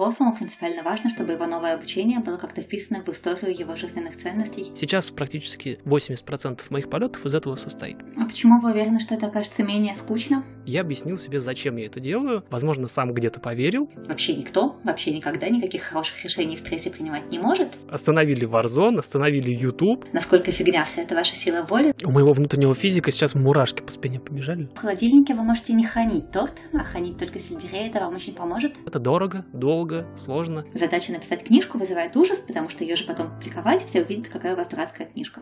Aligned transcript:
взрослому 0.00 0.34
принципиально 0.34 0.82
важно, 0.82 1.10
чтобы 1.10 1.32
его 1.32 1.46
новое 1.46 1.74
обучение 1.74 2.20
было 2.20 2.38
как-то 2.38 2.62
вписано 2.62 3.02
в 3.04 3.08
историю 3.10 3.56
его 3.56 3.76
жизненных 3.76 4.16
ценностей. 4.16 4.72
Сейчас 4.74 5.10
практически 5.10 5.78
80% 5.84 6.60
моих 6.70 6.88
полетов 6.88 7.24
из 7.26 7.34
этого 7.34 7.56
состоит. 7.56 7.98
А 8.16 8.24
почему 8.24 8.60
вы 8.60 8.70
уверены, 8.70 9.00
что 9.00 9.14
это 9.14 9.26
окажется 9.26 9.62
менее 9.62 9.94
скучно? 9.96 10.44
Я 10.64 10.82
объяснил 10.82 11.16
себе, 11.16 11.40
зачем 11.40 11.76
я 11.76 11.86
это 11.86 12.00
делаю. 12.00 12.44
Возможно, 12.50 12.86
сам 12.86 13.12
где-то 13.12 13.40
поверил. 13.40 13.90
Вообще 14.06 14.34
никто, 14.34 14.76
вообще 14.84 15.10
никогда 15.10 15.48
никаких 15.48 15.82
хороших 15.82 16.22
решений 16.24 16.56
в 16.56 16.60
стрессе 16.60 16.90
принимать 16.90 17.30
не 17.32 17.38
может. 17.38 17.68
Остановили 17.90 18.46
Warzone, 18.48 18.98
остановили 18.98 19.52
YouTube. 19.52 20.06
Насколько 20.12 20.52
фигня 20.52 20.84
вся 20.84 21.02
эта 21.02 21.14
ваша 21.14 21.34
сила 21.34 21.62
воли? 21.62 21.94
У 22.04 22.10
моего 22.10 22.32
внутреннего 22.32 22.74
физика 22.74 23.10
сейчас 23.10 23.34
мурашки 23.34 23.82
по 23.82 23.90
спине 23.90 24.20
побежали. 24.20 24.68
В 24.74 24.78
холодильнике 24.78 25.34
вы 25.34 25.42
можете 25.42 25.72
не 25.72 25.84
хранить 25.84 26.30
торт, 26.30 26.54
а 26.72 26.84
хранить 26.84 27.18
только 27.18 27.38
сельдерей, 27.38 27.88
это 27.88 28.00
вам 28.00 28.14
очень 28.14 28.34
поможет. 28.34 28.74
Это 28.86 28.98
дорого, 28.98 29.44
долго, 29.52 29.89
сложно. 30.16 30.64
Задача 30.74 31.12
написать 31.12 31.44
книжку 31.44 31.78
вызывает 31.78 32.16
ужас, 32.16 32.38
потому 32.38 32.68
что 32.68 32.84
ее 32.84 32.96
же 32.96 33.04
потом 33.04 33.30
публиковать, 33.30 33.84
все 33.86 34.02
увидят, 34.02 34.28
какая 34.28 34.54
у 34.54 34.56
вас 34.56 34.68
дурацкая 34.68 35.06
книжка. 35.06 35.40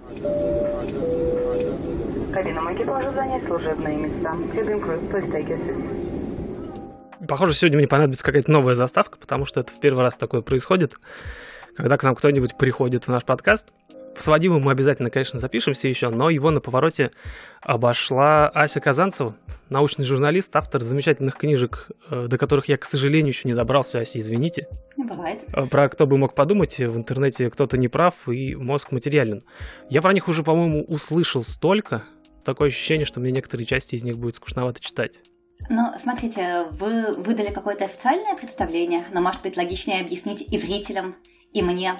Кабинам 2.33 2.75
экипажа 2.75 3.11
занять 3.11 3.43
служебные 3.43 3.97
места. 3.97 4.35
Cabin 4.53 4.81
crew, 4.81 5.11
please 5.11 5.31
take 5.31 5.49
your 5.49 5.59
seats. 5.59 7.27
Похоже, 7.27 7.55
сегодня 7.55 7.79
мне 7.79 7.89
понадобится 7.89 8.25
какая-то 8.25 8.51
новая 8.51 8.75
заставка, 8.75 9.19
потому 9.19 9.45
что 9.45 9.61
это 9.61 9.73
в 9.73 9.81
первый 9.81 10.03
раз 10.03 10.17
такое 10.17 10.41
происходит, 10.41 10.95
когда 11.77 11.97
к 11.97 12.03
нам 12.03 12.15
кто-нибудь 12.15 12.57
приходит 12.57 13.05
в 13.05 13.09
наш 13.09 13.25
подкаст. 13.25 13.67
С 14.19 14.27
Вадимом 14.27 14.63
мы 14.63 14.73
обязательно, 14.73 15.11
конечно, 15.11 15.39
запишемся 15.39 15.89
еще, 15.89 16.09
но 16.11 16.29
его 16.31 16.51
на 16.51 16.61
повороте 16.61 17.13
обошла 17.61 18.49
Ася 18.49 18.81
Казанцева, 18.81 19.37
научный 19.69 20.05
журналист, 20.05 20.55
автор 20.57 20.83
замечательных 20.83 21.37
книжек, 21.37 21.89
э, 22.11 22.27
до 22.29 22.39
которых 22.39 22.67
я, 22.69 22.77
к 22.77 22.85
сожалению, 22.85 23.29
еще 23.33 23.49
не 23.49 23.55
добрался. 23.55 24.01
Ася, 24.01 24.19
извините. 24.19 24.69
Ну, 24.97 25.07
бывает. 25.07 25.45
Э, 25.53 25.67
Про 25.67 25.89
кто 25.89 26.07
бы 26.07 26.19
мог 26.19 26.35
подумать, 26.35 26.79
в 26.79 26.97
интернете 26.97 27.51
кто-то 27.51 27.79
не 27.79 27.89
прав 27.89 28.29
и 28.29 28.55
мозг 28.57 28.93
материален. 28.93 29.45
Я 29.89 30.03
про 30.03 30.13
них 30.13 30.29
уже, 30.29 30.43
по-моему, 30.43 30.85
услышал 30.85 31.45
столько, 31.45 32.05
такое 32.45 32.69
ощущение, 32.69 33.07
что 33.07 33.21
мне 33.21 33.31
некоторые 33.31 33.67
части 33.67 33.95
из 33.95 34.03
них 34.03 34.19
будет 34.19 34.37
скучновато 34.37 34.81
читать. 34.81 35.23
Ну, 35.69 35.93
смотрите, 36.01 36.67
вы 36.73 37.15
выдали 37.15 37.51
какое-то 37.51 37.85
официальное 37.85 38.37
представление, 38.37 39.05
но, 39.13 39.21
может 39.21 39.43
быть, 39.43 39.57
логичнее 39.57 40.01
объяснить 40.01 40.43
и 40.43 40.59
зрителям, 40.59 41.17
и 41.53 41.63
мне, 41.63 41.95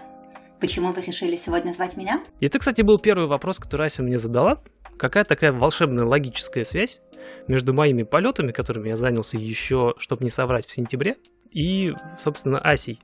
почему 0.61 0.93
вы 0.93 1.01
решили 1.03 1.37
сегодня 1.37 1.73
звать 1.73 1.97
меня? 1.97 2.23
И 2.41 2.47
это, 2.47 2.59
кстати, 2.59 2.83
был 2.83 2.99
первый 2.99 3.27
вопрос, 3.27 3.59
который 3.59 3.87
Ася 3.87 4.03
мне 4.03 4.19
задала. 4.19 4.63
Какая 4.97 5.25
такая 5.25 5.53
волшебная 5.53 6.05
логическая 6.05 6.65
связь 6.65 7.01
между 7.47 7.73
моими 7.73 8.03
полетами, 8.03 8.53
которыми 8.53 8.89
я 8.89 8.97
занялся 8.97 9.37
еще, 9.37 9.95
чтобы 9.99 10.25
не 10.25 10.31
соврать, 10.31 10.67
в 10.67 10.73
сентябре, 10.73 11.17
и, 11.51 11.95
собственно, 12.21 12.59
Асей. 12.59 13.01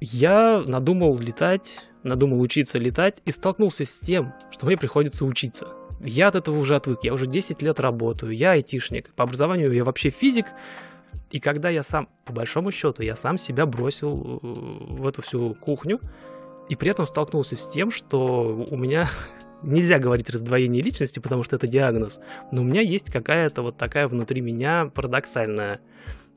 Я 0.00 0.62
надумал 0.66 1.18
летать, 1.18 1.78
надумал 2.02 2.40
учиться 2.40 2.78
летать 2.78 3.20
и 3.24 3.32
столкнулся 3.32 3.84
с 3.84 3.98
тем, 3.98 4.32
что 4.50 4.66
мне 4.66 4.76
приходится 4.76 5.24
учиться. 5.24 5.68
Я 6.02 6.28
от 6.28 6.36
этого 6.36 6.58
уже 6.58 6.76
отвык, 6.76 7.00
я 7.02 7.12
уже 7.12 7.26
10 7.26 7.60
лет 7.60 7.78
работаю, 7.80 8.32
я 8.32 8.52
айтишник, 8.52 9.12
по 9.14 9.24
образованию 9.24 9.72
я 9.72 9.84
вообще 9.84 10.08
физик, 10.08 10.46
и 11.30 11.38
когда 11.38 11.68
я 11.68 11.82
сам, 11.82 12.08
по 12.24 12.32
большому 12.32 12.72
счету, 12.72 13.02
я 13.02 13.14
сам 13.14 13.38
себя 13.38 13.66
бросил 13.66 14.40
э, 14.42 14.46
в 15.00 15.06
эту 15.06 15.22
всю 15.22 15.54
кухню, 15.54 16.00
и 16.70 16.76
при 16.76 16.90
этом 16.90 17.04
столкнулся 17.04 17.56
с 17.56 17.68
тем, 17.68 17.90
что 17.90 18.66
у 18.70 18.76
меня 18.76 19.10
нельзя 19.62 19.98
говорить 19.98 20.30
раздвоение 20.30 20.82
личности, 20.82 21.18
потому 21.18 21.42
что 21.42 21.56
это 21.56 21.66
диагноз, 21.66 22.20
но 22.52 22.62
у 22.62 22.64
меня 22.64 22.80
есть 22.80 23.10
какая-то 23.10 23.60
вот 23.62 23.76
такая 23.76 24.08
внутри 24.08 24.40
меня 24.40 24.90
парадоксальная 24.94 25.80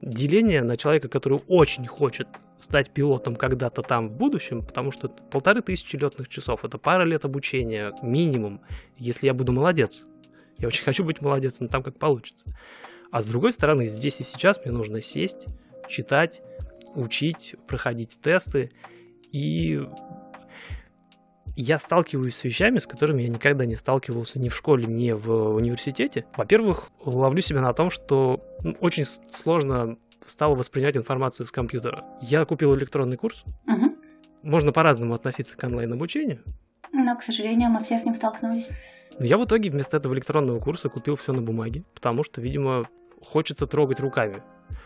деление 0.02 0.64
на 0.64 0.76
человека, 0.76 1.08
который 1.08 1.42
очень 1.48 1.88
хочет 1.88 2.28
стать 2.60 2.90
пилотом 2.92 3.36
когда-то 3.36 3.84
там 3.84 4.10
в 4.10 4.18
будущем, 4.18 4.66
потому 4.66 4.92
что 4.92 5.08
полторы 5.08 5.62
тысячи 5.62 5.96
летных 5.96 6.28
часов, 6.28 6.66
это 6.66 6.78
пара 6.78 7.04
лет 7.04 7.24
обучения 7.26 7.94
минимум, 8.02 8.62
если 8.98 9.28
я 9.28 9.34
буду 9.34 9.52
молодец. 9.52 10.06
Я 10.58 10.68
очень 10.68 10.84
хочу 10.86 11.04
быть 11.04 11.22
молодец, 11.22 11.60
но 11.60 11.68
там 11.68 11.84
как 11.84 11.98
получится. 12.00 12.46
А 13.12 13.22
с 13.22 13.28
другой 13.28 13.52
стороны, 13.52 13.86
здесь 13.86 14.20
и 14.20 14.24
сейчас 14.24 14.60
мне 14.66 14.74
нужно 14.74 15.00
сесть, 15.00 15.46
читать, 15.88 16.42
учить, 16.96 17.56
проходить 17.68 18.18
тесты. 18.20 18.72
И 19.32 19.82
я 21.56 21.78
сталкиваюсь 21.78 22.36
с 22.36 22.44
вещами, 22.44 22.80
с 22.80 22.88
которыми 22.88 23.22
я 23.24 23.30
никогда 23.30 23.66
не 23.66 23.76
сталкивался 23.76 24.40
ни 24.40 24.50
в 24.50 24.56
школе, 24.56 24.86
ни 24.86 25.12
в 25.12 25.56
университете. 25.56 26.26
Во-первых, 26.36 26.90
ловлю 27.04 27.42
себя 27.42 27.62
на 27.62 27.74
том, 27.74 27.90
что 27.90 28.44
ну, 28.64 28.76
очень 28.80 29.06
сложно 29.06 29.98
стало 30.26 30.56
воспринять 30.56 30.98
информацию 30.98 31.46
с 31.46 31.52
компьютера. 31.52 32.04
Я 32.22 32.46
купил 32.46 32.76
электронный 32.76 33.18
курс. 33.18 33.44
Угу. 33.68 33.96
Можно 34.44 34.72
по-разному 34.72 35.14
относиться 35.14 35.56
к 35.56 35.64
онлайн-обучению. 35.64 36.42
Но, 36.92 37.16
к 37.18 37.24
сожалению, 37.24 37.70
мы 37.70 37.84
все 37.84 38.00
с 38.00 38.06
ним 38.06 38.16
столкнулись. 38.16 38.70
Но 39.20 39.26
я 39.26 39.38
в 39.38 39.46
итоге 39.46 39.70
вместо 39.70 39.98
этого 39.98 40.14
электронного 40.14 40.60
курса 40.60 40.90
купил 40.90 41.16
все 41.16 41.34
на 41.34 41.42
бумаге, 41.42 41.84
потому 41.94 42.24
что, 42.24 42.42
видимо, 42.42 42.88
хочется 43.22 43.68
трогать 43.68 44.00
руками. 44.00 44.42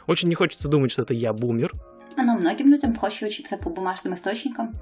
Очень 0.05 0.29
не 0.29 0.35
хочется 0.35 0.67
думать, 0.67 0.91
что 0.91 1.03
это 1.03 1.13
я 1.13 1.33
бумер. 1.33 1.71
Но 2.15 2.35
многим 2.35 2.71
людям 2.71 2.93
проще 2.93 3.27
учиться 3.27 3.57
по 3.57 3.69
бумажным 3.69 4.13
источникам, 4.15 4.75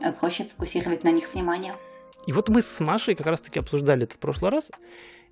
э, 0.00 0.12
проще 0.12 0.44
фокусировать 0.44 1.04
на 1.04 1.10
них 1.10 1.32
внимание. 1.32 1.74
И 2.26 2.32
вот 2.32 2.48
мы 2.48 2.62
с 2.62 2.80
Машей 2.80 3.14
как 3.14 3.26
раз-таки 3.26 3.58
обсуждали 3.58 4.04
это 4.04 4.14
в 4.14 4.18
прошлый 4.18 4.50
раз, 4.50 4.70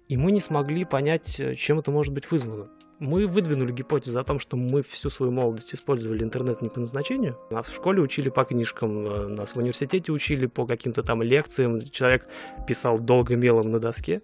и 0.09 0.17
мы 0.17 0.33
не 0.33 0.41
смогли 0.41 0.85
понять, 0.85 1.39
э, 1.39 1.55
чем 1.55 1.79
это 1.79 1.91
может 1.91 2.13
быть 2.13 2.31
вызвано. 2.31 2.69
Мы 2.99 3.27
выдвинули 3.27 3.73
гипотезу 3.73 4.19
о 4.19 4.25
том, 4.25 4.39
что 4.39 4.57
мы 4.57 4.83
всю 4.83 5.09
свою 5.09 5.33
молодость 5.33 5.73
использовали 5.75 6.23
интернет 6.23 6.61
не 6.61 6.69
по 6.69 6.81
назначению. 6.81 7.39
Нас 7.51 7.67
в 7.67 7.75
школе 7.75 8.03
учили 8.03 8.29
по 8.29 8.45
книжкам, 8.45 9.07
э, 9.07 9.27
нас 9.29 9.55
в 9.55 9.57
университете 9.57 10.13
учили 10.13 10.47
по 10.47 10.67
каким-то 10.67 11.03
там 11.03 11.23
лекциям. 11.23 11.81
Человек 11.81 12.27
писал 12.67 12.99
долго 12.99 13.37
мелом 13.37 13.71
на 13.71 13.79
доске, 13.79 14.23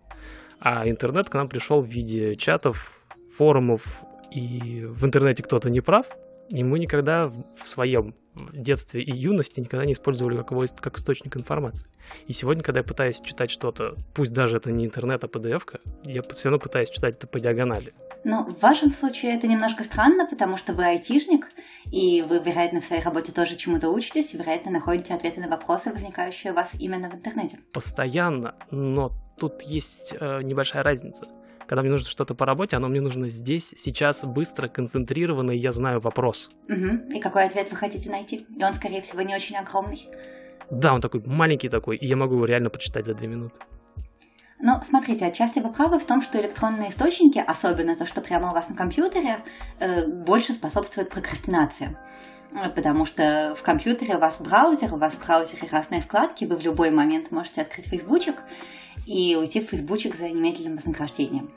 а 0.59 0.89
интернет 0.89 1.31
к 1.31 1.35
нам 1.35 1.49
пришел 1.49 1.81
в 1.81 1.87
виде 1.87 2.37
чатов, 2.37 2.93
форумов, 3.37 4.03
и 4.33 4.85
в 4.85 5.05
интернете 5.05 5.43
кто-то 5.43 5.71
не 5.71 5.81
прав, 5.81 6.07
и 6.49 6.65
мы 6.65 6.79
никогда 6.79 7.29
в 7.29 7.69
своем 7.69 8.15
детстве 8.53 9.03
и 9.03 9.17
юности 9.17 9.61
никогда 9.61 9.87
не 9.87 9.93
использовали 9.93 10.37
как, 10.37 10.51
его, 10.51 10.65
как 10.81 10.99
источник 10.99 11.37
информации. 11.37 11.89
И 12.27 12.33
сегодня, 12.33 12.63
когда 12.63 12.81
я 12.81 12.85
пытаюсь 12.85 13.21
читать 13.21 13.51
что-то, 13.51 13.97
пусть 14.15 14.33
даже 14.33 14.59
это 14.59 14.71
не 14.71 14.85
интернет, 14.85 15.25
а 15.25 15.27
PDF-ка, 15.27 15.81
я 16.05 16.23
все 16.23 16.49
равно 16.49 16.59
пытаюсь 16.59 16.91
читать 16.91 17.17
это 17.17 17.27
по 17.27 17.41
диагонали. 17.41 17.95
Но 18.25 18.45
в 18.45 18.61
вашем 18.61 18.93
случае 18.93 19.37
это 19.37 19.47
немножко 19.47 19.85
странно, 19.85 20.27
потому 20.27 20.57
что 20.57 20.73
вы 20.73 20.85
айтишник, 20.85 21.49
и 21.91 22.23
вы, 22.23 22.39
вероятно, 22.39 22.81
в 22.81 22.85
своей 22.85 23.03
работе 23.03 23.33
тоже 23.33 23.57
чему-то 23.57 23.89
учитесь, 23.89 24.35
и, 24.35 24.37
вероятно, 24.37 24.71
находите 24.71 25.15
ответы 25.15 25.41
на 25.41 25.49
вопросы, 25.49 25.91
возникающие 25.91 26.53
у 26.53 26.57
вас 26.57 26.71
именно 26.79 27.09
в 27.09 27.15
интернете. 27.15 27.59
Постоянно, 27.73 28.55
но 28.71 29.13
тут 29.39 29.63
есть 29.63 30.15
э, 30.19 30.43
небольшая 30.43 30.83
разница 30.83 31.27
когда 31.67 31.83
мне 31.83 31.91
нужно 31.91 32.09
что-то 32.09 32.35
по 32.35 32.47
работе, 32.47 32.77
оно 32.77 32.89
мне 32.89 33.01
нужно 33.01 33.29
здесь, 33.29 33.75
сейчас, 33.77 34.25
быстро, 34.25 34.69
концентрированно, 34.69 35.51
и 35.51 35.59
я 35.59 35.73
знаю 35.73 36.01
вопрос. 36.01 36.51
Угу. 36.69 37.17
И 37.17 37.21
какой 37.21 37.45
ответ 37.45 37.71
вы 37.71 37.77
хотите 37.77 38.11
найти? 38.11 38.47
И 38.59 38.65
он, 38.65 38.73
скорее 38.75 39.01
всего, 39.03 39.23
не 39.23 39.35
очень 39.35 39.57
огромный. 39.57 40.09
Да, 40.71 40.95
он 40.95 41.01
такой 41.01 41.23
маленький 41.25 41.69
такой, 41.69 41.97
и 41.97 42.07
я 42.07 42.17
могу 42.17 42.35
его 42.35 42.45
реально 42.45 42.71
прочитать 42.71 43.05
за 43.05 43.15
две 43.15 43.29
минуты. 43.29 43.57
Но 44.59 44.81
смотрите, 44.89 45.27
отчасти 45.27 45.59
вы 45.59 45.73
правы 45.73 45.99
в 45.99 46.07
том, 46.07 46.23
что 46.23 46.41
электронные 46.41 46.91
источники, 46.91 47.39
особенно 47.39 47.95
то, 47.95 48.07
что 48.07 48.23
прямо 48.23 48.51
у 48.51 48.55
вас 48.55 48.69
на 48.69 48.75
компьютере, 48.75 49.41
э, 49.79 50.07
больше 50.07 50.55
способствуют 50.55 51.11
прокрастинации. 51.11 51.97
Потому 52.75 53.05
что 53.05 53.55
в 53.59 53.63
компьютере 53.63 54.17
у 54.17 54.19
вас 54.19 54.37
браузер, 54.39 54.95
у 54.95 54.97
вас 54.97 55.13
в 55.13 55.25
браузере 55.25 55.69
разные 55.71 56.01
вкладки, 56.01 56.47
вы 56.47 56.57
в 56.57 56.63
любой 56.63 56.91
момент 56.91 57.31
можете 57.31 57.61
открыть 57.61 57.87
фейсбучик 57.87 58.37
и 59.07 59.37
уйти 59.39 59.61
в 59.61 59.69
фейсбучик 59.69 60.17
за 60.17 60.31
немедленным 60.31 60.77
вознаграждением. 60.77 61.51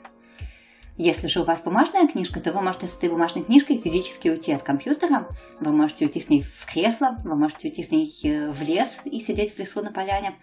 Если 0.98 1.28
же 1.28 1.40
у 1.40 1.44
вас 1.44 1.60
бумажная 1.60 2.06
книжка, 2.06 2.40
то 2.40 2.52
вы 2.52 2.60
можете 2.60 2.86
с 2.86 2.94
этой 2.94 3.08
бумажной 3.08 3.44
книжкой 3.44 3.78
физически 3.78 4.28
уйти 4.28 4.52
от 4.52 4.62
компьютера, 4.62 5.28
вы 5.58 5.72
можете 5.72 6.04
уйти 6.04 6.20
с 6.20 6.28
ней 6.28 6.42
в 6.42 6.66
кресло, 6.66 7.16
вы 7.24 7.36
можете 7.36 7.68
уйти 7.68 7.82
с 7.82 7.90
ней 7.90 8.12
э, 8.24 8.50
в 8.50 8.60
лес 8.60 8.90
и 9.06 9.18
сидеть 9.20 9.54
в 9.54 9.58
лесу 9.58 9.80
на 9.82 9.92
поляне 9.92 10.34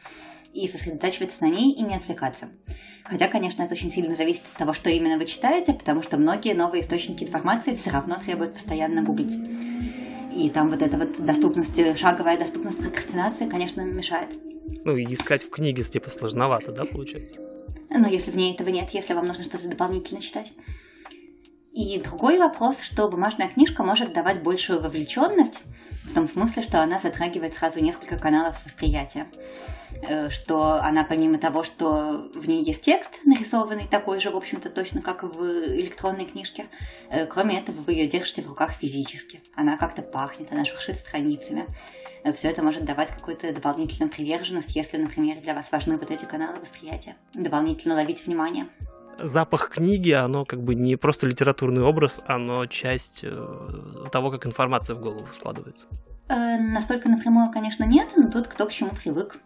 и 0.55 0.67
сосредотачиваться 0.67 1.43
на 1.43 1.49
ней 1.49 1.71
и 1.73 1.83
не 1.83 1.95
отвлекаться. 1.95 2.49
Хотя, 3.03 3.27
конечно, 3.27 3.61
это 3.61 3.75
очень 3.75 3.91
сильно 3.91 4.15
зависит 4.15 4.41
от 4.51 4.57
того, 4.57 4.73
что 4.73 4.89
именно 4.89 5.19
вы 5.19 5.27
читаете, 5.27 5.73
потому 5.73 6.01
что 6.01 6.17
многие 6.17 6.55
новые 6.55 6.81
источники 6.81 7.23
информации 7.23 7.75
все 7.75 7.91
равно 7.91 8.15
требуют 8.15 8.53
постоянно 8.53 9.03
гуглить. 9.03 9.37
И 10.37 10.51
там 10.51 10.69
вот 10.69 10.83
эта 10.83 10.97
вот 10.97 11.17
доступность, 11.25 11.75
шаговая 11.97 12.37
доступность 12.37 12.77
прокрастинации, 12.77 13.49
конечно, 13.49 13.81
мешает. 13.81 14.29
Ну, 14.85 14.95
и 14.95 15.11
искать 15.11 15.43
в 15.43 15.49
книге 15.49 15.81
типа 15.81 16.11
сложновато, 16.11 16.71
да, 16.71 16.85
получается? 16.85 17.41
Ну, 17.89 18.07
если 18.07 18.29
в 18.29 18.37
ней 18.37 18.53
этого 18.53 18.69
нет, 18.69 18.89
если 18.91 19.15
вам 19.15 19.25
нужно 19.25 19.43
что-то 19.43 19.67
дополнительно 19.67 20.21
читать. 20.21 20.53
И 21.73 21.99
другой 21.99 22.37
вопрос, 22.37 22.81
что 22.81 23.07
бумажная 23.07 23.47
книжка 23.47 23.81
может 23.81 24.13
давать 24.13 24.43
большую 24.43 24.79
вовлеченность, 24.79 25.63
в 26.03 26.13
том 26.13 26.27
смысле, 26.27 26.61
что 26.61 26.83
она 26.83 26.99
затрагивает 26.99 27.55
сразу 27.55 27.79
несколько 27.79 28.19
каналов 28.19 28.63
восприятия. 28.63 29.25
Э, 30.01 30.29
что 30.29 30.73
она 30.81 31.03
помимо 31.03 31.37
того, 31.37 31.63
что 31.63 32.29
в 32.33 32.47
ней 32.47 32.63
есть 32.63 32.81
текст 32.81 33.11
нарисованный, 33.25 33.87
такой 33.87 34.19
же, 34.19 34.29
в 34.29 34.37
общем-то, 34.37 34.69
точно 34.69 35.01
как 35.01 35.23
в 35.23 35.43
электронной 35.75 36.25
книжке, 36.25 36.65
э, 37.09 37.25
кроме 37.25 37.59
этого 37.59 37.81
вы 37.81 37.93
ее 37.93 38.07
держите 38.07 38.41
в 38.41 38.47
руках 38.49 38.71
физически. 38.71 39.41
Она 39.55 39.77
как-то 39.77 40.01
пахнет, 40.01 40.51
она 40.51 40.65
шуршит 40.65 40.97
страницами. 40.97 41.65
Э, 42.23 42.33
Все 42.33 42.49
это 42.49 42.63
может 42.63 42.85
давать 42.85 43.11
какую-то 43.11 43.51
дополнительную 43.53 44.11
приверженность, 44.11 44.75
если, 44.75 44.97
например, 44.97 45.41
для 45.41 45.53
вас 45.53 45.65
важны 45.71 45.97
вот 45.97 46.11
эти 46.11 46.25
каналы 46.25 46.59
восприятия. 46.59 47.15
Дополнительно 47.33 47.95
ловить 47.95 48.25
внимание 48.25 48.67
запах 49.19 49.69
книги, 49.69 50.11
оно 50.11 50.45
как 50.45 50.61
бы 50.61 50.75
не 50.75 50.95
просто 50.95 51.25
литературный 51.25 51.81
образ, 51.81 52.21
оно 52.27 52.67
часть 52.67 53.25
того, 54.11 54.29
как 54.29 54.45
информация 54.45 54.95
в 54.95 54.99
голову 54.99 55.25
складывается. 55.33 55.87
Э, 56.29 56.57
настолько 56.57 57.09
напрямую, 57.09 57.51
конечно, 57.51 57.85
нет, 57.85 58.09
но 58.15 58.29
тут 58.29 58.47
кто 58.47 58.65
к 58.65 58.71
чему 58.71 58.91
привык. 58.91 59.37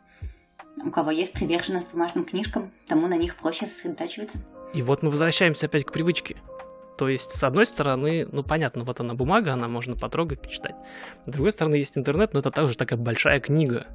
У 0.83 0.89
кого 0.89 1.11
есть 1.11 1.33
приверженность 1.33 1.91
бумажным 1.91 2.25
книжкам, 2.25 2.71
тому 2.87 3.07
на 3.07 3.17
них 3.17 3.35
проще 3.35 3.67
сосредотачиваться. 3.67 4.37
И 4.73 4.81
вот 4.81 5.03
мы 5.03 5.09
возвращаемся 5.09 5.67
опять 5.67 5.85
к 5.85 5.91
привычке. 5.91 6.37
То 6.97 7.09
есть, 7.09 7.31
с 7.31 7.43
одной 7.43 7.65
стороны, 7.65 8.27
ну 8.31 8.43
понятно, 8.43 8.83
вот 8.83 8.99
она 8.99 9.13
бумага, 9.13 9.53
она 9.53 9.67
можно 9.67 9.95
потрогать, 9.95 10.41
почитать. 10.41 10.75
С 11.25 11.31
другой 11.31 11.51
стороны, 11.51 11.75
есть 11.75 11.97
интернет, 11.97 12.33
но 12.33 12.39
это 12.39 12.51
также 12.51 12.77
такая 12.77 12.99
большая 12.99 13.39
книга. 13.39 13.87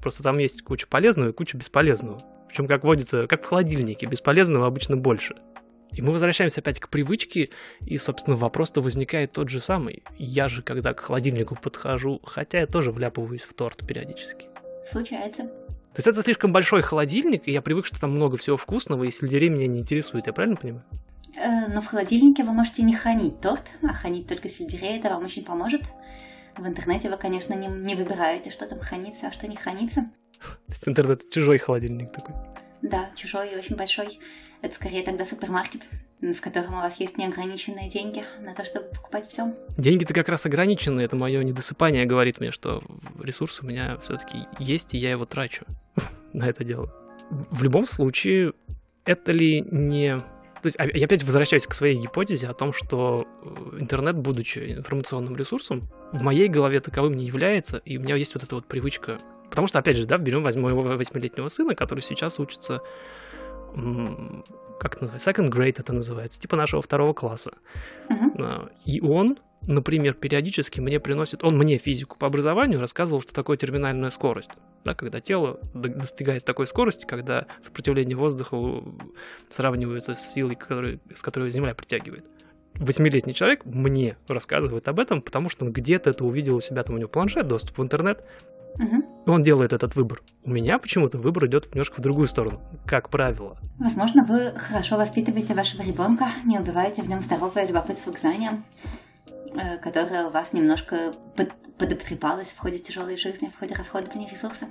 Просто 0.00 0.22
там 0.22 0.38
есть 0.38 0.62
куча 0.62 0.86
полезного 0.86 1.30
и 1.30 1.32
куча 1.32 1.56
бесполезного. 1.56 2.22
Причем, 2.48 2.68
как 2.68 2.84
водится, 2.84 3.26
как 3.26 3.42
в 3.42 3.46
холодильнике, 3.46 4.06
бесполезного 4.06 4.66
обычно 4.66 4.96
больше. 4.96 5.34
И 5.92 6.02
мы 6.02 6.12
возвращаемся 6.12 6.60
опять 6.60 6.80
к 6.80 6.88
привычке, 6.88 7.50
и, 7.80 7.98
собственно, 7.98 8.36
вопрос-то 8.36 8.80
возникает 8.80 9.32
тот 9.32 9.48
же 9.48 9.60
самый. 9.60 10.02
Я 10.16 10.48
же, 10.48 10.62
когда 10.62 10.92
к 10.92 11.00
холодильнику 11.00 11.56
подхожу, 11.56 12.20
хотя 12.24 12.60
я 12.60 12.66
тоже 12.66 12.90
вляпываюсь 12.90 13.42
в 13.42 13.54
торт 13.54 13.86
периодически. 13.86 14.46
Случается. 14.90 15.50
То 15.94 16.00
есть 16.00 16.08
это 16.08 16.22
слишком 16.22 16.52
большой 16.52 16.82
холодильник, 16.82 17.46
и 17.46 17.52
я 17.52 17.62
привык, 17.62 17.86
что 17.86 18.00
там 18.00 18.10
много 18.10 18.36
всего 18.36 18.56
вкусного, 18.56 19.04
и 19.04 19.12
сельдерей 19.12 19.48
меня 19.48 19.68
не 19.68 19.78
интересует, 19.78 20.26
я 20.26 20.32
правильно 20.32 20.56
понимаю? 20.56 20.84
Э, 21.36 21.68
но 21.72 21.80
в 21.82 21.86
холодильнике 21.86 22.42
вы 22.42 22.52
можете 22.52 22.82
не 22.82 22.96
хранить 22.96 23.40
торт, 23.40 23.62
а 23.80 23.94
хранить 23.94 24.26
только 24.26 24.48
сельдерей, 24.48 24.98
это 24.98 25.10
вам 25.10 25.24
очень 25.24 25.44
поможет. 25.44 25.82
В 26.56 26.66
интернете 26.66 27.08
вы, 27.08 27.16
конечно, 27.16 27.54
не, 27.54 27.68
не 27.68 27.94
выбираете, 27.94 28.50
что 28.50 28.66
там 28.66 28.80
хранится, 28.80 29.28
а 29.28 29.32
что 29.32 29.46
не 29.46 29.54
хранится. 29.54 30.10
То 30.40 30.72
есть 30.72 30.88
интернет 30.88 31.30
чужой 31.30 31.58
холодильник 31.58 32.12
такой. 32.12 32.34
Да, 32.82 33.10
чужой 33.14 33.52
и 33.52 33.56
очень 33.56 33.76
большой. 33.76 34.18
Это 34.64 34.76
скорее 34.76 35.02
тогда 35.02 35.26
супермаркет, 35.26 35.82
в 36.22 36.40
котором 36.40 36.72
у 36.72 36.76
вас 36.76 36.98
есть 36.98 37.18
неограниченные 37.18 37.90
деньги 37.90 38.24
на 38.40 38.54
то, 38.54 38.64
чтобы 38.64 38.86
покупать 38.86 39.28
все. 39.28 39.54
Деньги-то 39.76 40.14
как 40.14 40.30
раз 40.30 40.46
ограничены. 40.46 41.02
Это 41.02 41.16
мое 41.16 41.44
недосыпание 41.44 42.06
говорит 42.06 42.40
мне, 42.40 42.50
что 42.50 42.82
ресурс 43.22 43.60
у 43.60 43.66
меня 43.66 43.98
все-таки 43.98 44.38
есть, 44.58 44.94
и 44.94 44.98
я 44.98 45.10
его 45.10 45.26
трачу 45.26 45.66
на 46.32 46.48
это 46.48 46.64
дело. 46.64 46.90
В 47.28 47.62
любом 47.62 47.84
случае, 47.84 48.54
это 49.04 49.32
ли 49.32 49.60
не... 49.60 50.16
То 50.62 50.66
есть, 50.68 50.78
я 50.78 51.04
опять 51.04 51.24
возвращаюсь 51.24 51.66
к 51.66 51.74
своей 51.74 52.00
гипотезе 52.00 52.48
о 52.48 52.54
том, 52.54 52.72
что 52.72 53.26
э, 53.42 53.80
интернет, 53.80 54.16
будучи 54.16 54.76
информационным 54.78 55.36
ресурсом, 55.36 55.90
в 56.12 56.22
моей 56.22 56.48
голове 56.48 56.80
таковым 56.80 57.16
не 57.16 57.26
является, 57.26 57.82
и 57.84 57.98
у 57.98 58.00
меня 58.00 58.16
есть 58.16 58.32
вот 58.32 58.44
эта 58.44 58.54
вот 58.54 58.66
привычка 58.66 59.18
Потому 59.54 59.68
что, 59.68 59.78
опять 59.78 59.96
же, 59.96 60.04
да, 60.04 60.18
берем 60.18 60.42
моего 60.42 60.82
восьмилетнего 60.82 61.46
сына, 61.46 61.76
который 61.76 62.00
сейчас 62.00 62.40
учится, 62.40 62.80
как 64.78 64.96
это 64.96 65.04
называется, 65.04 65.30
second 65.30 65.50
grade 65.50 65.76
это 65.78 65.92
называется, 65.92 66.40
типа 66.40 66.56
нашего 66.56 66.82
второго 66.82 67.12
класса. 67.12 67.52
Uh-huh. 68.08 68.70
И 68.84 69.00
он, 69.00 69.38
например, 69.62 70.14
периодически 70.14 70.80
мне 70.80 71.00
приносит, 71.00 71.44
он 71.44 71.56
мне 71.56 71.78
физику 71.78 72.16
по 72.18 72.26
образованию 72.26 72.80
рассказывал, 72.80 73.22
что 73.22 73.32
такое 73.32 73.56
терминальная 73.56 74.10
скорость. 74.10 74.50
Да, 74.84 74.94
когда 74.94 75.20
тело 75.20 75.60
достигает 75.72 76.44
такой 76.44 76.66
скорости, 76.66 77.06
когда 77.06 77.46
сопротивление 77.62 78.16
воздуха 78.16 78.56
сравнивается 79.48 80.14
с 80.14 80.34
силой, 80.34 80.56
который, 80.56 81.00
с 81.14 81.22
которой 81.22 81.50
Земля 81.50 81.74
притягивает 81.74 82.24
восьмилетний 82.74 83.34
человек 83.34 83.64
мне 83.64 84.16
рассказывает 84.26 84.88
об 84.88 84.98
этом, 84.98 85.22
потому 85.22 85.48
что 85.48 85.64
он 85.64 85.72
где-то 85.72 86.10
это 86.10 86.24
увидел 86.24 86.56
у 86.56 86.60
себя, 86.60 86.82
там 86.82 86.96
у 86.96 86.98
него 86.98 87.08
планшет, 87.08 87.46
доступ 87.46 87.78
в 87.78 87.82
интернет, 87.82 88.24
Угу. 88.78 89.32
Он 89.32 89.42
делает 89.42 89.72
этот 89.72 89.94
выбор. 89.96 90.22
У 90.44 90.50
меня 90.50 90.78
почему-то 90.78 91.18
выбор 91.18 91.46
идет 91.46 91.70
немножко 91.72 92.00
в 92.00 92.02
другую 92.02 92.26
сторону, 92.26 92.60
как 92.86 93.08
правило. 93.08 93.56
Возможно, 93.78 94.24
вы 94.24 94.52
хорошо 94.56 94.96
воспитываете 94.96 95.54
вашего 95.54 95.82
ребенка, 95.82 96.28
не 96.44 96.58
убиваете 96.58 97.02
в 97.02 97.08
нем 97.08 97.22
здоровое 97.22 97.66
любопытство 97.66 98.12
к 98.12 98.18
знаниям, 98.18 98.64
э, 99.54 99.78
которое 99.78 100.26
у 100.26 100.30
вас 100.30 100.52
немножко 100.52 101.14
под, 101.36 101.52
подобтрепалось 101.78 102.52
в 102.52 102.58
ходе 102.58 102.78
тяжелой 102.78 103.16
жизни, 103.16 103.50
в 103.54 103.58
ходе 103.58 103.74
расходования 103.74 104.28
ресурсов. 104.28 104.68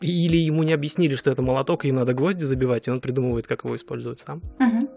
Или 0.00 0.36
ему 0.36 0.62
не 0.62 0.72
объяснили, 0.72 1.14
что 1.14 1.30
это 1.30 1.42
молоток, 1.42 1.84
и 1.84 1.92
надо 1.92 2.12
гвозди 2.12 2.44
забивать, 2.44 2.88
и 2.88 2.90
он 2.90 3.00
придумывает, 3.00 3.46
как 3.46 3.64
его 3.64 3.76
использовать 3.76 4.20
сам. 4.20 4.42
Угу. 4.58 4.88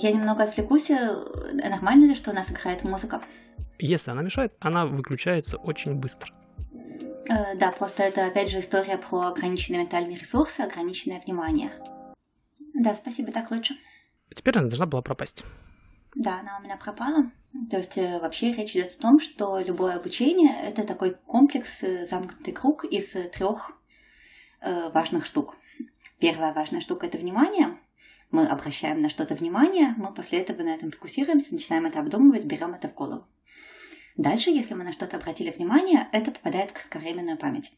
Я 0.00 0.12
немного 0.12 0.44
отвлекусь. 0.44 0.90
Э, 0.90 1.16
нормально 1.52 2.06
ли, 2.06 2.14
что 2.14 2.30
у 2.30 2.34
нас 2.34 2.50
играет 2.50 2.84
музыка? 2.84 3.20
Если 3.78 4.10
она 4.10 4.22
мешает, 4.22 4.54
она 4.60 4.86
выключается 4.86 5.56
очень 5.56 5.94
быстро. 5.94 6.32
Э, 7.28 7.56
да, 7.56 7.70
просто 7.72 8.02
это 8.02 8.26
опять 8.26 8.50
же 8.50 8.60
история 8.60 8.98
про 8.98 9.28
ограниченные 9.28 9.82
ментальные 9.82 10.16
ресурсы, 10.16 10.60
ограниченное 10.60 11.20
внимание. 11.20 11.72
Да, 12.74 12.94
спасибо, 12.94 13.32
так 13.32 13.50
лучше. 13.50 13.74
Теперь 14.34 14.58
она 14.58 14.68
должна 14.68 14.86
была 14.86 15.02
пропасть. 15.02 15.44
Да, 16.14 16.40
она 16.40 16.58
у 16.58 16.62
меня 16.62 16.76
пропала. 16.76 17.30
То 17.70 17.78
есть 17.78 17.96
э, 17.96 18.18
вообще 18.18 18.52
речь 18.52 18.72
идет 18.72 18.94
о 18.98 19.00
том, 19.00 19.20
что 19.20 19.58
любое 19.58 19.96
обучение 19.96 20.54
это 20.62 20.84
такой 20.84 21.14
комплекс, 21.14 21.82
э, 21.82 22.06
замкнутый 22.06 22.52
круг 22.52 22.84
из 22.84 23.10
трех 23.32 23.72
э, 24.60 24.90
важных 24.90 25.26
штук. 25.26 25.56
Первая 26.18 26.52
важная 26.52 26.80
штука 26.80 27.06
это 27.06 27.18
внимание. 27.18 27.78
Мы 28.30 28.46
обращаем 28.46 29.00
на 29.00 29.08
что-то 29.08 29.34
внимание, 29.34 29.94
мы 29.96 30.12
после 30.12 30.40
этого 30.40 30.62
на 30.62 30.74
этом 30.74 30.90
фокусируемся, 30.90 31.52
начинаем 31.52 31.86
это 31.86 32.00
обдумывать, 32.00 32.44
берем 32.44 32.74
это 32.74 32.88
в 32.88 32.94
голову. 32.94 33.26
Дальше, 34.18 34.50
если 34.50 34.74
мы 34.74 34.82
на 34.82 34.92
что-то 34.92 35.16
обратили 35.16 35.50
внимание, 35.50 36.08
это 36.10 36.32
попадает 36.32 36.70
в 36.70 36.72
кратковременную 36.72 37.38
память. 37.38 37.72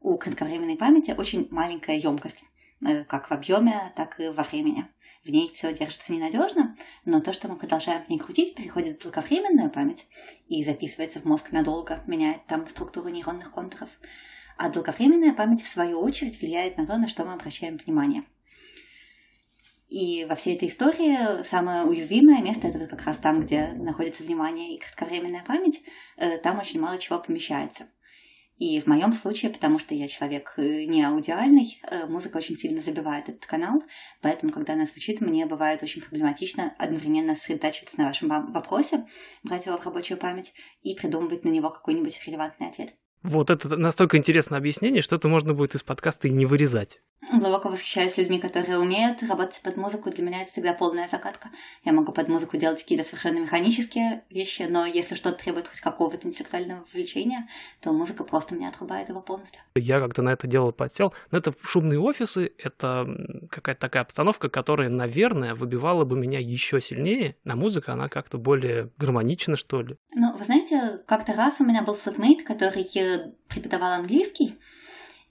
У 0.00 0.16
кратковременной 0.16 0.78
памяти 0.78 1.10
очень 1.10 1.48
маленькая 1.50 1.98
емкость, 1.98 2.44
э, 2.82 3.04
как 3.04 3.28
в 3.28 3.32
объеме, 3.32 3.92
так 3.94 4.18
и 4.18 4.28
во 4.28 4.42
времени. 4.42 4.86
В 5.22 5.28
ней 5.28 5.52
все 5.52 5.70
держится 5.74 6.10
ненадежно, 6.12 6.78
но 7.04 7.20
то, 7.20 7.34
что 7.34 7.46
мы 7.46 7.56
продолжаем 7.56 8.02
в 8.02 8.08
ней 8.08 8.18
крутить, 8.18 8.54
переходит 8.54 9.00
в 9.00 9.02
долговременную 9.02 9.70
память 9.70 10.06
и 10.48 10.64
записывается 10.64 11.20
в 11.20 11.26
мозг 11.26 11.52
надолго, 11.52 12.02
меняет 12.06 12.46
там 12.46 12.66
структуру 12.66 13.10
нейронных 13.10 13.52
контуров. 13.52 13.90
А 14.56 14.70
долговременная 14.70 15.34
память, 15.34 15.62
в 15.62 15.68
свою 15.68 16.00
очередь, 16.00 16.40
влияет 16.40 16.78
на 16.78 16.86
то, 16.86 16.96
на 16.96 17.06
что 17.06 17.26
мы 17.26 17.34
обращаем 17.34 17.76
внимание– 17.76 18.24
и 19.90 20.24
во 20.24 20.36
всей 20.36 20.54
этой 20.54 20.68
истории 20.68 21.42
самое 21.42 21.84
уязвимое 21.84 22.40
место 22.40 22.68
это 22.68 22.86
как 22.86 23.04
раз 23.06 23.16
там, 23.18 23.42
где 23.42 23.72
находится 23.72 24.22
внимание 24.22 24.76
и 24.76 24.78
кратковременная 24.78 25.44
память, 25.44 25.82
э, 26.16 26.38
там 26.38 26.60
очень 26.60 26.80
мало 26.80 26.96
чего 26.98 27.18
помещается. 27.18 27.88
И 28.56 28.78
в 28.78 28.86
моем 28.86 29.12
случае, 29.12 29.50
потому 29.50 29.80
что 29.80 29.94
я 29.94 30.06
человек 30.06 30.54
э, 30.58 30.84
не 30.84 31.02
аудиальный, 31.02 31.80
э, 31.82 32.06
музыка 32.06 32.36
очень 32.36 32.56
сильно 32.56 32.80
забивает 32.80 33.28
этот 33.28 33.46
канал, 33.46 33.82
поэтому, 34.22 34.52
когда 34.52 34.74
она 34.74 34.86
звучит, 34.86 35.20
мне 35.20 35.44
бывает 35.44 35.82
очень 35.82 36.02
проблематично 36.02 36.72
одновременно 36.78 37.34
сосредотачиваться 37.34 37.98
на 37.98 38.06
вашем 38.06 38.28
вопросе, 38.52 39.06
брать 39.42 39.66
его 39.66 39.76
в 39.76 39.84
рабочую 39.84 40.18
память 40.18 40.52
и 40.82 40.94
придумывать 40.94 41.44
на 41.44 41.48
него 41.48 41.68
какой-нибудь 41.68 42.20
релевантный 42.26 42.68
ответ. 42.68 42.94
Вот 43.24 43.50
это 43.50 43.76
настолько 43.76 44.16
интересное 44.18 44.58
объяснение, 44.58 45.02
что 45.02 45.16
это 45.16 45.26
можно 45.26 45.52
будет 45.52 45.74
из 45.74 45.82
подкаста 45.82 46.28
и 46.28 46.30
не 46.30 46.46
вырезать. 46.46 47.00
Глубоко 47.28 47.68
восхищаюсь 47.68 48.16
людьми, 48.16 48.38
которые 48.38 48.78
умеют 48.78 49.22
работать 49.22 49.60
под 49.62 49.76
музыку. 49.76 50.10
Для 50.10 50.24
меня 50.24 50.42
это 50.42 50.50
всегда 50.50 50.72
полная 50.72 51.06
закатка. 51.06 51.50
Я 51.84 51.92
могу 51.92 52.12
под 52.12 52.28
музыку 52.28 52.56
делать 52.56 52.82
какие-то 52.82 53.04
совершенно 53.04 53.40
механические 53.40 54.24
вещи, 54.30 54.62
но 54.62 54.86
если 54.86 55.14
что-то 55.14 55.42
требует 55.42 55.68
хоть 55.68 55.80
какого-то 55.80 56.26
интеллектуального 56.26 56.86
вовлечения, 56.86 57.46
то 57.82 57.92
музыка 57.92 58.24
просто 58.24 58.54
меня 58.54 58.70
отрубает 58.70 59.10
его 59.10 59.20
полностью. 59.20 59.60
Я 59.74 60.00
как-то 60.00 60.22
на 60.22 60.30
это 60.30 60.46
дело 60.46 60.70
подсел. 60.70 61.12
Но 61.30 61.38
это 61.38 61.52
шумные 61.62 62.00
офисы, 62.00 62.52
это 62.56 63.06
какая-то 63.50 63.80
такая 63.80 64.02
обстановка, 64.02 64.48
которая, 64.48 64.88
наверное, 64.88 65.54
выбивала 65.54 66.06
бы 66.06 66.16
меня 66.16 66.38
еще 66.38 66.80
сильнее. 66.80 67.36
На 67.44 67.54
музыка 67.54 67.92
она 67.92 68.08
как-то 68.08 68.38
более 68.38 68.92
гармонична, 68.96 69.56
что 69.56 69.82
ли. 69.82 69.96
Ну, 70.14 70.36
вы 70.36 70.44
знаете, 70.44 71.02
как-то 71.06 71.34
раз 71.34 71.56
у 71.60 71.64
меня 71.64 71.82
был 71.82 71.94
флотмейт, 71.94 72.44
который 72.44 72.86
преподавал 73.48 73.92
английский, 73.92 74.58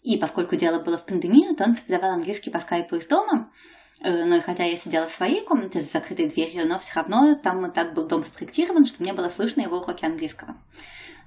и 0.03 0.18
поскольку 0.18 0.56
дело 0.56 0.79
было 0.79 0.98
в 0.98 1.06
пандемию, 1.06 1.56
то 1.56 1.65
он 1.65 1.75
преподавал 1.75 2.12
английский 2.15 2.50
по 2.50 2.60
скайпу 2.60 2.96
из 2.96 3.06
дома. 3.06 3.51
Э, 4.01 4.25
ну 4.25 4.38
и 4.38 4.41
хотя 4.41 4.63
я 4.63 4.77
сидела 4.77 5.08
в 5.08 5.13
своей 5.13 5.44
комнате 5.44 5.82
с 5.82 5.91
закрытой 5.91 6.29
дверью, 6.29 6.68
но 6.68 6.79
все 6.79 6.94
равно 6.96 7.36
там 7.36 7.72
так 7.72 7.94
был 7.94 8.08
дом 8.08 8.24
спроектирован, 8.24 8.86
что 8.86 9.03
мне 9.03 9.13
было 9.13 9.29
слышно 9.29 9.62
его 9.62 9.77
уроки 9.77 10.06
английского. 10.06 10.56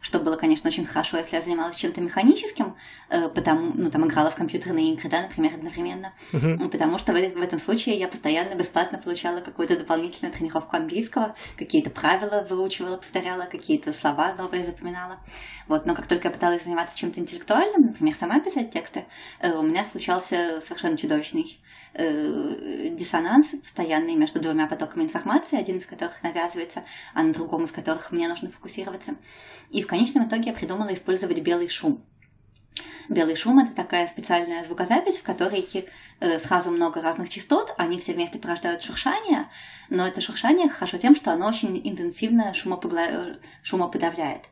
Что 0.03 0.19
было, 0.19 0.37
конечно, 0.37 0.69
очень 0.69 0.85
хорошо, 0.85 1.17
если 1.17 1.37
я 1.37 1.43
занималась 1.43 1.77
чем-то 1.77 2.01
механическим, 2.01 2.77
э, 3.09 3.29
потому, 3.29 3.73
ну, 3.75 3.91
там, 3.91 4.07
играла 4.07 4.31
в 4.31 4.35
компьютерные 4.35 4.93
игры, 4.93 5.09
да, 5.09 5.23
например, 5.23 5.55
одновременно, 5.55 6.13
uh-huh. 6.33 6.69
потому 6.69 6.99
что 6.99 7.13
в, 7.13 7.15
в 7.15 7.41
этом 7.41 7.61
случае 7.61 7.97
я 7.97 8.09
постоянно 8.09 8.55
бесплатно 8.55 8.99
получала 8.99 9.41
какую-то 9.41 9.79
дополнительную 9.79 10.35
тренировку 10.35 10.77
английского, 10.77 11.37
какие-то 11.57 11.91
правила 11.91 12.45
выучивала, 12.49 12.97
повторяла, 12.97 13.45
какие-то 13.45 13.93
слова 13.93 14.35
новые 14.35 14.67
запоминала. 14.67 15.21
Вот, 15.69 15.87
но 15.87 15.95
как 15.95 16.09
только 16.09 16.29
я 16.29 16.35
пыталась 16.35 16.65
заниматься 16.65 16.99
чем-то 16.99 17.21
интеллектуальным, 17.21 17.83
например, 17.83 18.15
сама 18.15 18.41
писать 18.41 18.73
тексты, 18.73 19.05
э, 19.41 19.53
у 19.53 19.63
меня 19.63 19.85
случался 19.85 20.61
совершенно 20.67 20.99
чудовищный 20.99 21.59
э, 21.95 22.89
диссонанс 22.91 23.49
постоянный 23.63 24.15
между 24.17 24.41
двумя 24.41 24.67
потоками 24.67 25.05
информации, 25.05 25.59
один 25.59 25.79
из 25.79 25.87
которых 25.87 26.23
навязывается, 26.23 26.85
а 27.15 27.23
на 27.23 27.33
другом 27.33 27.65
из 27.65 27.71
которых 27.71 28.11
мне 28.11 28.29
нужно 28.29 28.51
фокусироваться. 28.51 29.15
И 29.71 29.83
в 29.83 29.87
конечном 29.93 30.27
итоге 30.27 30.51
я 30.51 30.53
придумала 30.55 30.95
использовать 30.95 31.39
белый 31.41 31.69
шум. 31.69 32.03
Белый 33.11 33.37
шум 33.37 33.59
это 33.59 33.75
такая 33.75 34.09
специальная 34.09 34.65
звукозапись, 34.65 35.19
в 35.19 35.23
которой 35.23 35.69
э, 36.21 36.39
сразу 36.39 36.71
много 36.71 37.03
разных 37.03 37.29
частот, 37.29 37.75
они 37.77 37.99
все 37.99 38.15
вместе 38.15 38.39
порождают 38.39 38.83
шуршание, 38.83 39.51
но 39.91 40.07
это 40.07 40.23
шуршание 40.23 40.71
хорошо 40.71 40.97
тем, 40.97 41.15
что 41.15 41.31
оно 41.31 41.47
очень 41.47 41.79
интенсивно 41.85 42.55
шумопогла... 42.55 43.37
шумоподавляет. 43.63 44.45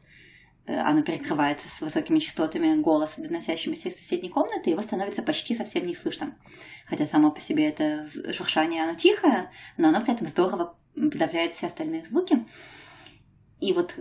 Э, 0.66 0.78
оно 0.80 1.00
перекрывается 1.00 1.68
с 1.70 1.80
высокими 1.80 2.18
частотами 2.18 2.78
голоса, 2.78 3.22
доносящимися 3.22 3.88
из 3.88 3.96
соседней 3.96 4.28
комнаты, 4.28 4.68
и 4.68 4.72
его 4.72 4.82
становится 4.82 5.22
почти 5.22 5.54
совсем 5.54 5.86
не 5.86 5.94
слышно. 5.94 6.36
Хотя 6.86 7.06
само 7.06 7.30
по 7.30 7.40
себе 7.40 7.66
это 7.70 8.06
шуршание, 8.34 8.84
оно 8.84 8.92
тихое, 8.92 9.50
но 9.78 9.88
оно 9.88 10.02
при 10.02 10.12
этом 10.12 10.26
здорово 10.26 10.76
подавляет 10.94 11.54
все 11.54 11.68
остальные 11.68 12.04
звуки. 12.04 12.44
И 13.60 13.72
вот 13.72 13.94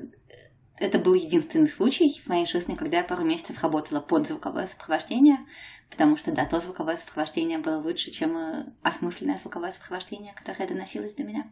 это 0.80 0.98
был 1.00 1.14
единственный 1.14 1.70
случай 1.70 2.22
в 2.24 2.28
моей 2.28 2.46
жизни, 2.46 2.76
когда 2.76 2.98
я 2.98 3.04
пару 3.04 3.24
месяцев 3.24 3.62
работала 3.62 4.00
под 4.00 4.28
звуковое 4.28 4.68
сопровождение, 4.68 5.38
потому 5.90 6.18
что, 6.18 6.32
да, 6.32 6.46
то 6.46 6.60
звуковое 6.60 6.98
сопровождение 6.98 7.60
было 7.60 7.78
лучше, 7.78 8.12
чем 8.12 8.38
э, 8.38 8.66
осмысленное 8.82 9.38
звуковое 9.38 9.72
сопровождение, 9.72 10.34
которое 10.36 10.68
доносилось 10.68 11.14
до 11.14 11.24
меня. 11.24 11.46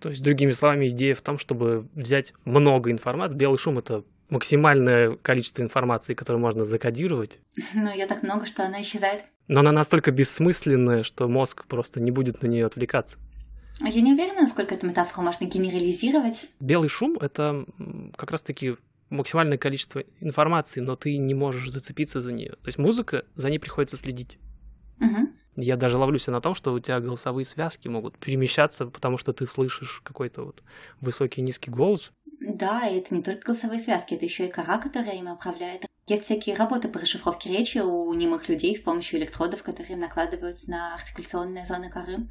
То 0.00 0.10
есть, 0.10 0.22
другими 0.22 0.50
словами, 0.50 0.88
идея 0.88 1.14
в 1.14 1.22
том, 1.22 1.38
чтобы 1.38 1.88
взять 1.94 2.34
много 2.44 2.90
информации. 2.90 3.36
Белый 3.36 3.58
шум— 3.58 3.78
это 3.80 4.04
максимальное 4.28 5.16
количество 5.16 5.62
информации, 5.62 6.14
которое 6.14 6.38
можно 6.38 6.64
закодировать. 6.64 7.40
Ну, 7.74 7.94
я 7.94 8.06
так 8.06 8.22
много, 8.22 8.46
что 8.46 8.64
она 8.64 8.82
исчезает. 8.82 9.24
Но 9.48 9.60
она 9.60 9.72
настолько 9.72 10.10
бессмысленная, 10.10 11.02
что 11.02 11.28
мозг 11.28 11.66
просто 11.66 12.00
не 12.00 12.10
будет 12.10 12.42
на 12.42 12.46
нее 12.46 12.66
отвлекаться. 12.66 13.18
Я 13.80 14.00
не 14.00 14.12
уверена, 14.12 14.42
насколько 14.42 14.74
эту 14.74 14.86
метафору 14.86 15.22
можно 15.22 15.44
генерализировать. 15.44 16.48
Белый 16.60 16.88
шум— 16.88 17.18
это 17.20 17.66
как 18.16 18.30
раз-таки 18.30 18.76
максимальное 19.10 19.58
количество 19.58 20.04
информации, 20.20 20.80
но 20.80 20.96
ты 20.96 21.16
не 21.16 21.34
можешь 21.34 21.70
зацепиться 21.70 22.20
за 22.20 22.32
нее. 22.32 22.50
То 22.50 22.66
есть 22.66 22.78
музыка, 22.78 23.24
за 23.34 23.50
ней 23.50 23.58
приходится 23.58 23.96
следить. 23.96 24.38
Угу. 25.00 25.28
Я 25.56 25.76
даже 25.76 25.98
ловлюсь 25.98 26.26
на 26.26 26.40
том, 26.40 26.54
что 26.54 26.72
у 26.72 26.80
тебя 26.80 27.00
голосовые 27.00 27.44
связки 27.44 27.88
могут 27.88 28.18
перемещаться, 28.18 28.86
потому 28.86 29.18
что 29.18 29.32
ты 29.32 29.46
слышишь 29.46 30.00
какой-то 30.02 30.44
вот 30.44 30.62
высокий 31.00 31.42
низкий 31.42 31.70
голос. 31.70 32.12
Да, 32.40 32.86
и 32.88 32.98
это 32.98 33.14
не 33.14 33.22
только 33.22 33.46
голосовые 33.46 33.80
связки, 33.80 34.14
это 34.14 34.24
еще 34.24 34.46
и 34.46 34.50
кора, 34.50 34.78
которая 34.78 35.16
им 35.16 35.30
управляет. 35.30 35.86
Есть 36.06 36.24
всякие 36.24 36.56
работы 36.56 36.88
по 36.88 36.98
расшифровке 36.98 37.50
речи 37.50 37.78
у 37.78 38.12
немых 38.12 38.48
людей 38.48 38.76
с 38.76 38.80
помощью 38.80 39.20
электродов, 39.20 39.62
которые 39.62 39.96
накладывают 39.96 40.66
на 40.66 40.94
артикуляционные 40.94 41.66
зоны 41.66 41.88
коры 41.88 42.28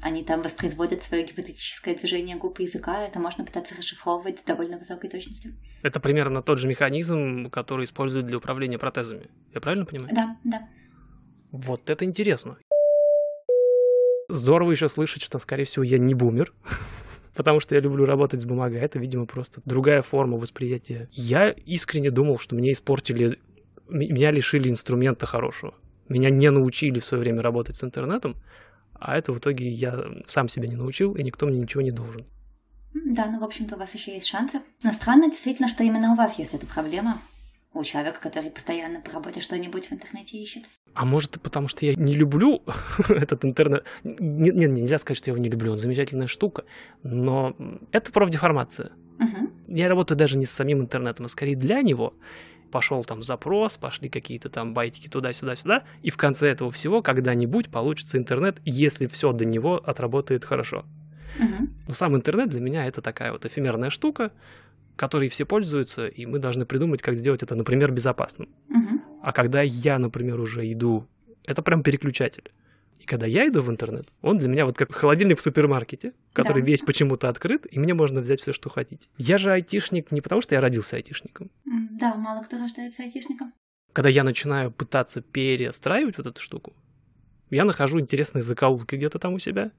они 0.00 0.24
там 0.24 0.42
воспроизводят 0.42 1.02
свое 1.02 1.24
гипотетическое 1.24 1.94
движение 1.94 2.36
губ 2.36 2.58
и 2.60 2.64
языка, 2.64 3.04
это 3.04 3.18
можно 3.18 3.44
пытаться 3.44 3.74
расшифровывать 3.74 4.40
с 4.40 4.42
довольно 4.42 4.78
высокой 4.78 5.10
точностью. 5.10 5.52
Это 5.82 6.00
примерно 6.00 6.42
тот 6.42 6.58
же 6.58 6.66
механизм, 6.66 7.50
который 7.50 7.84
используют 7.84 8.26
для 8.26 8.38
управления 8.38 8.78
протезами. 8.78 9.28
Я 9.52 9.60
правильно 9.60 9.84
понимаю? 9.84 10.14
Да, 10.14 10.36
да. 10.44 10.68
Вот 11.50 11.90
это 11.90 12.04
интересно. 12.04 12.56
Здорово 14.28 14.70
еще 14.70 14.88
слышать, 14.88 15.22
что, 15.22 15.38
скорее 15.38 15.64
всего, 15.64 15.82
я 15.82 15.98
не 15.98 16.14
бумер, 16.14 16.52
потому 17.36 17.60
что 17.60 17.74
я 17.74 17.80
люблю 17.80 18.06
работать 18.06 18.40
с 18.40 18.44
бумагой. 18.46 18.80
Это, 18.80 18.98
видимо, 18.98 19.26
просто 19.26 19.60
другая 19.66 20.00
форма 20.00 20.38
восприятия. 20.38 21.08
Я 21.12 21.50
искренне 21.50 22.10
думал, 22.10 22.38
что 22.38 22.54
мне 22.54 22.72
испортили, 22.72 23.38
меня 23.88 24.30
лишили 24.30 24.70
инструмента 24.70 25.26
хорошего. 25.26 25.74
Меня 26.08 26.30
не 26.30 26.50
научили 26.50 26.98
в 26.98 27.04
свое 27.04 27.20
время 27.22 27.42
работать 27.42 27.76
с 27.76 27.84
интернетом, 27.84 28.36
а 29.04 29.18
это 29.18 29.32
в 29.32 29.38
итоге 29.38 29.68
я 29.68 30.04
сам 30.26 30.48
себя 30.48 30.68
не 30.68 30.76
научил, 30.76 31.14
и 31.14 31.22
никто 31.24 31.46
мне 31.46 31.58
ничего 31.58 31.82
не 31.82 31.90
должен. 31.90 32.24
Да, 32.94 33.26
ну, 33.26 33.40
в 33.40 33.44
общем-то, 33.44 33.74
у 33.74 33.78
вас 33.78 33.92
еще 33.94 34.14
есть 34.14 34.28
шансы. 34.28 34.60
Но 34.84 34.92
странно 34.92 35.28
действительно, 35.28 35.68
что 35.68 35.82
именно 35.82 36.12
у 36.12 36.14
вас 36.14 36.38
есть 36.38 36.54
эта 36.54 36.66
проблема. 36.66 37.20
У 37.74 37.82
человека, 37.82 38.20
который 38.20 38.50
постоянно 38.50 39.00
по 39.00 39.10
работе 39.10 39.40
что-нибудь 39.40 39.86
в 39.86 39.92
интернете 39.92 40.38
ищет. 40.38 40.64
А 40.94 41.04
может, 41.04 41.40
потому 41.40 41.66
что 41.68 41.84
я 41.84 41.94
не 41.94 42.14
люблю 42.14 42.62
этот 43.08 43.44
интернет. 43.44 43.84
Нет, 44.04 44.54
нет, 44.54 44.70
нельзя 44.70 44.98
сказать, 44.98 45.18
что 45.18 45.30
я 45.30 45.32
его 45.32 45.42
не 45.42 45.48
люблю. 45.50 45.72
Он 45.72 45.78
замечательная 45.78 46.28
штука. 46.28 46.64
Но 47.02 47.56
это 47.90 48.12
профдеформация. 48.12 48.92
Угу. 49.18 49.50
Я 49.68 49.88
работаю 49.88 50.16
даже 50.16 50.38
не 50.38 50.46
с 50.46 50.50
самим 50.50 50.80
интернетом, 50.80 51.26
а 51.26 51.28
скорее 51.28 51.56
для 51.56 51.82
него 51.82 52.14
пошел 52.72 53.04
там 53.04 53.22
запрос, 53.22 53.76
пошли 53.76 54.08
какие-то 54.08 54.48
там 54.48 54.74
байтики 54.74 55.06
туда-сюда-сюда, 55.06 55.84
и 56.02 56.10
в 56.10 56.16
конце 56.16 56.48
этого 56.48 56.72
всего 56.72 57.02
когда-нибудь 57.02 57.70
получится 57.70 58.18
интернет, 58.18 58.56
если 58.64 59.06
все 59.06 59.32
до 59.32 59.44
него 59.44 59.76
отработает 59.76 60.44
хорошо. 60.44 60.84
Угу. 61.38 61.68
Но 61.88 61.94
сам 61.94 62.16
интернет 62.16 62.50
для 62.50 62.60
меня 62.60 62.86
это 62.86 63.00
такая 63.00 63.30
вот 63.30 63.44
эфемерная 63.44 63.90
штука, 63.90 64.32
которой 64.96 65.28
все 65.28 65.44
пользуются, 65.44 66.08
и 66.08 66.26
мы 66.26 66.38
должны 66.38 66.66
придумать, 66.66 67.02
как 67.02 67.14
сделать 67.16 67.42
это, 67.42 67.54
например, 67.54 67.92
безопасным. 67.92 68.48
Угу. 68.68 69.00
А 69.22 69.32
когда 69.32 69.62
я, 69.62 69.98
например, 69.98 70.40
уже 70.40 70.70
иду, 70.72 71.06
это 71.44 71.62
прям 71.62 71.82
переключатель. 71.82 72.50
И 73.02 73.04
когда 73.04 73.26
я 73.26 73.48
иду 73.48 73.62
в 73.62 73.68
интернет, 73.68 74.06
он 74.22 74.38
для 74.38 74.48
меня 74.48 74.64
вот 74.64 74.76
как 74.76 74.94
холодильник 74.94 75.40
в 75.40 75.42
супермаркете, 75.42 76.12
который 76.32 76.62
да. 76.62 76.68
весь 76.68 76.82
почему-то 76.82 77.28
открыт, 77.28 77.66
и 77.68 77.80
мне 77.80 77.94
можно 77.94 78.20
взять 78.20 78.40
все, 78.40 78.52
что 78.52 78.70
хотите. 78.70 79.08
Я 79.18 79.38
же 79.38 79.50
айтишник 79.50 80.12
не 80.12 80.20
потому, 80.20 80.40
что 80.40 80.54
я 80.54 80.60
родился 80.60 80.94
айтишником. 80.94 81.50
Да, 81.64 82.14
мало 82.14 82.44
кто 82.44 82.58
рождается 82.58 83.02
айтишником. 83.02 83.52
Когда 83.92 84.08
я 84.08 84.22
начинаю 84.22 84.70
пытаться 84.70 85.20
перестраивать 85.20 86.16
вот 86.16 86.28
эту 86.28 86.40
штуку, 86.40 86.74
я 87.50 87.64
нахожу 87.64 87.98
интересные 87.98 88.42
закоулки 88.42 88.94
где-то 88.94 89.18
там 89.18 89.34
у 89.34 89.40
себя, 89.40 89.72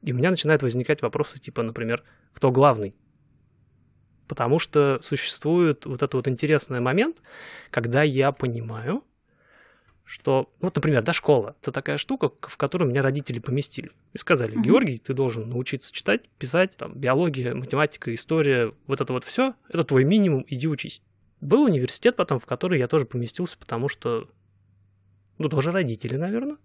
и 0.00 0.14
у 0.14 0.16
меня 0.16 0.30
начинают 0.30 0.62
возникать 0.62 1.02
вопросы 1.02 1.38
типа, 1.38 1.62
например, 1.62 2.02
кто 2.32 2.50
главный? 2.50 2.94
Потому 4.28 4.58
что 4.58 4.98
существует 5.02 5.84
вот 5.84 5.96
этот 5.96 6.14
вот 6.14 6.26
интересный 6.26 6.80
момент, 6.80 7.18
когда 7.70 8.02
я 8.02 8.32
понимаю, 8.32 9.04
что, 10.04 10.52
вот, 10.60 10.74
например, 10.76 11.02
да, 11.02 11.12
школа, 11.12 11.56
это 11.62 11.72
такая 11.72 11.96
штука, 11.96 12.30
в 12.42 12.56
которую 12.56 12.90
меня 12.90 13.02
родители 13.02 13.38
поместили. 13.38 13.92
И 14.12 14.18
сказали, 14.18 14.58
Георгий, 14.58 14.98
ты 14.98 15.14
должен 15.14 15.48
научиться 15.48 15.92
читать, 15.92 16.28
писать, 16.38 16.76
там, 16.76 16.94
биология, 16.94 17.54
математика, 17.54 18.14
история, 18.14 18.72
вот 18.86 19.00
это 19.00 19.12
вот 19.12 19.24
все, 19.24 19.54
это 19.68 19.84
твой 19.84 20.04
минимум, 20.04 20.44
иди 20.48 20.68
учись. 20.68 21.00
Был 21.40 21.62
университет 21.62 22.16
потом, 22.16 22.38
в 22.38 22.46
который 22.46 22.78
я 22.78 22.88
тоже 22.88 23.06
поместился, 23.06 23.56
потому 23.58 23.88
что, 23.88 24.28
ну, 25.38 25.48
тоже 25.48 25.72
родители, 25.72 26.16
наверное. 26.16 26.56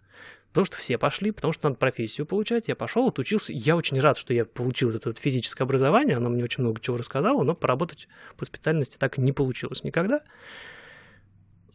Потому 0.49 0.65
что 0.65 0.77
все 0.77 0.97
пошли, 0.97 1.31
потому 1.31 1.53
что 1.53 1.69
надо 1.69 1.77
профессию 1.77 2.25
получать. 2.25 2.67
Я 2.67 2.75
пошел, 2.75 3.07
отучился. 3.07 3.53
Я 3.53 3.75
очень 3.75 3.99
рад, 3.99 4.17
что 4.17 4.33
я 4.33 4.45
получил 4.45 4.89
это 4.91 5.09
вот 5.09 5.19
физическое 5.19 5.65
образование. 5.65 6.17
Оно 6.17 6.29
мне 6.29 6.43
очень 6.43 6.63
много 6.63 6.79
чего 6.79 6.97
рассказало, 6.97 7.43
но 7.43 7.53
поработать 7.53 8.07
по 8.37 8.45
специальности 8.45 8.97
так 8.97 9.17
и 9.17 9.21
не 9.21 9.33
получилось 9.33 9.83
никогда 9.83 10.21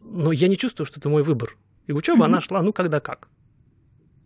но 0.04 0.32
я 0.32 0.48
не 0.48 0.56
чувствую, 0.56 0.86
что 0.86 1.00
это 1.00 1.08
мой 1.08 1.22
выбор. 1.22 1.56
И 1.86 1.92
учеба, 1.92 2.24
mm-hmm. 2.24 2.26
она 2.26 2.40
шла, 2.40 2.62
ну, 2.62 2.72
когда 2.72 3.00
как. 3.00 3.28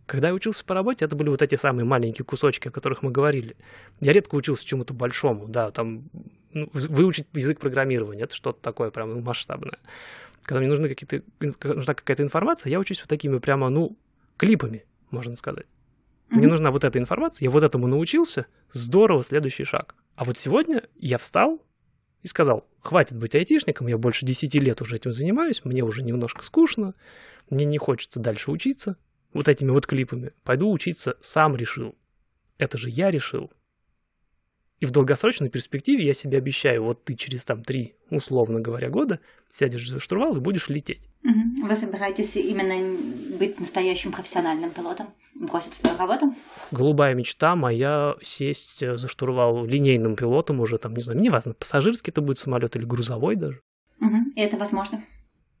Когда 0.05 0.29
я 0.29 0.33
учился 0.33 0.63
по 0.63 0.73
работе, 0.73 1.03
это 1.05 1.15
были 1.15 1.29
вот 1.29 1.41
эти 1.41 1.55
самые 1.55 1.85
маленькие 1.85 2.23
кусочки, 2.23 2.69
о 2.69 2.71
которых 2.71 3.03
мы 3.03 3.11
говорили. 3.11 3.57
Я 3.99 4.13
редко 4.13 4.35
учился 4.35 4.65
чему-то 4.65 4.93
большому, 4.93 5.47
да, 5.47 5.71
там, 5.71 6.09
ну, 6.53 6.69
выучить 6.71 7.27
язык 7.33 7.59
программирования, 7.59 8.23
это 8.23 8.33
что-то 8.33 8.61
такое 8.61 8.89
прям 8.89 9.21
масштабное. 9.21 9.79
Когда 10.43 10.59
мне 10.59 10.69
нужны 10.69 10.87
какие-то, 10.87 11.23
нужна 11.39 11.93
какая-то 11.93 12.23
информация, 12.23 12.69
я 12.69 12.79
учусь 12.79 13.01
вот 13.01 13.09
такими 13.09 13.37
прямо, 13.39 13.69
ну, 13.69 13.97
клипами, 14.37 14.85
можно 15.11 15.35
сказать. 15.35 15.65
Mm-hmm. 15.65 16.37
Мне 16.37 16.47
нужна 16.47 16.71
вот 16.71 16.85
эта 16.85 16.99
информация, 16.99 17.45
я 17.45 17.51
вот 17.51 17.63
этому 17.63 17.87
научился, 17.87 18.45
здорово, 18.71 19.23
следующий 19.23 19.65
шаг. 19.65 19.95
А 20.15 20.23
вот 20.23 20.37
сегодня 20.37 20.83
я 20.95 21.17
встал, 21.17 21.61
и 22.23 22.27
сказал, 22.27 22.67
хватит 22.87 23.17
быть 23.17 23.35
айтишником, 23.35 23.87
я 23.87 23.97
больше 23.97 24.25
10 24.25 24.55
лет 24.55 24.81
уже 24.81 24.95
этим 24.95 25.11
занимаюсь, 25.11 25.65
мне 25.65 25.83
уже 25.83 26.03
немножко 26.03 26.43
скучно, 26.43 26.93
мне 27.49 27.65
не 27.65 27.77
хочется 27.77 28.19
дальше 28.21 28.49
учиться 28.49 28.95
вот 29.33 29.49
этими 29.49 29.71
вот 29.71 29.85
клипами, 29.85 30.31
пойду 30.43 30.71
учиться, 30.71 31.17
сам 31.21 31.55
решил. 31.57 31.95
Это 32.57 32.77
же 32.77 32.89
я 32.89 33.11
решил. 33.11 33.51
И 34.79 34.85
в 34.85 34.91
долгосрочной 34.91 35.49
перспективе 35.49 36.05
я 36.05 36.13
себе 36.13 36.37
обещаю, 36.37 36.83
вот 36.83 37.03
ты 37.03 37.15
через 37.15 37.43
там 37.45 37.63
три, 37.63 37.95
условно 38.11 38.59
говоря, 38.59 38.89
года 38.89 39.19
сядешь 39.49 39.89
за 39.89 39.99
штурвал 39.99 40.37
и 40.37 40.39
будешь 40.39 40.69
лететь. 40.69 41.09
Вы 41.23 41.75
собираетесь 41.75 42.35
именно 42.35 42.97
быть 43.37 43.59
настоящим 43.59 44.11
профессиональным 44.11 44.71
пилотом? 44.71 45.07
Бросить 45.35 45.73
свою 45.73 45.97
работу? 45.97 46.33
Голубая 46.71 47.13
мечта 47.15 47.55
моя 47.55 48.15
сесть 48.21 48.79
за 48.79 49.07
штурвал 49.07 49.65
линейным 49.65 50.15
пилотом 50.15 50.59
уже 50.59 50.77
там, 50.77 50.95
не 50.95 51.01
знаю, 51.01 51.19
неважно, 51.19 51.53
пассажирский 51.53 52.11
это 52.11 52.21
будет 52.21 52.39
самолет 52.39 52.75
или 52.75 52.85
грузовой 52.85 53.35
даже. 53.35 53.61
Угу. 53.99 54.17
И 54.35 54.41
это 54.41 54.57
возможно? 54.57 55.03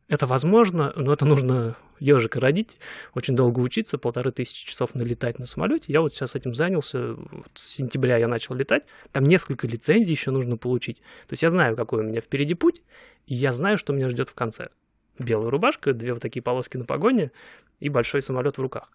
Это 0.09 0.25
возможно, 0.25 0.93
но 0.95 1.11
это 1.11 1.25
нужно 1.25 1.75
ежика 1.99 2.39
родить, 2.39 2.77
очень 3.13 3.35
долго 3.35 3.59
учиться, 3.59 3.97
полторы 3.97 4.31
тысячи 4.31 4.65
часов 4.65 4.95
налетать 4.95 5.37
на 5.37 5.45
самолете. 5.45 5.91
Я 5.91 6.01
вот 6.01 6.13
сейчас 6.13 6.35
этим 6.35 6.55
занялся, 6.55 7.13
вот 7.13 7.51
с 7.55 7.75
сентября 7.75 8.17
я 8.17 8.27
начал 8.27 8.55
летать, 8.55 8.83
там 9.11 9.25
несколько 9.25 9.67
лицензий 9.67 10.11
еще 10.11 10.31
нужно 10.31 10.55
получить. 10.57 10.97
То 11.27 11.33
есть 11.33 11.43
я 11.43 11.49
знаю, 11.49 11.75
какой 11.75 11.99
у 11.99 12.07
меня 12.07 12.21
впереди 12.21 12.53
путь, 12.53 12.81
и 13.25 13.35
я 13.35 13.51
знаю, 13.51 13.77
что 13.77 13.91
меня 13.91 14.09
ждет 14.09 14.29
в 14.29 14.33
конце. 14.33 14.69
Белая 15.19 15.49
рубашка, 15.49 15.93
две 15.93 16.13
вот 16.13 16.21
такие 16.21 16.41
полоски 16.41 16.77
на 16.77 16.85
погоне 16.85 17.31
и 17.79 17.89
большой 17.89 18.21
самолет 18.21 18.57
в 18.57 18.61
руках. 18.61 18.91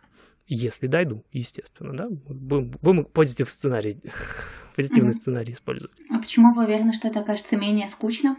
Если 0.47 0.87
дойду, 0.87 1.25
естественно, 1.33 1.95
да, 1.95 2.09
будем, 2.09 2.71
будем 2.81 3.05
позитив 3.05 3.51
сценарий, 3.51 3.99
позитивный 4.77 5.11
mm-hmm. 5.11 5.21
сценарий 5.21 5.53
использовать. 5.53 6.01
А 6.11 6.19
почему 6.19 6.55
вы 6.55 6.65
уверены, 6.65 6.93
что 6.93 7.09
это 7.09 7.21
окажется 7.21 7.57
менее 7.57 7.89
скучно, 7.89 8.37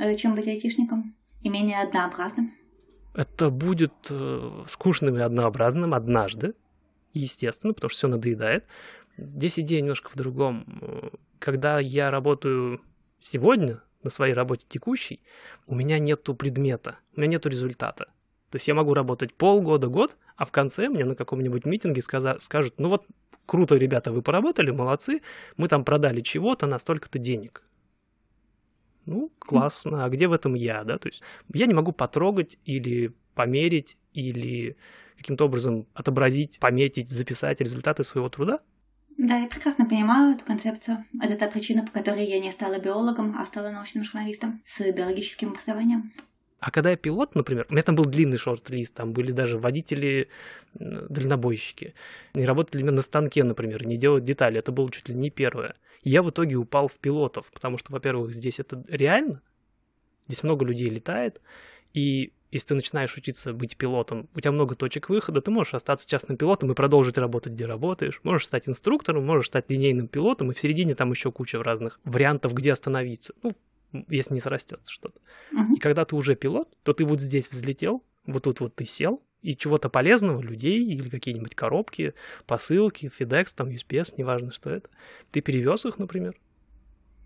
э, 0.00 0.16
чем 0.16 0.34
быть 0.34 0.46
айтишником? 0.46 1.14
И 1.42 1.48
менее 1.48 1.82
однообразным? 1.82 2.54
Это 3.14 3.50
будет 3.50 3.92
э, 4.10 4.64
скучным 4.68 5.16
и 5.16 5.20
однообразным 5.20 5.94
однажды, 5.94 6.54
естественно, 7.14 7.72
потому 7.72 7.88
что 7.90 7.98
все 7.98 8.08
надоедает. 8.08 8.64
Здесь 9.16 9.58
идея 9.58 9.80
немножко 9.80 10.10
в 10.10 10.16
другом. 10.16 11.12
Когда 11.38 11.78
я 11.78 12.10
работаю 12.10 12.82
сегодня 13.20 13.80
на 14.02 14.10
своей 14.10 14.34
работе 14.34 14.66
текущей, 14.68 15.20
у 15.66 15.74
меня 15.74 15.98
нету 15.98 16.34
предмета, 16.34 16.98
у 17.16 17.20
меня 17.20 17.32
нету 17.32 17.48
результата. 17.48 18.06
То 18.50 18.56
есть 18.56 18.68
я 18.68 18.74
могу 18.74 18.94
работать 18.94 19.34
полгода, 19.34 19.88
год, 19.88 20.16
а 20.36 20.44
в 20.44 20.52
конце 20.52 20.88
мне 20.88 21.04
на 21.04 21.14
каком-нибудь 21.14 21.64
митинге 21.64 22.02
сказа- 22.02 22.38
скажут, 22.40 22.74
ну 22.78 22.88
вот 22.88 23.06
круто, 23.46 23.76
ребята, 23.76 24.12
вы 24.12 24.22
поработали, 24.22 24.70
молодцы, 24.70 25.22
мы 25.56 25.68
там 25.68 25.84
продали 25.84 26.20
чего-то 26.20 26.66
на 26.66 26.78
столько-то 26.78 27.18
денег. 27.18 27.62
Ну, 29.06 29.30
классно. 29.38 30.04
А 30.04 30.08
где 30.08 30.28
в 30.28 30.32
этом 30.32 30.54
я, 30.54 30.84
да? 30.84 30.98
То 30.98 31.08
есть 31.08 31.22
я 31.54 31.66
не 31.66 31.74
могу 31.74 31.92
потрогать 31.92 32.58
или 32.64 33.12
померить 33.34 33.96
или 34.12 34.76
каким-то 35.16 35.46
образом 35.46 35.86
отобразить, 35.94 36.58
пометить, 36.58 37.10
записать 37.10 37.60
результаты 37.60 38.04
своего 38.04 38.28
труда. 38.28 38.60
Да, 39.16 39.38
я 39.38 39.46
прекрасно 39.46 39.86
понимаю 39.86 40.34
эту 40.34 40.44
концепцию. 40.44 41.04
Это 41.22 41.36
та 41.36 41.48
причина, 41.48 41.84
по 41.86 41.92
которой 41.92 42.26
я 42.26 42.38
не 42.38 42.52
стала 42.52 42.78
биологом, 42.78 43.36
а 43.38 43.46
стала 43.46 43.70
научным 43.70 44.04
журналистом 44.04 44.62
с 44.66 44.92
биологическим 44.92 45.50
образованием. 45.50 46.12
А 46.58 46.70
когда 46.70 46.90
я 46.90 46.96
пилот, 46.96 47.34
например, 47.34 47.66
у 47.68 47.72
меня 47.72 47.82
там 47.82 47.94
был 47.96 48.04
длинный 48.04 48.38
шорт-лист, 48.38 48.94
там 48.94 49.12
были 49.12 49.32
даже 49.32 49.58
водители, 49.58 50.28
дальнобойщики. 50.74 51.94
Не 52.34 52.44
работали 52.44 52.82
на 52.82 53.02
станке, 53.02 53.44
например, 53.44 53.86
не 53.86 53.96
делать 53.96 54.24
детали. 54.24 54.58
Это 54.58 54.72
было 54.72 54.90
чуть 54.90 55.08
ли 55.08 55.14
не 55.14 55.30
первое. 55.30 55.76
И 56.06 56.10
я 56.10 56.22
в 56.22 56.30
итоге 56.30 56.54
упал 56.54 56.86
в 56.86 56.92
пилотов, 57.00 57.50
потому 57.52 57.78
что, 57.78 57.92
во-первых, 57.92 58.32
здесь 58.32 58.60
это 58.60 58.84
реально, 58.86 59.42
здесь 60.28 60.44
много 60.44 60.64
людей 60.64 60.88
летает, 60.88 61.40
и 61.94 62.32
если 62.52 62.68
ты 62.68 62.74
начинаешь 62.76 63.16
учиться 63.16 63.52
быть 63.52 63.76
пилотом, 63.76 64.28
у 64.32 64.38
тебя 64.38 64.52
много 64.52 64.76
точек 64.76 65.08
выхода, 65.08 65.40
ты 65.40 65.50
можешь 65.50 65.74
остаться 65.74 66.08
частным 66.08 66.36
пилотом 66.36 66.70
и 66.70 66.76
продолжить 66.76 67.18
работать, 67.18 67.54
где 67.54 67.66
работаешь. 67.66 68.20
Можешь 68.22 68.46
стать 68.46 68.68
инструктором, 68.68 69.26
можешь 69.26 69.48
стать 69.48 69.68
линейным 69.68 70.06
пилотом, 70.06 70.52
и 70.52 70.54
в 70.54 70.60
середине 70.60 70.94
там 70.94 71.10
еще 71.10 71.32
куча 71.32 71.60
разных 71.60 71.98
вариантов, 72.04 72.54
где 72.54 72.70
остановиться. 72.70 73.34
Ну, 73.42 73.56
если 74.08 74.34
не 74.34 74.40
срастется 74.40 74.92
что-то. 74.92 75.18
Uh-huh. 75.52 75.74
И 75.74 75.80
когда 75.80 76.04
ты 76.04 76.14
уже 76.14 76.36
пилот, 76.36 76.68
то 76.84 76.92
ты 76.92 77.04
вот 77.04 77.20
здесь 77.20 77.50
взлетел, 77.50 78.04
вот 78.26 78.44
тут 78.44 78.60
вот 78.60 78.76
ты 78.76 78.84
сел, 78.84 79.24
и 79.46 79.56
чего-то 79.56 79.88
полезного, 79.88 80.40
людей 80.40 80.84
или 80.84 81.08
какие-нибудь 81.08 81.54
коробки, 81.54 82.14
посылки, 82.46 83.12
FedEx, 83.16 83.52
там, 83.54 83.68
USPS, 83.68 84.14
неважно, 84.16 84.50
что 84.50 84.70
это. 84.70 84.88
Ты 85.30 85.40
перевез 85.40 85.86
их, 85.86 86.00
например. 86.00 86.34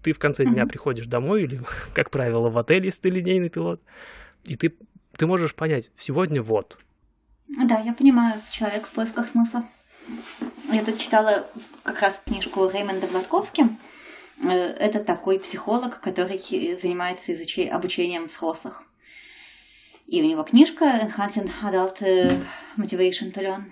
Ты 0.02 0.12
в 0.12 0.18
конце 0.18 0.44
mm-hmm. 0.44 0.52
дня 0.52 0.66
приходишь 0.66 1.06
домой 1.06 1.44
или, 1.44 1.62
как 1.94 2.10
правило, 2.10 2.50
в 2.50 2.58
отель, 2.58 2.84
если 2.84 3.00
ты 3.00 3.08
линейный 3.08 3.48
пилот, 3.48 3.80
и 4.44 4.54
ты, 4.54 4.76
ты 5.16 5.26
можешь 5.26 5.54
понять, 5.54 5.90
сегодня 5.96 6.42
вот. 6.42 6.76
Да, 7.48 7.80
я 7.80 7.94
понимаю, 7.94 8.42
человек 8.50 8.86
в 8.86 8.90
поисках 8.90 9.28
смысла. 9.28 9.64
Я 10.70 10.84
тут 10.84 10.98
читала 10.98 11.46
как 11.84 12.02
раз 12.02 12.20
книжку 12.26 12.68
Реймонда 12.68 13.06
Гладковски. 13.06 13.64
Э, 14.42 14.48
это 14.48 15.02
такой 15.02 15.38
психолог, 15.40 16.00
который 16.00 16.38
занимается 16.82 17.32
изучением, 17.32 17.76
обучением 17.76 18.26
взрослых. 18.26 18.82
И 20.10 20.20
у 20.20 20.24
него 20.24 20.42
книжка 20.42 20.86
Enhancing 20.86 21.52
Adult 21.62 22.00
Motivation 22.76 23.32
to 23.32 23.44
Learn. 23.44 23.70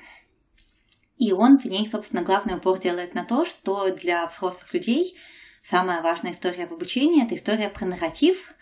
И 1.17 1.33
он 1.33 1.59
в 1.59 1.65
ней, 1.65 1.89
собственно, 1.91 2.23
главный 2.23 2.55
упор 2.55 2.79
делает 2.79 3.13
на 3.13 3.25
то, 3.25 3.45
что 3.45 3.91
для 3.91 4.25
взрослых 4.29 4.73
людей 4.73 5.17
самая 5.65 6.01
важная 6.01 6.31
история 6.31 6.69
в 6.69 6.73
обучении– 6.73 7.25
это 7.27 7.35
история 7.35 7.69
про 7.69 7.87
нарратив, 7.87 8.55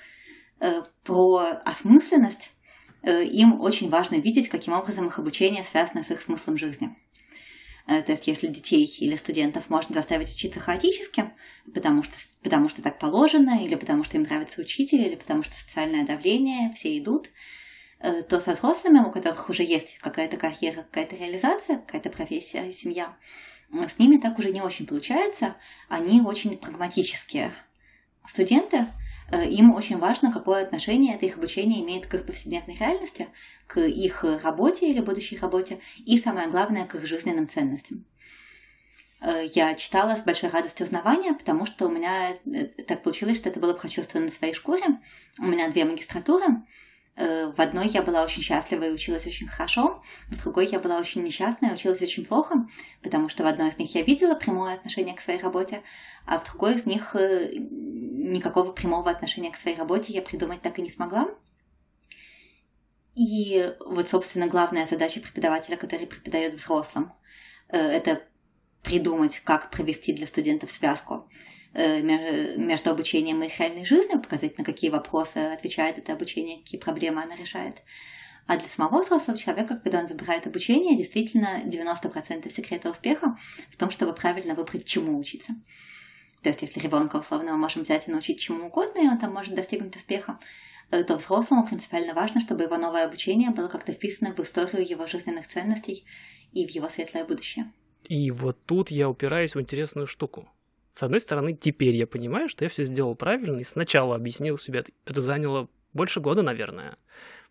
э, 0.60 0.84
про 1.04 1.60
осмысленность. 1.66 2.50
Э, 3.02 3.22
им 3.22 3.60
очень 3.60 3.90
важно 3.90 4.14
видеть, 4.14 4.48
каким 4.48 4.72
образом 4.72 5.08
их 5.08 5.18
обучение 5.18 5.62
связано 5.62 6.02
с 6.02 6.10
их 6.10 6.22
смыслом 6.22 6.56
жизни. 6.56 6.96
Э, 7.86 8.00
то 8.00 8.12
есть, 8.12 8.26
если 8.26 8.46
детей 8.46 8.86
или 8.86 9.16
студентов 9.16 9.68
можно 9.68 9.94
заставить 9.94 10.32
учиться 10.32 10.60
хаотически, 10.60 11.30
потому 11.74 12.02
что, 12.02 12.14
потому 12.42 12.70
что 12.70 12.80
так 12.80 12.98
положено, 12.98 13.62
или 13.62 13.74
потому 13.74 14.02
что 14.02 14.16
им 14.16 14.22
нравится 14.22 14.62
учитель, 14.62 15.02
или 15.02 15.16
потому 15.16 15.42
что 15.42 15.54
социальное 15.56 16.06
давление, 16.06 16.72
все 16.72 16.96
идут– 16.96 17.28
Э, 17.38 17.65
то 17.98 18.40
со 18.40 18.52
взрослыми, 18.52 19.00
у 19.00 19.10
которых 19.10 19.48
уже 19.48 19.62
есть 19.62 19.98
какая-то 19.98 20.36
карьера, 20.36 20.82
какая-то 20.82 21.16
реализация, 21.16 21.78
какая-то 21.78 22.10
профессия, 22.10 22.70
семья, 22.72 23.16
э, 23.72 23.88
с 23.88 23.98
ними 23.98 24.18
так 24.18 24.38
уже 24.38 24.50
не 24.50 24.60
очень 24.60 24.86
получается. 24.86 25.56
Они 25.88 26.20
очень 26.20 26.58
прагматические 26.58 27.52
студенты, 28.28 28.86
э, 29.30 29.48
им 29.48 29.72
очень 29.74 29.98
важно, 29.98 30.30
какое 30.30 30.62
отношение 30.62 31.14
это 31.14 31.24
их 31.24 31.38
обучение 31.38 31.82
имеет 31.82 32.06
к 32.06 32.14
их 32.14 32.26
повседневной 32.26 32.76
реальности, 32.76 33.28
к 33.66 33.80
их 33.80 34.24
работе 34.42 34.90
или 34.90 35.00
будущей 35.00 35.38
работе, 35.38 35.80
и 36.04 36.18
самое 36.18 36.48
главное, 36.48 36.86
к 36.86 36.94
их 36.94 37.06
жизненным 37.06 37.48
ценностям. 37.48 38.04
Я 39.54 39.74
читала 39.74 40.14
с 40.14 40.20
большой 40.20 40.50
радостью 40.50 40.84
узнавания, 40.84 41.32
потому 41.32 41.64
что 41.64 41.86
у 41.86 41.88
меня 41.88 42.36
так 42.86 43.02
получилось, 43.02 43.38
что 43.38 43.48
это 43.48 43.58
было 43.58 43.72
прочувствовано 43.72 44.26
на 44.26 44.32
своей 44.32 44.52
шкуре. 44.52 44.84
У 45.38 45.46
меня 45.46 45.70
две 45.70 45.86
магистратуры, 45.86 46.44
Э, 46.46 46.85
в 47.16 47.54
одной 47.56 47.88
я 47.88 48.02
была 48.02 48.22
очень 48.22 48.42
счастлива 48.42 48.84
и 48.84 48.90
училась 48.90 49.26
очень 49.26 49.48
хорошо, 49.48 50.02
в 50.28 50.42
другой 50.42 50.66
я 50.66 50.78
была 50.78 50.98
очень 50.98 51.22
несчастна 51.22 51.66
и 51.66 51.72
училась 51.72 52.02
очень 52.02 52.26
плохо, 52.26 52.66
потому 53.02 53.30
что 53.30 53.42
в 53.42 53.46
одной 53.46 53.70
из 53.70 53.78
них 53.78 53.94
я 53.94 54.02
видела 54.02 54.34
прямое 54.34 54.74
отношение 54.74 55.14
к 55.14 55.20
своей 55.20 55.40
работе, 55.40 55.82
а 56.26 56.38
в 56.38 56.44
другой 56.44 56.76
из 56.76 56.84
них 56.84 57.16
э, 57.16 57.52
никакого 57.54 58.72
прямого 58.72 59.10
отношения 59.10 59.50
к 59.50 59.56
своей 59.56 59.78
работе 59.78 60.12
я 60.12 60.20
придумать 60.20 60.60
так 60.60 60.78
и 60.78 60.82
не 60.82 60.90
смогла. 60.90 61.28
И 63.14 63.74
вот, 63.80 64.10
собственно, 64.10 64.46
главная 64.46 64.86
задача 64.86 65.20
преподавателя, 65.20 65.78
который 65.78 66.06
преподает 66.06 66.54
взрослым, 66.54 67.14
э, 67.68 67.78
это 67.78 68.22
придумать, 68.82 69.40
как 69.42 69.70
провести 69.70 70.12
для 70.12 70.26
студентов 70.26 70.70
связку 70.70 71.30
Э, 71.30 71.55
между 71.76 72.90
обучением 72.90 73.42
и 73.42 73.48
реальной 73.48 73.84
жизнью, 73.84 74.20
показать, 74.20 74.56
на 74.56 74.64
какие 74.64 74.90
вопросы 74.90 75.36
отвечает 75.36 75.98
это 75.98 76.14
обучение, 76.14 76.58
какие 76.58 76.80
проблемы 76.80 77.22
оно 77.22 77.34
решает. 77.34 77.82
А 78.46 78.56
для 78.56 78.68
самого 78.68 79.02
взрослого 79.02 79.36
человека, 79.36 79.80
когда 79.82 79.98
он 80.00 80.06
выбирает 80.06 80.46
обучение, 80.46 80.96
действительно 80.96 81.62
90% 81.64 82.48
секрета 82.50 82.90
успеха 82.90 83.36
в 83.70 83.76
том, 83.76 83.90
чтобы 83.90 84.14
правильно 84.14 84.54
выбрать, 84.54 84.84
чему 84.84 85.18
учиться. 85.18 85.54
То 86.42 86.50
есть, 86.50 86.62
если 86.62 86.78
ребенка 86.78 87.16
условно 87.16 87.52
мы 87.52 87.58
можем 87.58 87.82
взять 87.82 88.06
и 88.06 88.10
научить 88.10 88.40
чему 88.40 88.66
угодно, 88.66 89.00
и 89.00 89.08
он 89.08 89.18
там 89.18 89.34
может 89.34 89.54
достигнуть 89.54 89.96
успеха, 89.96 90.38
э, 90.92 91.02
то 91.02 91.16
взрослому 91.16 91.66
принципиально 91.66 92.14
важно, 92.14 92.40
чтобы 92.40 92.64
его 92.64 92.76
новое 92.76 93.04
обучение 93.04 93.50
было 93.50 93.66
как-то 93.66 93.92
вписано 93.92 94.32
в 94.32 94.38
историю 94.38 94.88
его 94.88 95.08
жизненных 95.08 95.48
ценностей 95.48 96.06
и 96.52 96.64
в 96.64 96.70
его 96.70 96.88
светлое 96.88 97.24
будущее. 97.24 97.72
И 98.04 98.30
вот 98.30 98.64
тут 98.64 98.92
я 98.92 99.10
упираюсь 99.10 99.56
в 99.56 99.60
интересную 99.60 100.06
штуку. 100.06 100.48
С 100.96 101.02
одной 101.02 101.20
стороны, 101.20 101.52
теперь 101.52 101.94
я 101.94 102.06
понимаю, 102.06 102.48
что 102.48 102.64
я 102.64 102.70
все 102.70 102.84
сделал 102.84 103.14
правильно, 103.14 103.58
и 103.58 103.64
сначала 103.64 104.16
объяснил 104.16 104.56
себе, 104.56 104.82
это 105.04 105.20
заняло 105.20 105.68
больше 105.92 106.20
года, 106.20 106.40
наверное, 106.40 106.96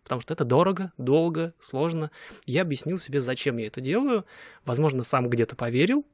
потому 0.02 0.20
что 0.20 0.34
это 0.34 0.44
дорого, 0.44 0.92
долго, 0.98 1.54
сложно. 1.60 2.10
Я 2.44 2.62
объяснил 2.62 2.98
себе, 2.98 3.20
зачем 3.20 3.58
я 3.58 3.68
это 3.68 3.80
делаю, 3.80 4.26
возможно, 4.64 5.04
сам 5.04 5.30
где-то 5.30 5.54
поверил, 5.54 6.04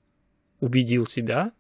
убедил 0.61 1.07
себя, 1.07 1.53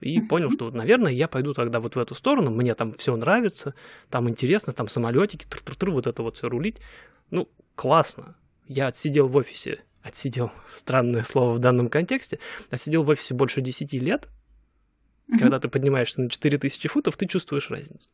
и 0.00 0.22
понял, 0.22 0.50
что, 0.50 0.70
наверное, 0.70 1.12
я 1.12 1.28
пойду 1.28 1.52
тогда 1.52 1.78
вот 1.78 1.94
в 1.94 1.98
эту 1.98 2.14
сторону, 2.14 2.50
мне 2.50 2.74
там 2.74 2.94
все 2.94 3.14
нравится, 3.14 3.74
там 4.08 4.26
интересно, 4.30 4.72
там 4.72 4.88
самолетики, 4.88 5.44
тр 5.44 5.58
-тр 5.58 5.76
-тр, 5.76 5.90
вот 5.90 6.06
это 6.06 6.22
вот 6.22 6.38
все 6.38 6.48
рулить. 6.48 6.78
Ну, 7.30 7.46
классно. 7.74 8.36
Я 8.68 8.86
отсидел 8.86 9.28
в 9.28 9.36
офисе, 9.36 9.82
отсидел, 10.00 10.50
странное 10.74 11.24
слово 11.24 11.56
в 11.56 11.58
данном 11.58 11.90
контексте, 11.90 12.38
отсидел 12.70 13.02
в 13.02 13.10
офисе 13.10 13.34
больше 13.34 13.60
10 13.60 13.92
лет, 13.92 14.30
Mm-hmm. 15.28 15.38
Когда 15.38 15.60
ты 15.60 15.68
поднимаешься 15.68 16.20
на 16.20 16.30
4000 16.30 16.88
футов, 16.88 17.16
ты 17.16 17.26
чувствуешь 17.26 17.70
разницу. 17.70 18.08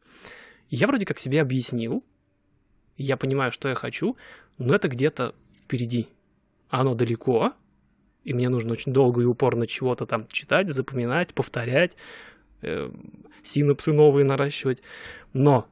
Я 0.70 0.86
вроде 0.86 1.06
как 1.06 1.18
себе 1.18 1.40
объяснил, 1.40 2.04
я 2.96 3.16
понимаю, 3.16 3.52
что 3.52 3.68
я 3.68 3.74
хочу, 3.74 4.16
но 4.58 4.74
это 4.74 4.88
где-то 4.88 5.34
впереди. 5.64 6.08
Оно 6.68 6.94
далеко, 6.94 7.54
и 8.24 8.34
мне 8.34 8.48
нужно 8.48 8.72
очень 8.72 8.92
долго 8.92 9.22
и 9.22 9.24
упорно 9.24 9.66
чего-то 9.66 10.04
там 10.04 10.26
читать, 10.28 10.68
запоминать, 10.68 11.32
повторять, 11.32 11.96
э, 12.60 12.90
синапсы 13.42 13.92
новые 13.92 14.24
наращивать. 14.24 14.82
Но... 15.32 15.66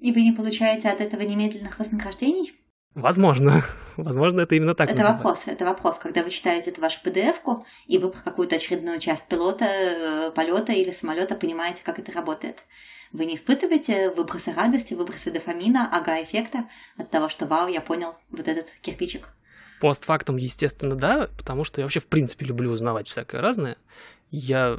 И 0.00 0.12
вы 0.12 0.22
не 0.22 0.32
получаете 0.32 0.88
от 0.88 1.00
этого 1.00 1.20
немедленных 1.20 1.78
вознаграждений? 1.78 2.54
Возможно. 2.94 3.64
Возможно, 3.96 4.40
это 4.40 4.54
именно 4.54 4.74
так 4.74 4.88
Это 4.88 4.98
называется. 4.98 5.24
вопрос. 5.24 5.42
Это 5.46 5.64
вопрос, 5.64 5.98
когда 5.98 6.22
вы 6.22 6.30
читаете 6.30 6.70
эту 6.70 6.80
вашу 6.80 6.98
PDF-ку, 7.04 7.64
и 7.86 7.98
вы 7.98 8.10
про 8.10 8.20
какую-то 8.20 8.56
очередную 8.56 8.98
часть 8.98 9.24
пилота, 9.28 9.64
э, 9.66 10.30
полета 10.32 10.72
или 10.72 10.90
самолета 10.90 11.34
понимаете, 11.34 11.82
как 11.84 11.98
это 11.98 12.12
работает. 12.12 12.62
Вы 13.12 13.26
не 13.26 13.36
испытываете 13.36 14.10
выбросы 14.10 14.52
радости, 14.52 14.94
выбросы 14.94 15.30
дофамина, 15.30 15.88
ага-эффекта 15.92 16.68
от 16.96 17.10
того, 17.10 17.28
что 17.28 17.46
вау, 17.46 17.68
я 17.68 17.80
понял 17.80 18.14
вот 18.30 18.46
этот 18.46 18.66
кирпичик. 18.82 19.28
Постфактум, 19.80 20.36
естественно, 20.36 20.94
да, 20.94 21.28
потому 21.38 21.64
что 21.64 21.80
я 21.80 21.84
вообще 21.84 22.00
в 22.00 22.06
принципе 22.06 22.46
люблю 22.46 22.70
узнавать 22.70 23.08
всякое 23.08 23.40
разное. 23.40 23.78
Я 24.30 24.78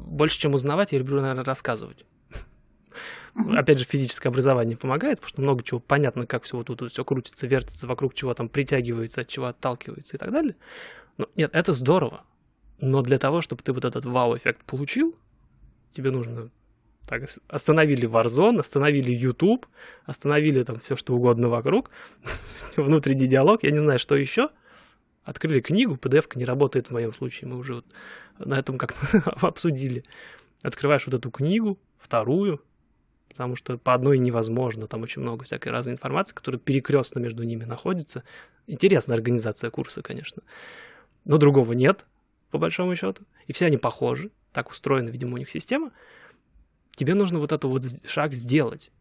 больше, 0.00 0.38
чем 0.38 0.54
узнавать, 0.54 0.92
я 0.92 0.98
люблю, 0.98 1.20
наверное, 1.20 1.44
рассказывать. 1.44 2.04
Опять 3.34 3.80
же, 3.80 3.84
физическое 3.84 4.28
образование 4.28 4.76
помогает, 4.76 5.18
потому 5.18 5.28
что 5.28 5.42
много 5.42 5.62
чего 5.64 5.80
понятно, 5.80 6.24
как 6.26 6.44
все 6.44 6.56
вот 6.56 6.66
тут 6.66 6.92
все 6.92 7.04
крутится, 7.04 7.48
вертится, 7.48 7.86
вокруг 7.86 8.14
чего 8.14 8.32
там 8.32 8.48
притягивается, 8.48 9.22
от 9.22 9.28
чего 9.28 9.46
отталкивается 9.46 10.16
и 10.16 10.18
так 10.18 10.30
далее. 10.30 10.54
Но, 11.18 11.26
нет, 11.34 11.50
это 11.52 11.72
здорово. 11.72 12.24
Но 12.78 13.02
для 13.02 13.18
того, 13.18 13.40
чтобы 13.40 13.62
ты 13.62 13.72
вот 13.72 13.84
этот 13.84 14.04
вау-эффект 14.04 14.64
получил, 14.64 15.16
тебе 15.92 16.12
нужно 16.12 16.50
так, 17.06 17.28
остановили 17.48 18.08
Warzone, 18.08 18.60
остановили 18.60 19.12
YouTube, 19.12 19.66
остановили 20.04 20.62
там 20.62 20.78
все 20.78 20.96
что 20.96 21.14
угодно 21.14 21.48
вокруг, 21.48 21.90
внутренний 22.76 23.26
диалог, 23.26 23.64
я 23.64 23.70
не 23.72 23.78
знаю, 23.78 23.98
что 23.98 24.14
еще. 24.14 24.50
Открыли 25.24 25.60
книгу, 25.60 25.94
PDF 25.94 26.28
не 26.34 26.44
работает 26.44 26.88
в 26.88 26.90
моем 26.90 27.12
случае, 27.12 27.48
мы 27.48 27.56
уже 27.56 27.76
вот 27.76 27.86
на 28.38 28.58
этом 28.58 28.78
как-то 28.78 29.22
обсудили. 29.46 30.04
Открываешь 30.62 31.06
вот 31.06 31.14
эту 31.14 31.30
книгу, 31.30 31.78
вторую, 31.98 32.60
потому 33.34 33.56
что 33.56 33.76
по 33.76 33.94
одной 33.94 34.18
невозможно, 34.18 34.86
там 34.86 35.02
очень 35.02 35.20
много 35.20 35.44
всякой 35.44 35.72
разной 35.72 35.94
информации, 35.94 36.34
которая 36.34 36.60
перекрестно 36.60 37.18
между 37.18 37.42
ними 37.42 37.64
находится. 37.64 38.22
Интересная 38.68 39.16
организация 39.16 39.70
курса, 39.70 40.02
конечно. 40.02 40.42
Но 41.24 41.36
другого 41.36 41.72
нет, 41.72 42.06
по 42.52 42.58
большому 42.58 42.94
счету. 42.94 43.24
И 43.48 43.52
все 43.52 43.66
они 43.66 43.76
похожи. 43.76 44.30
Так 44.52 44.70
устроена, 44.70 45.08
видимо, 45.08 45.34
у 45.34 45.38
них 45.38 45.50
система 45.50 45.90
тебе 46.94 47.14
нужно 47.14 47.40
вот 47.40 47.50
этот 47.50 47.64
вот 47.64 47.84
шаг 48.06 48.34
сделать. 48.34 48.92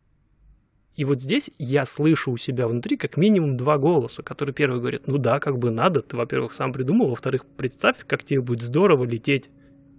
И 0.95 1.05
вот 1.05 1.21
здесь 1.21 1.51
я 1.59 1.85
слышу 1.85 2.31
у 2.31 2.37
себя 2.37 2.67
внутри 2.67 2.97
как 2.97 3.17
минимум 3.17 3.55
два 3.55 3.77
голоса, 3.77 4.21
которые 4.21 4.53
первый 4.53 4.79
говорит, 4.79 5.07
ну 5.07 5.17
да, 5.17 5.39
как 5.39 5.57
бы 5.57 5.71
надо, 5.71 6.01
ты, 6.01 6.15
во-первых, 6.15 6.53
сам 6.53 6.71
придумал, 6.71 7.09
во-вторых, 7.09 7.45
представь, 7.45 8.05
как 8.05 8.23
тебе 8.23 8.41
будет 8.41 8.61
здорово 8.61 9.03
лететь 9.03 9.49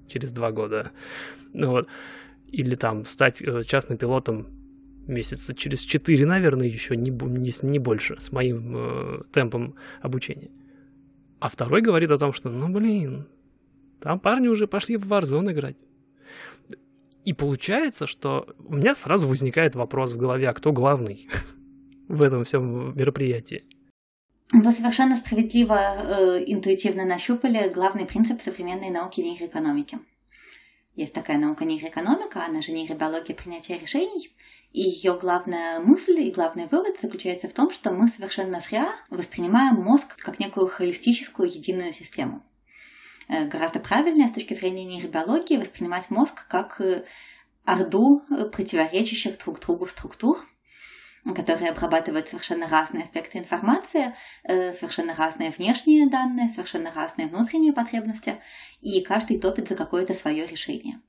через 0.09 0.31
два 0.31 0.53
года. 0.53 0.93
Ну, 1.53 1.71
вот. 1.71 1.89
Или 2.49 2.75
там 2.75 3.05
стать 3.05 3.43
э, 3.43 3.63
частным 3.65 3.99
пилотом 3.99 4.47
месяца 5.07 5.55
через 5.55 5.81
четыре, 5.81 6.27
наверное, 6.27 6.67
еще 6.67 6.97
не, 6.97 7.11
не, 7.11 7.53
не 7.63 7.79
больше, 7.79 8.21
с 8.21 8.33
моим 8.33 8.77
э, 8.77 9.23
темпом 9.33 9.75
обучения. 10.01 10.51
А 11.41 11.49
второй 11.49 11.83
говорит 11.83 12.11
о 12.11 12.19
том, 12.19 12.33
что, 12.33 12.49
ну 12.49 12.69
блин, 12.69 13.27
там 14.01 14.21
парни 14.21 14.49
уже 14.49 14.67
пошли 14.67 14.97
в 14.97 15.11
Warzone 15.11 15.53
играть. 15.53 15.77
И 17.25 17.33
получается, 17.33 18.07
что 18.07 18.55
у 18.59 18.75
меня 18.75 18.95
сразу 18.95 19.27
возникает 19.27 19.75
вопрос 19.75 20.13
в 20.13 20.19
голове, 20.19 20.49
а 20.49 20.53
кто 20.53 20.73
главный 20.73 21.29
в 22.09 22.23
этом 22.23 22.45
всем 22.45 22.97
мероприятии? 22.97 23.65
Вы 24.53 24.73
совершенно 24.73 25.17
справедливо 25.17 25.75
э, 25.75 26.45
интуитивно 26.47 27.05
нащупали 27.05 27.69
главный 27.69 28.05
принцип 28.05 28.43
современной 28.43 28.91
науки 28.91 29.21
нейроэкономики. 29.21 29.99
Есть 30.95 31.13
такая 31.13 31.39
наука 31.39 31.65
нейроэкономика, 31.65 32.45
она 32.45 32.63
же 32.63 32.71
нейробиология 32.73 33.35
принятия 33.35 33.77
решений, 33.79 34.33
и 34.73 34.83
ее 34.83 35.19
главная 35.19 35.81
мысль 35.81 36.21
и 36.21 36.31
главный 36.31 36.67
вывод 36.67 36.97
заключается 37.01 37.49
в 37.49 37.53
том, 37.53 37.71
что 37.71 37.91
мы 37.91 38.09
совершенно 38.09 38.61
зря 38.61 38.95
воспринимаем 39.11 39.77
мозг 39.77 40.17
как 40.17 40.39
некую 40.39 40.69
холистическую 40.69 41.49
единую 41.49 41.93
систему. 41.93 42.45
Э, 43.29 43.47
гораздо 43.47 43.81
правильнее 43.81 44.29
с 44.29 44.33
точки 44.33 44.55
зрения 44.55 44.85
нейробиологии 44.85 45.57
воспринимать 45.57 46.11
мозг 46.11 46.47
как 46.49 46.81
э, 46.81 47.05
орду 47.65 48.23
противоречащих 48.53 49.39
друг 49.39 49.61
другу 49.61 49.89
структур, 49.89 50.39
которые 51.35 51.71
обрабатывают 51.71 52.29
совершенно 52.29 52.69
разные 52.69 53.05
аспекты 53.05 53.39
информации, 53.39 54.15
совершенно 54.47 55.15
разные 55.15 55.51
внешние 55.51 56.09
данные, 56.09 56.51
совершенно 56.51 56.93
разные 56.93 57.29
внутренние 57.29 57.73
потребности, 57.73 58.41
и 58.81 59.01
каждый 59.03 59.39
топит 59.39 59.69
за 59.69 59.75
какое-то 59.75 60.13
свое 60.13 60.47
решение. 60.47 61.01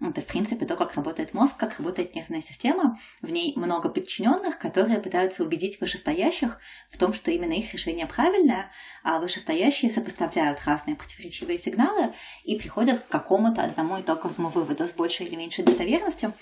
Это, 0.00 0.20
в 0.20 0.26
принципе, 0.26 0.66
то, 0.66 0.76
как 0.76 0.94
работает 0.94 1.32
мозг, 1.32 1.56
как 1.56 1.78
работает 1.78 2.14
нервная 2.14 2.42
система. 2.42 2.98
В 3.22 3.30
ней 3.30 3.54
много 3.56 3.88
подчиненных, 3.88 4.58
которые 4.58 5.00
пытаются 5.00 5.42
убедить 5.42 5.80
вышестоящих 5.80 6.58
в 6.90 6.98
том, 6.98 7.14
что 7.14 7.30
именно 7.30 7.54
их 7.54 7.72
решение 7.72 8.06
правильное, 8.06 8.70
а 9.02 9.18
вышестоящие 9.18 9.90
сопоставляют 9.90 10.60
разные 10.66 10.96
противоречивые 10.96 11.58
сигналы 11.58 12.12
и 12.44 12.58
приходят 12.58 13.00
к 13.00 13.08
какому-то 13.08 13.62
одному 13.62 13.98
итоговому 14.00 14.50
выводу 14.50 14.86
с 14.86 14.90
большей 14.90 15.26
или 15.26 15.36
меньшей 15.36 15.64
достоверностью. 15.64 16.34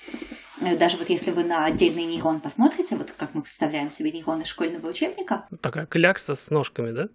Даже 0.60 0.96
вот 0.96 1.08
если 1.08 1.30
вы 1.30 1.44
на 1.44 1.64
отдельный 1.64 2.04
нейрон 2.04 2.40
посмотрите, 2.40 2.96
вот 2.96 3.12
как 3.12 3.34
мы 3.34 3.42
представляем 3.42 3.90
себе 3.90 4.10
нейроны 4.10 4.44
школьного 4.44 4.88
учебника. 4.88 5.46
Такая 5.60 5.86
клякса 5.86 6.34
с 6.34 6.50
ножками, 6.50 6.90
да? 6.90 7.08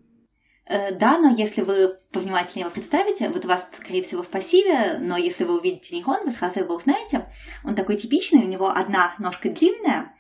Э, 0.70 0.94
да, 0.94 1.18
но 1.18 1.30
если 1.30 1.62
вы 1.62 1.98
повнимательнее 2.12 2.66
его 2.66 2.70
представите, 2.70 3.28
вот 3.30 3.44
у 3.44 3.48
вас, 3.48 3.68
скорее 3.74 4.04
всего, 4.04 4.22
в 4.22 4.28
пассиве, 4.28 5.00
но 5.00 5.18
если 5.18 5.44
вы 5.44 5.58
увидите 5.58 5.96
нейрон, 5.96 6.26
вы 6.26 6.32
сразу 6.32 6.60
его 6.60 6.76
узнаете. 6.76 7.28
Он 7.64 7.74
такой 7.74 7.98
типичный, 7.98 8.44
у 8.44 8.48
него 8.48 8.70
одна 8.70 9.16
ножка 9.18 9.50
длинная, 9.50 10.14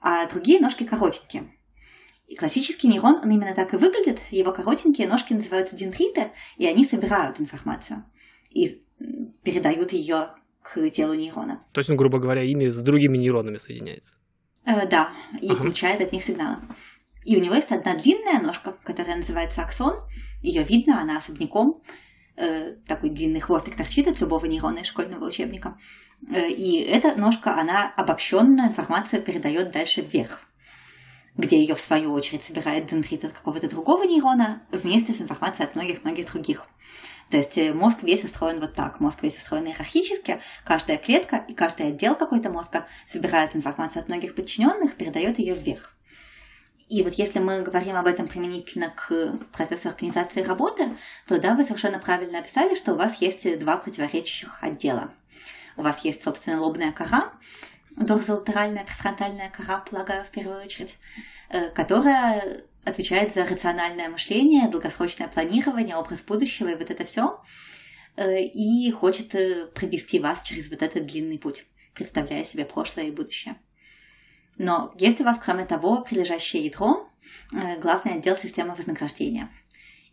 а 0.00 0.26
другие 0.28 0.58
ножки 0.60 0.82
коротенькие. 0.84 1.52
И 2.26 2.34
классический 2.34 2.88
нейрон, 2.88 3.20
он 3.22 3.30
именно 3.30 3.54
так 3.54 3.72
и 3.72 3.76
выглядит. 3.76 4.18
Его 4.30 4.50
коротенькие 4.50 5.06
ножки 5.06 5.32
называются 5.32 5.76
дендриты, 5.76 6.32
и 6.56 6.66
они 6.66 6.84
собирают 6.84 7.40
информацию 7.40 8.04
и 8.50 8.82
передают 9.44 9.92
ее 9.92 10.30
к 10.62 10.90
телу 10.90 11.14
нейрона. 11.14 11.64
То 11.72 11.78
есть 11.78 11.88
он, 11.88 11.96
грубо 11.96 12.18
говоря, 12.18 12.42
ими 12.42 12.66
с 12.66 12.82
другими 12.82 13.16
нейронами 13.16 13.58
соединяется? 13.58 14.16
Э, 14.64 14.86
да, 14.88 15.12
и 15.40 15.48
ага. 15.48 15.62
получает 15.62 16.00
от 16.00 16.12
них 16.12 16.24
сигналы. 16.24 16.58
И 17.28 17.36
у 17.36 17.40
него 17.40 17.56
есть 17.56 17.70
одна 17.70 17.94
длинная 17.94 18.40
ножка, 18.40 18.78
которая 18.84 19.16
называется 19.16 19.60
аксон. 19.60 19.96
Ее 20.40 20.62
видно, 20.62 21.02
она 21.02 21.18
особняком. 21.18 21.82
Э, 22.36 22.76
такой 22.86 23.10
длинный 23.10 23.40
хвостик 23.40 23.76
торчит 23.76 24.08
от 24.08 24.18
любого 24.18 24.46
нейрона 24.46 24.78
из 24.78 24.86
школьного 24.86 25.26
учебника. 25.26 25.76
Э, 26.30 26.48
и 26.48 26.80
эта 26.80 27.14
ножка, 27.16 27.54
она 27.54 27.92
обобщенную 27.94 28.68
информацию 28.68 29.22
передает 29.22 29.72
дальше 29.72 30.00
вверх 30.00 30.40
где 31.36 31.56
ее 31.60 31.76
в 31.76 31.80
свою 31.80 32.14
очередь 32.14 32.42
собирает 32.42 32.88
дендрит 32.88 33.24
от 33.24 33.30
какого-то 33.30 33.68
другого 33.68 34.02
нейрона 34.02 34.62
вместе 34.72 35.12
с 35.12 35.20
информацией 35.20 35.68
от 35.68 35.76
многих-многих 35.76 36.26
других. 36.26 36.66
То 37.30 37.36
есть 37.36 37.56
э, 37.56 37.72
мозг 37.72 37.98
весь 38.02 38.24
устроен 38.24 38.58
вот 38.58 38.74
так. 38.74 38.98
Мозг 38.98 39.22
весь 39.22 39.36
устроен 39.36 39.66
иерархически. 39.66 40.40
Каждая 40.64 40.96
клетка 40.96 41.36
и 41.36 41.54
каждый 41.54 41.88
отдел 41.88 42.16
какой-то 42.16 42.50
мозга 42.50 42.88
собирает 43.12 43.54
информацию 43.54 44.00
от 44.02 44.08
многих 44.08 44.34
подчиненных, 44.34 44.96
передает 44.96 45.38
ее 45.38 45.54
вверх. 45.54 45.94
И 46.88 47.02
вот 47.02 47.14
если 47.14 47.38
мы 47.38 47.62
говорим 47.62 47.96
об 47.96 48.06
этом 48.06 48.28
применительно 48.28 48.90
к 48.90 49.38
процессу 49.52 49.88
организации 49.88 50.42
работы, 50.42 50.96
то 51.26 51.38
да, 51.38 51.54
вы 51.54 51.64
совершенно 51.64 51.98
правильно 51.98 52.38
описали, 52.38 52.74
что 52.74 52.94
у 52.94 52.96
вас 52.96 53.20
есть 53.20 53.58
два 53.58 53.76
противоречащих 53.76 54.62
отдела. 54.62 55.12
У 55.76 55.82
вас 55.82 56.02
есть, 56.04 56.22
собственно, 56.22 56.60
лобная 56.60 56.92
кора, 56.92 57.32
дорзолатеральная 57.96 58.84
префронтальная 58.84 59.50
кора, 59.50 59.78
полагаю, 59.78 60.24
в 60.24 60.30
первую 60.30 60.64
очередь, 60.64 60.94
э, 61.50 61.68
которая 61.70 62.64
отвечает 62.84 63.34
за 63.34 63.44
рациональное 63.44 64.08
мышление, 64.08 64.68
долгосрочное 64.68 65.28
планирование, 65.28 65.96
образ 65.96 66.20
будущего 66.20 66.68
и 66.68 66.74
вот 66.74 66.90
это 66.90 67.04
все, 67.04 67.42
э, 68.16 68.42
и 68.42 68.90
хочет 68.92 69.34
э, 69.34 69.66
провести 69.66 70.18
вас 70.18 70.40
через 70.42 70.70
вот 70.70 70.82
этот 70.82 71.06
длинный 71.06 71.38
путь, 71.38 71.66
представляя 71.92 72.44
себе 72.44 72.64
прошлое 72.64 73.06
и 73.06 73.10
будущее. 73.10 73.56
Но 74.58 74.92
есть 74.98 75.20
у 75.20 75.24
вас, 75.24 75.38
кроме 75.42 75.64
того, 75.64 76.02
прилежащее 76.02 76.64
ядро, 76.64 77.08
э, 77.52 77.78
главный 77.80 78.14
отдел 78.14 78.36
системы 78.36 78.74
вознаграждения. 78.74 79.50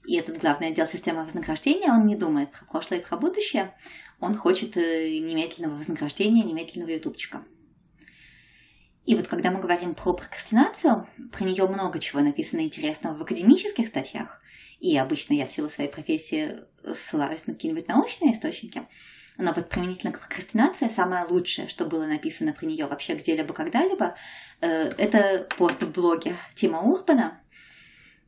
И 0.06 0.16
этот 0.18 0.40
главный 0.40 0.68
отдел 0.68 0.86
системы 0.86 1.26
вознаграждения, 1.26 1.92
он 1.92 2.06
не 2.06 2.16
думает 2.16 2.52
про 2.52 2.64
прошлое 2.66 3.00
и 3.00 3.04
про 3.04 3.18
будущее, 3.18 3.76
он 4.20 4.38
хочет 4.38 4.78
э, 4.78 5.20
немедленного 5.20 5.78
вознаграждения, 5.78 6.44
немедленного 6.44 6.92
ютубчика. 6.92 7.44
И 9.06 9.16
вот 9.16 9.28
когда 9.28 9.52
мы 9.52 9.60
говорим 9.60 9.96
про 9.96 10.14
прокрастинацию, 10.14 11.08
про 11.32 11.44
нее 11.44 11.68
много 11.68 12.00
чего 12.00 12.22
написано 12.22 12.62
интересного 12.62 13.16
в 13.16 13.22
академических 13.24 13.88
статьях, 13.88 14.42
и 14.80 14.96
обычно 14.98 15.34
я 15.34 15.48
в 15.48 15.52
силу 15.52 15.70
своей 15.70 15.90
профессии 15.90 16.60
ссылаюсь 16.96 17.48
на 17.48 17.54
какие-нибудь 17.54 17.88
научные 17.88 18.34
источники, 18.34 18.88
Но 19.38 19.52
вот 19.54 19.70
применительно 19.70 20.14
к 20.14 20.20
прокрастинации 20.20 20.88
самое 20.88 21.26
лучшее, 21.26 21.68
что 21.68 21.86
было 21.86 22.06
написано 22.06 22.54
про 22.54 22.66
нее 22.66 22.86
вообще 22.86 23.16
где-либо 23.16 23.54
когда-либо, 23.54 24.16
э, 24.62 24.68
это 24.68 25.48
пост 25.58 25.82
в 25.82 25.92
блоге 25.92 26.38
Тима 26.56 26.82
Урбана, 26.82 27.42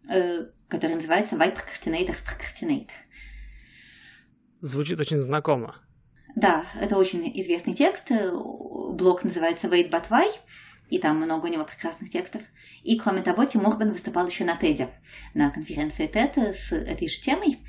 э, 0.10 0.48
который 0.68 0.96
называется 0.96 1.36
Why 1.36 1.56
Procrastinators 1.56 2.20
Procrastinate. 2.26 2.90
Звучит 4.60 5.00
очень 5.00 5.20
знакомо. 5.20 5.76
Да, 6.36 6.66
это 6.76 6.98
очень 6.98 7.32
известный 7.42 7.74
текст. 7.74 8.10
Блог 8.10 9.24
называется 9.24 9.68
Wait 9.68 9.90
But 9.90 10.10
Why, 10.10 10.30
и 10.90 11.00
там 11.00 11.18
много 11.18 11.46
у 11.46 11.50
него 11.50 11.64
прекрасных 11.64 12.10
текстов. 12.10 12.42
И, 12.84 12.98
кроме 12.98 13.22
того, 13.22 13.46
Тим 13.46 13.66
Урбан 13.66 13.92
выступал 13.92 14.28
еще 14.28 14.46
на 14.46 14.56
TED, 14.56 14.90
на 15.34 15.52
конференции 15.52 16.08
TED 16.08 16.54
с 16.54 16.72
этой 16.72 17.08
же 17.08 17.20
темой. 17.22 17.60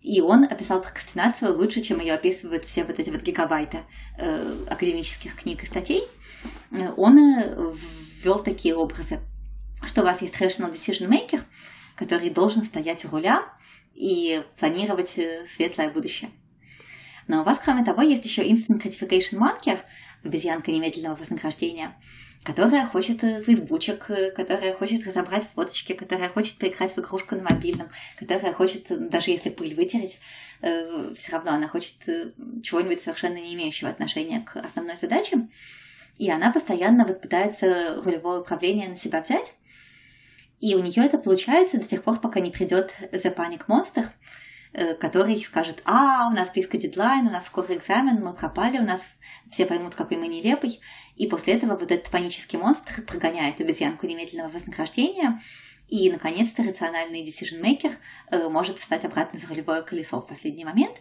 И 0.00 0.20
он 0.20 0.44
описал 0.44 0.80
прокрастинацию 0.80 1.56
лучше, 1.56 1.82
чем 1.82 2.00
ее 2.00 2.14
описывают 2.14 2.64
все 2.64 2.84
вот 2.84 2.98
эти 2.98 3.10
вот 3.10 3.22
гигабайты 3.22 3.80
э, 4.16 4.64
академических 4.68 5.34
книг 5.36 5.64
и 5.64 5.66
статей. 5.66 6.04
Он 6.96 7.18
э, 7.18 7.74
ввел 8.22 8.38
такие 8.38 8.76
образы, 8.76 9.20
что 9.84 10.02
у 10.02 10.04
вас 10.04 10.22
есть 10.22 10.36
rational 10.36 10.72
decision 10.72 11.08
maker, 11.08 11.40
который 11.96 12.30
должен 12.30 12.64
стоять 12.64 13.04
у 13.04 13.08
руля 13.08 13.42
и 13.94 14.44
планировать 14.58 15.18
э, 15.18 15.46
светлое 15.54 15.90
будущее. 15.90 16.30
Но 17.26 17.42
у 17.42 17.44
вас, 17.44 17.58
кроме 17.62 17.84
того, 17.84 18.02
есть 18.02 18.24
еще 18.24 18.42
instant 18.42 18.80
gratification 18.80 19.38
marker, 19.38 19.80
обезьянка 20.24 20.70
немедленного 20.70 21.16
вознаграждения, 21.16 21.96
которая 22.44 22.86
хочет 22.86 23.22
э, 23.24 23.42
фейсбучек, 23.42 24.10
э, 24.10 24.30
которая 24.30 24.72
хочет 24.74 25.06
разобрать 25.06 25.46
фоточки, 25.54 25.92
которая 25.92 26.28
хочет 26.28 26.56
поиграть 26.58 26.94
в 26.94 26.98
игрушку 26.98 27.34
на 27.34 27.42
мобильном, 27.42 27.90
которая 28.16 28.52
хочет, 28.52 28.90
э, 28.90 28.96
даже 28.96 29.30
если 29.30 29.50
пыль 29.50 29.74
вытереть, 29.74 30.18
все 30.60 31.30
равно 31.30 31.52
она 31.52 31.68
хочет 31.68 31.94
чего-нибудь 32.64 33.00
совершенно 33.00 33.36
не 33.36 33.54
имеющего 33.54 33.90
отношения 33.90 34.40
к 34.40 34.56
основной 34.56 34.96
задаче. 34.96 35.48
И 36.16 36.28
она 36.28 36.50
постоянно 36.50 37.04
вот 37.04 37.22
пытается 37.22 38.02
рулевое 38.02 38.40
управление 38.40 38.88
на 38.88 38.96
себя 38.96 39.20
взять. 39.20 39.54
И 40.58 40.74
у 40.74 40.82
нее 40.82 41.06
это 41.06 41.16
получается 41.16 41.78
до 41.78 41.84
тех 41.84 42.02
пор, 42.02 42.18
пока 42.18 42.40
не 42.40 42.50
придет 42.50 42.92
The 43.12 43.32
Panic 43.32 43.66
Monster, 43.68 44.06
который 45.00 45.38
скажет, 45.38 45.82
а, 45.84 46.28
у 46.28 46.34
нас 46.34 46.50
близко 46.50 46.78
дедлайн, 46.78 47.26
у 47.26 47.30
нас 47.30 47.46
скоро 47.46 47.74
экзамен, 47.74 48.22
мы 48.22 48.34
пропали, 48.34 48.78
у 48.78 48.84
нас 48.84 49.00
все 49.50 49.66
поймут, 49.66 49.94
какой 49.94 50.16
мы 50.16 50.28
нелепый. 50.28 50.80
И 51.16 51.26
после 51.26 51.54
этого 51.54 51.76
вот 51.76 51.90
этот 51.90 52.10
панический 52.10 52.58
монстр 52.58 53.02
прогоняет 53.02 53.60
обезьянку 53.60 54.06
немедленного 54.06 54.50
вознаграждения, 54.50 55.40
и, 55.88 56.10
наконец-то, 56.10 56.62
рациональный 56.62 57.26
decision-maker 57.26 57.94
э, 58.30 58.48
может 58.48 58.78
встать 58.78 59.04
обратно 59.06 59.38
за 59.38 59.46
рулевое 59.46 59.82
колесо 59.82 60.20
в 60.20 60.26
последний 60.26 60.64
момент. 60.64 61.00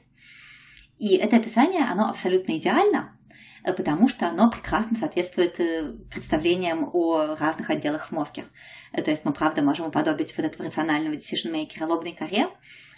И 0.97 1.17
это 1.17 1.35
описание, 1.35 1.83
оно 1.83 2.09
абсолютно 2.09 2.57
идеально, 2.57 3.17
э, 3.63 3.73
потому 3.73 4.07
что 4.07 4.29
оно 4.29 4.49
прекрасно 4.49 4.97
соответствует 4.97 5.57
представлениям 6.09 6.89
о 6.93 7.35
разных 7.35 7.69
отделах 7.69 8.07
в 8.07 8.11
мозге. 8.13 8.45
То 8.93 9.11
есть 9.11 9.25
мы, 9.25 9.33
правда, 9.33 9.61
можем 9.61 9.87
уподобить 9.87 10.35
вот 10.37 10.45
этого 10.45 10.65
рационального 10.65 11.15
decision-maker 11.15 11.85
лобной 11.85 12.13
коре, 12.13 12.47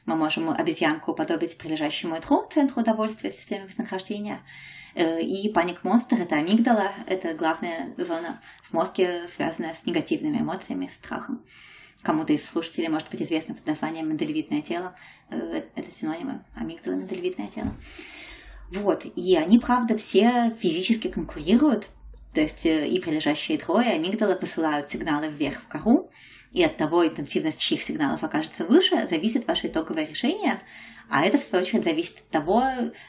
мы 0.10 0.15
можем 0.15 0.50
обезьянку 0.50 1.12
уподобить 1.12 1.58
прилежащему 1.58 2.15
ядру, 2.15 2.50
центру 2.52 2.82
удовольствия 2.82 3.30
в 3.32 3.36
системе 3.36 3.65
вознаграждения. 3.65 4.39
Э, 4.95 5.22
и 5.22 5.48
паник-монстр— 5.50 6.15
это 6.22 6.36
амигдала, 6.36 6.91
это 7.06 7.36
главная 7.36 7.93
зона 7.95 8.41
в 8.63 8.74
мозге, 8.74 9.30
связанная 9.36 9.76
с 9.76 9.86
негативными 9.86 10.39
эмоциями, 10.39 10.89
страхом. 10.91 11.43
Кому-то 12.02 12.34
из 12.34 12.43
слушателей 12.43 12.88
может 12.88 13.10
быть 13.12 13.22
известно 13.22 13.54
под 13.54 13.67
названием 13.67 14.10
миндалевидное 14.10 14.63
тело. 14.63 14.95
Э, 15.30 15.62
это 15.76 15.91
синонимы 15.91 16.43
амигдала, 16.56 16.95
миндалевидное 16.95 17.48
тело. 17.48 17.76
Вот, 18.72 19.06
и 19.15 19.36
они, 19.36 19.60
правда, 19.60 19.95
все 19.95 20.56
физически 20.60 21.08
конкурируют, 21.08 21.88
то 22.34 22.41
есть 22.41 22.65
э, 22.65 22.88
и 22.88 23.00
прилежащие 23.00 23.58
ядро, 23.58 23.80
и 23.82 23.88
амигдала 23.88 24.34
посылают 24.34 24.89
сигналы 24.89 25.28
вверх 25.28 25.62
в 25.62 25.67
кору, 25.67 26.10
и 26.52 26.64
от 26.64 26.78
того 26.78 27.06
интенсивность 27.06 27.60
чьих 27.60 27.84
сигналов 27.84 28.24
окажется 28.24 28.66
выше, 28.66 29.08
зависит 29.08 29.48
ваше 29.48 29.68
итоговое 29.68 30.06
решение, 30.06 30.62
а 31.10 31.26
это, 31.26 31.40
в 31.40 31.44
свою 31.44 31.64
очередь, 31.64 31.84
зависит 31.84 32.18
от 32.18 32.30
того, 32.30 32.64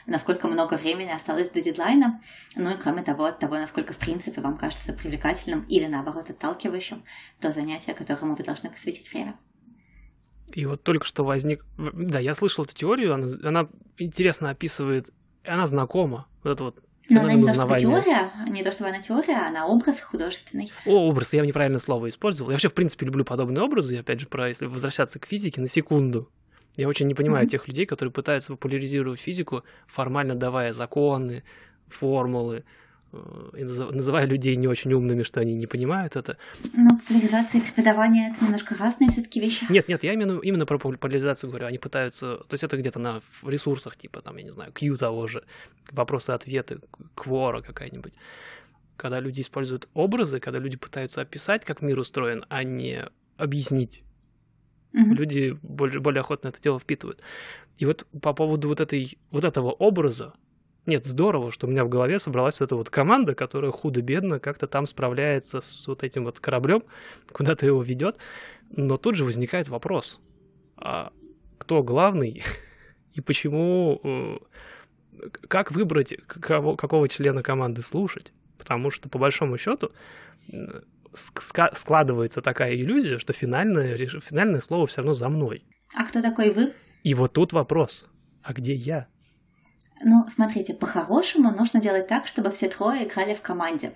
насколько 0.07 0.47
много 0.47 0.73
времени 0.73 1.09
осталось 1.09 1.49
до 1.49 1.61
дедлайна, 1.61 2.19
ну 2.55 2.71
и, 2.71 2.77
кроме 2.77 3.03
того, 3.03 3.25
от 3.25 3.37
того, 3.37 3.55
насколько, 3.55 3.93
в 3.93 3.97
принципе, 3.97 4.41
вам 4.41 4.57
кажется 4.57 4.91
привлекательным 4.91 5.65
или, 5.69 5.85
наоборот, 5.85 6.29
отталкивающим 6.29 7.03
то 7.39 7.51
занятие, 7.51 7.93
которому 7.93 8.35
вы 8.35 8.43
должны 8.43 8.71
посвятить 8.71 9.11
время. 9.11 9.35
И 10.53 10.65
вот 10.65 10.83
только 10.83 11.05
что 11.05 11.23
возник... 11.23 11.63
Да, 11.77 12.19
я 12.19 12.33
слышал 12.33 12.65
эту 12.65 12.73
теорию, 12.73 13.13
она, 13.13 13.27
она 13.43 13.69
интересно 13.97 14.49
описывает, 14.49 15.11
она 15.45 15.67
знакома, 15.67 16.27
вот 16.43 16.51
это 16.51 16.63
вот 16.63 16.83
но 17.09 17.21
она 17.21 17.33
не 17.33 17.45
то, 17.45 17.53
чтобы 17.53 17.79
теория, 17.79 18.31
не 18.47 18.63
то, 18.63 18.71
чтобы 18.71 18.89
она 18.89 18.99
теория, 18.99 19.47
она 19.47 19.67
образ 19.67 19.99
художественный. 19.99 20.71
О, 20.85 21.09
образ, 21.09 21.33
я 21.33 21.45
неправильное 21.45 21.79
слово 21.79 22.09
использовал. 22.09 22.51
Я 22.51 22.55
вообще, 22.55 22.69
в 22.69 22.73
принципе, 22.73 23.05
люблю 23.05 23.25
подобные 23.25 23.63
образы, 23.63 23.97
опять 23.97 24.19
же, 24.19 24.27
про, 24.27 24.47
если 24.47 24.65
возвращаться 24.65 25.19
к 25.19 25.25
физике 25.25 25.61
на 25.61 25.67
секунду. 25.67 26.29
Я 26.77 26.87
очень 26.87 27.07
не 27.07 27.13
понимаю 27.13 27.45
mm-hmm. 27.45 27.49
тех 27.49 27.67
людей, 27.67 27.85
которые 27.85 28.13
пытаются 28.13 28.53
популяризировать 28.53 29.19
физику, 29.19 29.63
формально 29.87 30.35
давая 30.35 30.71
законы, 30.71 31.43
формулы, 31.89 32.63
и 33.13 33.63
называя 33.63 34.25
людей 34.25 34.55
не 34.55 34.67
очень 34.67 34.93
умными, 34.93 35.23
что 35.23 35.41
они 35.41 35.53
не 35.53 35.67
понимают 35.67 36.15
это. 36.15 36.37
Ну, 36.73 36.87
популяризация 36.89 37.59
и 37.59 37.63
преподавание 37.63 38.31
это 38.31 38.45
немножко 38.45 38.75
разные 38.75 39.11
все-таки 39.11 39.39
вещи. 39.41 39.65
Нет, 39.69 39.87
нет, 39.87 40.03
я 40.03 40.13
именно, 40.13 40.39
именно 40.39 40.65
про 40.65 40.77
популяризацию 40.77 41.49
говорю. 41.49 41.67
Они 41.67 41.77
пытаются, 41.77 42.37
то 42.37 42.53
есть 42.53 42.63
это 42.63 42.77
где-то 42.77 42.99
на 42.99 43.21
ресурсах, 43.43 43.97
типа 43.97 44.21
там, 44.21 44.37
я 44.37 44.43
не 44.43 44.51
знаю, 44.51 44.71
Q 44.71 44.97
того 44.97 45.27
же, 45.27 45.43
вопросы-ответы, 45.91 46.79
Квора 47.15 47.61
какая-нибудь. 47.61 48.13
Когда 48.95 49.19
люди 49.19 49.41
используют 49.41 49.89
образы, 49.93 50.39
когда 50.39 50.59
люди 50.59 50.77
пытаются 50.77 51.21
описать, 51.21 51.65
как 51.65 51.81
мир 51.81 51.99
устроен, 51.99 52.45
а 52.49 52.63
не 52.63 53.05
объяснить. 53.37 54.03
Угу. 54.93 55.13
Люди 55.13 55.57
более, 55.61 55.99
более 55.99 56.21
охотно 56.21 56.49
это 56.49 56.61
дело 56.61 56.79
впитывают. 56.79 57.21
И 57.77 57.85
вот 57.85 58.05
по 58.21 58.33
поводу 58.33 58.67
вот, 58.67 58.79
этой, 58.79 59.17
вот 59.31 59.43
этого 59.43 59.71
образа, 59.71 60.33
нет, 60.91 61.05
здорово, 61.05 61.51
что 61.51 61.67
у 61.67 61.69
меня 61.69 61.85
в 61.85 61.89
голове 61.89 62.19
собралась 62.19 62.59
вот 62.59 62.65
эта 62.65 62.75
вот 62.75 62.89
команда, 62.89 63.33
которая 63.33 63.71
худо-бедно 63.71 64.39
как-то 64.39 64.67
там 64.67 64.85
справляется 64.85 65.61
с 65.61 65.87
вот 65.87 66.03
этим 66.03 66.25
вот 66.25 66.41
кораблем, 66.41 66.83
куда-то 67.31 67.65
его 67.65 67.81
ведет. 67.81 68.17
Но 68.75 68.97
тут 68.97 69.15
же 69.15 69.23
возникает 69.23 69.69
вопрос, 69.69 70.19
а 70.75 71.13
кто 71.57 71.81
главный 71.81 72.43
и 73.13 73.21
почему, 73.21 74.01
э, 74.03 74.37
как 75.47 75.71
выбрать, 75.71 76.13
кого, 76.27 76.75
какого 76.75 77.07
члена 77.07 77.41
команды 77.41 77.81
слушать? 77.81 78.33
Потому 78.57 78.91
что, 78.91 79.07
по 79.07 79.17
большому 79.17 79.57
счету, 79.57 79.91
складывается 81.13 82.41
такая 82.41 82.75
иллюзия, 82.75 83.17
что 83.17 83.31
финальное, 83.31 83.97
финальное 83.97 84.59
слово 84.59 84.87
все 84.87 84.97
равно 84.97 85.13
за 85.13 85.29
мной. 85.29 85.63
А 85.95 86.05
кто 86.05 86.21
такой 86.21 86.51
вы? 86.51 86.73
И 87.03 87.13
вот 87.13 87.33
тут 87.33 87.53
вопрос, 87.53 88.09
а 88.43 88.53
где 88.53 88.73
я? 88.73 89.07
Ну, 90.03 90.27
смотрите, 90.33 90.73
по-хорошему 90.73 91.51
нужно 91.51 91.79
делать 91.79 92.07
так, 92.07 92.27
чтобы 92.27 92.51
все 92.51 92.69
трое 92.69 93.05
играли 93.05 93.33
в 93.33 93.41
команде. 93.41 93.93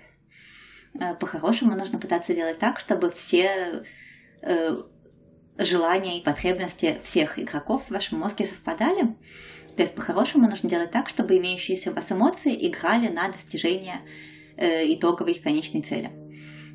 Э, 0.98 1.14
по-хорошему 1.14 1.74
нужно 1.74 1.98
пытаться 1.98 2.34
делать 2.34 2.58
так, 2.58 2.78
чтобы 2.78 3.10
все 3.10 3.84
э, 4.42 4.82
желания 5.58 6.18
и 6.18 6.24
потребности 6.24 7.00
всех 7.02 7.38
игроков 7.38 7.84
в 7.86 7.90
вашем 7.90 8.18
мозге 8.20 8.46
совпадали. 8.46 9.16
То 9.76 9.82
есть 9.82 9.94
по-хорошему 9.94 10.48
нужно 10.48 10.68
делать 10.68 10.90
так, 10.90 11.08
чтобы 11.08 11.36
имеющиеся 11.36 11.90
у 11.90 11.94
вас 11.94 12.10
эмоции 12.10 12.68
играли 12.68 13.08
на 13.08 13.28
достижение 13.28 14.00
э, 14.56 14.92
итоговой 14.94 15.34
конечной 15.34 15.82
цели. 15.82 16.10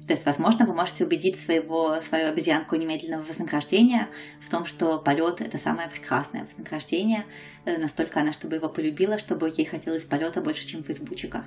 То 0.08 0.14
есть, 0.14 0.26
возможно, 0.26 0.66
вы 0.66 0.74
можете 0.74 1.06
убедить 1.06 1.40
своего, 1.40 2.02
свою 2.02 2.30
обезьянку 2.30 2.76
немедленного 2.76 3.22
вознаграждения 3.22 4.10
в 4.42 4.50
том, 4.50 4.66
что 4.66 4.98
полет 4.98 5.42
это 5.42 5.58
самое 5.58 5.90
прекрасное 5.90 6.46
вознаграждение, 6.46 7.26
э, 7.66 7.78
настолько 7.78 8.20
она, 8.20 8.34
чтобы 8.34 8.56
его 8.56 8.68
полюбила, 8.68 9.20
чтобы 9.20 9.54
ей 9.56 9.66
хотелось 9.66 10.04
полета 10.04 10.42
больше, 10.42 10.68
чем 10.68 10.84
фейсбучика. 10.84 11.46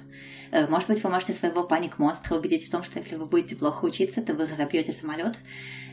Э, 0.53 0.69
может 0.69 0.88
быть, 0.88 1.03
вы 1.03 1.11
можете 1.11 1.35
своего 1.35 1.64
паник-монстра 1.64 2.37
убедить 2.37 2.67
в 2.69 2.71
том, 2.71 2.85
что 2.85 3.01
если 3.01 3.17
вы 3.17 3.27
будете 3.27 3.57
плохо 3.57 3.85
учиться, 3.85 4.23
то 4.23 4.35
вы 4.35 4.47
разобьете 4.47 4.93
самолет 4.93 5.37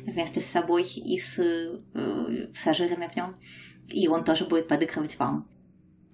вместе 0.06 0.40
с 0.40 0.46
собой 0.46 0.84
и 0.84 1.20
с 1.20 1.40
э, 1.40 2.48
пассажирами 2.54 3.08
в 3.08 3.16
нем, 3.16 3.36
и 3.88 4.08
он 4.08 4.24
тоже 4.24 4.46
будет 4.46 4.68
подыгрывать 4.68 5.18
вам. 5.18 5.50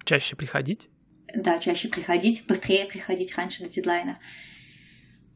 Чаще 0.04 0.34
приходить? 0.34 0.88
Да, 1.34 1.58
чаще 1.58 1.88
приходить, 1.88 2.46
быстрее 2.46 2.86
приходить 2.86 3.36
раньше 3.36 3.64
до 3.64 3.68
дедлайна. 3.68 4.18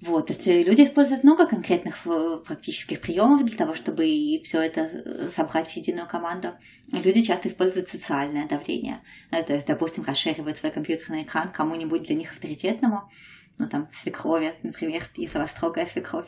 Вот, 0.03 0.27
то 0.27 0.33
есть 0.33 0.49
э, 0.49 0.65
люди 0.65 0.83
используют 0.83 1.23
много 1.23 1.47
конкретных 1.47 2.05
э, 2.07 2.39
практических 2.45 3.01
приемов 3.01 3.45
для 3.45 3.57
того, 3.57 3.75
чтобы 3.75 4.03
все 4.43 4.61
это 4.61 4.81
э, 4.81 5.31
собрать 5.33 5.69
в 5.69 5.77
единую 5.77 6.09
команду. 6.09 6.55
Люди 6.91 7.23
часто 7.23 7.49
используют 7.49 7.89
социальное 7.89 8.49
давление. 8.49 9.01
То 9.31 9.55
есть, 9.55 9.69
допустим, 9.69 10.03
расширивают 10.05 10.59
свой 10.59 10.73
компьютерный 10.73 11.23
экран 11.23 11.53
кому-нибудь 11.53 12.03
для 12.03 12.17
них 12.17 12.33
авторитетному, 12.33 13.09
ну 13.59 13.69
там, 13.69 13.91
свекрови, 13.93 14.55
например, 14.65 15.05
если 15.15 15.39
у 15.39 15.43
вас 15.43 15.53
строгая 15.53 15.87
свекровь, 15.87 16.27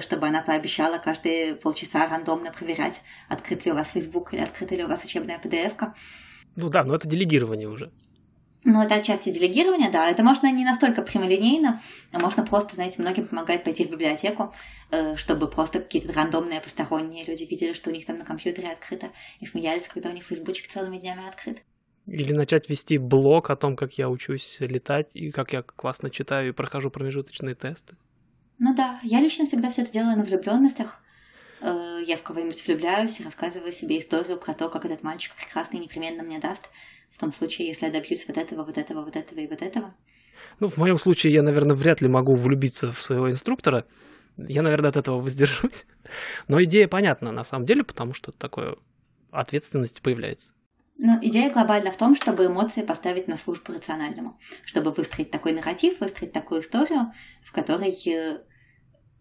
чтобы 0.00 0.26
она 0.26 0.42
пообещала 0.42 0.98
каждые 0.98 1.54
полчаса 1.54 2.08
рандомно 2.08 2.50
проверять, 2.50 3.00
открыт 3.28 3.64
ли 3.64 3.70
у 3.70 3.76
вас 3.76 3.86
Facebook 3.86 4.34
или 4.34 4.40
открыта 4.40 4.74
ли 4.74 4.82
у 4.82 4.88
вас 4.88 5.04
учебная 5.04 5.38
PDF-ка. 5.38 5.94
Ну 6.56 6.68
да, 6.70 6.82
но 6.82 6.96
это 6.96 7.06
делегирование 7.06 7.68
уже. 7.68 7.92
Ну, 8.64 8.80
это 8.80 8.94
отчасти 8.94 9.32
делегирование, 9.32 9.90
да. 9.90 10.08
Это 10.08 10.22
можно 10.22 10.50
не 10.50 10.64
настолько 10.64 11.02
прямолинейно, 11.02 11.82
а 12.12 12.18
можно 12.20 12.44
просто, 12.44 12.76
знаете, 12.76 13.02
многим 13.02 13.26
помогает 13.26 13.64
пойти 13.64 13.84
в 13.84 13.90
библиотеку, 13.90 14.54
э, 14.90 15.16
чтобы 15.16 15.48
просто 15.48 15.80
какие-то 15.80 16.12
рандомные 16.12 16.60
посторонние 16.60 17.24
люди 17.24 17.42
видели, 17.42 17.72
что 17.72 17.90
у 17.90 17.92
них 17.92 18.06
там 18.06 18.18
на 18.18 18.24
компьютере 18.24 18.68
открыто, 18.68 19.10
и 19.40 19.46
смеялись, 19.46 19.88
когда 19.88 20.10
у 20.10 20.12
них 20.12 20.24
фейсбучик 20.24 20.68
целыми 20.68 20.98
днями 20.98 21.26
открыт. 21.26 21.62
Или 22.06 22.32
начать 22.32 22.68
вести 22.68 22.98
блог 22.98 23.50
о 23.50 23.56
том, 23.56 23.74
как 23.74 23.94
я 23.94 24.08
учусь 24.08 24.58
летать, 24.60 25.10
и 25.14 25.32
как 25.32 25.52
я 25.52 25.62
классно 25.62 26.10
читаю 26.10 26.50
и 26.50 26.52
прохожу 26.52 26.90
промежуточные 26.90 27.56
тесты. 27.56 27.96
Ну 28.58 28.74
да, 28.76 29.00
я 29.02 29.18
лично 29.18 29.44
всегда 29.44 29.70
все 29.70 29.82
это 29.82 29.92
делаю 29.92 30.16
на 30.16 30.22
влюбленностях. 30.22 31.01
Э, 31.62 32.02
я 32.04 32.16
в 32.16 32.22
кого-нибудь 32.22 32.66
влюбляюсь 32.66 33.20
и 33.20 33.24
рассказываю 33.24 33.72
себе 33.72 33.98
историю 33.98 34.36
про 34.36 34.52
то, 34.52 34.68
как 34.68 34.84
этот 34.84 35.02
мальчик 35.02 35.32
прекрасный 35.36 35.78
непременно 35.78 36.22
мне 36.22 36.40
даст 36.40 36.68
в 37.10 37.18
том 37.18 37.32
случае, 37.32 37.68
если 37.68 37.86
я 37.86 37.92
добьюсь 37.92 38.26
вот 38.26 38.36
этого, 38.36 38.64
вот 38.64 38.78
этого, 38.78 39.04
вот 39.04 39.16
этого 39.16 39.38
и 39.38 39.46
вот 39.46 39.62
этого. 39.62 39.94
Ну, 40.60 40.68
в 40.68 40.76
моем 40.76 40.98
случае 40.98 41.32
я, 41.32 41.42
наверное, 41.42 41.76
вряд 41.76 42.00
ли 42.00 42.08
могу 42.08 42.34
влюбиться 42.34 42.90
в 42.90 43.00
своего 43.00 43.30
инструктора. 43.30 43.86
Я, 44.36 44.62
наверное, 44.62 44.90
от 44.90 44.96
этого 44.96 45.20
воздержусь. 45.20 45.86
Но 46.48 46.62
идея 46.64 46.88
понятна 46.88 47.32
на 47.32 47.44
самом 47.44 47.66
деле, 47.66 47.84
потому 47.84 48.12
что 48.12 48.32
такое 48.32 48.76
ответственность 49.30 50.02
появляется. 50.02 50.52
Но 50.98 51.18
идея 51.22 51.50
глобальна 51.50 51.90
в 51.90 51.96
том, 51.96 52.14
чтобы 52.14 52.46
эмоции 52.46 52.82
поставить 52.82 53.28
на 53.28 53.36
службу 53.36 53.72
рациональному, 53.72 54.38
чтобы 54.64 54.92
выстроить 54.92 55.30
такой 55.30 55.52
нарратив, 55.52 56.00
выстроить 56.00 56.32
такую 56.32 56.60
историю, 56.60 57.12
в 57.42 57.52
которой 57.52 57.92
э, 58.06 58.40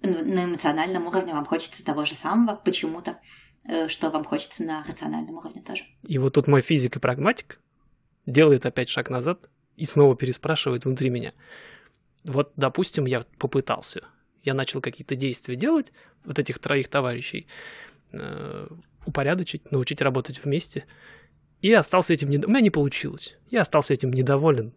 на 0.01 0.45
эмоциональном 0.45 1.07
уровне 1.07 1.33
вам 1.33 1.45
хочется 1.45 1.83
того 1.83 2.05
же 2.05 2.15
самого 2.15 2.55
почему-то, 2.55 3.19
э, 3.63 3.87
что 3.87 4.09
вам 4.09 4.23
хочется 4.23 4.63
на 4.63 4.83
рациональном 4.83 5.35
уровне 5.37 5.61
тоже. 5.61 5.83
И 6.03 6.17
вот 6.17 6.33
тут 6.33 6.47
мой 6.47 6.61
физик 6.61 6.95
и 6.95 6.99
прагматик 6.99 7.59
делает 8.25 8.65
опять 8.65 8.89
шаг 8.89 9.09
назад 9.09 9.49
и 9.75 9.85
снова 9.85 10.15
переспрашивает 10.15 10.85
внутри 10.85 11.09
меня. 11.09 11.33
Вот, 12.25 12.53
допустим, 12.55 13.05
я 13.05 13.25
попытался, 13.37 14.01
я 14.43 14.53
начал 14.53 14.81
какие-то 14.81 15.15
действия 15.15 15.55
делать, 15.55 15.91
вот 16.23 16.37
этих 16.39 16.59
троих 16.59 16.87
товарищей, 16.87 17.47
э, 18.11 18.67
упорядочить, 19.05 19.71
научить 19.71 20.01
работать 20.01 20.43
вместе, 20.43 20.85
и 21.61 21.73
остался 21.73 22.13
этим... 22.13 22.29
Нед... 22.29 22.45
У 22.45 22.49
меня 22.49 22.61
не 22.61 22.69
получилось. 22.69 23.37
Я 23.49 23.61
остался 23.61 23.93
этим 23.93 24.11
недоволен. 24.11 24.73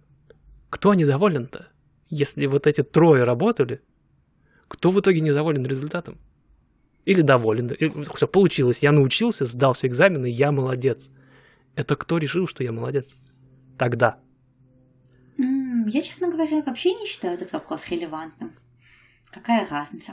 Кто 0.70 0.94
недоволен-то? 0.94 1.68
Если 2.08 2.46
вот 2.46 2.66
эти 2.66 2.82
трое 2.82 3.24
работали, 3.24 3.80
кто 4.68 4.90
в 4.90 5.00
итоге 5.00 5.20
недоволен 5.20 5.64
результатом? 5.64 6.18
Или 7.04 7.20
доволен? 7.20 7.70
Все, 8.14 8.26
получилось. 8.26 8.78
Я 8.78 8.92
научился, 8.92 9.44
сдал 9.44 9.74
все 9.74 9.88
экзамены, 9.88 10.26
я 10.26 10.52
молодец. 10.52 11.10
Это 11.74 11.96
кто 11.96 12.18
решил, 12.18 12.46
что 12.46 12.64
я 12.64 12.72
молодец? 12.72 13.14
Тогда. 13.76 14.18
Я, 15.36 16.00
честно 16.00 16.30
говоря, 16.30 16.62
вообще 16.62 16.94
не 16.94 17.06
считаю 17.06 17.34
этот 17.34 17.52
вопрос 17.52 17.88
релевантным. 17.88 18.52
Какая 19.30 19.68
разница? 19.68 20.12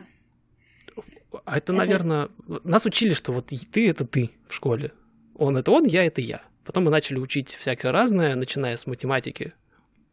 А 1.32 1.58
это, 1.58 1.72
это, 1.72 1.74
наверное, 1.74 2.30
нас 2.64 2.86
учили, 2.86 3.14
что 3.14 3.32
вот 3.32 3.54
ты 3.72 3.90
это 3.90 4.06
ты 4.06 4.32
в 4.50 4.54
школе. 4.54 4.92
Он 5.36 5.56
это 5.56 5.72
он, 5.72 5.86
я 5.86 6.04
это 6.06 6.20
я. 6.20 6.42
Потом 6.66 6.86
мы 6.86 6.92
начали 6.92 7.20
учить 7.20 7.50
всякое 7.50 7.92
разное, 7.92 8.36
начиная 8.36 8.76
с 8.76 8.86
математики, 8.86 9.54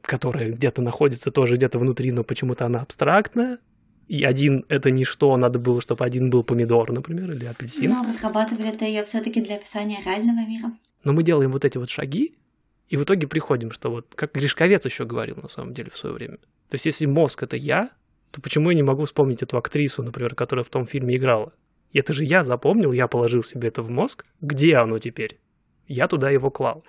которая 0.02 0.52
где-то 0.52 0.80
находится 0.80 1.30
тоже 1.30 1.56
где-то 1.56 1.78
внутри, 1.78 2.12
но 2.12 2.22
почему-то 2.22 2.66
она 2.66 2.82
абстрактная. 2.82 3.58
И 4.08 4.24
один 4.24 4.64
это 4.68 4.90
ничто, 4.90 5.36
надо 5.36 5.58
было, 5.58 5.80
чтобы 5.80 6.04
один 6.04 6.30
был 6.30 6.42
помидор, 6.42 6.90
например, 6.92 7.32
или 7.32 7.44
апельсин. 7.44 7.90
Но 7.90 8.02
разрабатывали 8.02 8.68
это 8.68 8.84
ее 8.84 9.04
все-таки 9.04 9.40
для 9.40 9.56
описания 9.56 9.98
реального 10.04 10.46
мира. 10.48 10.72
Но 11.04 11.12
мы 11.12 11.22
делаем 11.22 11.52
вот 11.52 11.64
эти 11.64 11.78
вот 11.78 11.90
шаги, 11.90 12.34
и 12.88 12.96
в 12.96 13.02
итоге 13.02 13.26
приходим, 13.26 13.70
что 13.70 13.90
вот, 13.90 14.06
как 14.14 14.32
Гришковец 14.32 14.84
еще 14.84 15.04
говорил 15.04 15.36
на 15.42 15.48
самом 15.48 15.74
деле 15.74 15.90
в 15.90 15.96
свое 15.98 16.14
время. 16.14 16.38
То 16.70 16.74
есть, 16.74 16.86
если 16.86 17.06
мозг 17.06 17.42
это 17.42 17.56
я, 17.56 17.90
то 18.30 18.40
почему 18.40 18.70
я 18.70 18.76
не 18.76 18.82
могу 18.82 19.04
вспомнить 19.04 19.42
эту 19.42 19.58
актрису, 19.58 20.02
например, 20.02 20.34
которая 20.34 20.64
в 20.64 20.68
том 20.68 20.86
фильме 20.86 21.16
играла? 21.16 21.52
И 21.92 21.98
это 21.98 22.12
же 22.12 22.24
я 22.24 22.42
запомнил, 22.42 22.92
я 22.92 23.08
положил 23.08 23.42
себе 23.42 23.68
это 23.68 23.82
в 23.82 23.90
мозг. 23.90 24.24
Где 24.40 24.76
оно 24.76 24.98
теперь? 24.98 25.38
я 25.88 26.06
туда 26.06 26.30
его 26.30 26.50
клал. 26.50 26.84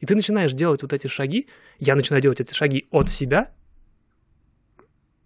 И 0.00 0.06
ты 0.06 0.14
начинаешь 0.14 0.52
делать 0.52 0.82
вот 0.82 0.92
эти 0.92 1.06
шаги, 1.06 1.48
я 1.78 1.96
начинаю 1.96 2.22
делать 2.22 2.40
эти 2.40 2.54
шаги 2.54 2.86
от 2.90 3.08
себя, 3.08 3.50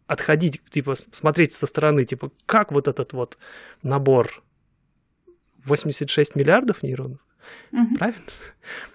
отходить, 0.06 0.62
типа, 0.70 0.94
смотреть 1.12 1.52
со 1.52 1.66
стороны, 1.66 2.04
типа, 2.04 2.30
как 2.46 2.72
вот 2.72 2.88
этот 2.88 3.12
вот 3.12 3.38
набор 3.82 4.42
86 5.64 6.36
миллиардов 6.36 6.82
нейронов, 6.82 7.18
угу. 7.72 7.96
правильно? 7.96 8.22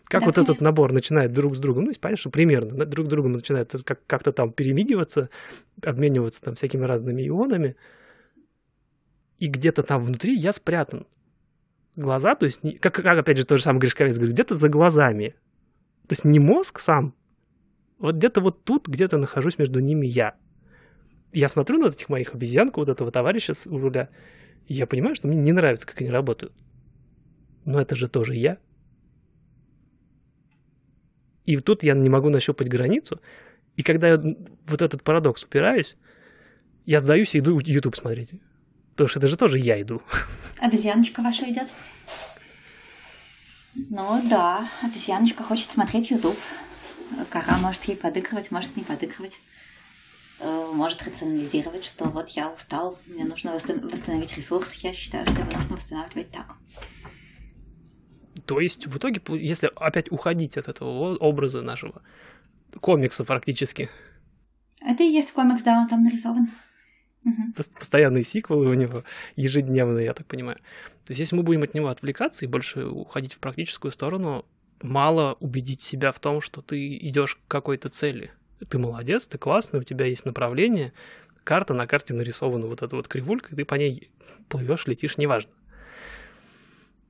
Как 0.05 0.21
да, 0.21 0.25
вот 0.25 0.35
конечно. 0.35 0.51
этот 0.51 0.61
набор 0.61 0.91
начинает 0.91 1.31
друг 1.31 1.55
с 1.55 1.59
другом, 1.59 1.85
ну, 1.85 1.93
понятно, 1.97 2.19
что 2.19 2.29
примерно, 2.29 2.85
друг 2.85 3.07
с 3.07 3.09
другом 3.09 3.31
начинает 3.31 3.73
как- 3.85 4.05
как-то 4.05 4.33
там 4.33 4.51
перемигиваться, 4.51 5.29
обмениваться 5.81 6.41
там 6.41 6.55
всякими 6.55 6.83
разными 6.83 7.25
ионами, 7.25 7.77
и 9.37 9.47
где-то 9.47 9.83
там 9.83 10.03
внутри 10.03 10.35
я 10.35 10.51
спрятан 10.51 11.07
глаза, 11.95 12.35
то 12.35 12.45
есть, 12.45 12.59
как, 12.81 12.95
как 12.95 13.19
опять 13.19 13.37
же, 13.37 13.45
то 13.45 13.55
же 13.55 13.63
самое 13.63 13.79
Гришковец 13.79 14.17
говорит, 14.17 14.33
где-то 14.33 14.55
за 14.55 14.67
глазами. 14.67 15.35
То 16.07 16.13
есть 16.13 16.25
не 16.25 16.39
мозг 16.39 16.79
сам, 16.79 17.13
вот 17.97 18.15
где-то 18.15 18.41
вот 18.41 18.63
тут, 18.65 18.87
где-то 18.87 19.17
нахожусь 19.17 19.57
между 19.57 19.79
ними 19.79 20.07
я. 20.07 20.35
Я 21.33 21.47
смотрю 21.47 21.77
на 21.77 21.87
этих 21.87 22.09
моих 22.09 22.33
обезьянку, 22.33 22.81
вот 22.81 22.89
этого 22.89 23.11
товарища 23.11 23.53
с 23.53 23.65
руля, 23.65 24.09
и 24.67 24.73
я 24.73 24.85
понимаю, 24.85 25.15
что 25.15 25.27
мне 25.27 25.37
не 25.37 25.51
нравится, 25.51 25.87
как 25.87 26.01
они 26.01 26.09
работают. 26.09 26.53
Но 27.65 27.79
это 27.79 27.95
же 27.95 28.07
тоже 28.07 28.35
я. 28.35 28.57
И 31.45 31.57
тут 31.57 31.83
я 31.83 31.93
не 31.93 32.09
могу 32.09 32.29
нащупать 32.29 32.67
границу. 32.67 33.21
И 33.75 33.83
когда 33.83 34.09
я 34.09 34.17
вот 34.67 34.81
этот 34.81 35.03
парадокс 35.03 35.43
упираюсь, 35.43 35.95
я 36.85 36.99
сдаюсь 36.99 37.33
и 37.35 37.39
иду 37.39 37.59
YouTube 37.59 37.95
смотреть. 37.95 38.31
Потому 38.91 39.07
что 39.07 39.19
это 39.19 39.27
же 39.27 39.37
тоже 39.37 39.57
я 39.57 39.81
иду. 39.81 40.01
Обезьяночка 40.59 41.21
ваша 41.21 41.49
идет. 41.49 41.69
Ну 43.73 44.21
да, 44.29 44.69
обезьяночка 44.81 45.43
хочет 45.43 45.71
смотреть 45.71 46.11
YouTube. 46.11 46.37
Кора 47.29 47.57
может 47.57 47.83
ей 47.85 47.95
подыгрывать, 47.95 48.51
может 48.51 48.75
не 48.75 48.83
подыгрывать. 48.83 49.39
Э, 50.43 50.71
может 50.73 51.03
рационализировать, 51.03 51.85
что 51.85 52.05
вот 52.05 52.29
я 52.29 52.51
устал, 52.51 52.97
мне 53.05 53.23
нужно 53.25 53.53
восстановить 53.53 54.35
ресурс. 54.35 54.73
Я 54.73 54.91
считаю, 54.91 55.23
что 55.27 55.39
его 55.39 55.51
нужно 55.51 55.75
восстанавливать 55.75 56.31
так. 56.31 56.55
То 58.47 58.59
есть, 58.59 58.87
в 58.87 58.97
итоге, 58.97 59.21
если 59.39 59.69
опять 59.75 60.11
уходить 60.11 60.57
от 60.57 60.67
этого 60.67 61.15
образа 61.17 61.61
нашего 61.61 62.01
комикса 62.79 63.23
практически. 63.23 63.89
Это 64.79 65.03
и 65.03 65.11
есть 65.11 65.31
комикс, 65.31 65.61
да, 65.61 65.77
он 65.81 65.87
там 65.87 66.03
нарисован. 66.03 66.49
Угу. 67.23 67.63
Постоянные 67.77 68.23
сиквелы 68.23 68.67
у 68.67 68.73
него, 68.73 69.03
ежедневные, 69.35 70.05
я 70.05 70.15
так 70.15 70.25
понимаю. 70.25 70.57
То 71.05 71.11
есть, 71.11 71.19
если 71.19 71.35
мы 71.35 71.43
будем 71.43 71.61
от 71.61 71.75
него 71.75 71.89
отвлекаться 71.89 72.45
и 72.45 72.47
больше 72.47 72.85
уходить 72.85 73.33
в 73.33 73.39
практическую 73.39 73.91
сторону, 73.91 74.45
мало 74.81 75.37
убедить 75.39 75.83
себя 75.83 76.11
в 76.11 76.19
том, 76.19 76.41
что 76.41 76.63
ты 76.63 76.97
идешь 76.97 77.35
к 77.35 77.47
какой-то 77.47 77.89
цели. 77.89 78.31
Ты 78.69 78.77
молодец, 78.77 79.25
ты 79.25 79.37
классный, 79.37 79.79
у 79.79 79.83
тебя 79.83 80.05
есть 80.05 80.25
направление, 80.25 80.93
карта, 81.43 81.73
на 81.73 81.87
карте 81.87 82.13
нарисована 82.13 82.67
вот 82.67 82.81
эта 82.81 82.95
вот 82.95 83.07
кривулька, 83.07 83.49
и 83.51 83.55
ты 83.55 83.65
по 83.65 83.75
ней 83.75 84.09
плывешь, 84.49 84.87
летишь, 84.87 85.17
неважно. 85.17 85.51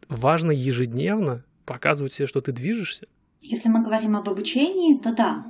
Важно 0.08 0.52
ежедневно 0.52 1.44
показывать 1.66 2.14
себе, 2.14 2.28
что 2.28 2.42
ты 2.42 2.52
движешься. 2.52 3.08
Если 3.42 3.70
мы 3.70 3.84
говорим 3.84 4.16
об 4.16 4.30
обучении, 4.30 4.98
то 4.98 5.14
да, 5.14 5.46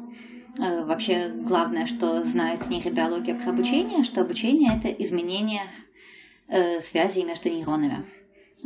Э, 0.57 0.83
вообще 0.83 1.29
главное, 1.29 1.85
что 1.85 2.23
знает 2.23 2.69
нейробиология 2.69 3.35
про 3.35 3.51
обучение, 3.51 4.03
что 4.03 4.21
обучение 4.21 4.77
это 4.77 4.89
изменение 5.03 5.63
э, 6.47 6.81
связей 6.81 7.23
между 7.23 7.49
нейронами. 7.49 8.05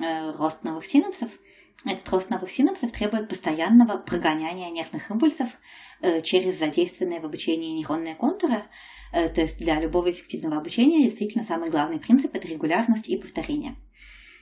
Э, 0.01 0.31
рост 0.35 0.63
новых 0.63 0.85
синапсов. 0.85 1.29
Этот 1.83 2.07
рост 2.09 2.29
новых 2.29 2.49
синапсов 2.49 2.91
требует 2.91 3.29
постоянного 3.29 3.97
прогоняния 3.97 4.69
нервных 4.71 5.11
импульсов 5.11 5.49
э, 6.01 6.21
через 6.21 6.57
задействованные 6.57 7.19
в 7.19 7.25
обучении 7.25 7.77
нейронные 7.77 8.15
контуры. 8.15 8.63
Э, 9.11 9.29
то 9.29 9.41
есть 9.41 9.57
для 9.57 9.79
любого 9.79 10.09
эффективного 10.09 10.57
обучения 10.57 11.03
действительно 11.03 11.43
самый 11.43 11.69
главный 11.69 11.99
принцип 11.99 12.33
это 12.33 12.47
регулярность 12.47 13.07
и 13.07 13.17
повторение. 13.17 13.75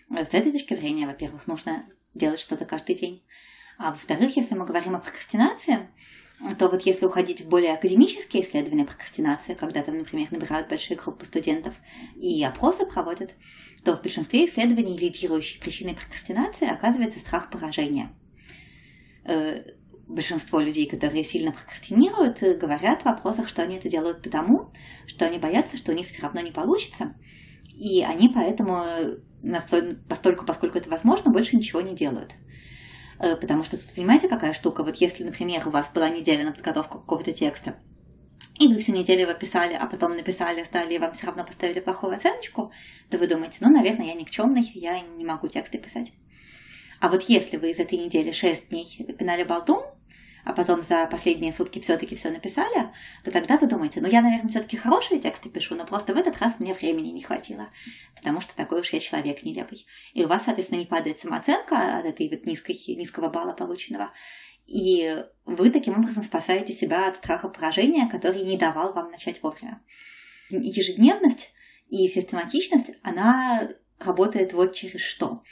Э, 0.10 0.26
с 0.26 0.30
этой 0.34 0.52
точки 0.52 0.76
зрения, 0.76 1.06
во-первых, 1.06 1.48
нужно 1.48 1.86
делать 2.14 2.40
что-то 2.40 2.66
каждый 2.66 2.96
день. 2.96 3.24
А 3.78 3.92
во-вторых, 3.92 4.38
если 4.38 4.56
мы 4.56 4.66
говорим 4.66 4.96
о 4.96 5.00
прокрастинации, 5.00 5.90
то 6.58 6.68
вот 6.68 6.82
если 6.82 7.06
уходить 7.06 7.42
в 7.42 7.50
более 7.50 7.74
академические 7.74 8.44
исследования 8.44 8.86
прокрастинации, 8.86 9.54
когда 9.54 9.82
там, 9.82 9.98
например, 9.98 10.28
набирают 10.32 10.68
большие 10.68 10.98
группы 10.98 11.26
студентов 11.26 11.74
и 12.16 12.44
опросы 12.44 12.86
проводят, 12.86 13.34
то 13.84 13.96
в 13.96 14.02
большинстве 14.02 14.46
исследований 14.46 14.98
лидирующей 14.98 15.60
причиной 15.60 15.96
прокрастинации 15.96 16.68
оказывается 16.68 17.20
страх 17.20 17.50
поражения. 17.50 18.12
Э, 19.26 19.64
большинство 20.08 20.60
людей, 20.60 20.86
которые 20.88 21.24
сильно 21.24 21.52
прокрастинируют, 21.52 22.42
говорят 22.42 23.04
в 23.04 23.08
опросах, 23.08 23.48
что 23.48 23.62
они 23.62 23.78
это 23.78 23.90
делают 23.90 24.22
потому, 24.22 24.74
что 25.08 25.26
они 25.26 25.38
боятся, 25.38 25.78
что 25.78 25.92
у 25.92 25.96
них 25.96 26.08
все 26.08 26.22
равно 26.22 26.42
не 26.42 26.52
получится, 26.52 27.16
и 27.74 28.04
они 28.04 28.30
поэтому 28.30 28.86
настолько, 29.42 30.46
поскольку 30.46 30.78
это 30.78 30.90
возможно, 30.90 31.32
больше 31.32 31.56
ничего 31.56 31.82
не 31.82 31.96
делают. 31.96 32.34
Э, 33.20 33.36
потому 33.36 33.64
что 33.64 33.78
тут, 33.78 33.94
понимаете, 33.94 34.28
какая 34.28 34.54
штука? 34.54 34.84
Вот 34.84 34.98
если, 34.98 35.24
например, 35.24 35.68
у 35.68 35.72
вас 35.72 35.90
была 35.94 36.10
неделя 36.10 36.46
на 36.46 36.52
подготовку 36.52 37.00
какого-то 37.00 37.34
текста, 37.34 37.76
и 38.60 38.68
вы 38.68 38.80
всю 38.80 38.92
неделю 38.92 39.22
его 39.22 39.34
писали, 39.34 39.74
а 39.74 39.88
потом 39.88 40.16
написали, 40.16 40.64
стали, 40.64 40.94
и 40.94 41.00
вам 41.00 41.14
все 41.14 41.28
равно 41.28 41.44
поставили 41.44 41.80
плохую 41.80 42.16
оценочку, 42.16 42.72
то 43.10 43.18
вы 43.18 43.28
думаете, 43.28 43.58
ну, 43.62 43.70
наверное, 43.70 44.08
я 44.08 44.14
никчемный, 44.14 44.70
я 44.76 45.00
не 45.00 45.26
могу 45.26 45.48
тексты 45.48 45.80
писать. 45.80 46.14
А 47.00 47.10
вот 47.10 47.24
если 47.24 47.58
вы 47.58 47.72
из 47.72 47.80
этой 47.80 47.98
недели 47.98 48.32
6 48.32 48.70
дней 48.70 48.86
пинали 49.18 49.44
болтун, 49.44 49.84
а 50.44 50.54
потом 50.54 50.82
за 50.84 51.06
последние 51.08 51.54
сутки 51.54 51.80
все-таки 51.80 52.16
все 52.16 52.30
написали, 52.30 52.90
то 53.24 53.32
тогда 53.32 53.58
вы 53.58 53.68
думаете, 53.68 54.02
ну 54.02 54.08
я, 54.08 54.22
наверное, 54.22 54.50
все-таки 54.50 54.78
хорошие 54.78 55.20
тексты 55.20 55.50
пишу, 55.50 55.76
но 55.76 55.86
просто 55.86 56.14
в 56.14 56.18
этот 56.18 56.40
раз 56.40 56.60
мне 56.60 56.74
времени 56.74 57.10
не 57.10 57.22
хватило, 57.22 57.70
потому 58.16 58.42
что 58.42 58.56
такой 58.56 58.82
уж 58.82 58.92
я 58.92 59.00
человек 59.00 59.44
нелепый. 59.44 59.86
И 60.14 60.24
у 60.24 60.28
вас, 60.28 60.44
соответственно, 60.44 60.80
не 60.80 60.86
падает 60.86 61.20
самооценка 61.20 62.00
от 62.00 62.06
этой 62.06 62.30
вот 62.30 62.46
низкой, 62.46 62.78
низкого 62.96 63.30
балла 63.30 63.54
полученного. 63.54 64.12
И 64.66 65.24
вы 65.46 65.72
таким 65.72 66.00
образом 66.00 66.24
спасаете 66.24 66.74
себя 66.74 67.08
от 67.08 67.18
страха 67.18 67.50
поражения, 67.50 68.10
который 68.10 68.44
не 68.44 68.58
давал 68.58 68.94
вам 68.94 69.12
начать 69.12 69.42
вовремя. 69.44 69.82
Ежедневность 70.50 71.54
и 71.90 72.08
систематичность, 72.08 72.92
она 73.02 73.70
работает 74.00 74.54
вот 74.54 74.74
через 74.74 75.02
что. 75.02 75.44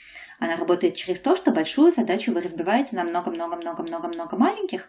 Она 0.41 0.55
работает 0.55 0.95
через 0.95 1.19
то, 1.19 1.35
что 1.35 1.51
большую 1.51 1.91
задачу 1.91 2.31
вы 2.31 2.41
разбиваете 2.41 2.95
на 2.95 3.03
много-много-много-много-много 3.03 4.35
маленьких, 4.37 4.87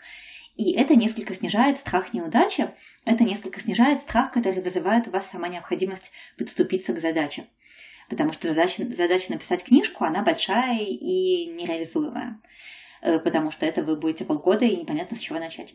и 0.57 0.73
это 0.73 0.97
несколько 0.97 1.35
снижает 1.35 1.79
страх 1.79 2.15
неудачи, 2.15 2.71
это 3.05 3.23
несколько 3.23 3.61
снижает 3.61 4.01
страх, 4.01 4.33
который 4.33 4.63
вызывает 4.63 5.09
у 5.09 5.11
вас 5.11 5.29
сама 5.31 5.49
необходимость 5.49 6.11
подступиться 6.39 6.95
к 6.95 7.03
задаче. 7.03 7.49
Потому 8.09 8.33
что 8.33 8.49
задача, 8.49 8.83
задача 8.95 9.31
написать 9.31 9.63
книжку, 9.63 10.05
она 10.05 10.23
большая 10.23 10.79
и 10.79 11.45
нереализуемая. 11.45 12.41
Э, 13.03 13.19
потому 13.19 13.51
что 13.51 13.67
это 13.67 13.83
вы 13.83 13.97
будете 13.97 14.25
полгода 14.25 14.65
и 14.65 14.75
непонятно 14.75 15.19
с 15.19 15.21
чего 15.21 15.39
начать. 15.39 15.75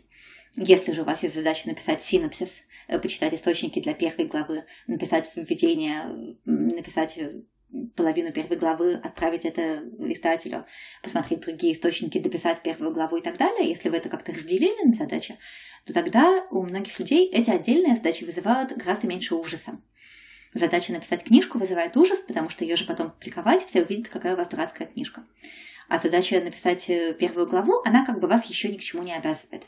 Если 0.55 0.91
же 0.91 1.03
у 1.03 1.05
вас 1.05 1.21
есть 1.21 1.35
задача 1.35 1.67
написать 1.67 2.01
синопсис, 2.01 2.49
э, 2.87 2.97
почитать 2.97 3.35
источники 3.35 3.79
для 3.79 3.93
первой 3.93 4.25
главы, 4.25 4.65
написать 4.87 5.29
введение, 5.35 6.35
написать 6.45 7.19
половину 7.97 8.31
первой 8.31 8.55
главы, 8.55 8.93
отправить 8.93 9.43
это 9.43 9.83
издателю, 9.99 10.65
посмотреть 11.03 11.41
другие 11.41 11.73
источники, 11.73 12.19
дописать 12.19 12.61
первую 12.61 12.93
главу 12.93 13.17
и 13.17 13.21
так 13.21 13.37
далее, 13.37 13.67
если 13.67 13.89
вы 13.89 13.97
это 13.97 14.07
как-то 14.07 14.31
разделили 14.31 14.87
на 14.87 14.93
задачи, 14.93 15.37
то 15.85 15.93
тогда 15.93 16.45
у 16.51 16.61
многих 16.61 16.97
людей 16.99 17.29
эти 17.29 17.49
отдельные 17.49 17.97
задачи 17.97 18.23
вызывают 18.23 18.71
гораздо 18.71 19.07
меньше 19.07 19.35
ужаса. 19.35 19.81
Задача 20.53 20.93
написать 20.93 21.23
книжку 21.23 21.57
вызывает 21.57 21.97
ужас, 21.97 22.19
потому 22.19 22.49
что 22.49 22.63
ее 22.63 22.77
же 22.77 22.85
потом 22.85 23.11
публиковать, 23.11 23.65
все 23.65 23.83
увидят, 23.83 24.07
какая 24.07 24.33
у 24.33 24.37
вас 24.37 24.47
дурацкая 24.47 24.87
книжка. 24.87 25.25
А 25.89 25.99
задача 25.99 26.39
написать 26.39 26.89
э, 26.89 27.13
первую 27.13 27.47
главу, 27.47 27.81
она 27.85 28.05
как 28.05 28.19
бы 28.19 28.27
вас 28.27 28.45
еще 28.45 28.69
ни 28.69 28.77
к 28.77 28.81
чему 28.81 29.03
не 29.03 29.13
обязывает. 29.13 29.65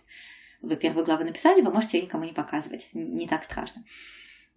Вы 0.61 0.75
первую 0.75 1.05
главу 1.05 1.23
написали, 1.23 1.61
вы 1.61 1.71
можете 1.71 1.97
ее 1.97 2.05
никому 2.05 2.25
не 2.25 2.33
показывать. 2.33 2.87
Не 2.93 3.27
так 3.27 3.43
страшно 3.43 3.83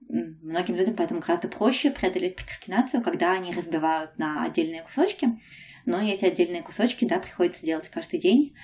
многим 0.09 0.77
людям 0.77 0.95
поэтому 0.97 1.21
гораздо 1.21 1.49
проще 1.49 1.91
преодолеть 1.91 2.37
прокрастинацию, 2.37 3.03
когда 3.03 3.33
они 3.33 3.53
разбивают 3.53 4.19
на 4.19 4.45
отдельные 4.45 4.83
кусочки, 4.83 5.41
но 5.87 6.01
эти 6.01 6.25
отдельные 6.25 6.63
кусочки, 6.63 7.05
да, 7.05 7.19
приходится 7.19 7.65
делать 7.65 7.89
каждый 7.89 8.21
день. 8.21 8.55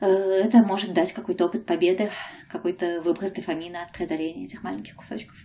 Э, 0.00 0.06
это 0.06 0.58
может 0.58 0.92
дать 0.92 1.12
какой-то 1.12 1.46
опыт 1.46 1.66
победы, 1.66 2.10
какой-то 2.50 3.00
выброс 3.02 3.32
дофамина 3.32 3.84
от 3.84 3.92
преодоления 3.92 4.46
этих 4.46 4.62
маленьких 4.62 4.94
кусочков. 4.94 5.36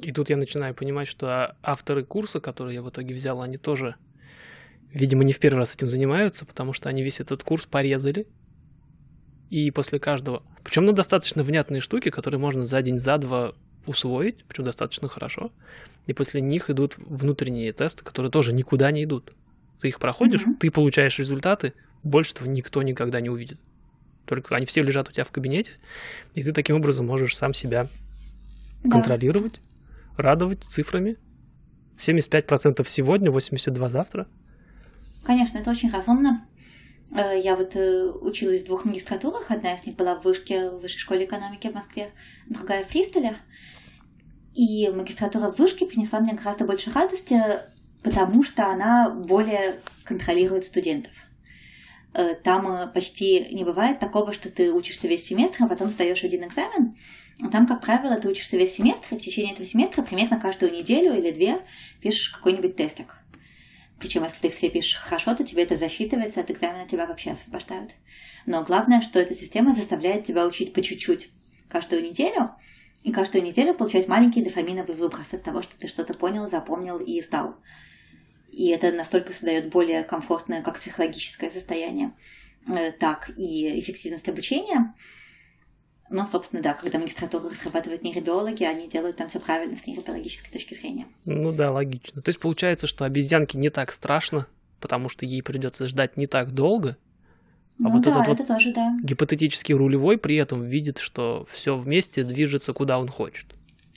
И 0.00 0.12
тут 0.12 0.30
я 0.30 0.36
начинаю 0.36 0.74
понимать, 0.74 1.08
что 1.08 1.56
авторы 1.62 2.04
курса, 2.04 2.40
которые 2.40 2.76
я 2.76 2.82
в 2.82 2.90
итоге 2.90 3.14
взял, 3.14 3.40
они 3.40 3.56
тоже, 3.56 3.94
видимо, 4.90 5.22
не 5.22 5.32
в 5.32 5.38
первый 5.38 5.58
раз 5.58 5.74
этим 5.74 5.88
занимаются, 5.88 6.44
потому 6.44 6.72
что 6.72 6.88
они 6.88 7.02
весь 7.02 7.20
этот 7.20 7.44
курс 7.44 7.66
порезали. 7.66 8.26
И 9.50 9.70
после 9.70 10.00
каждого... 10.00 10.42
Причем 10.64 10.86
на 10.86 10.92
достаточно 10.92 11.42
внятные 11.42 11.80
штуки, 11.80 12.10
которые 12.10 12.40
можно 12.40 12.64
за 12.64 12.82
день, 12.82 12.98
за 12.98 13.18
два 13.18 13.54
усвоить, 13.86 14.44
причем 14.48 14.64
достаточно 14.64 15.08
хорошо. 15.08 15.50
И 16.06 16.12
после 16.12 16.40
них 16.40 16.70
идут 16.70 16.94
внутренние 16.98 17.72
тесты, 17.72 18.04
которые 18.04 18.30
тоже 18.30 18.52
никуда 18.52 18.90
не 18.90 19.04
идут. 19.04 19.32
Ты 19.80 19.88
их 19.88 19.98
проходишь, 19.98 20.42
mm-hmm. 20.42 20.58
ты 20.58 20.70
получаешь 20.70 21.18
результаты, 21.18 21.74
больше 22.02 22.32
этого 22.34 22.48
никто 22.48 22.82
никогда 22.82 23.20
не 23.20 23.30
увидит. 23.30 23.58
Только 24.26 24.54
они 24.54 24.66
все 24.66 24.82
лежат 24.82 25.08
у 25.08 25.12
тебя 25.12 25.24
в 25.24 25.30
кабинете, 25.30 25.72
и 26.34 26.42
ты 26.42 26.52
таким 26.52 26.76
образом 26.76 27.06
можешь 27.06 27.36
сам 27.36 27.54
себя 27.54 27.88
да. 28.84 28.90
контролировать, 28.90 29.60
радовать 30.16 30.62
цифрами. 30.64 31.16
75% 31.98 32.84
сегодня, 32.88 33.30
82% 33.30 33.88
завтра. 33.88 34.26
Конечно, 35.24 35.58
это 35.58 35.70
очень 35.70 35.90
разумно. 35.90 36.44
Э, 37.14 37.38
я 37.38 37.56
вот 37.56 37.76
э, 37.76 38.10
училась 38.20 38.62
в 38.62 38.66
двух 38.66 38.84
магистратурах. 38.84 39.50
Одна 39.50 39.74
из 39.74 39.84
них 39.86 39.96
была 39.96 40.14
в 40.14 40.24
вышке, 40.24 40.70
в 40.70 40.80
высшей 40.80 40.98
школе 40.98 41.24
экономики 41.24 41.68
в 41.68 41.74
Москве, 41.74 42.10
другая 42.46 42.84
в 42.84 42.88
Фристеле. 42.88 43.36
И 44.54 44.88
магистратура 44.88 45.50
в 45.50 45.58
вышке 45.58 45.86
принесла 45.86 46.20
мне 46.20 46.34
гораздо 46.34 46.64
больше 46.64 46.90
радости, 46.90 47.40
потому 48.02 48.42
что 48.42 48.66
она 48.66 49.10
более 49.10 49.76
контролирует 50.04 50.64
студентов. 50.64 51.12
Э, 52.14 52.34
там 52.34 52.90
почти 52.92 53.46
не 53.52 53.64
бывает 53.64 53.98
такого, 53.98 54.32
что 54.32 54.50
ты 54.50 54.72
учишься 54.72 55.06
весь 55.06 55.26
семестр, 55.26 55.64
а 55.64 55.68
потом 55.68 55.90
сдаешь 55.90 56.24
один 56.24 56.44
экзамен. 56.44 56.96
Там, 57.50 57.66
как 57.66 57.82
правило, 57.82 58.16
ты 58.20 58.28
учишься 58.28 58.56
весь 58.56 58.74
семестр, 58.74 59.14
и 59.14 59.18
в 59.18 59.22
течение 59.22 59.52
этого 59.52 59.66
семестра 59.66 60.02
примерно 60.02 60.38
каждую 60.38 60.72
неделю 60.72 61.16
или 61.16 61.30
две 61.30 61.60
пишешь 62.00 62.30
какой-нибудь 62.30 62.76
тестик. 62.76 63.16
Причем, 64.02 64.24
если 64.24 64.40
ты 64.40 64.50
все 64.50 64.68
пишешь 64.68 64.96
хорошо, 64.96 65.32
то 65.36 65.44
тебе 65.44 65.62
это 65.62 65.76
засчитывается, 65.76 66.40
от 66.40 66.50
экзамена 66.50 66.88
тебя 66.88 67.06
вообще 67.06 67.30
освобождают. 67.30 67.92
Но 68.46 68.64
главное, 68.64 69.00
что 69.00 69.20
эта 69.20 69.32
система 69.32 69.74
заставляет 69.74 70.24
тебя 70.24 70.44
учить 70.44 70.72
по 70.72 70.82
чуть-чуть 70.82 71.30
каждую 71.68 72.02
неделю, 72.02 72.50
и 73.04 73.12
каждую 73.12 73.44
неделю 73.44 73.74
получать 73.74 74.08
маленький 74.08 74.42
дофаминовый 74.42 74.96
выброс 74.96 75.32
от 75.32 75.44
того, 75.44 75.62
что 75.62 75.78
ты 75.78 75.86
что-то 75.86 76.14
понял, 76.14 76.48
запомнил 76.48 76.98
и 76.98 77.22
сдал. 77.22 77.54
И 78.50 78.70
это 78.70 78.90
настолько 78.90 79.32
создает 79.34 79.70
более 79.70 80.02
комфортное 80.02 80.62
как 80.62 80.80
психологическое 80.80 81.52
состояние, 81.52 82.12
э, 82.66 82.90
так 82.90 83.30
и 83.36 83.78
эффективность 83.78 84.28
обучения, 84.28 84.94
но, 86.12 86.26
собственно, 86.26 86.62
да, 86.62 86.74
когда 86.74 86.98
магистратуру 86.98 87.48
разрабатывают 87.48 88.02
нейробиологи, 88.02 88.64
они 88.64 88.88
делают 88.88 89.16
там 89.16 89.28
все 89.28 89.40
правильно 89.40 89.76
с 89.76 89.86
нейробиологической 89.86 90.52
точки 90.52 90.74
зрения. 90.74 91.06
Ну 91.24 91.52
да, 91.52 91.72
логично. 91.72 92.20
То 92.20 92.28
есть 92.28 92.38
получается, 92.38 92.86
что 92.86 93.04
обезьянке 93.04 93.58
не 93.58 93.70
так 93.70 93.90
страшно, 93.90 94.46
потому 94.78 95.08
что 95.08 95.24
ей 95.24 95.42
придется 95.42 95.88
ждать 95.88 96.16
не 96.16 96.26
так 96.26 96.52
долго. 96.52 96.98
А 97.78 97.84
ну 97.84 97.92
вот 97.92 98.02
да, 98.02 98.10
этот 98.10 98.22
это 98.22 98.30
вот 98.34 98.46
тоже, 98.46 98.72
да. 98.72 98.96
гипотетический 99.02 99.74
рулевой 99.74 100.18
при 100.18 100.36
этом 100.36 100.60
видит, 100.60 100.98
что 100.98 101.46
все 101.50 101.76
вместе 101.76 102.22
движется 102.22 102.74
куда 102.74 102.98
он 102.98 103.08
хочет. 103.08 103.46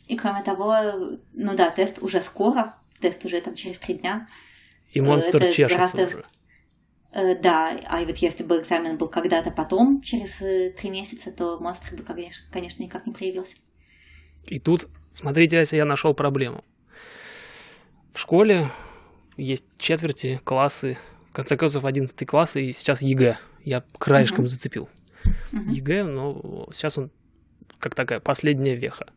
И 0.08 0.16
кроме 0.16 0.42
того, 0.44 1.20
ну 1.34 1.56
да, 1.56 1.70
тест 1.70 2.00
уже 2.02 2.22
скоро, 2.22 2.76
тест 3.02 3.26
уже 3.26 3.42
там 3.42 3.56
через 3.56 3.78
три 3.78 3.96
дня. 3.96 4.28
И 4.94 5.02
монстр 5.02 5.38
это 5.38 5.52
чешется 5.52 5.76
гораздо... 5.76 6.04
уже. 6.06 6.26
Э, 7.16 7.34
да, 7.34 7.80
а 7.88 8.04
вот 8.04 8.18
если 8.18 8.44
бы 8.44 8.60
экзамен 8.60 8.98
был 8.98 9.08
когда-то 9.08 9.50
потом, 9.50 10.02
через 10.02 10.30
э, 10.42 10.72
три 10.72 10.90
месяца, 10.90 11.32
то 11.32 11.58
монстр 11.60 11.96
бы, 11.96 12.04
конечно, 12.04 12.46
конечно, 12.52 12.84
никак 12.84 13.08
не 13.08 13.14
проявился. 13.14 13.56
И 14.48 14.60
тут, 14.60 14.90
смотрите, 15.14 15.56
если 15.56 15.78
я 15.78 15.86
нашел 15.86 16.14
проблему. 16.14 16.66
В 18.14 18.20
школе 18.20 18.70
есть 19.38 19.64
четверти, 19.78 20.42
классы, 20.44 20.98
в 21.30 21.34
конце 21.34 21.56
концов, 21.56 21.86
11 21.86 22.28
класс, 22.28 22.58
и 22.58 22.74
сейчас 22.74 23.02
ЕГЭ. 23.02 23.38
Я 23.64 23.84
краешком 23.98 24.44
uh-huh. 24.44 24.50
зацепил. 24.50 24.90
Uh-huh. 25.24 25.72
ЕГЭ, 25.72 26.04
но 26.04 26.68
сейчас 26.74 26.98
он 26.98 27.12
как 27.80 27.96
такая 27.96 28.20
последняя 28.20 28.76
веха. 28.76 29.08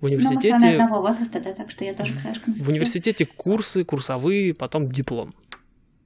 В 0.00 0.04
университете... 0.04 0.50
Ну, 0.50 0.54
мы 0.54 0.60
с 0.60 0.62
вами 0.62 0.74
одного 0.74 1.02
возраста, 1.02 1.40
да, 1.40 1.54
так 1.54 1.72
что 1.72 1.84
я 1.84 1.92
тоже 1.92 2.12
краешком 2.12 2.54
зацепил. 2.54 2.64
В 2.64 2.68
университете 2.68 3.26
курсы, 3.26 3.84
курсовые, 3.84 4.54
потом 4.54 4.92
диплом. 4.92 5.34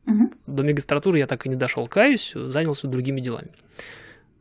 Угу. 0.07 0.31
До 0.47 0.63
магистратуры 0.63 1.19
я 1.19 1.27
так 1.27 1.47
и 1.47 1.49
не 1.49 1.57
дошел, 1.57 1.87
каюсь, 1.87 2.33
занялся 2.35 2.89
другими 2.89 3.21
делами. 3.21 3.51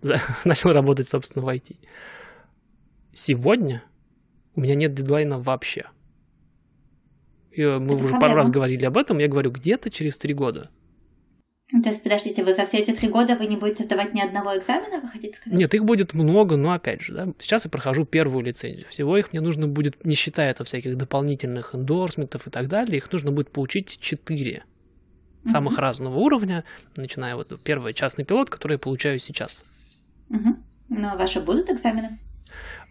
Начал 0.45 0.73
работать, 0.73 1.07
собственно, 1.07 1.45
в 1.45 1.49
IT. 1.49 1.75
Сегодня 3.13 3.83
у 4.55 4.61
меня 4.61 4.75
нет 4.75 4.93
дедлайна 4.93 5.39
вообще. 5.39 5.85
И 7.51 7.61
э, 7.61 7.79
мы 7.79 7.95
Это 7.95 8.05
уже 8.05 8.19
пару 8.19 8.35
раз 8.35 8.49
говорили 8.49 8.85
об 8.85 8.97
этом, 8.97 9.19
я 9.19 9.27
говорю, 9.27 9.51
где-то 9.51 9.89
через 9.89 10.17
три 10.17 10.33
года. 10.33 10.69
То 11.83 11.89
есть, 11.89 12.03
подождите, 12.03 12.43
вы 12.43 12.53
за 12.53 12.65
все 12.65 12.79
эти 12.79 12.91
три 12.91 13.07
года 13.07 13.35
вы 13.35 13.45
не 13.45 13.55
будете 13.55 13.85
сдавать 13.85 14.13
ни 14.13 14.19
одного 14.19 14.57
экзамена, 14.57 14.99
вы 14.99 15.07
хотите 15.07 15.37
сказать? 15.37 15.57
Нет, 15.57 15.73
их 15.73 15.85
будет 15.85 16.13
много, 16.13 16.57
но 16.57 16.73
опять 16.73 17.01
же, 17.01 17.13
да, 17.13 17.27
сейчас 17.39 17.63
я 17.63 17.71
прохожу 17.71 18.03
первую 18.03 18.43
лицензию. 18.43 18.85
Всего 18.89 19.17
их 19.17 19.31
мне 19.31 19.39
нужно 19.39 19.69
будет, 19.69 20.03
не 20.03 20.15
считая 20.15 20.51
это 20.51 20.65
всяких 20.65 20.97
дополнительных 20.97 21.73
эндорсментов 21.73 22.45
и 22.47 22.49
так 22.49 22.67
далее, 22.67 22.97
их 22.97 23.09
нужно 23.09 23.31
будет 23.31 23.51
получить 23.51 23.99
четыре 24.01 24.65
самых 25.45 25.73
mm-hmm. 25.73 25.81
разного 25.81 26.17
уровня, 26.17 26.63
начиная 26.95 27.35
вот 27.35 27.59
первый 27.63 27.93
частный 27.93 28.25
пилот, 28.25 28.49
который 28.49 28.73
я 28.73 28.79
получаю 28.79 29.19
сейчас. 29.19 29.63
Mm-hmm. 30.29 30.55
Но 30.89 31.17
ваши 31.17 31.39
будут 31.39 31.69
экзамены? 31.69 32.19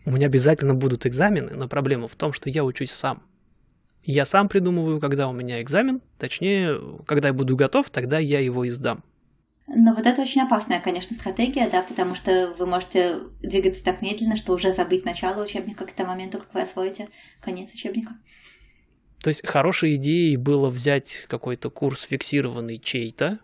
У 0.05 0.11
меня 0.11 0.26
обязательно 0.26 0.74
будут 0.74 1.07
экзамены, 1.07 1.55
но 1.55 1.68
проблема 1.68 2.09
в 2.09 2.16
том, 2.16 2.32
что 2.32 2.48
я 2.48 2.64
учусь 2.64 2.90
сам. 2.90 3.22
Я 4.03 4.24
сам 4.24 4.48
придумываю, 4.48 4.98
когда 4.98 5.28
у 5.28 5.32
меня 5.32 5.61
экзамен, 5.61 6.01
точнее, 6.18 6.80
когда 7.07 7.28
я 7.28 7.34
буду 7.34 7.55
готов, 7.55 7.90
тогда 7.90 8.18
я 8.18 8.40
его 8.40 8.66
издам. 8.66 9.05
Но 9.72 9.94
вот 9.94 10.05
это 10.05 10.22
очень 10.22 10.40
опасная, 10.40 10.80
конечно, 10.80 11.14
стратегия, 11.16 11.68
да, 11.70 11.82
потому 11.82 12.16
что 12.16 12.53
вы 12.59 12.66
можете 12.66 13.20
двигаться 13.40 13.84
так 13.84 14.03
медленно, 14.03 14.36
что 14.36 14.53
уже 14.53 14.72
забыть 14.72 15.05
начало 15.05 15.44
учебника 15.44 15.86
к 15.86 15.92
тому 15.92 16.11
моменту, 16.11 16.38
как 16.38 16.53
вы 16.55 16.62
освоите 16.62 17.09
конец 17.40 17.72
учебника. 17.72 18.14
То 19.23 19.29
есть 19.29 19.47
хорошей 19.47 19.97
идеей 19.97 20.37
было 20.37 20.71
взять 20.71 21.27
какой-то 21.29 21.71
курс 21.71 22.03
фиксированный 22.03 22.79
чей-то. 22.79 23.39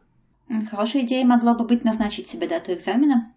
Хорошей 0.71 1.03
идеей 1.03 1.25
могло 1.25 1.55
бы 1.55 1.67
быть 1.67 1.85
назначить 1.85 2.29
себе 2.29 2.49
дату 2.49 2.73
экзамена. 2.73 3.33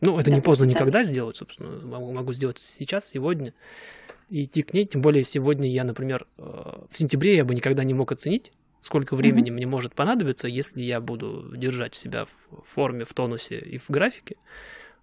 Ну, 0.00 0.18
это 0.18 0.30
да, 0.30 0.36
не 0.36 0.40
поздно 0.40 0.64
никогда 0.64 1.04
сделать, 1.04 1.36
собственно. 1.36 1.78
Могу, 1.86 2.12
могу 2.12 2.32
сделать 2.32 2.58
сейчас, 2.58 3.08
сегодня. 3.08 3.54
И 4.28 4.44
идти 4.44 4.62
к 4.62 4.74
ней. 4.74 4.86
Тем 4.86 5.02
более 5.02 5.22
сегодня 5.22 5.68
я, 5.70 5.84
например, 5.84 6.26
э, 6.38 6.42
в 6.42 6.96
сентябре 6.96 7.36
я 7.36 7.44
бы 7.44 7.54
никогда 7.54 7.84
не 7.84 7.94
мог 7.94 8.10
оценить, 8.10 8.52
сколько 8.80 9.14
времени 9.14 9.50
mm-hmm. 9.50 9.54
мне 9.54 9.66
может 9.66 9.94
понадобиться, 9.94 10.48
если 10.48 10.82
я 10.82 11.00
буду 11.00 11.54
держать 11.56 11.94
себя 11.94 12.24
в 12.50 12.62
форме, 12.74 13.04
в 13.04 13.14
тонусе 13.14 13.58
и 13.58 13.78
в 13.78 13.88
графике. 13.90 14.36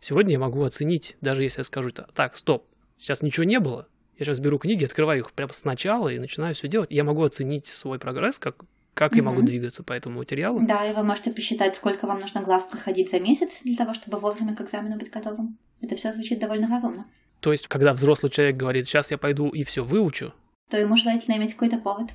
Сегодня 0.02 0.34
я 0.34 0.40
могу 0.40 0.64
оценить, 0.64 1.16
даже 1.22 1.44
если 1.44 1.62
я 1.62 1.64
скажу, 1.64 1.92
так, 1.92 2.36
стоп, 2.36 2.66
сейчас 2.98 3.22
ничего 3.22 3.46
не 3.46 3.60
было, 3.60 3.88
я 4.20 4.26
сейчас 4.26 4.40
беру 4.40 4.60
книги, 4.60 4.84
открываю 4.84 5.20
их 5.20 5.32
прямо 5.32 5.54
сначала 5.54 6.10
и 6.10 6.20
начинаю 6.20 6.54
все 6.54 6.68
делать. 6.68 6.92
Я 6.92 7.04
могу 7.04 7.24
оценить 7.24 7.68
свой 7.68 8.00
прогресс, 8.00 8.38
как, 8.38 8.66
как 8.94 9.12
угу. 9.12 9.18
я 9.18 9.24
могу 9.24 9.42
двигаться 9.42 9.82
по 9.82 9.94
этому 9.94 10.20
материалу. 10.20 10.60
Да, 10.62 10.86
и 10.86 10.94
вы 10.94 11.04
можете 11.04 11.32
посчитать, 11.32 11.76
сколько 11.76 12.06
вам 12.06 12.20
нужно 12.20 12.42
глав 12.42 12.70
проходить 12.70 13.10
за 13.10 13.20
месяц 13.20 13.50
для 13.64 13.76
того, 13.76 13.94
чтобы 13.94 14.20
вовремя 14.20 14.56
к 14.56 14.62
экзамену 14.62 14.98
быть 14.98 15.10
готовым. 15.10 15.58
Это 15.82 15.96
все 15.96 16.12
звучит 16.12 16.40
довольно 16.40 16.68
разумно. 16.68 17.06
То 17.40 17.54
есть, 17.54 17.68
когда 17.68 17.94
взрослый 17.94 18.30
человек 18.30 18.58
говорит, 18.58 18.86
сейчас 18.86 19.12
я 19.12 19.18
пойду 19.18 19.50
и 19.50 19.64
все 19.64 19.84
выучу, 19.84 20.34
то 20.70 20.78
ему 20.78 20.98
желательно 20.98 21.36
иметь 21.38 21.54
какой-то 21.54 21.78
повод. 21.78 22.12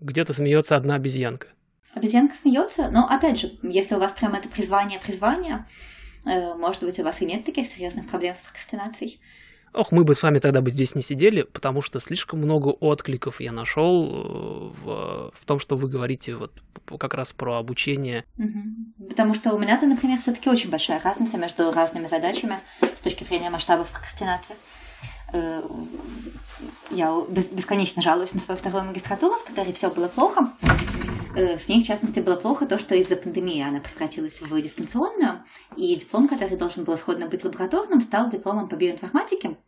Где-то 0.00 0.32
смеется 0.32 0.76
одна 0.76 0.96
обезьянка. 0.96 1.48
Обезьянка 1.94 2.34
смеется, 2.36 2.90
но 2.90 3.08
опять 3.08 3.40
же, 3.40 3.52
если 3.62 3.94
у 3.94 3.98
вас 3.98 4.12
прям 4.12 4.34
это 4.34 4.48
призвание, 4.48 4.98
призвание, 4.98 5.66
э, 6.26 6.54
может 6.54 6.82
быть, 6.82 6.98
у 6.98 7.04
вас 7.04 7.22
и 7.22 7.24
нет 7.24 7.44
таких 7.44 7.66
серьезных 7.66 8.08
проблем 8.10 8.34
с 8.34 8.38
прокрастинацией. 8.40 9.20
Ох, 9.76 9.92
мы 9.92 10.04
бы 10.04 10.14
с 10.14 10.22
вами 10.22 10.38
тогда 10.38 10.62
бы 10.62 10.70
здесь 10.70 10.94
не 10.94 11.02
сидели, 11.02 11.42
потому 11.42 11.82
что 11.82 12.00
слишком 12.00 12.38
много 12.38 12.68
откликов 12.68 13.42
я 13.42 13.52
нашел 13.52 14.06
э, 14.06 14.72
в, 14.82 15.32
в 15.34 15.44
том, 15.44 15.58
что 15.58 15.76
вы 15.76 15.90
говорите 15.90 16.34
вот 16.34 16.50
как 16.98 17.12
раз 17.12 17.34
про 17.34 17.58
обучение. 17.58 18.24
Угу. 18.38 19.08
Потому 19.10 19.34
что 19.34 19.52
у 19.52 19.58
меня-то, 19.58 19.86
например, 19.86 20.18
все-таки 20.20 20.48
очень 20.48 20.70
большая 20.70 20.98
разница 21.00 21.36
между 21.36 21.70
разными 21.72 22.06
задачами 22.06 22.60
с 22.80 23.00
точки 23.02 23.24
зрения 23.24 23.50
масштабов 23.50 23.88
прокрастинации. 23.88 24.56
Э, 25.34 25.62
я 26.90 27.14
бесконечно 27.28 28.00
жалуюсь 28.00 28.32
на 28.32 28.40
свою 28.40 28.58
вторую 28.58 28.84
магистратуру, 28.84 29.36
с 29.36 29.42
которой 29.42 29.74
все 29.74 29.90
было 29.90 30.08
плохо. 30.08 30.52
Э, 31.36 31.58
с 31.58 31.68
ней, 31.68 31.82
в 31.82 31.86
частности, 31.86 32.20
было 32.20 32.36
плохо 32.36 32.66
то, 32.66 32.78
что 32.78 32.94
из-за 32.94 33.14
пандемии 33.14 33.60
она 33.60 33.80
превратилась 33.80 34.40
в 34.40 34.62
дистанционную, 34.62 35.44
и 35.76 35.94
диплом, 35.94 36.28
который 36.28 36.56
должен 36.56 36.84
был 36.84 36.94
исходно 36.94 37.26
быть 37.26 37.44
лабораторным, 37.44 38.00
стал 38.00 38.30
дипломом 38.30 38.70
по 38.70 38.74
биоинформатике. 38.74 39.58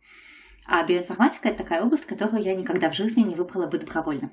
А 0.65 0.83
биоинформатика– 0.83 1.47
это 1.49 1.59
такая 1.59 1.83
область, 1.83 2.05
которую 2.05 2.41
я 2.41 2.55
никогда 2.55 2.89
в 2.89 2.95
жизни 2.95 3.21
не 3.21 3.35
выбрала 3.35 3.67
бы 3.67 3.77
добровольно. 3.77 4.31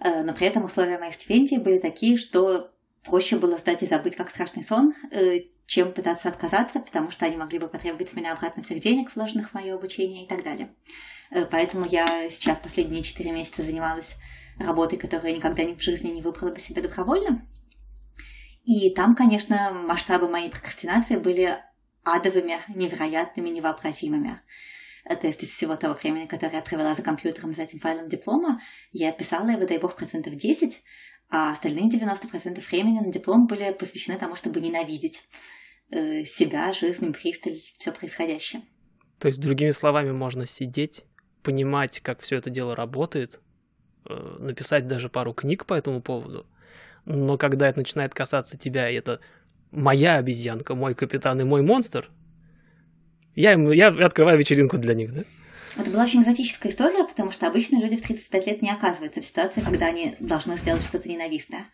Э, 0.00 0.22
но 0.22 0.34
при 0.34 0.46
этом 0.46 0.64
условия 0.64 0.98
моей 0.98 1.14
стипендии 1.14 1.56
были 1.56 1.78
такие, 1.78 2.18
что 2.18 2.72
проще 3.02 3.38
было 3.38 3.56
сдать 3.56 3.82
и 3.82 3.86
забыть, 3.86 4.16
как 4.16 4.28
страшный 4.28 4.64
сон, 4.64 4.92
э, 5.10 5.44
чем 5.64 5.94
пытаться 5.94 6.28
отказаться, 6.28 6.78
потому 6.78 7.10
что 7.10 7.24
они 7.24 7.38
могли 7.38 7.58
бы 7.58 7.68
потребовать 7.68 8.10
с 8.10 8.14
меня 8.14 8.34
обратно 8.34 8.62
всех 8.62 8.82
денег, 8.82 9.16
вложенных 9.16 9.48
в 9.48 9.54
мое 9.54 9.74
обучение 9.74 10.26
и 10.26 10.28
так 10.28 10.44
далее. 10.44 10.74
Поэтому 11.50 11.86
я 11.86 12.28
сейчас 12.28 12.58
последние 12.58 13.02
четыре 13.02 13.32
месяца 13.32 13.62
занималась 13.62 14.14
работой, 14.58 14.98
которую 14.98 15.30
я 15.30 15.36
никогда 15.36 15.62
в 15.64 15.80
жизни 15.80 16.10
не 16.10 16.22
выбрала 16.22 16.52
бы 16.52 16.60
себе 16.60 16.82
добровольно. 16.82 17.46
И 18.64 18.90
там, 18.90 19.14
конечно, 19.14 19.72
масштабы 19.72 20.28
моей 20.28 20.50
прокрастинации 20.50 21.16
были 21.16 21.58
адовыми, 22.02 22.60
невероятными, 22.74 23.48
невообразимыми. 23.48 24.40
То 25.04 25.26
есть 25.26 25.42
из 25.42 25.50
всего 25.50 25.76
того 25.76 25.94
времени, 25.94 26.26
которое 26.26 26.56
я 26.56 26.62
провела 26.62 26.94
за 26.94 27.02
компьютером 27.02 27.54
за 27.54 27.62
этим 27.62 27.78
файлом 27.78 28.08
диплома, 28.08 28.60
я 28.90 29.12
писала 29.12 29.48
его, 29.48 29.64
дай 29.66 29.78
бог, 29.78 29.94
процентов 29.94 30.34
10, 30.34 30.82
а 31.28 31.52
остальные 31.52 31.88
90% 31.90 32.60
времени 32.70 33.00
на 33.00 33.12
диплом 33.12 33.46
были 33.46 33.72
посвящены 33.72 34.18
тому, 34.18 34.34
чтобы 34.34 34.60
ненавидеть 34.60 35.22
э, 35.90 36.24
себя, 36.24 36.72
жизнь, 36.72 37.12
присталь, 37.12 37.60
все 37.78 37.92
происходящее. 37.92 38.62
То 39.20 39.28
есть, 39.28 39.40
другими 39.40 39.70
словами, 39.70 40.10
можно 40.10 40.46
сидеть, 40.46 41.04
понимать, 41.42 42.00
как 42.00 42.20
все 42.20 42.36
это 42.36 42.50
дело 42.50 42.74
работает, 42.74 43.40
написать 44.38 44.86
даже 44.86 45.08
пару 45.08 45.32
книг 45.32 45.66
по 45.66 45.74
этому 45.74 46.00
поводу, 46.00 46.46
но 47.04 47.38
когда 47.38 47.68
это 47.68 47.78
начинает 47.78 48.14
касаться 48.14 48.58
тебя, 48.58 48.90
и 48.90 48.94
это 48.94 49.20
моя 49.70 50.16
обезьянка, 50.16 50.74
мой 50.74 50.94
капитан 50.94 51.40
и 51.40 51.44
мой 51.44 51.62
монстр, 51.62 52.10
я, 53.34 53.52
я 53.52 53.88
открываю 53.88 54.38
вечеринку 54.38 54.78
для 54.78 54.94
них, 54.94 55.14
да? 55.14 55.24
Это 55.76 55.90
была 55.90 56.04
очень 56.04 56.22
экзотическая 56.22 56.72
история, 56.72 57.04
потому 57.04 57.30
что 57.30 57.46
обычно 57.46 57.80
люди 57.80 57.96
в 57.96 58.02
35 58.02 58.46
лет 58.46 58.62
не 58.62 58.70
оказываются 58.70 59.20
в 59.20 59.24
ситуации, 59.24 59.60
когда 59.60 59.86
они 59.86 60.16
должны 60.20 60.56
сделать 60.56 60.82
что-то 60.82 61.08
ненавистное. 61.08 61.66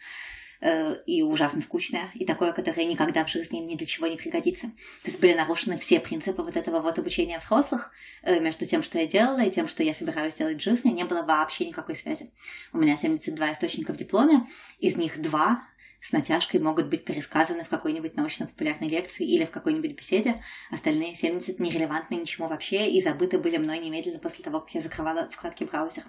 Э, 0.65 0.95
и 1.07 1.23
ужасно 1.23 1.61
скучное, 1.61 2.13
и 2.15 2.25
такое, 2.25 2.53
которое 2.53 2.85
никогда 2.85 3.25
в 3.25 3.29
жизни 3.29 3.59
ни 3.59 3.75
для 3.75 3.85
чего 3.85 4.07
не 4.07 4.17
пригодится. 4.17 4.69
То 5.03 5.11
есть 5.11 5.19
были 5.19 5.35
нарушены 5.35 5.77
все 5.77 5.99
принципы 5.99 6.41
вот 6.41 6.57
этого 6.57 6.79
вот 6.79 7.01
обучения 7.01 7.41
взрослых 7.41 7.91
э, 8.23 8.39
между 8.39 8.65
тем, 8.65 8.85
что 8.85 8.97
я 9.01 9.09
делала, 9.09 9.41
и 9.41 9.51
тем, 9.51 9.67
что 9.67 9.83
я 9.83 9.93
собираюсь 9.93 10.35
делать 10.35 10.59
в 10.59 10.63
жизни, 10.63 10.91
не 10.91 11.05
было 11.05 11.23
вообще 11.23 11.67
никакой 11.67 11.97
связи. 11.97 12.31
У 12.73 12.79
меня 12.79 12.97
72 12.97 13.55
источника 13.55 13.93
в 13.93 13.97
дипломе, 13.97 14.47
из 14.79 14.95
них 14.95 15.21
два 15.21 15.65
с 16.01 16.13
натяжкой 16.13 16.61
могут 16.61 16.87
быть 16.87 17.05
пересказаны 17.05 17.65
в 17.65 17.69
какой-нибудь 17.69 18.15
научно-популярной 18.15 18.87
лекции 18.87 19.27
или 19.27 19.45
в 19.45 19.51
какой-нибудь 19.51 19.97
беседе. 19.97 20.45
Остальные 20.71 21.17
70 21.17 21.59
нерелевантны 21.59 22.15
ничему 22.15 22.47
вообще 22.47 22.89
и 22.89 23.03
забыты 23.03 23.37
были 23.39 23.57
мной 23.57 23.79
немедленно 23.79 24.21
после 24.21 24.45
того, 24.45 24.61
как 24.61 24.71
я 24.77 24.81
закрывала 24.81 25.29
вкладки 25.29 25.65
браузера. 25.65 26.07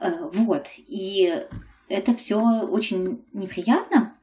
Э, 0.00 0.30
вот. 0.32 0.68
И 0.78 1.46
это 1.88 2.14
все 2.14 2.40
очень 2.62 3.24
неприятно, 3.32 4.16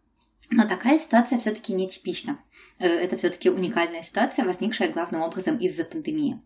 но 0.49 0.68
такая 0.68 0.97
ситуация 0.97 1.39
все-таки 1.39 1.74
нетипична. 1.74 2.39
Э, 2.80 2.88
это 2.88 3.18
все-таки 3.18 3.49
уникальная 3.49 4.03
ситуация, 4.03 4.45
возникшая 4.45 4.91
главным 4.91 5.22
образом 5.22 5.57
из-за 5.57 5.84
пандемии. 5.84 6.41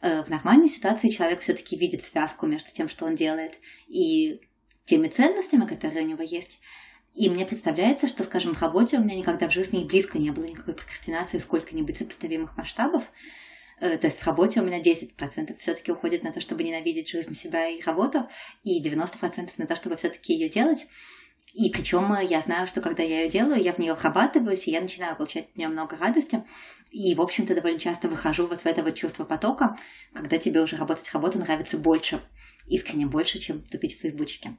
Э, 0.00 0.22
в 0.22 0.30
нормальной 0.30 0.68
ситуации 0.68 1.08
человек 1.08 1.40
все-таки 1.40 1.76
видит 1.76 2.02
связку 2.02 2.46
между 2.46 2.70
тем, 2.70 2.88
что 2.88 3.04
он 3.04 3.14
делает, 3.14 3.58
и 3.86 4.40
теми 4.86 5.08
ценностями, 5.08 5.66
которые 5.66 6.04
у 6.04 6.08
него 6.08 6.22
есть. 6.22 6.58
И 7.14 7.28
мне 7.28 7.44
представляется, 7.44 8.06
что, 8.06 8.22
скажем, 8.22 8.54
в 8.54 8.62
работе 8.62 8.96
у 8.96 9.02
меня 9.02 9.16
никогда 9.16 9.48
в 9.48 9.52
жизни 9.52 9.82
и 9.82 9.84
близко 9.84 10.18
не 10.18 10.30
было 10.30 10.44
никакой 10.44 10.74
прокрастинации 10.74 11.38
сколько-нибудь 11.38 11.98
сопоставимых 11.98 12.56
масштабов. 12.56 13.02
Э, 13.80 13.96
то 13.96 14.06
есть 14.06 14.18
в 14.18 14.26
работе 14.26 14.60
у 14.60 14.64
меня 14.64 14.80
10% 14.80 15.56
все-таки 15.58 15.92
уходит 15.92 16.22
на 16.22 16.32
то, 16.32 16.40
чтобы 16.40 16.64
ненавидеть 16.64 17.08
жизнь, 17.08 17.34
себя 17.34 17.68
и 17.68 17.80
работу, 17.82 18.28
и 18.64 18.82
90% 18.82 19.50
на 19.56 19.66
то, 19.66 19.76
чтобы 19.76 19.96
все-таки 19.96 20.34
ее 20.34 20.48
делать. 20.48 20.86
И 21.54 21.70
причем 21.70 22.14
я 22.20 22.40
знаю, 22.40 22.66
что 22.66 22.80
когда 22.80 23.02
я 23.02 23.22
ее 23.22 23.30
делаю, 23.30 23.62
я 23.62 23.72
в 23.72 23.78
нее 23.78 23.94
врабатываюсь, 23.94 24.66
и 24.66 24.70
я 24.70 24.80
начинаю 24.80 25.16
получать 25.16 25.46
от 25.46 25.56
нее 25.56 25.68
много 25.68 25.96
радости. 25.96 26.44
И, 26.90 27.14
в 27.14 27.20
общем-то, 27.20 27.54
довольно 27.54 27.78
часто 27.78 28.08
выхожу 28.08 28.46
вот 28.46 28.60
в 28.60 28.66
это 28.66 28.82
вот 28.82 28.94
чувство 28.94 29.24
потока, 29.24 29.76
когда 30.12 30.38
тебе 30.38 30.60
уже 30.60 30.76
работать 30.76 31.10
работу 31.12 31.38
нравится 31.38 31.78
больше, 31.78 32.22
искренне 32.66 33.06
больше, 33.06 33.38
чем 33.38 33.62
тупить 33.62 33.96
в 33.96 34.00
фейсбучке. 34.00 34.56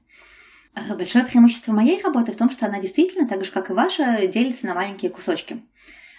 Э, 0.76 0.96
большое 0.96 1.26
преимущество 1.26 1.74
моей 1.74 2.02
работы 2.02 2.32
в 2.32 2.38
том, 2.38 2.50
что 2.50 2.66
она 2.66 2.80
действительно, 2.80 3.28
так 3.28 3.44
же 3.44 3.52
как 3.52 3.70
и 3.70 3.74
ваша, 3.74 4.28
делится 4.28 4.66
на 4.66 4.74
маленькие 4.74 5.12
кусочки. 5.12 5.62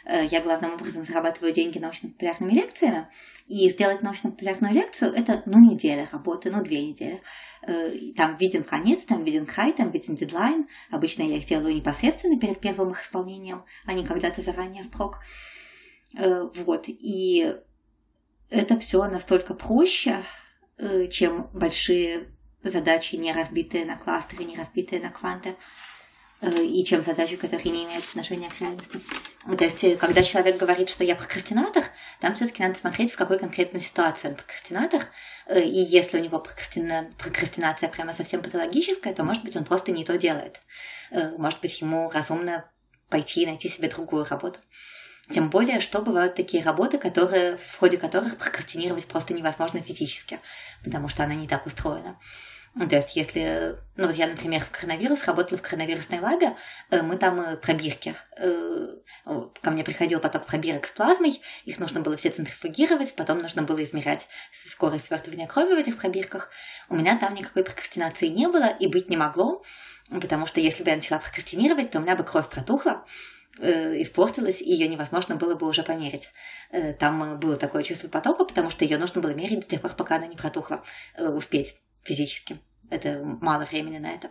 Э, 0.04 0.26
я 0.26 0.40
главным 0.40 0.74
образом 0.74 1.04
зарабатываю 1.04 1.52
деньги 1.52 1.78
научно-популярными 1.78 2.52
лекциями, 2.52 3.08
и 3.46 3.68
сделать 3.70 4.02
научно-популярную 4.02 4.72
лекцию– 4.72 5.12
это, 5.16 5.42
ну, 5.46 5.58
неделя 5.58 6.08
работы, 6.10 6.50
ну, 6.50 6.62
две 6.62 6.82
недели. 6.82 7.20
Э, 7.62 7.92
там 8.16 8.36
виден 8.36 8.64
конец, 8.64 9.02
там 9.02 9.24
виден 9.24 9.46
край, 9.46 9.72
там 9.72 9.90
виден 9.90 10.14
дедлайн. 10.14 10.68
Обычно 10.90 11.22
я 11.22 11.36
их 11.36 11.44
делаю 11.44 11.74
непосредственно 11.74 12.38
перед 12.38 12.60
первым 12.60 12.92
их 12.92 13.02
исполнением, 13.02 13.64
а 13.86 13.92
не 13.92 14.06
когда-то 14.06 14.42
заранее 14.42 14.84
впрок. 14.84 15.18
Э, 16.16 16.48
вот, 16.54 16.84
и 16.86 17.54
это 18.48 18.78
все 18.78 19.04
настолько 19.06 19.54
проще, 19.54 20.24
чем 21.10 21.48
большие 21.52 22.34
задачи, 22.64 23.14
не 23.16 23.32
разбитые 23.32 23.84
на 23.84 23.96
кластеры, 23.96 24.44
не 24.44 24.56
разбитые 24.56 25.00
на 25.00 25.10
кванты. 25.10 25.56
Э, 26.42 26.64
и 26.64 26.84
чем 26.84 27.02
задачи, 27.02 27.36
которые 27.36 27.70
не 27.70 27.84
имеют 27.84 28.04
отношения 28.04 28.48
к 28.48 28.60
реальности. 28.60 29.00
То 29.44 29.64
есть, 29.64 29.84
э, 29.84 29.96
когда 29.96 30.22
человек 30.22 30.56
говорит, 30.56 30.88
что 30.88 31.04
я 31.04 31.14
прокрастинатор, 31.14 31.84
там 32.20 32.34
все-таки 32.34 32.62
надо 32.62 32.78
смотреть, 32.78 33.12
в 33.12 33.16
какой 33.16 33.38
конкретной 33.38 33.80
ситуации 33.80 34.28
он 34.28 34.36
прокрастинатор. 34.36 35.02
Э, 35.46 35.60
и 35.60 35.80
если 35.80 36.18
у 36.18 36.22
него 36.22 36.38
прокрастина... 36.38 37.10
прокрастинация 37.18 37.90
прямо 37.90 38.14
совсем 38.14 38.42
патологическая, 38.42 39.12
то, 39.12 39.22
может 39.22 39.44
быть, 39.44 39.54
он 39.56 39.64
просто 39.64 39.92
не 39.92 40.04
то 40.04 40.16
делает. 40.16 40.60
Может 41.10 41.60
быть, 41.60 41.80
ему 41.80 42.08
разумно 42.08 42.70
пойти 43.08 43.42
и 43.42 43.46
найти 43.46 43.68
себе 43.68 43.88
другую 43.88 44.24
работу. 44.24 44.60
Тем 45.30 45.50
более, 45.50 45.80
что 45.80 46.02
бывают 46.02 46.36
такие 46.36 46.62
работы, 46.62 46.98
которые, 46.98 47.56
в 47.56 47.76
ходе 47.76 47.98
которых 47.98 48.36
прокрастинировать 48.36 49.06
просто 49.06 49.34
невозможно 49.34 49.80
физически, 49.80 50.40
потому 50.84 51.08
что 51.08 51.24
она 51.24 51.34
не 51.34 51.48
так 51.48 51.66
устроена. 51.66 52.18
Ну, 52.74 52.88
то 52.88 52.96
есть, 52.96 53.16
если, 53.16 53.76
ну 53.96 54.06
вот 54.06 54.14
я, 54.14 54.28
например, 54.28 54.64
в 54.64 54.70
коронавирус 54.70 55.26
работала 55.26 55.58
в 55.58 55.62
коронавирусной 55.62 56.20
лабе, 56.20 56.56
э, 56.90 57.02
мы 57.02 57.16
там 57.16 57.40
э, 57.40 57.56
пробирки. 57.56 58.14
Э, 58.36 58.94
ко 59.60 59.70
мне 59.72 59.82
приходил 59.82 60.20
поток 60.20 60.46
пробирок 60.46 60.86
с 60.86 60.92
плазмой, 60.92 61.42
их 61.64 61.80
нужно 61.80 62.00
было 62.00 62.16
все 62.16 62.30
центрифугировать, 62.30 63.14
потом 63.16 63.38
нужно 63.38 63.62
было 63.62 63.82
измерять 63.82 64.28
скорость 64.52 65.06
свертывания 65.06 65.48
крови 65.48 65.74
в 65.74 65.78
этих 65.78 65.98
пробирках. 65.98 66.48
У 66.88 66.94
меня 66.94 67.18
там 67.18 67.34
никакой 67.34 67.64
прокрастинации 67.64 68.28
не 68.28 68.46
было 68.46 68.68
и 68.68 68.86
быть 68.86 69.10
не 69.10 69.16
могло, 69.16 69.64
потому 70.08 70.46
что 70.46 70.60
если 70.60 70.84
бы 70.84 70.90
я 70.90 70.96
начала 70.96 71.18
прокрастинировать, 71.18 71.90
то 71.90 71.98
у 71.98 72.02
меня 72.02 72.14
бы 72.14 72.22
кровь 72.22 72.48
протухла, 72.48 73.04
испортилась, 73.58 74.62
и 74.62 74.70
ее 74.70 74.86
невозможно 74.86 75.34
было 75.34 75.56
бы 75.56 75.66
уже 75.66 75.82
померить. 75.82 76.30
Там 77.00 77.38
было 77.40 77.56
такое 77.56 77.82
чувство 77.82 78.06
потока, 78.06 78.44
потому 78.44 78.70
что 78.70 78.84
ее 78.84 78.96
нужно 78.96 79.20
было 79.20 79.34
мерить 79.34 79.60
до 79.60 79.66
тех 79.66 79.82
пор, 79.82 79.90
пока 79.96 80.16
она 80.16 80.28
не 80.28 80.36
протухла, 80.36 80.84
успеть 81.18 81.76
физически. 82.02 82.60
Это 82.90 83.20
мало 83.22 83.64
времени 83.64 83.98
на 83.98 84.12
это. 84.12 84.30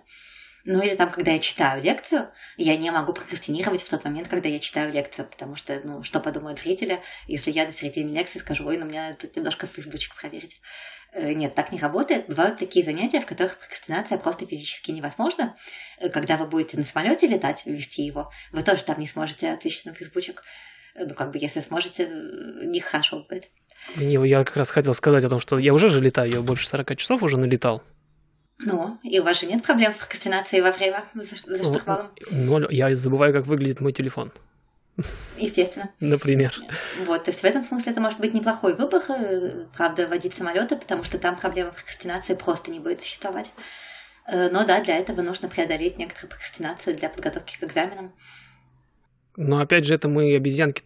Ну 0.66 0.82
или 0.82 0.96
там, 0.96 1.10
когда 1.10 1.32
я 1.32 1.40
читаю 1.40 1.82
лекцию, 1.82 2.32
я 2.58 2.76
не 2.76 2.92
могу 2.92 3.14
прокрастинировать 3.14 3.82
в 3.82 3.90
тот 3.90 4.04
момент, 4.04 4.28
когда 4.28 4.50
я 4.50 4.60
читаю 4.60 4.92
лекцию, 4.92 5.28
потому 5.28 5.56
что, 5.56 5.80
ну, 5.84 6.04
что 6.04 6.20
подумают 6.20 6.60
зрители, 6.60 7.02
если 7.28 7.52
я 7.52 7.66
на 7.66 7.72
середине 7.72 8.14
лекции 8.14 8.40
скажу, 8.40 8.68
ой, 8.68 8.78
ну 8.78 8.86
мне 8.86 9.02
надо 9.02 9.18
тут 9.18 9.36
немножко 9.36 9.68
фейсбучик 9.68 10.16
проверить. 10.16 10.60
Э, 11.12 11.34
нет, 11.34 11.56
так 11.56 11.72
не 11.72 11.80
работает. 11.80 12.28
Бывают 12.28 12.60
такие 12.60 12.86
занятия, 12.86 13.20
в 13.20 13.26
которых 13.26 13.58
прокрастинация 13.58 14.18
просто 14.18 14.46
физически 14.46 14.92
невозможна. 14.92 15.58
Э, 15.98 16.10
когда 16.10 16.38
вы 16.38 16.46
будете 16.46 16.78
на 16.78 16.84
самолете 16.84 17.28
летать, 17.28 17.66
вести 17.66 18.04
его, 18.04 18.32
вы 18.52 18.62
тоже 18.62 18.84
там 18.84 19.00
не 19.00 19.08
сможете 19.08 19.52
отвечать 19.52 19.86
на 19.86 19.94
фейсбучик. 19.94 20.44
Э, 20.96 21.06
ну, 21.06 21.16
как 21.16 21.32
бы, 21.32 21.40
если 21.40 21.62
сможете, 21.62 22.08
нехорошо 22.08 23.26
будет. 23.28 23.50
Я 23.96 24.44
как 24.44 24.58
раз 24.58 24.70
хотел 24.70 24.94
сказать 24.94 25.24
о 25.24 25.30
том, 25.30 25.40
что 25.40 25.58
я 25.58 25.74
уже 25.74 25.90
же 25.90 26.02
летаю, 26.02 26.32
я 26.32 26.42
больше 26.42 26.68
40 26.68 26.96
часов 26.98 27.24
уже 27.24 27.38
налетал. 27.38 27.84
Ну, 28.60 29.00
и 29.04 29.20
у 29.20 29.24
вас 29.24 29.40
же 29.40 29.46
нет 29.46 29.64
проблем 29.64 29.94
с 29.94 29.98
прокрастинацией 29.98 30.62
во 30.62 30.72
время 30.72 31.06
за, 31.14 31.36
за 31.36 31.64
ну, 31.64 31.74
штурвалом? 31.74 32.08
Ноль. 32.30 32.68
Я 32.72 32.94
забываю, 32.94 33.34
как 33.34 33.46
выглядит 33.46 33.80
мой 33.80 33.94
телефон. 33.94 34.34
Естественно. 35.38 35.90
Например. 36.02 36.54
Вот, 37.06 37.24
то 37.24 37.32
есть 37.32 37.42
в 37.42 37.46
этом 37.46 37.64
смысле 37.64 37.94
это 37.94 38.02
может 38.02 38.20
быть 38.20 38.34
неплохой 38.34 38.76
выбор, 38.76 39.02
э, 39.08 39.66
правда, 39.76 40.08
водить 40.08 40.34
самолеты, 40.34 40.76
потому 40.76 41.06
что 41.06 41.18
там 41.18 41.38
проблема 41.38 41.72
прокрастинации 41.72 42.34
просто 42.34 42.70
не 42.70 42.80
будет 42.80 43.00
существовать. 43.00 43.50
Э, 44.28 44.50
но 44.50 44.66
да, 44.66 44.84
для 44.84 44.98
этого 44.98 45.22
нужно 45.22 45.48
преодолеть 45.48 45.98
некоторые 45.98 46.30
прокрастинации 46.30 46.92
для 46.92 47.08
подготовки 47.08 47.58
к 47.58 47.64
экзаменам. 47.64 48.14
Но 49.38 49.60
опять 49.60 49.86
же, 49.86 49.96
это 49.96 50.10
мы 50.10 50.36
обезьянки 50.36 50.84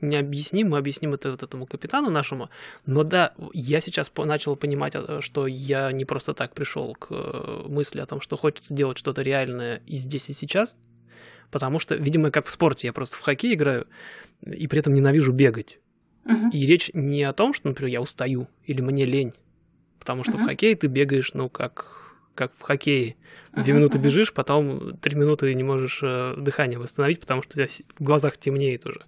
не 0.00 0.16
объясним, 0.16 0.70
мы 0.70 0.78
объясним 0.78 1.14
это 1.14 1.30
вот 1.30 1.42
этому 1.42 1.66
капитану 1.66 2.10
нашему. 2.10 2.50
Но 2.86 3.04
да, 3.04 3.34
я 3.52 3.80
сейчас 3.80 4.10
начал 4.16 4.56
понимать, 4.56 4.94
э, 4.94 5.20
что 5.20 5.46
я 5.46 5.92
не 5.92 6.04
просто 6.04 6.34
так 6.34 6.54
пришел 6.54 6.94
к 6.94 7.08
э, 7.10 7.64
мысли 7.68 8.00
о 8.00 8.06
том, 8.06 8.20
что 8.20 8.36
хочется 8.36 8.74
делать 8.74 8.98
что-то 8.98 9.22
реальное 9.22 9.82
и 9.86 9.96
здесь, 9.96 10.30
и 10.30 10.32
сейчас. 10.32 10.76
Потому 11.50 11.78
что, 11.78 11.96
видимо, 11.96 12.30
как 12.30 12.46
в 12.46 12.50
спорте, 12.50 12.86
я 12.86 12.92
просто 12.92 13.16
в 13.16 13.20
хоккей 13.20 13.54
играю 13.54 13.86
и 14.46 14.66
при 14.66 14.78
этом 14.78 14.94
ненавижу 14.94 15.32
бегать. 15.32 15.78
Uh-huh. 16.24 16.50
И 16.52 16.64
речь 16.64 16.90
не 16.94 17.24
о 17.24 17.32
том, 17.32 17.52
что, 17.52 17.68
например, 17.68 17.92
я 17.92 18.00
устаю 18.00 18.46
или 18.64 18.80
мне 18.80 19.04
лень. 19.04 19.34
Потому 19.98 20.22
что 20.22 20.32
uh-huh. 20.32 20.42
в 20.42 20.46
хоккее 20.46 20.76
ты 20.76 20.86
бегаешь, 20.86 21.34
ну, 21.34 21.48
как 21.48 21.99
как 22.40 22.54
в 22.56 22.62
хоккее. 22.62 23.16
Две 23.52 23.74
минуты 23.74 23.98
бежишь, 23.98 24.32
потом 24.32 24.96
три 24.96 25.14
минуты 25.14 25.52
не 25.52 25.62
можешь 25.62 26.00
э, 26.02 26.36
дыхание 26.38 26.78
восстановить, 26.78 27.20
потому 27.20 27.42
что 27.42 27.50
у 27.50 27.66
тебя 27.66 27.84
в 27.98 28.02
глазах 28.02 28.38
темнеет 28.38 28.86
уже. 28.86 29.04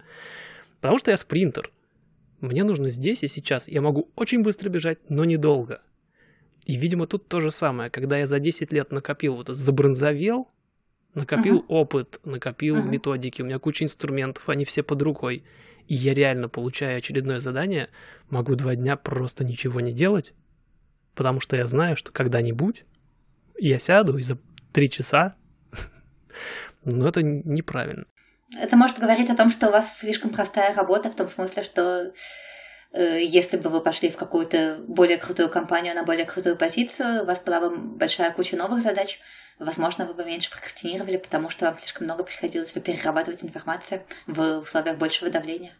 Потому 0.82 0.98
что 0.98 1.10
я 1.12 1.16
спринтер. 1.16 1.70
Мне 2.42 2.62
нужно 2.62 2.90
здесь 2.90 3.22
и 3.22 3.28
сейчас. 3.28 3.68
Я 3.68 3.80
могу 3.80 4.10
очень 4.16 4.42
быстро 4.42 4.68
бежать, 4.68 4.98
но 5.08 5.24
недолго. 5.24 5.80
И, 6.66 6.76
видимо, 6.76 7.06
тут 7.06 7.26
то 7.26 7.40
же 7.40 7.50
самое. 7.50 7.88
Когда 7.88 8.18
я 8.18 8.26
за 8.26 8.38
10 8.38 8.70
лет 8.70 8.92
накопил 8.92 9.36
вот 9.36 9.48
забронзовел, 9.48 10.50
накопил 11.14 11.60
uh-huh. 11.60 11.68
опыт, 11.68 12.20
накопил 12.24 12.76
uh-huh. 12.76 12.86
методики, 12.86 13.40
у 13.40 13.46
меня 13.46 13.58
куча 13.58 13.84
инструментов, 13.84 14.46
они 14.50 14.66
все 14.66 14.82
под 14.82 15.00
рукой. 15.00 15.42
И 15.88 15.94
я 15.94 16.12
реально, 16.12 16.50
получая 16.50 16.98
очередное 16.98 17.40
задание, 17.40 17.88
могу 18.28 18.56
два 18.56 18.76
дня 18.76 18.96
просто 18.96 19.42
ничего 19.42 19.80
не 19.80 19.92
делать, 19.92 20.34
потому 21.14 21.40
что 21.40 21.56
я 21.56 21.66
знаю, 21.66 21.96
что 21.96 22.12
когда-нибудь 22.12 22.84
я 23.68 23.78
сяду 23.78 24.18
и 24.18 24.22
за 24.22 24.38
три 24.72 24.90
часа, 24.90 25.36
но 26.84 27.08
это 27.08 27.22
неправильно. 27.22 28.06
Это 28.54 28.76
может 28.76 28.98
говорить 28.98 29.30
о 29.30 29.36
том, 29.36 29.50
что 29.50 29.68
у 29.68 29.70
вас 29.70 29.98
слишком 29.98 30.30
простая 30.30 30.74
работа, 30.74 31.10
в 31.10 31.16
том 31.16 31.28
смысле, 31.28 31.62
что 31.62 32.12
э, 32.92 33.22
если 33.22 33.56
бы 33.56 33.70
вы 33.70 33.80
пошли 33.80 34.10
в 34.10 34.16
какую-то 34.16 34.84
более 34.86 35.16
крутую 35.16 35.48
компанию 35.48 35.94
на 35.94 36.04
более 36.04 36.26
крутую 36.26 36.56
позицию, 36.56 37.22
у 37.22 37.24
вас 37.24 37.40
была 37.40 37.60
бы 37.60 37.76
большая 37.76 38.30
куча 38.30 38.56
новых 38.56 38.82
задач, 38.82 39.20
возможно, 39.58 40.04
вы 40.04 40.14
бы 40.14 40.24
меньше 40.24 40.50
прокрастинировали, 40.50 41.16
потому 41.16 41.48
что 41.48 41.66
вам 41.66 41.78
слишком 41.78 42.04
много 42.04 42.24
приходилось 42.24 42.72
бы 42.72 42.80
перерабатывать 42.80 43.42
информацию 43.42 44.02
в 44.26 44.58
условиях 44.58 44.98
большего 44.98 45.30
давления. 45.30 45.72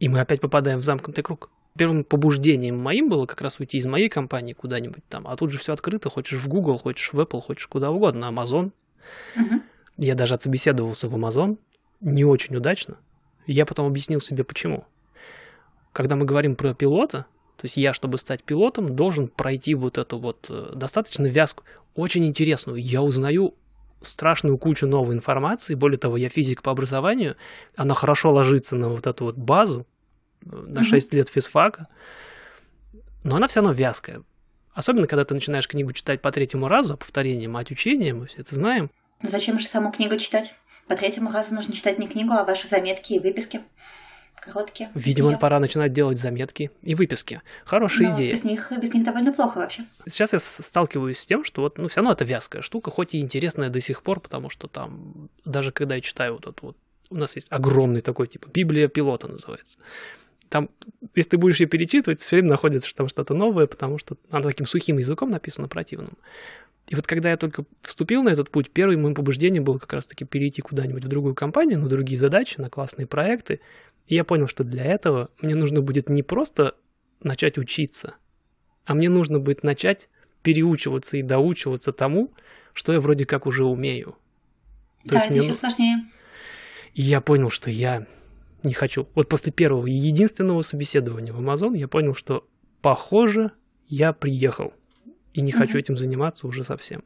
И 0.00 0.08
мы 0.08 0.20
опять 0.20 0.40
попадаем 0.40 0.80
в 0.80 0.84
замкнутый 0.84 1.22
круг. 1.22 1.50
Первым 1.76 2.04
побуждением 2.04 2.78
моим 2.78 3.08
было 3.08 3.26
как 3.26 3.40
раз 3.40 3.58
уйти 3.58 3.78
из 3.78 3.86
моей 3.86 4.08
компании 4.08 4.52
куда-нибудь 4.52 5.04
там, 5.08 5.26
а 5.26 5.36
тут 5.36 5.50
же 5.50 5.58
все 5.58 5.72
открыто, 5.72 6.10
хочешь 6.10 6.38
в 6.38 6.48
Google, 6.48 6.76
хочешь 6.76 7.12
в 7.12 7.18
Apple, 7.18 7.40
хочешь 7.40 7.66
куда 7.66 7.90
угодно, 7.90 8.26
Amazon. 8.26 8.72
Угу. 9.36 9.62
Я 9.96 10.14
даже 10.14 10.34
отсобеседовался 10.34 11.08
в 11.08 11.16
Amazon, 11.16 11.58
не 12.00 12.24
очень 12.24 12.56
удачно. 12.56 12.98
Я 13.46 13.64
потом 13.66 13.86
объяснил 13.86 14.20
себе 14.20 14.44
почему. 14.44 14.84
Когда 15.92 16.14
мы 16.14 16.24
говорим 16.24 16.56
про 16.56 16.74
пилота, 16.74 17.26
то 17.56 17.64
есть 17.64 17.76
я, 17.76 17.92
чтобы 17.92 18.18
стать 18.18 18.42
пилотом, 18.42 18.94
должен 18.94 19.28
пройти 19.28 19.74
вот 19.74 19.98
эту 19.98 20.18
вот 20.18 20.46
э, 20.48 20.72
достаточно 20.74 21.26
вязку, 21.26 21.64
очень 21.94 22.26
интересную. 22.26 22.82
Я 22.82 23.02
узнаю 23.02 23.54
страшную 24.00 24.58
кучу 24.58 24.86
новой 24.86 25.14
информации. 25.14 25.74
Более 25.74 25.98
того, 25.98 26.16
я 26.16 26.28
физик 26.28 26.62
по 26.62 26.72
образованию. 26.72 27.36
Она 27.76 27.94
хорошо 27.94 28.32
ложится 28.32 28.76
на 28.76 28.88
вот 28.88 29.06
эту 29.06 29.26
вот 29.26 29.36
базу, 29.36 29.86
на 30.44 30.84
6 30.84 31.10
mm-hmm. 31.12 31.16
лет 31.16 31.28
физфака. 31.28 31.88
Но 33.24 33.36
она 33.36 33.48
все 33.48 33.60
равно 33.60 33.72
вязкая. 33.72 34.22
Особенно, 34.74 35.06
когда 35.06 35.24
ты 35.24 35.34
начинаешь 35.34 35.68
книгу 35.68 35.92
читать 35.92 36.22
по 36.22 36.32
третьему 36.32 36.68
разу, 36.68 36.94
а 36.94 36.96
повторение 36.96 37.48
мать 37.48 37.70
учения, 37.70 38.14
мы 38.14 38.26
все 38.26 38.40
это 38.40 38.54
знаем. 38.54 38.90
Зачем 39.22 39.58
же 39.58 39.66
саму 39.66 39.92
книгу 39.92 40.16
читать? 40.18 40.54
По 40.88 40.96
третьему 40.96 41.30
разу 41.30 41.54
нужно 41.54 41.74
читать 41.74 41.98
не 41.98 42.08
книгу, 42.08 42.32
а 42.32 42.44
ваши 42.44 42.68
заметки 42.68 43.12
и 43.12 43.18
выписки. 43.18 43.60
Короткие. 44.42 44.90
Видимо, 44.96 45.30
Ее. 45.30 45.38
пора 45.38 45.60
начинать 45.60 45.92
делать 45.92 46.18
заметки 46.18 46.72
и 46.82 46.96
выписки. 46.96 47.42
Хорошая 47.64 48.08
Но 48.08 48.16
идея. 48.16 48.32
Без 48.32 48.42
них, 48.42 48.72
без 48.76 48.92
них 48.92 49.04
довольно 49.04 49.32
плохо 49.32 49.58
вообще. 49.58 49.84
Сейчас 50.08 50.32
я 50.32 50.40
сталкиваюсь 50.40 51.20
с 51.20 51.26
тем, 51.26 51.44
что 51.44 51.62
вот, 51.62 51.78
ну, 51.78 51.86
все 51.86 52.00
равно 52.00 52.10
это 52.12 52.24
вязкая 52.24 52.60
штука, 52.60 52.90
хоть 52.90 53.14
и 53.14 53.20
интересная 53.20 53.68
до 53.68 53.80
сих 53.80 54.02
пор, 54.02 54.18
потому 54.18 54.50
что 54.50 54.66
там, 54.66 55.28
даже 55.44 55.70
когда 55.70 55.94
я 55.94 56.00
читаю 56.00 56.32
вот 56.32 56.48
это 56.48 56.56
вот, 56.60 56.76
у 57.10 57.16
нас 57.16 57.36
есть 57.36 57.46
огромный 57.50 58.00
такой, 58.00 58.26
типа, 58.26 58.48
Библия 58.52 58.88
пилота 58.88 59.28
называется. 59.28 59.78
Там, 60.52 60.68
если 61.14 61.30
ты 61.30 61.38
будешь 61.38 61.60
ее 61.60 61.66
перечитывать, 61.66 62.20
все 62.20 62.36
время 62.36 62.50
находится 62.50 62.86
что 62.86 62.98
там 62.98 63.08
что-то 63.08 63.32
новое, 63.32 63.66
потому 63.66 63.96
что 63.96 64.18
она 64.28 64.50
таким 64.50 64.66
сухим 64.66 64.98
языком 64.98 65.30
написана 65.30 65.66
противным. 65.66 66.18
И 66.88 66.94
вот 66.94 67.06
когда 67.06 67.30
я 67.30 67.38
только 67.38 67.64
вступил 67.80 68.22
на 68.22 68.28
этот 68.28 68.50
путь, 68.50 68.70
первым 68.70 69.00
моим 69.00 69.14
побуждением 69.14 69.64
было 69.64 69.78
как 69.78 69.94
раз-таки 69.94 70.26
перейти 70.26 70.60
куда-нибудь 70.60 71.06
в 71.06 71.08
другую 71.08 71.34
компанию, 71.34 71.78
на 71.78 71.88
другие 71.88 72.18
задачи, 72.18 72.60
на 72.60 72.68
классные 72.68 73.06
проекты. 73.06 73.60
И 74.06 74.14
я 74.14 74.24
понял, 74.24 74.46
что 74.46 74.62
для 74.62 74.84
этого 74.84 75.30
мне 75.40 75.54
нужно 75.54 75.80
будет 75.80 76.10
не 76.10 76.22
просто 76.22 76.74
начать 77.22 77.56
учиться, 77.56 78.16
а 78.84 78.92
мне 78.92 79.08
нужно 79.08 79.38
будет 79.40 79.62
начать 79.62 80.10
переучиваться 80.42 81.16
и 81.16 81.22
доучиваться 81.22 81.94
тому, 81.94 82.30
что 82.74 82.92
я 82.92 83.00
вроде 83.00 83.24
как 83.24 83.46
уже 83.46 83.64
умею. 83.64 84.16
То 85.04 85.10
да, 85.10 85.14
есть 85.14 85.26
это 85.28 85.34
мне... 85.34 85.46
еще 85.46 85.54
сложнее. 85.54 85.96
И 86.92 87.00
я 87.00 87.22
понял, 87.22 87.48
что 87.48 87.70
я 87.70 88.06
не 88.64 88.72
хочу. 88.72 89.08
Вот 89.14 89.28
после 89.28 89.52
первого 89.52 89.86
единственного 89.86 90.62
собеседования 90.62 91.32
в 91.32 91.40
Amazon 91.40 91.76
я 91.76 91.88
понял, 91.88 92.14
что 92.14 92.46
похоже, 92.80 93.52
я 93.88 94.12
приехал 94.12 94.72
и 95.32 95.40
не 95.40 95.52
хочу 95.52 95.78
этим 95.78 95.96
заниматься 95.96 96.46
уже 96.46 96.64
совсем. 96.64 97.02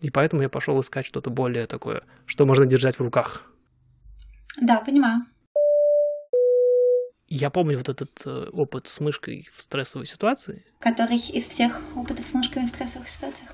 И 0.00 0.10
поэтому 0.10 0.42
я 0.42 0.48
пошел 0.48 0.80
искать 0.80 1.06
что-то 1.06 1.30
более 1.30 1.66
такое, 1.66 2.02
что 2.26 2.44
можно 2.44 2.66
держать 2.66 2.98
в 2.98 3.02
руках. 3.02 3.42
Да, 4.60 4.80
понимаю. 4.80 5.22
Я 7.28 7.48
помню 7.48 7.78
вот 7.78 7.88
этот 7.88 8.10
э, 8.26 8.50
опыт 8.52 8.88
с 8.88 9.00
мышкой 9.00 9.48
в 9.54 9.62
стрессовой 9.62 10.04
ситуации. 10.06 10.66
Который 10.80 11.16
из 11.16 11.46
всех 11.46 11.80
опытов 11.96 12.26
с 12.26 12.34
мышкой 12.34 12.66
в 12.66 12.68
стрессовых 12.68 13.08
ситуациях. 13.08 13.48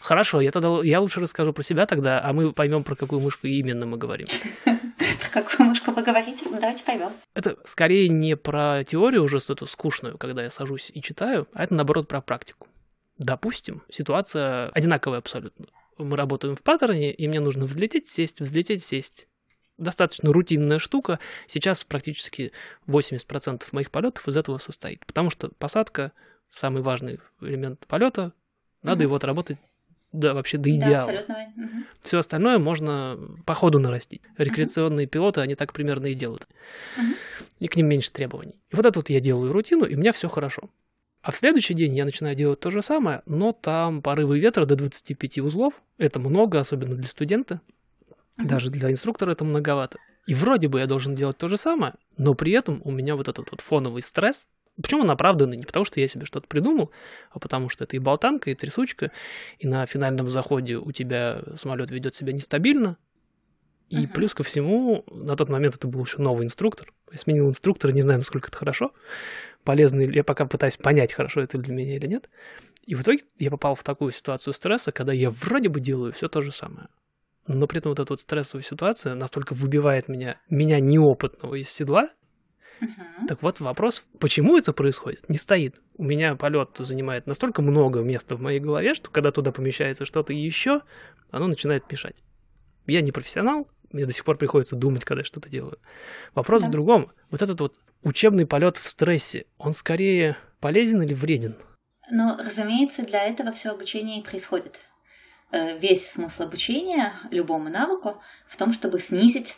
Хорошо, 0.00 0.40
я 0.40 0.50
тогда 0.50 0.82
я 0.82 1.00
лучше 1.00 1.20
расскажу 1.20 1.52
про 1.52 1.62
себя 1.62 1.86
тогда, 1.86 2.24
а 2.24 2.32
мы 2.32 2.52
поймем, 2.52 2.84
про 2.84 2.96
какую 2.96 3.20
мышку 3.20 3.46
именно 3.46 3.84
мы 3.84 3.98
говорим. 3.98 4.28
Про 5.20 5.30
какую 5.42 5.68
мышку 5.68 5.90
вы 5.92 6.02
говорите? 6.02 6.46
Ну, 6.48 6.60
давайте 6.60 6.84
поймем. 6.84 7.12
Это 7.34 7.56
скорее 7.64 8.08
не 8.08 8.36
про 8.36 8.84
теорию 8.84 9.24
уже 9.24 9.40
что-то 9.40 9.66
скучную, 9.66 10.18
когда 10.18 10.42
я 10.42 10.50
сажусь 10.50 10.90
и 10.92 11.02
читаю, 11.02 11.48
а 11.52 11.64
это 11.64 11.74
наоборот 11.74 12.08
про 12.08 12.20
практику. 12.20 12.68
Допустим, 13.18 13.82
ситуация 13.90 14.68
одинаковая 14.70 15.18
абсолютно. 15.18 15.66
Мы 15.98 16.16
работаем 16.16 16.56
в 16.56 16.62
паттерне, 16.62 17.12
и 17.12 17.28
мне 17.28 17.40
нужно 17.40 17.66
взлететь, 17.66 18.10
сесть, 18.10 18.40
взлететь, 18.40 18.84
сесть. 18.84 19.28
Достаточно 19.78 20.32
рутинная 20.32 20.78
штука. 20.78 21.18
Сейчас 21.46 21.84
практически 21.84 22.52
80% 22.86 23.64
моих 23.72 23.90
полетов 23.90 24.26
из 24.28 24.36
этого 24.36 24.58
состоит. 24.58 25.04
Потому 25.06 25.30
что 25.30 25.50
посадка, 25.58 26.12
самый 26.54 26.82
важный 26.82 27.20
элемент 27.40 27.86
полета, 27.86 28.32
Надо 28.82 29.02
его 29.02 29.16
отработать 29.16 29.58
да, 30.12 30.34
вообще 30.34 30.58
до 30.58 30.70
идеала. 30.70 31.10
Да, 31.10 31.18
абсолютно. 31.20 31.52
Угу. 31.56 31.84
Все 32.02 32.18
остальное 32.18 32.58
можно 32.58 33.18
по 33.46 33.54
ходу 33.54 33.78
нарастить. 33.78 34.20
Рекреационные 34.36 35.06
угу. 35.06 35.10
пилоты, 35.10 35.40
они 35.40 35.54
так 35.54 35.72
примерно 35.72 36.06
и 36.06 36.14
делают. 36.14 36.46
Угу. 36.98 37.06
И 37.60 37.68
к 37.68 37.76
ним 37.76 37.86
меньше 37.86 38.12
требований. 38.12 38.60
И 38.70 38.76
вот 38.76 38.84
это 38.84 38.98
вот 38.98 39.08
я 39.08 39.20
делаю 39.20 39.52
рутину, 39.52 39.84
и 39.84 39.94
у 39.94 39.98
меня 39.98 40.12
все 40.12 40.28
хорошо. 40.28 40.70
А 41.22 41.30
в 41.30 41.36
следующий 41.36 41.74
день 41.74 41.94
я 41.94 42.04
начинаю 42.04 42.36
делать 42.36 42.60
то 42.60 42.70
же 42.70 42.82
самое, 42.82 43.22
но 43.26 43.52
там 43.52 44.02
порывы 44.02 44.38
ветра 44.40 44.66
до 44.66 44.76
25 44.76 45.38
узлов. 45.38 45.72
Это 45.96 46.18
много, 46.18 46.58
особенно 46.58 46.96
для 46.96 47.08
студента. 47.08 47.60
Uh-huh. 48.36 48.46
Даже 48.46 48.70
для 48.70 48.90
инструктора 48.90 49.30
это 49.30 49.44
многовато. 49.44 49.98
И 50.26 50.34
вроде 50.34 50.68
бы 50.68 50.80
я 50.80 50.86
должен 50.86 51.14
делать 51.14 51.38
то 51.38 51.48
же 51.48 51.56
самое, 51.56 51.94
но 52.16 52.34
при 52.34 52.52
этом 52.52 52.80
у 52.84 52.90
меня 52.90 53.16
вот 53.16 53.28
этот 53.28 53.50
вот 53.50 53.60
фоновый 53.60 54.02
стресс. 54.02 54.46
Почему 54.80 55.02
он 55.02 55.10
оправданный? 55.10 55.56
Не 55.56 55.64
потому, 55.64 55.84
что 55.84 56.00
я 56.00 56.08
себе 56.08 56.24
что-то 56.24 56.46
придумал, 56.48 56.90
а 57.30 57.38
потому 57.38 57.68
что 57.68 57.84
это 57.84 57.96
и 57.96 57.98
болтанка, 57.98 58.50
и 58.50 58.54
трясучка, 58.54 59.12
и 59.58 59.66
на 59.66 59.84
финальном 59.86 60.28
заходе 60.28 60.76
у 60.76 60.92
тебя 60.92 61.42
самолет 61.56 61.90
ведет 61.90 62.16
себя 62.16 62.32
нестабильно, 62.32 62.96
и 63.90 64.04
uh-huh. 64.04 64.08
плюс 64.08 64.32
ко 64.32 64.42
всему, 64.42 65.04
на 65.10 65.36
тот 65.36 65.50
момент 65.50 65.74
это 65.74 65.86
был 65.86 66.02
еще 66.02 66.22
новый 66.22 66.46
инструктор. 66.46 66.90
Я 67.10 67.18
сменил 67.18 67.48
инструктора, 67.50 67.92
не 67.92 68.00
знаю, 68.00 68.20
насколько 68.20 68.48
это 68.48 68.56
хорошо 68.56 68.92
полезно, 69.64 70.00
я 70.00 70.24
пока 70.24 70.46
пытаюсь 70.46 70.76
понять, 70.76 71.12
хорошо 71.12 71.40
это 71.40 71.58
для 71.58 71.74
меня 71.74 71.96
или 71.96 72.06
нет. 72.06 72.28
И 72.84 72.94
в 72.94 73.02
итоге 73.02 73.20
я 73.38 73.50
попал 73.50 73.74
в 73.74 73.82
такую 73.82 74.12
ситуацию 74.12 74.52
стресса, 74.52 74.92
когда 74.92 75.12
я 75.12 75.30
вроде 75.30 75.68
бы 75.68 75.80
делаю 75.80 76.12
все 76.12 76.28
то 76.28 76.42
же 76.42 76.52
самое. 76.52 76.88
Но 77.46 77.66
при 77.66 77.78
этом 77.78 77.90
вот 77.90 78.00
эта 78.00 78.12
вот 78.12 78.20
стрессовая 78.20 78.62
ситуация 78.62 79.14
настолько 79.14 79.54
выбивает 79.54 80.08
меня, 80.08 80.40
меня 80.48 80.80
неопытного 80.80 81.56
из 81.56 81.68
седла. 81.68 82.08
Так 83.28 83.42
вот 83.42 83.60
вопрос, 83.60 84.04
почему 84.18 84.56
это 84.56 84.72
происходит, 84.72 85.28
не 85.28 85.36
стоит. 85.36 85.80
У 85.96 86.04
меня 86.04 86.34
полет 86.34 86.70
занимает 86.78 87.26
настолько 87.26 87.62
много 87.62 88.00
места 88.00 88.36
в 88.36 88.40
моей 88.40 88.60
голове, 88.60 88.94
что 88.94 89.10
когда 89.10 89.30
туда 89.30 89.52
помещается 89.52 90.04
что-то 90.04 90.32
еще, 90.32 90.82
оно 91.30 91.46
начинает 91.46 91.90
мешать. 91.90 92.16
Я 92.86 93.00
не 93.00 93.12
профессионал, 93.12 93.68
мне 93.92 94.06
до 94.06 94.12
сих 94.12 94.24
пор 94.24 94.36
приходится 94.36 94.74
думать, 94.74 95.04
когда 95.04 95.20
я 95.20 95.24
что-то 95.24 95.48
делаю. 95.48 95.78
Вопрос 96.34 96.62
да. 96.62 96.68
в 96.68 96.70
другом. 96.70 97.12
Вот 97.30 97.42
этот 97.42 97.60
вот 97.60 97.76
учебный 98.02 98.46
полет 98.46 98.76
в 98.76 98.88
стрессе, 98.88 99.46
он 99.58 99.72
скорее 99.72 100.36
полезен 100.60 101.02
или 101.02 101.14
вреден? 101.14 101.56
Ну, 102.10 102.36
разумеется, 102.36 103.02
для 103.04 103.22
этого 103.24 103.52
все 103.52 103.70
обучение 103.70 104.20
и 104.20 104.24
происходит. 104.24 104.80
Э, 105.50 105.78
весь 105.78 106.10
смысл 106.10 106.44
обучения 106.44 107.12
любому 107.30 107.68
навыку 107.68 108.20
в 108.48 108.56
том, 108.56 108.72
чтобы 108.72 108.98
снизить 109.00 109.56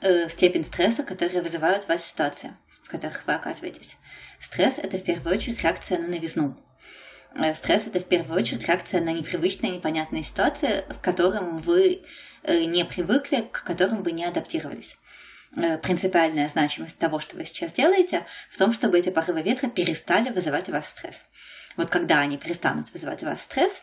э, 0.00 0.28
степень 0.28 0.64
стресса, 0.64 1.02
который 1.02 1.40
вызывают 1.40 1.84
в 1.84 1.88
вас 1.88 2.04
ситуации, 2.04 2.56
в 2.82 2.90
которых 2.90 3.26
вы 3.26 3.34
оказываетесь. 3.34 3.96
Стресс– 4.40 4.74
это 4.76 4.98
в 4.98 5.04
первую 5.04 5.34
очередь 5.34 5.62
реакция 5.62 5.98
на 5.98 6.08
новизну. 6.08 6.56
Э, 7.34 7.54
стресс– 7.54 7.82
это 7.86 8.00
в 8.00 8.04
первую 8.04 8.38
очередь 8.38 8.66
реакция 8.66 9.00
на 9.00 9.12
непривычные, 9.12 9.72
непонятные 9.72 10.22
ситуации, 10.22 10.84
к 10.88 11.00
которым 11.00 11.58
вы 11.58 12.02
не 12.44 12.84
привыкли, 12.84 13.48
к 13.52 13.64
которым 13.64 14.02
вы 14.02 14.12
не 14.12 14.24
адаптировались. 14.24 14.96
Э, 15.56 15.78
принципиальная 15.78 16.48
значимость 16.48 16.98
того, 16.98 17.20
что 17.20 17.36
вы 17.36 17.44
сейчас 17.44 17.72
делаете, 17.72 18.26
в 18.50 18.58
том, 18.58 18.72
чтобы 18.72 18.98
эти 18.98 19.08
порывы 19.08 19.42
ветра 19.42 19.68
перестали 19.68 20.30
вызывать 20.30 20.68
у 20.68 20.72
вас 20.72 20.88
стресс. 20.88 21.16
Вот 21.76 21.88
когда 21.88 22.20
они 22.20 22.36
перестанут 22.36 22.92
вызывать 22.92 23.22
у 23.22 23.26
вас 23.26 23.40
стресс, 23.42 23.82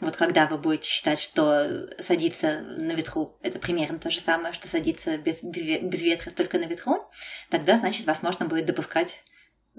вот 0.00 0.16
когда 0.16 0.46
вы 0.46 0.58
будете 0.58 0.88
считать, 0.88 1.20
что 1.20 1.88
садиться 2.00 2.60
на 2.60 2.92
ветру 2.92 3.38
это 3.42 3.58
примерно 3.58 3.98
то 3.98 4.10
же 4.10 4.20
самое, 4.20 4.52
что 4.52 4.68
садиться 4.68 5.16
без, 5.16 5.42
без, 5.42 5.80
без 5.82 6.02
ветра 6.02 6.30
только 6.30 6.58
на 6.58 6.64
ветру, 6.64 7.10
тогда, 7.50 7.78
значит, 7.78 8.06
вас 8.06 8.22
можно 8.22 8.46
будет 8.46 8.66
допускать 8.66 9.22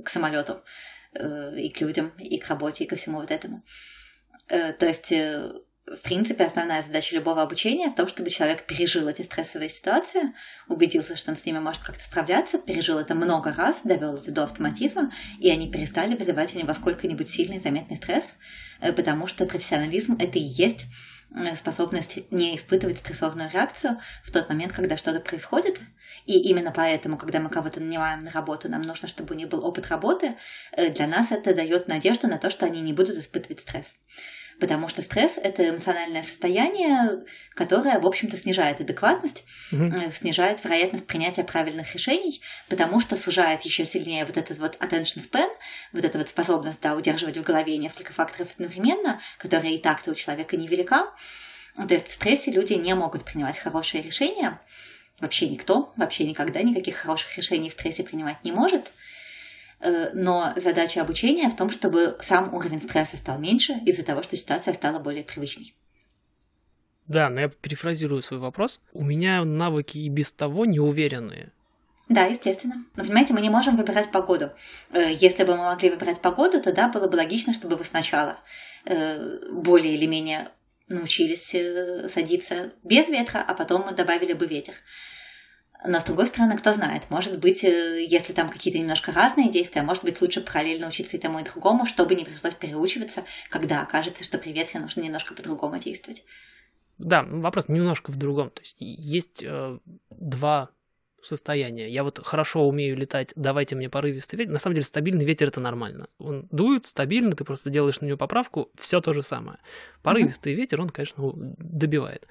к 0.04 0.10
самолету 0.10 0.64
э, 1.14 1.60
и 1.60 1.70
к 1.70 1.82
людям, 1.82 2.10
и 2.18 2.40
к 2.40 2.48
работе, 2.48 2.84
и 2.84 2.88
ко 2.88 2.96
всему 2.96 3.20
вот 3.20 3.30
этому. 3.30 3.64
Э, 4.48 4.74
то 4.74 4.88
есть 4.88 5.12
э, 5.12 5.52
в 5.88 6.02
принципе, 6.02 6.44
основная 6.44 6.84
задача 6.84 7.16
любого 7.16 7.42
обучения 7.42 7.90
в 7.90 7.96
том, 7.96 8.10
чтобы 8.10 8.30
человек 8.30 8.66
пережил 8.66 9.08
эти 9.08 9.22
стрессовые 9.22 9.70
ситуации, 9.70 10.34
убедился, 10.68 11.16
что 11.16 11.32
он 11.32 11.38
с 11.38 11.46
ними 11.46 11.60
может 11.60 11.82
как-то 11.82 12.04
справляться, 12.04 12.58
пережил 12.58 12.98
это 12.98 13.16
много 13.16 13.54
раз, 13.54 13.80
довел 13.86 14.16
это 14.16 14.32
до 14.32 14.44
автоматизма, 14.44 15.14
и 15.40 15.50
они 15.50 15.72
перестали 15.72 16.16
вызывать 16.16 16.54
у 16.54 16.60
него 16.60 16.74
сколько-нибудь 16.74 17.30
сильный 17.30 17.62
заметный 17.62 17.96
стресс, 17.96 18.26
э, 18.82 18.92
потому 18.92 19.28
что 19.28 19.46
профессионализм— 19.46 20.18
это 20.20 20.38
и 20.38 20.42
есть 20.42 20.88
э, 21.34 21.56
способность 21.56 22.20
не 22.32 22.58
испытывать 22.58 22.98
стрессовную 22.98 23.50
реакцию 23.50 24.02
в 24.26 24.32
тот 24.32 24.50
момент, 24.50 24.74
когда 24.74 24.98
что-то 24.98 25.22
происходит. 25.22 25.80
И 26.26 26.38
именно 26.50 26.74
поэтому, 26.74 27.18
когда 27.18 27.40
мы 27.40 27.50
кого-то 27.50 27.80
нанимаем 27.80 28.26
на 28.26 28.32
работу, 28.32 28.68
нам 28.68 28.82
нужно, 28.82 29.08
чтобы 29.08 29.36
у 29.36 29.38
них 29.38 29.48
был 29.48 29.64
опыт 29.66 29.88
работы. 29.88 30.36
Э, 30.74 30.90
для 30.90 31.08
нас 31.08 31.32
это 31.32 31.56
дает 31.56 31.88
надежду 31.88 32.28
на 32.28 32.38
то, 32.38 32.50
что 32.50 32.66
они 32.66 32.82
не 32.82 32.92
будут 32.92 33.16
испытывать 33.18 33.62
стресс 33.62 33.96
потому 34.60 34.88
что 34.88 35.02
стресс— 35.02 35.34
это 35.38 35.70
эмоциональное 35.70 36.24
состояние, 36.24 37.24
которое, 37.54 38.00
в 38.00 38.06
общем-то, 38.06 38.38
снижает 38.38 38.82
адекватность, 38.82 39.44
угу. 39.72 39.92
снижает 40.14 40.64
вероятность 40.64 41.08
принятия 41.08 41.44
правильных 41.44 41.94
решений, 41.94 42.42
потому 42.70 43.00
что 43.00 43.16
сужает 43.16 43.62
еще 43.64 43.86
сильнее 43.86 44.26
вот 44.26 44.38
этот 44.38 44.58
вот 44.58 44.76
attention 44.78 45.28
span, 45.30 45.50
вот 45.94 46.06
эта 46.06 46.18
вот 46.18 46.30
способность 46.30 46.82
да, 46.82 46.96
удерживать 46.96 47.38
в 47.38 47.44
голове 47.44 47.78
несколько 47.78 48.14
факторов 48.14 48.50
одновременно, 48.56 49.22
которая 49.38 49.72
и 49.72 49.78
так-то 49.78 50.12
у 50.12 50.16
человека 50.16 50.58
невелика. 50.58 51.14
То 51.76 51.94
есть 51.94 52.08
в 52.08 52.14
стрессе 52.14 52.52
люди 52.52 52.74
не 52.74 52.96
могут 52.96 53.24
принимать 53.24 53.58
хорошие 53.58 54.02
решения, 54.02 54.60
вообще 55.20 55.48
никто, 55.48 55.94
вообще 55.96 56.26
никогда 56.26 56.62
никаких 56.62 56.96
хороших 56.96 57.38
решений 57.38 57.70
в 57.70 57.74
стрессе 57.74 58.04
принимать 58.04 58.44
не 58.44 58.52
может. 58.52 58.92
Э, 59.80 60.10
но 60.14 60.54
задача 60.56 61.02
обучения 61.02 61.50
в 61.50 61.56
том, 61.56 61.70
чтобы 61.70 62.18
сам 62.22 62.54
уровень 62.54 62.82
стресса 62.82 63.18
стал 63.18 63.38
меньше 63.38 63.74
из-за 63.86 64.04
того, 64.04 64.24
что 64.24 64.36
ситуация 64.36 64.74
стала 64.74 65.00
более 65.00 65.24
привычной. 65.24 65.76
Да, 67.08 67.30
но 67.30 67.42
я 67.42 67.48
перефразирую 67.48 68.22
свой 68.22 68.40
вопрос. 68.40 68.82
У 68.94 69.04
меня 69.04 69.44
навыки 69.46 69.98
и 69.98 70.10
без 70.10 70.32
того 70.32 70.66
неуверенные. 70.66 71.52
Да, 72.10 72.26
естественно. 72.26 72.86
Но, 72.96 73.04
понимаете, 73.04 73.34
мы 73.34 73.42
не 73.42 73.50
можем 73.50 73.76
выбирать 73.76 74.12
погоду. 74.12 74.52
Э, 74.92 75.14
если 75.14 75.44
бы 75.44 75.56
мы 75.56 75.66
могли 75.66 75.90
выбирать 75.90 76.22
погоду, 76.22 76.62
то 76.62 76.74
да, 76.74 76.90
было 76.90 77.08
бы 77.08 77.16
логично, 77.16 77.54
чтобы 77.54 77.76
вы 77.76 77.86
сначала 77.86 78.40
э, 78.86 79.52
более 79.52 79.94
или 79.94 80.06
менее 80.06 80.50
научились 80.90 81.54
садиться 82.12 82.72
без 82.84 83.10
ветра, 83.10 83.44
а 83.46 83.54
потом 83.54 83.94
добавили 83.94 84.32
бы 84.32 84.48
ветер. 84.48 84.74
Но 85.86 86.00
с 86.00 86.04
другой 86.04 86.28
стороны, 86.28 86.58
кто 86.58 86.74
знает, 86.74 87.04
может 87.10 87.40
быть, 87.40 87.64
э, 87.64 88.06
если 88.08 88.34
там 88.34 88.50
какие-то 88.50 88.80
немножко 88.80 89.12
разные 89.12 89.52
действия, 89.52 89.84
может 89.84 90.04
быть, 90.04 90.22
лучше 90.22 90.42
параллельно 90.42 90.88
учиться 90.88 91.18
и 91.18 91.20
тому, 91.20 91.40
и 91.40 91.44
другому, 91.44 91.86
чтобы 91.86 92.16
не 92.16 92.26
пришлось 92.26 92.56
переучиваться, 92.56 93.24
когда 93.50 93.82
окажется, 93.82 94.24
что 94.24 94.38
при 94.38 94.52
ветре 94.52 94.80
нужно 94.80 95.02
немножко 95.02 95.36
по-другому 95.36 95.78
действовать. 95.78 96.24
Да, 96.98 97.24
вопрос 97.24 97.68
немножко 97.68 98.12
в 98.12 98.16
другом. 98.16 98.50
То 98.50 98.62
есть 98.62 98.78
есть 98.80 99.44
э, 99.44 99.78
два 100.10 100.72
состояние. 101.28 101.90
Я 101.90 102.04
вот 102.04 102.20
хорошо 102.24 102.68
умею 102.68 102.96
летать, 102.98 103.34
давайте 103.36 103.76
мне 103.76 103.90
порывистый 103.90 104.40
ветер. 104.40 104.52
На 104.52 104.60
самом 104.60 104.76
деле 104.76 104.86
стабильный 104.86 105.26
ветер 105.26 105.50
это 105.50 105.60
нормально. 105.60 106.08
Он 106.20 106.48
дует 106.52 106.86
стабильно, 106.86 107.36
ты 107.36 107.44
просто 107.44 107.70
делаешь 107.70 108.00
на 108.02 108.06
него 108.06 108.18
поправку, 108.18 108.72
все 108.80 109.02
то 109.02 109.14
же 109.14 109.24
самое. 109.24 109.60
Порывистый 110.02 110.54
mm-hmm. 110.54 110.58
ветер, 110.58 110.82
он, 110.82 110.90
конечно, 110.90 111.32
добивает. 111.36 112.28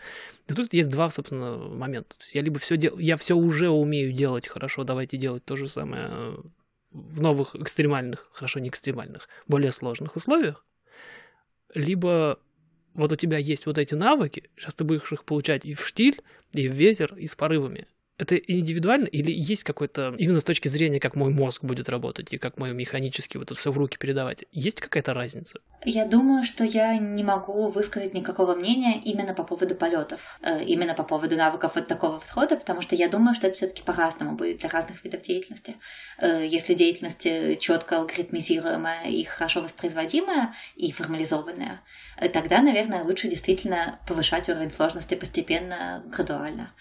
И 0.49 0.55
тут 0.55 0.73
есть 0.75 0.89
два, 0.89 1.11
собственно, 1.11 1.57
момента. 1.57 2.17
То 2.17 2.23
есть 2.23 2.35
я 2.35 2.43
либо 2.43 2.59
все 2.59 2.77
дел... 2.77 2.99
я 2.99 3.17
все 3.17 3.35
уже 3.35 3.69
умею 3.69 4.13
делать 4.13 4.49
хорошо, 4.49 4.85
давайте 4.85 5.17
делать 5.17 5.45
то 5.45 5.57
же 5.57 5.69
самое 5.69 6.09
э, 6.11 6.37
в 6.93 7.21
новых 7.21 7.55
экстремальных, 7.55 8.29
хорошо, 8.33 8.61
не 8.61 8.69
экстремальных, 8.69 9.29
более 9.47 9.73
сложных 9.73 10.17
условиях, 10.17 10.65
либо 11.75 12.39
вот 12.95 13.13
у 13.13 13.17
тебя 13.17 13.39
есть 13.39 13.67
вот 13.67 13.79
эти 13.79 13.95
навыки, 13.95 14.51
сейчас 14.57 14.75
ты 14.75 14.85
будешь 14.85 15.13
их 15.13 15.25
получать 15.25 15.65
и 15.65 15.75
в 15.75 15.87
штиль, 15.87 16.23
и 16.53 16.69
в 16.69 16.73
ветер, 16.73 17.15
и 17.17 17.27
с 17.27 17.35
порывами 17.35 17.87
это 18.19 18.37
индивидуально 18.37 19.07
или 19.07 19.31
есть 19.31 19.65
какой-то, 19.65 20.15
именно 20.19 20.41
с 20.41 20.45
точки 20.45 20.69
зрения, 20.69 21.01
как 21.01 21.17
мой 21.17 21.31
мозг 21.33 21.65
будет 21.65 21.89
работать 21.89 22.29
и 22.31 22.39
как 22.39 22.57
мое 22.57 22.73
механически 22.73 23.37
вот 23.37 23.51
это 23.51 23.61
все 23.61 23.71
в 23.71 23.79
руки 23.79 23.99
передавать, 23.99 24.45
есть 24.53 24.81
какая-то 24.81 25.13
разница? 25.13 25.61
Я 25.85 26.07
думаю, 26.07 26.43
что 26.43 26.65
я 26.65 26.97
не 26.97 27.23
могу 27.23 27.69
высказать 27.69 28.15
никакого 28.15 28.55
мнения 28.55 29.01
именно 29.05 29.35
по 29.35 29.45
поводу 29.45 29.75
полетов, 29.75 30.21
э, 30.43 30.65
именно 30.65 30.95
по 30.95 31.03
поводу 31.03 31.37
навыков 31.37 31.73
вот 31.75 31.87
такого 31.87 32.19
подхода, 32.19 32.57
потому 32.57 32.81
что 32.81 32.97
я 32.97 33.09
думаю, 33.09 33.35
что 33.35 33.49
это 33.49 33.57
все-таки 33.57 33.83
по-разному 33.83 34.37
будет 34.37 34.59
для 34.59 34.71
разных 34.71 35.05
видов 35.05 35.23
деятельности. 35.23 35.77
Э, 36.19 36.47
если 36.47 36.75
деятельность 36.75 37.27
э, 37.27 37.57
четко 37.57 37.99
алгоритмизируемая 37.99 39.09
и 39.11 39.25
хорошо 39.25 39.61
воспроизводимая 39.61 40.55
и 40.75 40.91
формализованная, 40.91 41.83
тогда, 42.33 42.63
наверное, 42.63 43.05
лучше 43.05 43.29
действительно 43.29 44.01
повышать 44.09 44.49
уровень 44.49 44.71
сложности 44.71 45.15
постепенно, 45.15 46.03
градуально. 46.07 46.73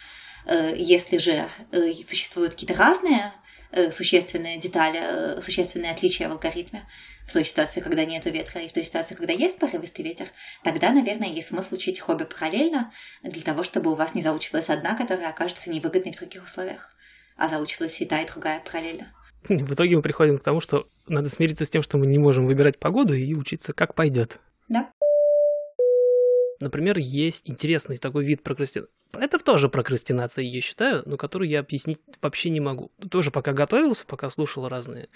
Э, 0.45 0.73
если 0.75 1.17
же 1.17 1.49
э, 1.71 1.93
существуют 2.07 2.53
какие-то 2.53 2.75
разные 2.75 3.33
э, 3.71 3.91
существенные 3.91 4.57
детали, 4.57 5.41
существенные 5.41 5.91
отличия 5.91 6.29
в 6.29 6.33
алгоритме, 6.33 6.87
в 7.27 7.33
той 7.33 7.43
ситуации, 7.43 7.81
когда 7.81 8.05
нет 8.05 8.25
ветра, 8.25 8.61
и 8.61 8.67
в 8.67 8.71
той 8.73 8.83
ситуации, 8.83 9.15
когда 9.15 9.33
есть 9.33 9.57
порывистый 9.57 10.05
ветер, 10.05 10.27
тогда, 10.63 10.91
наверное, 10.91 11.29
есть 11.29 11.47
смысл 11.47 11.73
учить 11.73 11.99
хобби 11.99 12.23
параллельно 12.23 12.93
для 13.23 13.41
того, 13.41 13.63
чтобы 13.63 13.91
у 13.91 13.95
вас 13.95 14.13
не 14.13 14.21
заучивалась 14.21 14.69
одна, 14.69 14.95
которая 14.95 15.29
окажется 15.29 15.71
невыгодной 15.71 16.11
в 16.11 16.17
других 16.17 16.43
условиях, 16.43 16.95
а 17.35 17.49
заучивалась 17.49 17.99
и 17.99 18.05
та, 18.05 18.21
и 18.21 18.27
другая 18.27 18.59
параллельно. 18.59 19.11
В 19.49 19.73
итоге 19.73 19.95
мы 19.95 20.01
приходим 20.03 20.37
к 20.37 20.43
тому, 20.43 20.61
что 20.61 20.87
надо 21.07 21.29
смириться 21.29 21.65
с 21.65 21.69
тем, 21.69 21.81
что 21.81 21.97
мы 21.97 22.05
не 22.05 22.19
можем 22.19 22.45
выбирать 22.45 22.79
погоду 22.79 23.13
и 23.13 23.33
учиться 23.33 23.73
как 23.73 23.95
пойдет. 23.95 24.39
Да. 24.69 24.91
Например, 26.59 26.97
есть 26.97 27.49
интересный 27.49 27.97
такой 27.97 28.25
вид 28.25 28.43
прокрастинации. 28.43 28.91
Это 29.13 29.39
тоже 29.39 29.69
прокрастинация, 29.69 30.43
я 30.43 30.61
считаю, 30.61 31.03
но 31.05 31.17
который 31.17 31.49
я 31.49 31.59
объяснить 31.59 31.99
вообще 32.21 32.49
не 32.49 32.59
могу. 32.59 32.91
Тоже 33.09 33.31
пока 33.31 33.53
готовился, 33.53 34.05
пока 34.05 34.29
слушал 34.29 34.67
разные 34.67 35.09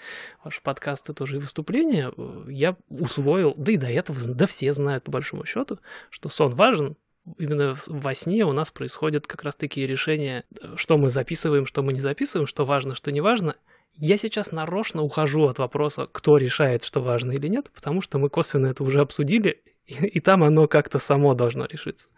ваши 0.44 0.62
подкасты, 0.62 1.12
тоже 1.12 1.36
и 1.36 1.40
выступления, 1.40 2.12
э, 2.16 2.44
я 2.48 2.76
усвоил, 2.88 3.54
да 3.56 3.72
и 3.72 3.76
до 3.76 3.88
этого, 3.88 4.18
да 4.26 4.46
все 4.46 4.72
знают 4.72 5.04
по 5.04 5.12
большому 5.12 5.44
счету, 5.44 5.78
что 6.10 6.28
сон 6.28 6.54
важен, 6.54 6.96
именно 7.38 7.74
во 7.86 8.14
сне 8.14 8.44
у 8.44 8.52
нас 8.52 8.70
происходят 8.70 9.26
как 9.26 9.42
раз 9.42 9.56
такие 9.56 9.86
решения, 9.86 10.44
что 10.76 10.96
мы 10.96 11.08
записываем, 11.08 11.66
что 11.66 11.82
мы 11.82 11.92
не 11.92 12.00
записываем, 12.00 12.46
что 12.46 12.64
важно, 12.64 12.94
что 12.94 13.12
не 13.12 13.20
важно. 13.20 13.56
Я 13.96 14.16
сейчас 14.16 14.52
нарочно 14.52 15.02
ухожу 15.02 15.46
от 15.46 15.58
вопроса, 15.58 16.06
кто 16.10 16.36
решает, 16.36 16.84
что 16.84 17.00
важно 17.00 17.32
или 17.32 17.48
нет, 17.48 17.70
потому 17.74 18.00
что 18.00 18.18
мы 18.18 18.30
косвенно 18.30 18.68
это 18.68 18.82
уже 18.82 19.00
обсудили, 19.00 19.62
и, 20.02 20.20
там 20.20 20.44
оно 20.44 20.68
как-то 20.68 20.98
само 20.98 21.34
должно 21.34 21.66
решиться. 21.66 22.08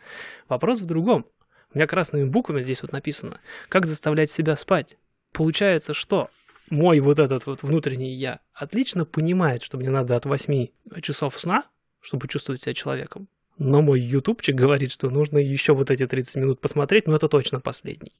Вопрос 0.49 0.81
в 0.81 0.87
другом. 0.87 1.27
У 1.73 1.79
меня 1.79 1.87
красными 1.87 2.25
буквами 2.25 2.63
здесь 2.63 2.83
вот 2.83 2.93
написано, 2.93 3.41
как 3.69 3.87
заставлять 3.87 4.31
себя 4.31 4.57
спать. 4.57 4.99
Получается, 5.33 5.95
что 5.95 6.29
мой 6.69 7.01
вот 7.01 7.19
этот 7.19 7.47
вот 7.47 7.63
внутренний 7.63 8.15
я 8.15 8.41
отлично 8.53 9.05
понимает, 9.05 9.63
что 9.63 9.79
мне 9.79 9.89
надо 9.89 10.17
от 10.17 10.27
8 10.27 10.67
часов 11.01 11.39
сна, 11.39 11.65
чтобы 12.01 12.29
чувствовать 12.29 12.63
себя 12.63 12.75
человеком. 12.75 13.29
Но 13.59 13.81
мой 13.81 14.01
ютубчик 14.01 14.55
говорит, 14.55 14.93
что 14.93 15.09
нужно 15.11 15.39
еще 15.39 15.73
вот 15.73 15.91
эти 15.91 16.07
30 16.07 16.35
минут 16.37 16.61
посмотреть, 16.61 17.07
но 17.07 17.17
это 17.17 17.29
точно 17.29 17.61
последний. 17.61 18.13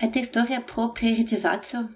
Это 0.00 0.22
история 0.22 0.60
про 0.60 0.88
приоритизацию. 0.88 1.90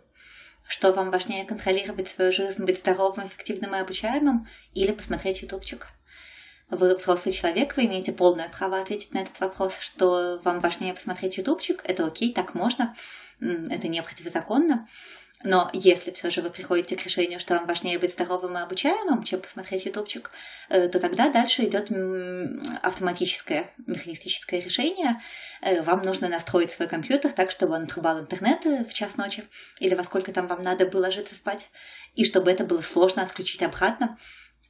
Что 0.66 0.92
вам 0.92 1.11
важнее 1.11 1.45
контролировать 1.45 2.09
свою 2.09 2.32
жизнь, 2.32 2.64
быть 2.64 2.78
здоровым, 2.78 3.26
эффективным 3.26 3.74
и 3.74 3.78
обучаемым, 3.78 4.47
или 4.72 4.92
посмотреть 4.92 5.42
ютубчик? 5.42 5.88
Вы 6.71 6.95
взрослый 6.97 7.35
человек, 7.35 7.77
вы 7.77 7.85
имеете 7.85 8.12
полное 8.12 8.49
право 8.49 8.81
ответить 8.81 9.12
на 9.12 9.19
этот 9.19 9.39
вопрос, 9.41 9.79
что 9.81 10.41
вам 10.45 10.61
важнее 10.61 10.95
посмотреть 10.95 11.37
ютубчик, 11.37 11.83
это 11.85 12.07
окей, 12.07 12.33
так 12.33 12.55
можно, 12.55 12.97
это 13.41 13.89
не 13.89 14.03
противозаконно. 14.03 14.89
Но 15.43 15.69
если 15.75 16.11
все 16.11 16.31
же 16.31 16.41
вы 16.41 16.49
приходите 16.49 16.97
к 16.97 17.05
решению, 17.05 17.39
что 17.39 17.55
вам 17.55 17.67
важнее 17.67 17.99
быть 17.99 18.12
здоровым 18.12 18.57
и 18.57 18.61
обучаемым, 18.62 19.25
чем 19.25 19.41
посмотреть 19.41 19.85
ютубчик, 19.85 20.31
э, 20.71 20.89
то 20.89 20.99
тогда 20.99 21.29
дальше 21.29 21.65
идет 21.67 21.91
автоматическое 22.83 23.71
механистическое 23.87 24.61
решение. 24.61 25.21
Э, 25.61 25.83
вам 25.83 26.01
нужно 26.01 26.29
настроить 26.29 26.71
свой 26.71 26.89
компьютер 26.89 27.31
так, 27.33 27.51
чтобы 27.51 27.75
он 27.75 27.83
отрубал 27.83 28.21
интернет 28.21 28.65
э, 28.65 28.85
в 28.85 28.95
час 28.95 29.19
ночи 29.19 29.45
или 29.81 29.95
во 29.95 30.05
сколько 30.05 30.33
там 30.33 30.47
вам 30.47 30.62
надо 30.62 30.87
было 30.87 31.03
ложиться 31.03 31.35
спать, 31.35 31.69
и 32.15 32.25
чтобы 32.25 32.51
это 32.51 32.65
было 32.65 32.81
сложно 32.81 33.23
отключить 33.23 33.62
обратно, 33.62 34.17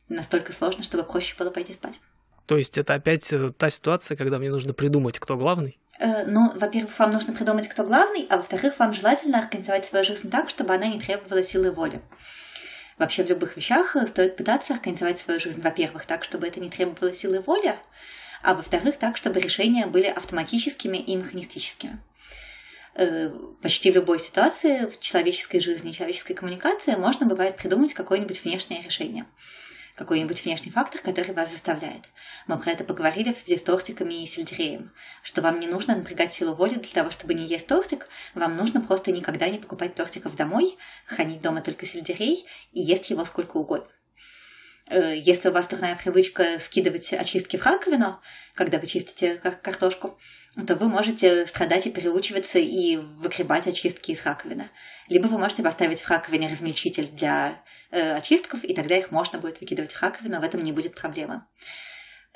настолько 0.09 0.53
сложно, 0.53 0.85
чтобы 0.85 1.05
проще 1.05 1.35
было 1.39 1.51
пойти 1.51 1.75
спать. 1.75 2.01
То 2.47 2.59
есть 2.59 2.77
это 2.77 2.95
опять 2.95 3.33
та 3.57 3.71
ситуация, 3.71 4.17
когда 4.17 4.39
мне 4.39 4.51
нужно 4.51 4.75
придумать, 4.75 5.19
кто 5.19 5.37
главный? 5.37 5.79
Э, 5.99 6.25
ну, 6.27 6.53
во-первых, 6.55 6.99
вам 6.99 7.13
нужно 7.13 7.33
придумать, 7.33 7.69
кто 7.69 7.85
главный, 7.85 8.27
а 8.29 8.37
во-вторых, 8.37 8.79
вам 8.79 8.93
желательно 8.93 9.39
организовать 9.39 9.87
свою 9.87 10.05
жизнь 10.05 10.31
так, 10.31 10.51
чтобы 10.51 10.75
она 10.75 10.87
не 10.87 11.01
требовала 11.01 11.43
силы 11.43 11.71
воли. 11.71 12.03
Вообще 12.99 13.25
в 13.25 13.29
любых 13.29 13.57
вещах 13.57 13.97
э, 13.97 14.07
стоит 14.07 14.37
пытаться 14.37 14.75
организовать 14.75 15.19
свою 15.19 15.41
жизнь, 15.41 15.61
во-первых, 15.61 16.07
так, 16.07 16.25
чтобы 16.25 16.47
это 16.47 16.61
не 16.61 16.71
требовало 16.71 17.13
силы 17.13 17.41
воли, 17.41 17.77
а 18.43 18.55
во-вторых, 18.55 18.99
так, 18.99 19.17
чтобы 19.17 19.41
решения 19.41 19.87
были 19.87 20.07
автоматическими 20.07 20.99
и 20.99 21.17
механистическими. 21.17 21.99
Э, 22.95 23.31
почти 23.63 23.91
в 23.91 23.95
любой 23.95 24.19
ситуации 24.21 24.87
в 24.87 25.01
человеческой 25.01 25.61
жизни, 25.61 25.93
человеческой 25.93 26.35
коммуникации 26.35 26.95
можно 26.95 27.27
бывает 27.27 27.57
придумать 27.57 27.95
какое-нибудь 27.95 28.45
внешнее 28.45 28.83
решение 28.83 29.27
какой-нибудь 29.95 30.45
внешний 30.45 30.71
фактор, 30.71 31.01
который 31.01 31.35
вас 31.35 31.51
заставляет. 31.51 32.05
Мы 32.47 32.59
про 32.59 32.73
это 32.73 32.85
поговорили 32.85 33.33
в 33.33 33.39
связи 33.39 33.59
с 33.59 33.63
тортиками 33.63 34.23
и 34.23 34.27
сельдереем, 34.27 34.93
что 35.23 35.43
вам 35.43 35.61
не 35.61 35.67
нужно 35.67 35.97
напрягать 35.97 36.33
силу 36.33 36.55
воли 36.55 36.75
для 36.75 36.93
того, 36.93 37.11
чтобы 37.11 37.35
не 37.35 37.47
есть 37.47 37.67
тортик, 37.67 38.09
вам 38.35 38.57
нужно 38.57 38.81
просто 38.81 39.13
никогда 39.13 39.49
не 39.49 39.59
покупать 39.59 39.95
тортиков 39.95 40.37
домой, 40.37 40.77
хранить 41.07 41.43
дома 41.43 41.63
только 41.63 41.87
сельдерей 41.87 42.47
и 42.73 42.81
есть 42.81 43.11
его 43.11 43.25
сколько 43.25 43.57
угодно. 43.57 43.89
Э, 44.91 45.17
если 45.17 45.49
у 45.49 45.53
вас 45.53 45.67
дурная 45.67 45.97
привычка 45.97 46.61
скидывать 46.61 47.13
очистки 47.13 47.57
в 47.57 47.65
раковину, 47.65 48.21
когда 48.55 48.79
вы 48.79 48.87
чистите 48.87 49.37
картошку, 49.37 50.19
то 50.67 50.77
вы 50.77 50.89
можете 50.89 51.47
страдать 51.47 51.87
и 51.87 51.91
переучиваться 51.91 52.59
и 52.59 52.97
выгребать 52.97 53.67
очистки 53.67 54.13
из 54.13 54.25
раковины. 54.25 54.69
Либо 55.09 55.27
вы 55.27 55.39
можете 55.39 55.63
поставить 55.63 56.01
в 56.01 56.11
раковине 56.11 56.49
размельчитель 56.49 57.09
для 57.09 57.63
э, 57.91 58.15
очистков, 58.15 58.63
и 58.63 58.75
тогда 58.75 58.97
их 58.97 59.11
можно 59.11 59.39
будет 59.39 59.61
выкидывать 59.61 59.93
в 59.93 60.03
раковину, 60.03 60.41
в 60.41 60.45
этом 60.45 60.63
не 60.63 60.73
будет 60.73 60.95
проблемы. 60.95 61.45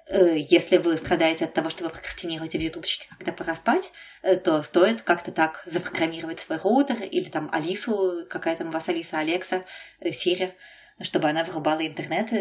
Э, 0.09 0.39
если 0.39 0.79
вы 0.79 0.97
страдаете 0.97 1.45
от 1.45 1.53
того, 1.53 1.69
что 1.69 1.85
вы 1.85 1.91
прокрастинируете 1.91 2.59
в 2.59 2.63
ютубчике, 2.63 3.09
когда 3.19 3.33
пора 3.33 3.55
спать, 3.57 3.91
э, 4.23 4.37
то 4.37 4.63
стоит 4.63 5.03
как-то 5.03 5.33
так 5.33 5.63
запрограммировать 5.67 6.41
свой 6.41 6.59
роутер 6.59 7.03
или 7.03 7.29
там 7.29 7.51
Алису, 7.53 8.27
какая 8.31 8.57
там 8.57 8.69
у 8.69 8.73
вас 8.73 8.89
Алиса, 8.89 9.19
Алекса, 9.19 9.65
Сири, 10.13 10.57
чтобы 11.01 11.29
она 11.29 11.45
вырубала 11.45 11.87
интернет 11.87 12.33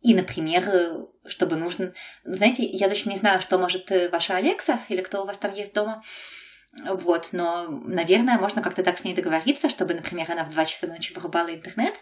и, 0.00 0.14
например, 0.14 1.08
чтобы 1.26 1.56
нужно... 1.56 1.92
Знаете, 2.24 2.64
я 2.64 2.88
даже 2.88 3.08
не 3.08 3.16
знаю, 3.16 3.40
что 3.40 3.58
может 3.58 3.90
э, 3.90 4.08
ваша 4.08 4.36
Алекса 4.36 4.80
или 4.88 5.02
кто 5.02 5.22
у 5.22 5.26
вас 5.26 5.36
там 5.38 5.52
есть 5.52 5.72
дома, 5.72 6.02
вот, 6.84 7.30
но, 7.32 7.66
наверное, 7.68 8.38
можно 8.38 8.62
как-то 8.62 8.84
так 8.84 8.98
с 8.98 9.04
ней 9.04 9.14
договориться, 9.14 9.68
чтобы, 9.68 9.94
например, 9.94 10.30
она 10.30 10.44
в 10.44 10.50
2 10.50 10.64
часа 10.66 10.86
ночи 10.86 11.12
вырубала 11.12 11.52
интернет 11.52 11.94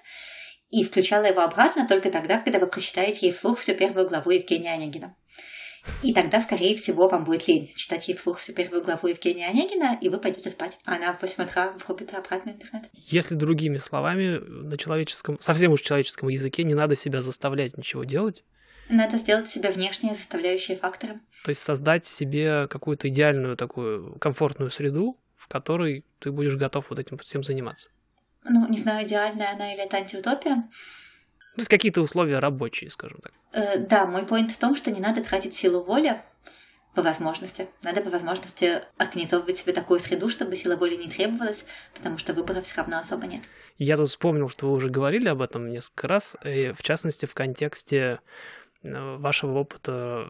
и 0.68 0.84
включала 0.84 1.24
его 1.24 1.40
обратно 1.40 1.86
только 1.86 2.10
тогда, 2.10 2.38
когда 2.38 2.58
вы 2.58 2.66
прочитаете 2.66 3.26
ей 3.26 3.32
вслух 3.32 3.60
всю 3.60 3.74
первую 3.74 4.08
главу 4.08 4.30
Евгения 4.30 4.72
Онегина. 4.72 5.16
И 6.02 6.12
тогда, 6.12 6.40
скорее 6.40 6.76
всего, 6.76 7.08
вам 7.08 7.24
будет 7.24 7.48
лень 7.48 7.72
читать 7.74 8.08
ей 8.08 8.14
вслух 8.14 8.38
всю 8.38 8.52
первую 8.52 8.82
главу 8.82 9.08
Евгения 9.08 9.48
Онегина, 9.48 9.98
и 10.00 10.08
вы 10.08 10.18
пойдете 10.18 10.50
спать. 10.50 10.78
А 10.84 10.96
она 10.96 11.12
в 11.14 11.22
8 11.22 11.44
утра 11.44 11.72
врубит 11.84 12.14
обратно 12.14 12.50
интернет. 12.50 12.84
Если 12.94 13.34
другими 13.34 13.78
словами, 13.78 14.38
на 14.38 14.76
человеческом, 14.76 15.38
совсем 15.40 15.72
уж 15.72 15.80
человеческом 15.80 16.28
языке 16.28 16.64
не 16.64 16.74
надо 16.74 16.94
себя 16.94 17.20
заставлять 17.20 17.76
ничего 17.76 18.04
делать, 18.04 18.44
надо 18.88 19.18
сделать 19.18 19.48
себе 19.48 19.70
внешние 19.70 20.14
заставляющие 20.14 20.76
факторы. 20.76 21.20
То 21.44 21.50
есть 21.50 21.62
создать 21.62 22.06
себе 22.06 22.68
какую-то 22.68 23.08
идеальную 23.08 23.56
такую 23.56 24.16
комфортную 24.18 24.70
среду, 24.70 25.18
в 25.36 25.48
которой 25.48 26.04
ты 26.20 26.30
будешь 26.30 26.54
готов 26.54 26.90
вот 26.90 26.98
этим 26.98 27.18
всем 27.18 27.42
заниматься. 27.42 27.90
Ну, 28.44 28.68
не 28.68 28.78
знаю, 28.78 29.04
идеальная 29.04 29.52
она 29.52 29.72
или 29.72 29.82
это 29.82 29.96
антиутопия. 29.96 30.68
То 31.56 31.62
есть 31.62 31.70
какие-то 31.70 32.02
условия 32.02 32.38
рабочие, 32.38 32.90
скажем 32.90 33.18
так. 33.22 33.32
Э, 33.52 33.78
да, 33.78 34.04
мой 34.04 34.26
поинт 34.26 34.50
в 34.50 34.58
том, 34.58 34.76
что 34.76 34.90
не 34.90 35.00
надо 35.00 35.24
тратить 35.24 35.54
силу 35.54 35.82
воли 35.82 36.20
по 36.94 37.00
возможности. 37.00 37.68
Надо 37.82 38.02
по 38.02 38.10
возможности 38.10 38.82
организовывать 38.98 39.56
себе 39.56 39.72
такую 39.72 40.00
среду, 40.00 40.28
чтобы 40.28 40.54
сила 40.54 40.76
воли 40.76 40.96
не 40.96 41.08
требовалась, 41.08 41.64
потому 41.94 42.18
что 42.18 42.34
выбора 42.34 42.60
все 42.60 42.76
равно 42.76 42.98
особо 42.98 43.26
нет. 43.26 43.42
Я 43.78 43.96
тут 43.96 44.10
вспомнил, 44.10 44.50
что 44.50 44.68
вы 44.68 44.74
уже 44.74 44.90
говорили 44.90 45.28
об 45.28 45.40
этом 45.40 45.70
несколько 45.70 46.08
раз, 46.08 46.36
и 46.44 46.72
в 46.72 46.82
частности 46.82 47.24
в 47.24 47.32
контексте 47.32 48.20
э, 48.82 49.16
вашего 49.16 49.60
опыта 49.60 50.28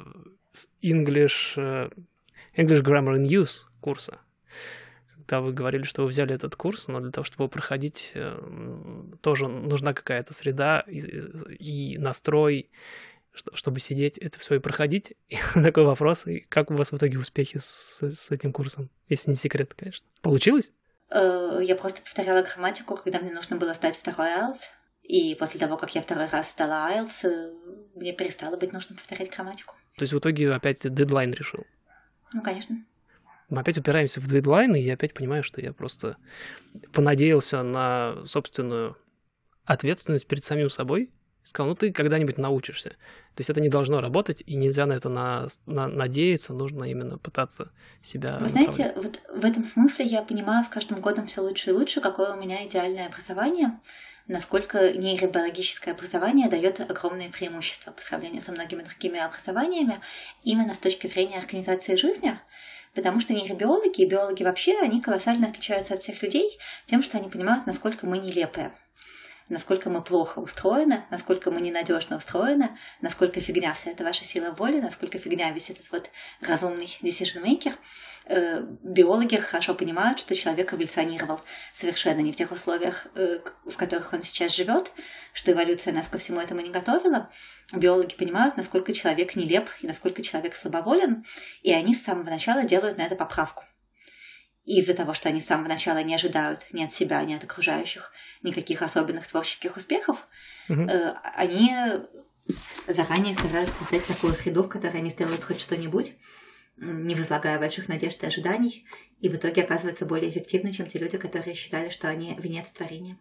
English, 0.80 1.54
э, 1.56 1.90
English 2.56 2.82
Grammar 2.82 3.16
in 3.16 3.26
Use 3.26 3.62
курса 3.80 4.20
когда 5.26 5.40
вы 5.40 5.52
говорили, 5.52 5.82
что 5.82 6.02
вы 6.02 6.08
взяли 6.08 6.34
этот 6.34 6.54
курс, 6.56 6.86
но 6.86 7.00
для 7.00 7.10
того, 7.10 7.24
чтобы 7.24 7.44
его 7.44 7.48
проходить, 7.48 8.12
э, 8.14 8.38
тоже 9.20 9.48
нужна 9.48 9.92
какая-то 9.92 10.32
среда 10.32 10.84
и, 10.86 11.00
и 11.58 11.98
настрой, 11.98 12.70
чтобы 13.52 13.80
сидеть, 13.80 14.18
это 14.18 14.38
все 14.38 14.54
и 14.54 14.58
проходить. 14.60 15.14
И 15.28 15.36
такой 15.62 15.84
вопрос, 15.84 16.26
и 16.26 16.40
как 16.48 16.70
у 16.70 16.74
вас 16.74 16.90
в 16.90 16.96
итоге 16.96 17.18
успехи 17.18 17.58
с, 17.58 18.00
с 18.00 18.30
этим 18.30 18.52
курсом? 18.52 18.88
Если 19.08 19.30
не 19.30 19.36
секрет, 19.36 19.74
конечно. 19.74 20.06
Получилось? 20.22 20.70
Э, 21.10 21.60
я 21.62 21.76
просто 21.76 22.00
повторяла 22.00 22.42
грамматику, 22.42 22.96
когда 22.96 23.18
мне 23.18 23.32
нужно 23.32 23.56
было 23.56 23.74
сдать 23.74 23.96
второй 23.96 24.28
IELTS. 24.28 24.60
И 25.02 25.34
после 25.34 25.60
того, 25.60 25.76
как 25.76 25.94
я 25.94 26.02
второй 26.02 26.26
раз 26.26 26.52
сдала 26.52 26.90
IELTS, 26.92 27.28
э, 27.28 27.52
мне 27.94 28.12
перестало 28.12 28.56
быть 28.56 28.72
нужно 28.72 28.94
повторять 28.94 29.34
грамматику. 29.34 29.74
То 29.96 30.02
есть 30.04 30.12
в 30.12 30.18
итоге 30.18 30.52
опять 30.52 30.78
дедлайн 30.82 31.32
решил? 31.32 31.66
Ну, 32.32 32.42
конечно 32.42 32.76
мы 33.48 33.60
опять 33.60 33.78
упираемся 33.78 34.20
в 34.20 34.26
дедлайны, 34.26 34.80
и 34.80 34.84
я 34.84 34.94
опять 34.94 35.14
понимаю, 35.14 35.42
что 35.42 35.60
я 35.60 35.72
просто 35.72 36.16
понадеялся 36.92 37.62
на 37.62 38.24
собственную 38.24 38.96
ответственность 39.64 40.26
перед 40.26 40.44
самим 40.44 40.70
собой. 40.70 41.10
Сказал, 41.44 41.68
ну 41.68 41.74
ты 41.76 41.92
когда-нибудь 41.92 42.38
научишься. 42.38 42.90
То 42.90 43.40
есть 43.40 43.50
это 43.50 43.60
не 43.60 43.68
должно 43.68 44.00
работать, 44.00 44.42
и 44.44 44.56
нельзя 44.56 44.84
на 44.86 44.94
это 44.94 45.08
на, 45.08 45.46
на, 45.66 45.86
надеяться, 45.86 46.52
нужно 46.52 46.84
именно 46.84 47.18
пытаться 47.18 47.70
себя... 48.02 48.38
Вы 48.40 48.48
знаете, 48.48 48.92
вот 48.96 49.20
в 49.32 49.44
этом 49.44 49.62
смысле 49.62 50.06
я 50.06 50.22
понимаю 50.22 50.64
с 50.64 50.68
каждым 50.68 51.00
годом 51.00 51.26
все 51.26 51.42
лучше 51.42 51.70
и 51.70 51.72
лучше, 51.72 52.00
какое 52.00 52.34
у 52.34 52.40
меня 52.40 52.66
идеальное 52.66 53.06
образование, 53.06 53.78
насколько 54.28 54.92
нейробиологическое 54.92 55.94
образование 55.94 56.48
дает 56.48 56.80
огромные 56.80 57.30
преимущества 57.30 57.92
по 57.92 58.02
сравнению 58.02 58.42
со 58.42 58.52
многими 58.52 58.82
другими 58.82 59.20
образованиями 59.20 60.00
именно 60.42 60.74
с 60.74 60.78
точки 60.78 61.06
зрения 61.06 61.38
организации 61.38 61.96
жизни, 61.96 62.38
Потому 62.96 63.20
что 63.20 63.34
нейробиологи 63.34 64.00
и 64.00 64.06
биологи 64.06 64.42
вообще, 64.42 64.78
они 64.80 65.02
колоссально 65.02 65.48
отличаются 65.48 65.92
от 65.92 66.00
всех 66.00 66.22
людей 66.22 66.58
тем, 66.86 67.02
что 67.02 67.18
они 67.18 67.28
понимают, 67.28 67.66
насколько 67.66 68.06
мы 68.06 68.16
нелепые. 68.16 68.72
Насколько 69.48 69.90
мы 69.90 70.02
плохо 70.02 70.38
устроены, 70.38 71.04
насколько 71.10 71.50
мы 71.50 71.60
ненадежно 71.60 72.16
устроены, 72.16 72.76
насколько 73.00 73.40
фигня 73.40 73.72
вся 73.74 73.90
эта 73.90 74.04
ваша 74.04 74.24
сила 74.24 74.50
воли, 74.50 74.80
насколько 74.80 75.18
фигня 75.18 75.50
весь 75.50 75.70
этот 75.70 75.90
вот 75.90 76.10
разумный 76.40 76.98
decision 77.02 77.42
maker. 77.42 77.74
Э, 78.28 78.60
биологи 78.82 79.36
хорошо 79.36 79.74
понимают, 79.74 80.18
что 80.18 80.34
человек 80.34 80.72
эволюционировал 80.72 81.40
совершенно 81.76 82.20
не 82.20 82.32
в 82.32 82.36
тех 82.36 82.50
условиях, 82.50 83.06
э, 83.14 83.38
в 83.64 83.76
которых 83.76 84.12
он 84.12 84.24
сейчас 84.24 84.54
живет, 84.54 84.90
что 85.32 85.52
эволюция 85.52 85.92
нас 85.92 86.08
ко 86.08 86.18
всему 86.18 86.40
этому 86.40 86.60
не 86.60 86.70
готовила. 86.70 87.30
Биологи 87.72 88.16
понимают, 88.16 88.56
насколько 88.56 88.92
человек 88.92 89.36
нелеп 89.36 89.68
и 89.80 89.86
насколько 89.86 90.22
человек 90.22 90.56
слабоволен, 90.56 91.24
и 91.62 91.72
они 91.72 91.94
с 91.94 92.02
самого 92.02 92.30
начала 92.30 92.64
делают 92.64 92.98
на 92.98 93.02
это 93.02 93.14
поправку. 93.14 93.65
И 94.66 94.80
из-за 94.80 94.94
того, 94.94 95.14
что 95.14 95.28
они 95.28 95.40
с 95.40 95.46
самого 95.46 95.68
начала 95.68 96.02
не 96.02 96.14
ожидают 96.14 96.66
ни 96.72 96.82
от 96.82 96.92
себя, 96.92 97.22
ни 97.22 97.34
от 97.34 97.44
окружающих 97.44 98.12
никаких 98.42 98.82
особенных 98.82 99.26
творческих 99.26 99.76
успехов, 99.76 100.26
угу. 100.68 100.82
э, 100.82 101.14
они 101.36 101.72
заранее 102.88 103.34
стараются 103.34 103.74
создать 103.78 104.06
такую 104.06 104.34
среду, 104.34 104.64
в 104.64 104.68
которой 104.68 104.98
они 104.98 105.10
сделают 105.10 105.44
хоть 105.44 105.60
что-нибудь, 105.60 106.12
не 106.76 107.14
возлагая 107.14 107.58
больших 107.58 107.88
надежд 107.88 108.22
и 108.22 108.26
ожиданий, 108.26 108.86
и 109.20 109.28
в 109.28 109.36
итоге 109.36 109.62
оказываются 109.62 110.04
более 110.04 110.30
эффективны, 110.30 110.72
чем 110.72 110.88
те 110.88 110.98
люди, 110.98 111.16
которые 111.16 111.54
считали, 111.54 111.88
что 111.88 112.08
они 112.08 112.36
венец 112.38 112.66
творения. 112.68 113.18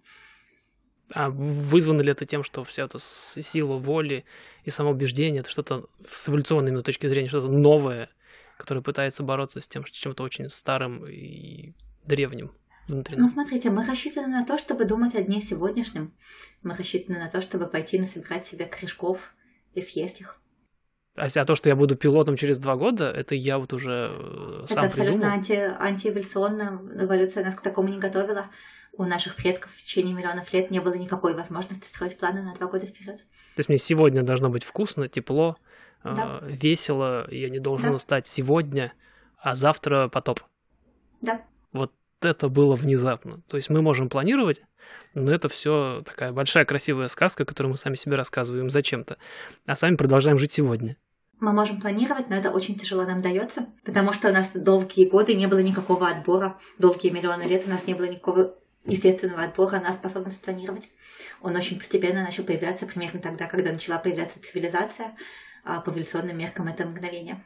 А 1.14 1.30
вызвано 1.30 2.02
ли 2.02 2.12
это 2.12 2.26
тем, 2.26 2.44
что 2.44 2.64
вся 2.64 2.86
эта 2.86 2.98
сила 3.00 3.78
воли 3.78 4.26
и 4.64 4.72
самоубеждение, 4.72 5.42
это 5.42 5.52
что-то 5.52 5.86
с 6.10 6.28
эволюционной 6.28 6.70
именно 6.70 6.84
точки 6.84 7.08
зрения, 7.08 7.30
что-то 7.30 7.48
новое, 7.48 8.10
которое 8.58 8.82
пытается 8.82 9.24
бороться 9.24 9.60
с 9.60 9.68
тем, 9.68 9.86
с 9.86 9.92
чем-то 9.92 10.24
очень 10.24 10.50
старым 10.50 11.04
и 11.06 11.74
древним 12.06 12.52
внутри 12.88 13.18
Ну, 13.18 13.28
смотрите, 13.30 13.70
мы 13.70 13.86
рассчитаны 13.86 14.28
на 14.28 14.46
то, 14.46 14.58
чтобы 14.58 14.86
думать 14.86 15.16
о 15.16 15.22
дне 15.22 15.42
сегодняшнем. 15.42 16.14
Мы 16.64 16.76
рассчитаны 16.76 17.20
на 17.20 17.30
то, 17.30 17.42
чтобы 17.42 17.68
пойти 17.68 18.00
насобирать 18.00 18.46
себе 18.46 18.66
корешков 18.66 19.34
и 19.74 19.82
съесть 19.82 20.22
их. 20.22 20.40
А, 21.16 21.28
а 21.34 21.46
то, 21.46 21.56
что 21.56 21.70
я 21.70 21.76
буду 21.76 21.96
пилотом 21.96 22.36
через 22.36 22.60
два 22.60 22.76
года, 22.76 23.10
это 23.10 23.36
я 23.36 23.58
вот 23.58 23.72
уже 23.72 24.12
э, 24.12 24.66
сам 24.68 24.86
Это 24.86 24.88
абсолютно 24.88 25.34
анти, 25.34 25.54
антиэволюционно. 25.54 26.82
Эволюция 27.00 27.46
нас 27.46 27.56
к 27.56 27.62
такому 27.62 27.88
не 27.88 28.00
готовила. 28.00 28.50
У 28.92 29.04
наших 29.04 29.36
предков 29.36 29.72
в 29.72 29.78
течение 29.78 30.14
миллионов 30.14 30.52
лет 30.54 30.72
не 30.72 30.80
было 30.80 30.94
никакой 30.94 31.34
возможности 31.34 31.86
строить 31.88 32.18
планы 32.18 32.42
на 32.42 32.54
два 32.54 32.68
года 32.68 32.86
вперед. 32.86 33.18
То 33.18 33.60
есть 33.60 33.70
мне 33.70 33.78
сегодня 33.78 34.24
должно 34.24 34.50
быть 34.50 34.64
вкусно, 34.64 35.08
тепло, 35.08 35.58
да. 36.14 36.40
э, 36.42 36.52
весело, 36.52 37.28
я 37.32 37.50
не 37.50 37.60
должен 37.60 37.90
да. 37.90 37.96
устать 37.96 38.28
сегодня, 38.28 38.94
а 39.38 39.56
завтра 39.56 40.08
потоп. 40.08 40.42
Да. 41.22 41.42
Вот 41.72 41.92
это 42.22 42.50
было 42.50 42.76
внезапно. 42.76 43.42
То 43.48 43.58
есть 43.58 43.70
мы 43.70 43.82
можем 43.82 44.10
планировать, 44.10 44.62
но 45.14 45.32
это 45.32 45.50
все 45.50 46.04
такая 46.06 46.32
большая 46.32 46.66
красивая 46.66 47.08
сказка, 47.08 47.46
которую 47.46 47.72
мы 47.72 47.78
сами 47.78 47.96
себе 47.96 48.16
рассказываем 48.16 48.70
зачем-то, 48.70 49.18
а 49.66 49.76
сами 49.76 49.96
продолжаем 49.96 50.40
жить 50.40 50.52
сегодня. 50.52 50.98
Мы 51.40 51.52
можем 51.52 51.82
планировать, 51.82 52.30
но 52.30 52.36
это 52.36 52.50
очень 52.50 52.80
тяжело 52.80 53.04
нам 53.04 53.22
дается, 53.22 53.68
потому 53.84 54.14
что 54.14 54.30
у 54.30 54.32
нас 54.32 54.50
долгие 54.54 55.06
годы 55.06 55.34
не 55.34 55.48
было 55.48 55.60
никакого 55.60 56.08
отбора, 56.08 56.58
долгие 56.80 57.10
миллионы 57.10 57.44
лет 57.44 57.66
у 57.66 57.70
нас 57.70 57.86
не 57.86 57.94
было 57.94 58.06
никакого 58.06 58.56
естественного 58.86 59.44
отбора 59.44 59.80
на 59.80 59.94
способность 59.94 60.42
планировать. 60.42 60.90
Он 61.42 61.56
очень 61.56 61.78
постепенно 61.78 62.24
начал 62.24 62.44
появляться 62.44 62.86
примерно 62.86 63.20
тогда, 63.20 63.48
когда 63.48 63.72
начала 63.72 63.98
появляться 63.98 64.40
цивилизация, 64.42 65.16
по 65.66 65.90
эволюционным 65.90 66.38
меркам 66.38 66.68
это 66.68 66.86
мгновение. 66.86 67.44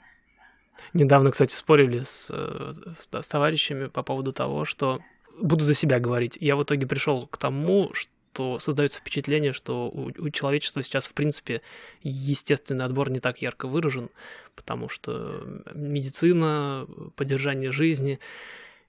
Недавно, 0.94 1.32
кстати, 1.32 1.54
спорили 1.54 2.04
с, 2.04 2.28
э, 2.30 2.74
с, 3.00 3.28
товарищами 3.28 3.88
по 3.88 4.04
поводу 4.04 4.34
того, 4.34 4.66
что 4.66 5.00
буду 5.40 5.66
за 5.66 5.74
себя 5.74 6.00
говорить. 6.00 6.38
Я 6.40 6.56
в 6.56 6.64
итоге 6.64 6.88
пришел 6.88 7.28
к 7.28 7.38
тому, 7.38 7.92
что 7.94 8.60
создается 8.60 9.00
впечатление, 9.00 9.54
что 9.54 9.90
у, 9.90 10.12
у 10.18 10.30
человечества 10.30 10.84
сейчас, 10.84 11.08
в 11.08 11.14
принципе, 11.14 11.62
естественный 12.02 12.86
отбор 12.86 13.10
не 13.10 13.20
так 13.20 13.42
ярко 13.42 13.68
выражен, 13.68 14.10
потому 14.56 14.90
что 14.90 15.44
медицина, 15.74 16.88
поддержание 17.16 17.72
жизни 17.72 18.20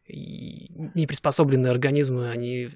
неприспособленные 0.09 1.70
организмы, 1.70 2.31
они 2.31 2.70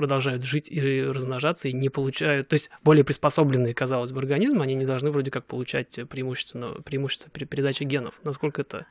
продолжают 0.00 0.44
жить 0.44 0.68
и 0.70 1.02
размножаться, 1.02 1.68
и 1.68 1.74
не 1.74 1.90
получают... 1.90 2.48
То 2.48 2.54
есть 2.54 2.70
более 2.82 3.04
приспособленные, 3.04 3.74
казалось 3.74 4.12
бы, 4.12 4.20
организмы, 4.20 4.62
они 4.62 4.74
не 4.74 4.86
должны 4.86 5.10
вроде 5.10 5.30
как 5.30 5.44
получать 5.44 6.08
преимущественно, 6.08 6.80
преимущество 6.82 7.28
при 7.28 7.44
передаче 7.44 7.84
генов. 7.84 8.18
Насколько 8.24 8.62
это 8.62 8.86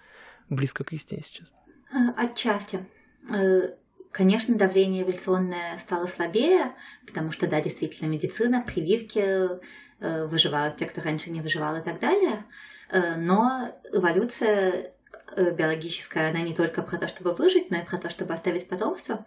близко 0.50 0.84
к 0.84 0.94
истине 0.94 1.24
сейчас? 1.24 1.52
Э, 1.92 2.12
отчасти. 2.16 2.86
Э, 3.34 3.74
конечно, 4.12 4.56
давление 4.56 5.02
эволюционное 5.02 5.80
стало 5.80 6.06
слабее, 6.06 6.74
потому 7.08 7.32
что, 7.32 7.48
да, 7.48 7.60
действительно, 7.60 8.08
медицина, 8.08 8.62
прививки, 8.62 9.20
э, 10.00 10.26
выживают 10.28 10.78
те, 10.78 10.86
кто 10.86 11.02
раньше 11.02 11.32
не 11.32 11.42
выживал 11.42 11.76
и 11.78 11.82
так 11.82 12.00
далее. 12.00 12.46
Но 12.92 13.76
эволюция 13.92 14.94
биологическая, 15.36 16.30
она 16.30 16.42
не 16.42 16.54
только 16.54 16.84
про 16.84 16.98
то, 17.00 17.08
чтобы 17.08 17.34
выжить, 17.34 17.72
но 17.72 17.78
и 17.78 17.86
про 17.86 17.98
то, 17.98 18.12
чтобы 18.12 18.36
оставить 18.36 18.70
потомство. 18.70 19.26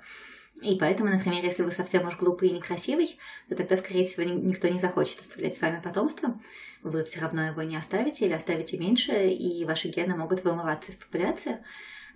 И 0.62 0.76
поэтому, 0.76 1.10
например, 1.10 1.44
если 1.44 1.62
вы 1.62 1.72
совсем 1.72 2.06
уж 2.06 2.16
глупый 2.16 2.48
и 2.48 2.52
некрасивый, 2.52 3.18
то 3.48 3.56
тогда, 3.56 3.76
скорее 3.76 4.06
всего, 4.06 4.22
никто 4.22 4.68
не 4.68 4.78
захочет 4.78 5.20
оставлять 5.20 5.56
с 5.56 5.60
вами 5.60 5.80
потомство. 5.82 6.40
Вы 6.82 7.04
все 7.04 7.20
равно 7.20 7.46
его 7.46 7.62
не 7.62 7.76
оставите 7.76 8.26
или 8.26 8.32
оставите 8.32 8.78
меньше, 8.78 9.28
и 9.28 9.64
ваши 9.64 9.88
гены 9.88 10.14
могут 10.16 10.44
вымываться 10.44 10.92
из 10.92 10.96
популяции. 10.96 11.58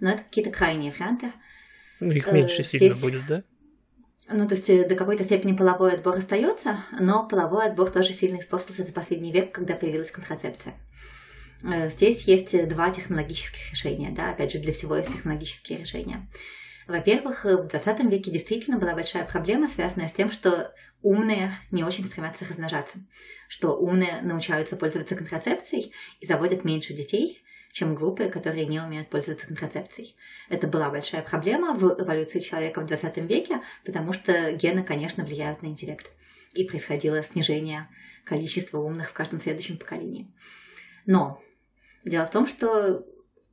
Но 0.01 0.11
это 0.11 0.23
какие-то 0.23 0.51
крайние 0.51 0.93
варианты. 0.93 1.33
Ну, 2.01 2.13
их 2.13 2.31
меньше 2.31 2.63
Здесь... 2.63 2.81
сильно 2.81 2.97
будет, 2.97 3.27
да? 3.27 3.43
Ну, 4.29 4.49
то 4.49 4.55
есть 4.55 4.69
э, 4.69 4.89
до 4.89 4.97
какой-то 4.97 5.25
степени 5.25 5.57
половой 5.57 5.93
отбор 5.95 6.17
остается, 6.17 6.85
но 6.99 7.29
половой 7.29 7.67
отбор 7.67 7.91
тоже 7.91 8.13
сильно 8.13 8.41
испортился 8.41 8.83
за 8.85 8.93
последний 8.93 9.33
век, 9.33 9.53
когда 9.53 9.75
появилась 9.75 10.11
контрацепция. 10.11 10.75
Э, 11.63 11.91
здесь 11.91 12.23
есть 12.23 12.69
два 12.69 12.91
технологических 12.91 13.71
решения, 13.71 14.11
да, 14.11 14.31
опять 14.31 14.53
же, 14.53 14.59
для 14.59 14.73
всего 14.73 14.97
есть 14.97 15.13
технологические 15.13 15.79
решения. 15.79 16.27
Во-первых, 16.87 17.45
в 17.45 17.67
20 17.67 18.01
веке 18.11 18.31
действительно 18.31 18.79
была 18.79 18.95
большая 18.95 19.25
проблема, 19.25 19.69
связанная 19.69 20.09
с 20.09 20.13
тем, 20.13 20.31
что 20.31 20.73
умные 21.03 21.59
не 21.71 21.83
очень 21.83 22.05
стремятся 22.05 22.45
размножаться, 22.45 22.99
что 23.49 23.77
умные 23.77 24.21
научаются 24.23 24.77
пользоваться 24.77 25.17
контрацепцией 25.17 25.93
и 26.21 26.27
заводят 26.27 26.65
меньше 26.65 26.95
детей, 26.95 27.43
чем 27.73 27.95
глупые, 27.95 28.31
которые 28.31 28.67
не 28.67 28.81
умеют 28.81 29.11
пользоваться 29.11 29.47
контрацепцией. 29.47 30.17
Это 30.49 30.67
была 30.67 30.89
большая 30.89 31.23
проблема 31.23 31.75
в 31.75 32.01
эволюции 32.01 32.41
человека 32.41 32.81
в 32.81 32.87
20 32.87 33.17
веке, 33.19 33.61
потому 33.85 34.13
что 34.13 34.53
гены, 34.53 34.83
конечно, 34.83 35.25
влияют 35.25 35.63
на 35.63 35.67
интеллект. 35.67 36.11
И 36.55 36.65
происходило 36.65 37.23
снижение 37.23 37.89
количества 38.25 38.79
умных 38.79 39.11
в 39.11 39.13
каждом 39.13 39.41
следующем 39.41 39.77
поколении. 39.77 40.33
Но 41.05 41.43
дело 42.05 42.27
в 42.27 42.31
том, 42.31 42.47
что 42.47 43.05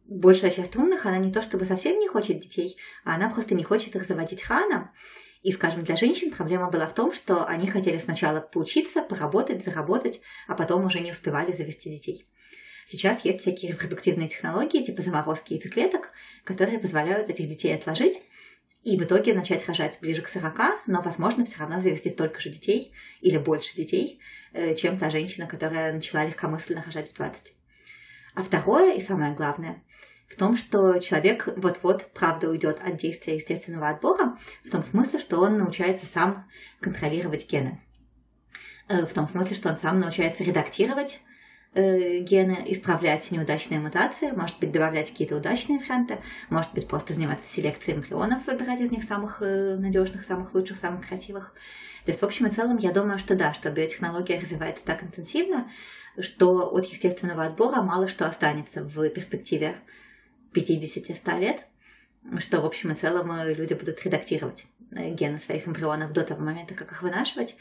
большая 0.06 0.52
часть 0.52 0.76
умных, 0.76 1.06
она 1.06 1.18
не 1.18 1.32
то 1.32 1.42
чтобы 1.42 1.66
совсем 1.66 2.00
не 2.00 2.08
хочет 2.08 2.40
детей, 2.40 2.78
а 3.04 3.16
она 3.16 3.30
просто 3.30 3.56
не 3.56 3.64
хочет 3.64 3.96
их 3.96 4.08
заводить 4.08 4.48
рано. 4.48 4.92
И, 5.42 5.52
скажем, 5.52 5.84
для 5.84 5.98
женщин 5.98 6.32
проблема 6.32 6.70
была 6.70 6.88
в 6.88 6.94
том, 6.94 7.14
что 7.14 7.46
они 7.46 7.68
хотели 7.68 7.98
сначала 7.98 8.40
поучиться, 8.40 9.02
поработать, 9.02 9.64
заработать, 9.64 10.22
а 10.48 10.56
потом 10.56 10.86
уже 10.86 11.02
не 11.02 11.12
успевали 11.12 11.52
завести 11.52 11.90
детей. 11.90 12.26
Сейчас 12.88 13.24
есть 13.26 13.42
всякие 13.42 13.74
репродуктивные 13.74 14.30
технологии, 14.30 14.84
типа 14.84 15.02
заморозки 15.02 15.54
яйцеклеток, 15.54 16.12
которые 16.44 16.80
позволяют 16.80 17.30
этих 17.30 17.48
детей 17.48 17.76
отложить 17.76 18.22
и 18.84 18.98
в 18.98 19.04
итоге 19.04 19.34
начать 19.34 19.66
рожать 19.68 19.98
ближе 20.02 20.22
к 20.22 20.28
40, 20.28 20.88
но, 20.88 21.02
возможно, 21.02 21.46
все 21.46 21.60
равно 21.60 21.82
завести 21.82 22.10
столько 22.10 22.42
же 22.42 22.50
детей 22.50 22.94
или 23.22 23.38
больше 23.38 23.76
детей, 23.76 24.20
э, 24.52 24.76
чем 24.76 24.98
та 24.98 25.10
женщина, 25.10 25.48
которая 25.48 25.94
начала 25.94 26.26
легкомысленно 26.26 26.84
рожать 26.86 27.12
в 27.12 27.14
20. 27.14 27.54
А 28.36 28.44
второе 28.44 28.96
и 28.96 29.02
самое 29.02 29.34
главное 29.34 29.84
в 30.34 30.36
том, 30.36 30.58
что 30.58 30.98
человек 31.00 31.48
вот-вот, 31.56 32.12
правда, 32.14 32.50
уйдет 32.50 32.80
от 32.84 32.98
действия 32.98 33.36
естественного 33.36 33.90
отбора, 33.90 34.38
в 34.66 34.72
том 34.72 34.84
смысле, 34.84 35.20
что 35.20 35.40
он 35.40 35.58
научается 35.58 36.06
сам 36.08 36.50
контролировать 36.82 37.50
гены. 37.50 37.82
Э, 38.88 39.06
в 39.06 39.14
том 39.14 39.28
смысле, 39.28 39.56
что 39.56 39.70
он 39.70 39.78
сам 39.78 40.00
научается 40.00 40.44
редактировать 40.44 41.20
гены, 41.76 42.64
исправлять 42.68 43.32
неудачные 43.32 43.80
мутации, 43.80 44.32
может 44.32 44.60
быть, 44.60 44.72
добавлять 44.72 45.10
какие-то 45.10 45.38
удачные 45.38 45.80
варианты, 45.80 46.20
может 46.50 46.72
быть, 46.74 46.88
просто 46.88 47.14
заниматься 47.14 47.50
селекцией 47.50 47.98
эмбрионов, 47.98 48.46
выбирать 48.46 48.80
из 48.82 48.92
них 48.92 49.04
самых 49.06 49.42
э, 49.42 49.76
надежных, 49.76 50.24
самых 50.24 50.54
лучших, 50.54 50.78
самых 50.78 51.08
красивых. 51.08 51.54
То 52.06 52.12
есть, 52.12 52.22
в 52.22 52.26
общем 52.26 52.48
и 52.48 52.52
целом, 52.52 52.78
я 52.78 52.92
думаю, 52.92 53.18
что 53.18 53.36
да, 53.36 53.54
что 53.54 53.72
биотехнология 53.72 54.40
развивается 54.40 54.86
так 54.86 55.04
интенсивно, 55.04 55.72
что 56.20 56.72
от 56.72 56.86
естественного 56.86 57.46
отбора 57.46 57.82
мало 57.82 58.08
что 58.08 58.28
останется 58.28 58.84
в 58.84 59.10
перспективе 59.10 59.78
50-100 60.54 61.40
лет, 61.40 61.66
что 62.40 62.62
в 62.62 62.66
общем 62.66 62.92
и 62.92 62.96
целом 62.96 63.32
э, 63.32 63.54
люди 63.54 63.74
будут 63.74 64.04
редактировать 64.04 64.66
э, 64.92 65.10
гены 65.10 65.40
своих 65.40 65.68
эмбрионов 65.68 66.14
до 66.14 66.22
того 66.22 66.44
момента, 66.44 66.76
как 66.76 66.92
их 66.92 67.02
вынашивать. 67.02 67.56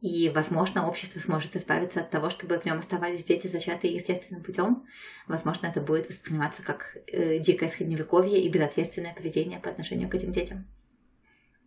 И, 0.00 0.30
возможно, 0.30 0.88
общество 0.88 1.20
сможет 1.20 1.56
избавиться 1.56 2.00
от 2.00 2.10
того, 2.10 2.30
чтобы 2.30 2.58
в 2.58 2.64
нем 2.64 2.78
оставались 2.78 3.24
дети, 3.24 3.48
зачатые 3.48 3.94
естественным 3.94 4.42
путем. 4.42 4.86
Возможно, 5.28 5.66
это 5.66 5.80
будет 5.80 6.08
восприниматься 6.08 6.62
как 6.62 6.96
э, 7.06 7.38
дикое 7.38 7.68
средневековье 7.68 8.40
и 8.40 8.48
безответственное 8.48 9.14
поведение 9.14 9.60
по 9.60 9.68
отношению 9.68 10.08
к 10.08 10.14
этим 10.14 10.32
детям. 10.32 10.66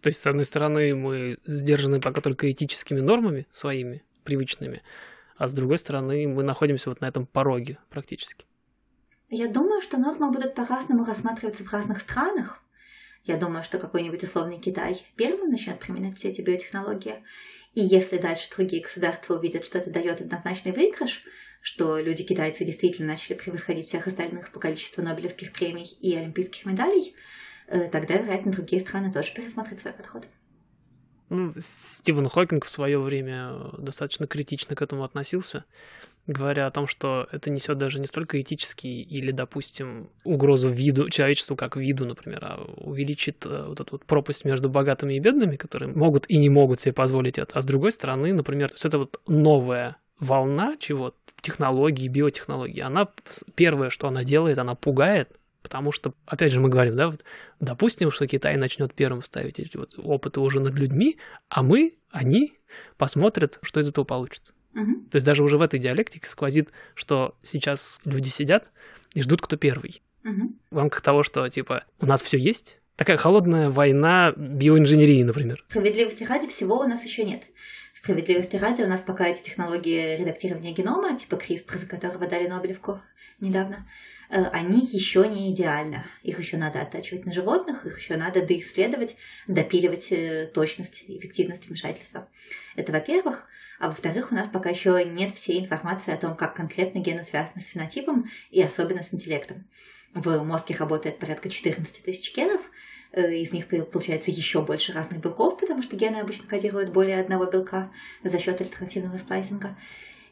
То 0.01 0.09
есть, 0.09 0.19
с 0.19 0.25
одной 0.25 0.45
стороны, 0.45 0.95
мы 0.95 1.37
сдержаны 1.45 2.01
пока 2.01 2.21
только 2.21 2.51
этическими 2.51 2.99
нормами 2.99 3.47
своими, 3.51 4.03
привычными, 4.23 4.81
а 5.37 5.47
с 5.47 5.53
другой 5.53 5.77
стороны, 5.77 6.27
мы 6.27 6.43
находимся 6.43 6.89
вот 6.89 7.01
на 7.01 7.05
этом 7.05 7.27
пороге 7.27 7.77
практически. 7.89 8.45
Я 9.29 9.47
думаю, 9.47 9.81
что 9.81 9.97
нормы 9.97 10.31
будут 10.31 10.55
по-разному 10.55 11.05
рассматриваться 11.05 11.63
в 11.63 11.71
разных 11.71 12.01
странах. 12.01 12.61
Я 13.23 13.37
думаю, 13.37 13.63
что 13.63 13.79
какой-нибудь 13.79 14.23
условный 14.23 14.59
Китай 14.59 15.05
первым 15.15 15.49
начнет 15.49 15.79
применять 15.79 16.17
все 16.17 16.29
эти 16.29 16.41
биотехнологии. 16.41 17.23
И 17.73 17.81
если 17.81 18.17
дальше 18.17 18.49
другие 18.55 18.83
государства 18.83 19.35
увидят, 19.35 19.65
что 19.65 19.79
это 19.79 19.89
дает 19.89 20.21
однозначный 20.21 20.71
выигрыш, 20.71 21.23
что 21.61 21.97
люди-китайцы 21.97 22.65
действительно 22.65 23.07
начали 23.09 23.35
превосходить 23.35 23.87
всех 23.87 24.07
остальных 24.07 24.51
по 24.51 24.59
количеству 24.59 25.01
Нобелевских 25.01 25.53
премий 25.53 25.97
и 26.01 26.15
олимпийских 26.15 26.65
медалей, 26.65 27.15
э, 27.67 27.89
тогда, 27.89 28.15
вероятно, 28.15 28.51
другие 28.51 28.81
страны 28.81 29.11
тоже 29.11 29.33
пересмотрят 29.33 29.79
свой 29.79 29.93
подход. 29.93 30.25
Ну, 31.29 31.51
Стивен 31.57 32.29
Хокинг 32.29 32.65
в 32.65 32.69
свое 32.69 32.99
время 32.99 33.71
достаточно 33.79 34.27
критично 34.27 34.75
к 34.75 34.81
этому 34.81 35.03
относился, 35.03 35.65
говоря 36.27 36.67
о 36.67 36.71
том, 36.71 36.87
что 36.87 37.27
это 37.31 37.49
несет 37.49 37.77
даже 37.77 37.99
не 37.99 38.07
столько 38.07 38.39
этический 38.39 39.01
или, 39.01 39.31
допустим, 39.31 40.09
угрозу 40.23 40.69
виду, 40.69 41.09
человечеству 41.09 41.55
как 41.55 41.75
виду, 41.75 42.05
например, 42.05 42.39
а 42.43 42.63
увеличит 42.77 43.45
э, 43.45 43.65
вот 43.67 43.79
эту 43.79 43.91
вот 43.93 44.05
пропасть 44.05 44.45
между 44.45 44.69
богатыми 44.69 45.15
и 45.15 45.19
бедными, 45.19 45.57
которые 45.57 45.93
могут 45.93 46.29
и 46.29 46.37
не 46.37 46.49
могут 46.49 46.81
себе 46.81 46.93
позволить 46.93 47.37
это. 47.37 47.57
А 47.57 47.61
с 47.61 47.65
другой 47.65 47.91
стороны, 47.91 48.33
например, 48.33 48.69
то 48.69 48.75
есть 48.75 48.85
это 48.85 48.99
вот 48.99 49.19
новая 49.27 49.97
волна 50.19 50.77
чего 50.79 51.13
технологии, 51.41 52.07
биотехнологии, 52.07 52.79
она 52.79 53.09
первое, 53.55 53.89
что 53.89 54.07
она 54.07 54.23
делает, 54.23 54.57
она 54.57 54.75
пугает, 54.75 55.37
потому 55.61 55.91
что, 55.91 56.13
опять 56.25 56.53
же, 56.53 56.61
мы 56.61 56.69
говорим, 56.69 56.95
да, 56.95 57.09
вот, 57.09 57.23
допустим, 57.59 58.11
что 58.11 58.27
Китай 58.27 58.55
начнет 58.55 58.93
первым 58.93 59.23
ставить 59.23 59.59
эти 59.59 59.75
вот 59.75 59.95
опыты 59.97 60.39
уже 60.39 60.61
над 60.61 60.79
людьми, 60.79 61.17
а 61.49 61.63
мы, 61.63 61.95
они 62.11 62.53
посмотрят, 62.97 63.59
что 63.61 63.81
из 63.81 63.89
этого 63.89 64.05
получится. 64.05 64.53
Угу. 64.75 65.09
То 65.11 65.15
есть 65.15 65.25
даже 65.25 65.43
уже 65.43 65.57
в 65.57 65.61
этой 65.61 65.79
диалектике 65.79 66.29
сквозит, 66.29 66.69
что 66.95 67.35
сейчас 67.43 67.99
люди 68.05 68.29
сидят 68.29 68.71
и 69.13 69.21
ждут, 69.21 69.41
кто 69.41 69.57
первый. 69.57 70.01
Угу. 70.23 70.55
В 70.71 70.77
рамках 70.77 71.01
того, 71.01 71.23
что 71.23 71.47
типа 71.49 71.85
у 71.99 72.05
нас 72.05 72.21
все 72.21 72.37
есть, 72.37 72.77
такая 72.95 73.17
холодная 73.17 73.69
война 73.69 74.33
биоинженерии, 74.35 75.23
например. 75.23 75.63
Справедливости 75.69 76.23
ради 76.23 76.47
всего 76.47 76.79
у 76.79 76.87
нас 76.87 77.03
еще 77.03 77.23
нет. 77.23 77.43
Справедливости 77.95 78.55
ради, 78.55 78.81
у 78.81 78.87
нас 78.87 79.01
пока 79.01 79.27
эти 79.27 79.43
технологии 79.43 80.17
редактирования 80.17 80.73
генома, 80.73 81.17
типа 81.17 81.35
CRISPR, 81.35 81.79
за 81.79 81.85
которого 81.85 82.27
дали 82.27 82.47
Нобелевку 82.47 82.99
недавно, 83.39 83.87
э, 84.29 84.43
они 84.51 84.81
еще 84.81 85.27
не 85.27 85.53
идеальны. 85.53 86.03
Их 86.21 86.39
еще 86.39 86.57
надо 86.57 86.81
оттачивать 86.81 87.25
на 87.25 87.31
животных, 87.31 87.85
их 87.85 87.97
еще 87.97 88.17
надо 88.17 88.45
доисследовать, 88.45 89.15
допиливать 89.47 90.07
э, 90.11 90.51
точность 90.53 91.03
и 91.07 91.17
эффективность 91.17 91.67
вмешательства. 91.67 92.29
Это 92.75 92.91
во-первых. 92.91 93.47
А 93.83 93.89
во-вторых, 93.89 94.31
у 94.31 94.35
нас 94.35 94.47
пока 94.47 94.69
еще 94.69 95.03
нет 95.03 95.35
всей 95.35 95.59
информации 95.59 96.13
о 96.13 96.17
том, 96.17 96.35
как 96.35 96.55
конкретно 96.55 96.99
гены 96.99 97.23
связаны 97.23 97.61
с 97.61 97.67
фенотипом 97.67 98.29
и 98.49 98.61
особенно 98.61 99.03
с 99.03 99.13
интеллектом. 99.13 99.65
В 100.13 100.43
мозге 100.43 100.75
работает 100.75 101.19
порядка 101.19 101.49
14 101.49 102.03
тысяч 102.03 102.35
генов, 102.35 102.61
Э, 103.13 103.31
из 103.31 103.51
них 103.51 103.67
получается 103.91 104.31
еще 104.31 104.61
больше 104.63 104.91
разных 104.91 105.21
белков, 105.21 105.59
потому 105.59 105.83
что 105.83 105.95
гены 105.95 106.17
обычно 106.17 106.47
кодируют 106.47 106.91
более 106.91 107.21
одного 107.21 107.45
белка 107.45 107.91
за 108.23 108.39
счет 108.39 108.59
альтернативного 108.59 109.17
сплайсинга. 109.17 109.77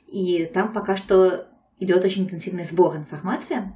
И 0.08 0.50
там 0.52 0.74
пока 0.74 0.98
что 0.98 1.48
идет 1.80 2.04
очень 2.04 2.24
интенсивный 2.24 2.66
сбор 2.66 2.98
информации, 2.98 3.72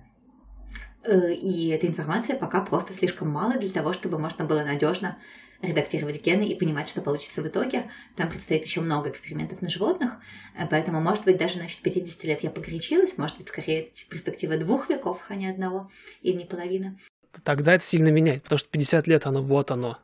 и 1.08 1.70
эта 1.70 1.88
информация 1.88 2.36
пока 2.36 2.62
просто 2.62 2.94
слишком 2.94 3.30
мало 3.30 3.58
для 3.58 3.70
того, 3.70 3.94
чтобы 3.94 4.20
можно 4.20 4.46
было 4.46 4.64
надежно 4.64 5.18
редактировать 5.62 6.22
гены 6.22 6.44
и 6.44 6.56
понимать, 6.56 6.90
что 6.90 7.02
получится 7.02 7.42
в 7.42 7.48
итоге. 7.48 7.90
Там 8.16 8.30
предстоит 8.30 8.66
еще 8.66 8.82
много 8.82 9.10
экспериментов 9.10 9.62
на 9.62 9.70
животных, 9.70 10.18
э, 10.58 10.68
поэтому, 10.70 11.02
может 11.02 11.24
быть, 11.24 11.38
даже 11.38 11.58
насчет 11.60 11.82
50 11.82 12.24
лет 12.26 12.44
я 12.44 12.50
погорячилась, 12.50 13.18
может 13.18 13.38
быть, 13.38 13.48
скорее 13.48 13.92
перспектива 14.10 14.58
двух 14.58 14.90
веков, 14.90 15.24
а 15.30 15.36
не 15.36 15.48
одного, 15.48 15.90
или 16.22 16.38
не 16.38 16.46
половины 16.46 16.98
тогда 17.44 17.74
это 17.74 17.84
сильно 17.84 18.10
меняет, 18.10 18.44
потому 18.44 18.60
что 18.60 18.70
50 18.70 19.08
лет 19.08 19.26
оно 19.26 19.42
вот 19.42 19.72
оно. 19.72 19.98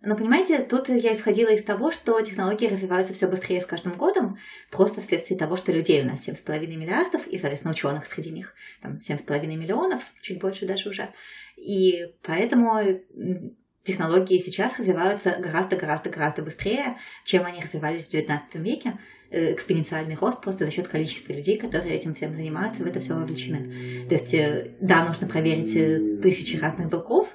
Но 0.00 0.14
понимаете, 0.14 0.58
тут 0.60 0.88
я 0.88 1.14
исходила 1.14 1.48
из 1.48 1.64
того, 1.64 1.90
что 1.90 2.20
технологии 2.20 2.68
развиваются 2.68 3.14
все 3.14 3.26
быстрее 3.26 3.60
с 3.60 3.66
каждым 3.66 3.94
годом, 3.94 4.38
просто 4.70 5.00
вследствие 5.00 5.38
того, 5.38 5.56
что 5.56 5.72
людей 5.72 6.02
у 6.02 6.06
нас 6.06 6.26
7,5 6.26 6.66
миллиардов, 6.66 7.26
и, 7.26 7.36
соответственно, 7.36 7.72
ученых 7.72 8.06
среди 8.06 8.30
них 8.30 8.54
там 8.80 8.98
7,5 8.98 9.46
миллионов, 9.46 10.02
чуть 10.22 10.40
больше 10.40 10.66
даже 10.66 10.88
уже. 10.88 11.12
И 11.56 12.14
поэтому 12.22 12.80
технологии 13.82 14.38
сейчас 14.38 14.78
развиваются 14.78 15.36
гораздо-гораздо-гораздо 15.40 16.42
быстрее, 16.42 16.98
чем 17.24 17.44
они 17.44 17.60
развивались 17.60 18.06
в 18.06 18.14
XIX 18.14 18.40
веке. 18.54 18.98
Э, 19.30 19.52
экспоненциальный 19.52 20.14
рост 20.14 20.40
просто 20.40 20.64
за 20.64 20.70
счет 20.70 20.88
количества 20.88 21.32
людей, 21.32 21.56
которые 21.58 21.94
этим 21.94 22.14
всем 22.14 22.34
занимаются, 22.34 22.82
в 22.82 22.86
это 22.86 23.00
все 23.00 23.14
вовлечены. 23.14 24.06
То 24.08 24.14
есть, 24.14 24.32
э, 24.32 24.70
да, 24.80 25.04
нужно 25.04 25.26
проверить 25.26 25.74
э, 25.74 26.20
тысячи 26.22 26.56
разных 26.56 26.88
белков, 26.88 27.28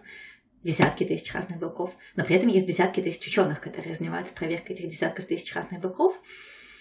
десятки 0.64 1.04
тысяч 1.04 1.34
разных 1.34 1.60
белков, 1.60 1.94
но 2.16 2.24
при 2.24 2.36
этом 2.36 2.48
есть 2.48 2.66
десятки 2.66 3.02
тысяч 3.02 3.28
ученых, 3.28 3.62
которые 3.62 3.96
занимаются 3.96 4.34
проверкой 4.34 4.76
этих 4.76 4.90
десятков 4.90 5.26
тысяч 5.26 5.54
разных 5.54 5.82
белков. 5.82 6.16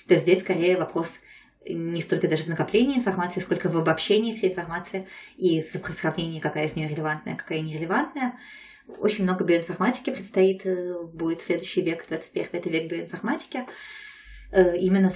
То 0.08 0.16
здесь 0.16 0.40
скорее 0.40 0.76
вопрос 0.76 1.10
не 1.68 2.02
столько 2.02 2.28
даже 2.28 2.44
в 2.44 2.48
накоплении 2.48 2.96
информации, 2.96 3.40
сколько 3.40 3.68
в 3.68 3.76
обобщении 3.76 4.34
всей 4.34 4.50
информации 4.50 5.06
и 5.36 5.62
сравнении, 5.62 6.40
какая 6.40 6.66
из 6.66 6.76
нее 6.76 6.88
релевантная, 6.88 7.36
какая 7.36 7.60
нерелевантная. 7.60 8.38
Очень 8.98 9.24
много 9.24 9.44
биоинформатики 9.44 10.10
предстоит, 10.10 10.66
будет 11.14 11.40
следующий 11.40 11.82
век, 11.82 12.04
21 12.08 12.48
это 12.52 12.68
век 12.68 12.90
биоинформатики. 12.90 13.64
Э, 14.50 14.76
именно 14.76 15.12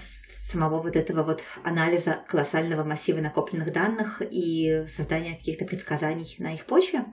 самого 0.51 0.81
вот 0.81 0.95
этого 0.95 1.25
вот 1.25 1.43
анализа 1.65 2.25
колоссального 2.29 2.85
массива 2.85 3.21
накопленных 3.21 3.73
данных 3.73 4.23
и 4.23 4.87
создания 4.97 5.37
каких-то 5.37 5.65
предсказаний 5.65 6.37
на 6.39 6.55
их 6.55 6.65
почве. 6.67 7.05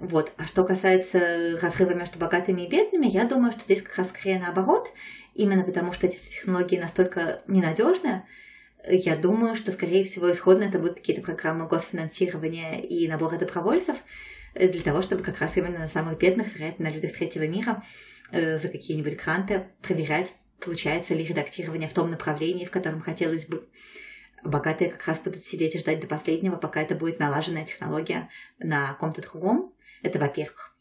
Вот. 0.00 0.32
А 0.36 0.46
что 0.46 0.64
касается 0.64 1.58
разрыва 1.60 1.90
между 1.90 2.18
богатыми 2.18 2.62
и 2.62 2.68
бедными, 2.68 3.06
я 3.06 3.24
думаю, 3.24 3.52
что 3.52 3.62
здесь 3.62 3.82
как 3.82 3.96
раз 3.96 4.08
скорее 4.08 4.38
наоборот, 4.38 4.90
именно 5.34 5.64
потому 5.64 5.92
что 5.92 6.06
эти 6.06 6.16
технологии 6.16 6.78
настолько 6.78 7.42
ненадежны, 7.46 8.24
я 8.88 9.16
думаю, 9.16 9.56
что, 9.56 9.72
скорее 9.72 10.04
всего, 10.04 10.30
исходно 10.30 10.64
это 10.64 10.78
будут 10.78 10.96
какие-то 10.96 11.22
программы 11.22 11.66
госфинансирования 11.66 12.80
и 12.80 13.08
набора 13.08 13.36
добровольцев 13.36 13.96
для 14.54 14.80
того, 14.80 15.02
чтобы 15.02 15.22
как 15.22 15.40
раз 15.40 15.56
именно 15.56 15.78
на 15.78 15.88
самых 15.88 16.18
бедных, 16.18 16.54
вероятно, 16.54 16.86
на 16.86 16.94
людях 16.94 17.12
третьего 17.12 17.46
мира 17.46 17.82
э, 18.30 18.56
за 18.56 18.68
какие-нибудь 18.68 19.16
гранты 19.22 19.66
проверять 19.82 20.32
получается 20.60 21.14
ли 21.14 21.24
редактирование 21.24 21.88
в 21.88 21.94
том 21.94 22.10
направлении, 22.10 22.64
в 22.64 22.70
котором 22.70 23.00
хотелось 23.00 23.46
бы. 23.46 23.68
Богатые 24.44 24.90
как 24.90 25.06
раз 25.06 25.18
будут 25.18 25.44
сидеть 25.44 25.74
и 25.74 25.78
ждать 25.78 26.00
до 26.00 26.06
последнего, 26.06 26.56
пока 26.56 26.80
это 26.80 26.94
будет 26.94 27.18
налаженная 27.18 27.64
технология 27.64 28.28
на 28.58 28.94
ком-то 28.94 29.22
другом. 29.22 29.74
Это 30.02 30.18
во-первых. 30.18 30.74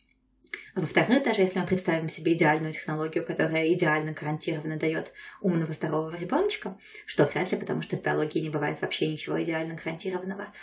А 0.76 0.82
во-вторых, 0.82 1.24
даже 1.24 1.41
если 1.41 1.59
мы 1.59 1.65
представим 1.65 2.07
себе 2.07 2.34
идеальную 2.34 2.72
технологию, 2.72 3.26
которая 3.26 3.74
идеально 3.74 4.11
гарантированно 4.11 4.78
дает 4.78 5.11
умного 5.41 5.74
здорового 5.74 6.15
ребеночка, 6.15 6.78
что 7.05 7.26
вряд 7.26 7.51
ли, 7.51 7.57
потому 7.57 7.82
что 7.82 7.97
в 7.97 8.03
биологии 8.03 8.39
не 8.39 8.49
бывает 8.49 8.82
вообще 8.82 9.07
ничего 9.07 9.41
идеально 9.41 9.74
гарантированного, 9.74 10.53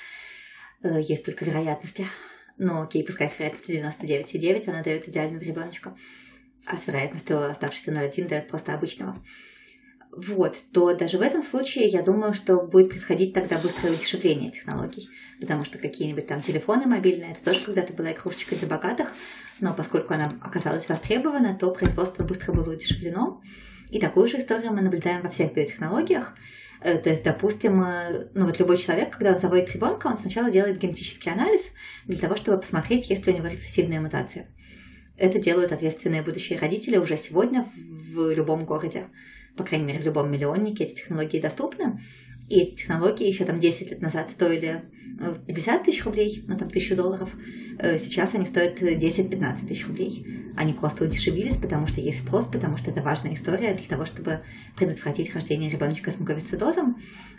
э, 0.83 1.01
есть 1.01 1.25
только 1.25 1.45
вероятности. 1.45 2.07
Но 2.57 2.83
окей, 2.83 3.05
пускай 3.05 3.29
с 3.29 3.39
вероятностью 3.39 3.75
99,9 3.75 4.69
она 4.69 4.83
дает 4.83 5.09
идеального 5.09 5.43
ребеночка 5.43 5.97
а 6.67 6.79
с 6.79 6.87
вероятностью 6.87 7.51
оставшейся 7.51 7.93
0,1 7.93 8.29
дает 8.29 8.49
просто 8.49 8.75
обычного. 8.75 9.17
Вот, 10.17 10.57
то 10.73 10.95
даже 10.95 11.19
в 11.19 11.23
этом 11.23 11.43
случае 11.43 11.87
я 11.87 12.03
думаю, 12.03 12.35
что 12.35 12.61
будет 12.61 12.91
происходить 12.91 13.35
тогда 13.35 13.59
быстрое 13.59 13.95
удешевление 13.95 14.53
технологий, 14.53 15.09
потому 15.41 15.65
что 15.65 15.79
какие-нибудь 15.79 16.27
там 16.27 16.41
телефоны 16.41 16.87
мобильные, 16.87 17.33
это 17.33 17.45
тоже 17.45 17.61
когда-то 17.65 17.93
была 17.95 18.13
игрушечка 18.13 18.55
для 18.55 18.69
богатых, 18.69 19.09
но 19.61 19.75
поскольку 19.75 20.15
она 20.15 20.39
оказалась 20.41 20.89
востребована, 20.89 21.57
то 21.59 21.73
производство 21.73 22.23
быстро 22.23 22.53
было 22.53 22.73
удешевлено. 22.73 23.41
И 23.91 23.99
такую 23.99 24.29
же 24.29 24.39
историю 24.39 24.73
мы 24.73 24.83
наблюдаем 24.83 25.23
во 25.23 25.31
всех 25.31 25.53
биотехнологиях. 25.53 26.35
Э, 26.81 26.99
то 26.99 27.11
есть, 27.11 27.23
допустим, 27.23 27.83
э, 27.83 28.29
ну 28.35 28.47
вот 28.47 28.59
любой 28.59 28.77
человек, 28.77 29.13
когда 29.13 29.33
он 29.33 29.41
заводит 29.41 29.75
ребенка, 29.75 30.09
он 30.09 30.19
сначала 30.19 30.51
делает 30.51 30.79
генетический 30.79 31.33
анализ 31.33 31.63
для 32.07 32.19
того, 32.19 32.37
чтобы 32.37 32.61
посмотреть, 32.61 33.11
есть 33.11 33.27
ли 33.27 33.33
у 33.33 33.37
него 33.37 33.49
рецессивная 33.49 34.01
мутация. 34.01 34.49
Это 35.17 35.39
делают 35.39 35.73
ответственные 35.73 36.23
будущие 36.23 36.59
родители 36.59 36.97
уже 36.97 37.17
сегодня 37.17 37.69
в 37.77 38.33
любом 38.33 38.65
городе. 38.65 39.07
По 39.57 39.65
крайней 39.65 39.87
мере, 39.87 40.01
в 40.01 40.05
любом 40.05 40.31
миллионнике 40.31 40.85
эти 40.85 40.97
технологии 40.97 41.41
доступны. 41.41 42.01
И 42.49 42.61
эти 42.61 42.77
технологии 42.77 43.27
еще 43.27 43.45
там 43.45 43.61
10 43.61 43.91
лет 43.91 44.03
назад 44.03 44.31
стоили 44.31 44.85
50 45.47 45.81
э, 45.81 45.85
тысяч 45.85 46.05
рублей, 46.05 46.45
ну 46.47 46.59
там 46.59 46.69
тысячу 46.71 46.97
долларов. 46.97 47.31
Э, 47.79 47.99
сейчас 47.99 48.35
они 48.35 48.47
стоят 48.47 48.81
10-15 48.81 49.67
тысяч 49.67 49.87
рублей. 49.87 50.27
Они 50.57 50.73
просто 50.73 51.05
удешевились, 51.05 51.57
потому 51.57 51.87
что 51.87 52.01
есть 52.01 52.21
спрос, 52.21 52.47
потому 52.47 52.77
что 52.77 52.91
это 52.91 53.01
важная 53.01 53.35
история 53.35 53.75
для 53.75 53.87
того, 53.89 54.05
чтобы 54.05 54.43
предотвратить 54.77 55.35
рождение 55.35 55.71
ребеночка 55.71 56.11
с 56.11 56.19
муковисцидозом. 56.19 56.97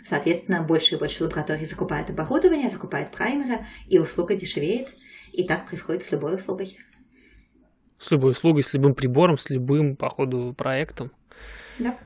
Соответственно, 0.08 0.62
больше 0.62 0.96
и 0.96 0.98
больше 0.98 1.24
лабораторий 1.24 1.66
закупают 1.66 2.10
оборудование, 2.10 2.70
закупают 2.70 3.10
праймеры, 3.10 3.66
и 3.88 3.98
услуга 3.98 4.36
дешевеет. 4.36 4.88
И 5.32 5.44
так 5.44 5.66
происходит 5.68 6.02
с 6.02 6.10
любой 6.12 6.36
услугой. 6.36 6.78
С 7.98 8.10
любой 8.10 8.32
услугой, 8.32 8.62
с 8.62 8.72
любым 8.74 8.94
прибором, 8.94 9.38
с 9.38 9.48
любым, 9.50 9.96
по 9.96 10.10
ходу, 10.10 10.54
проектом. 10.56 11.12
Да. 11.78 11.96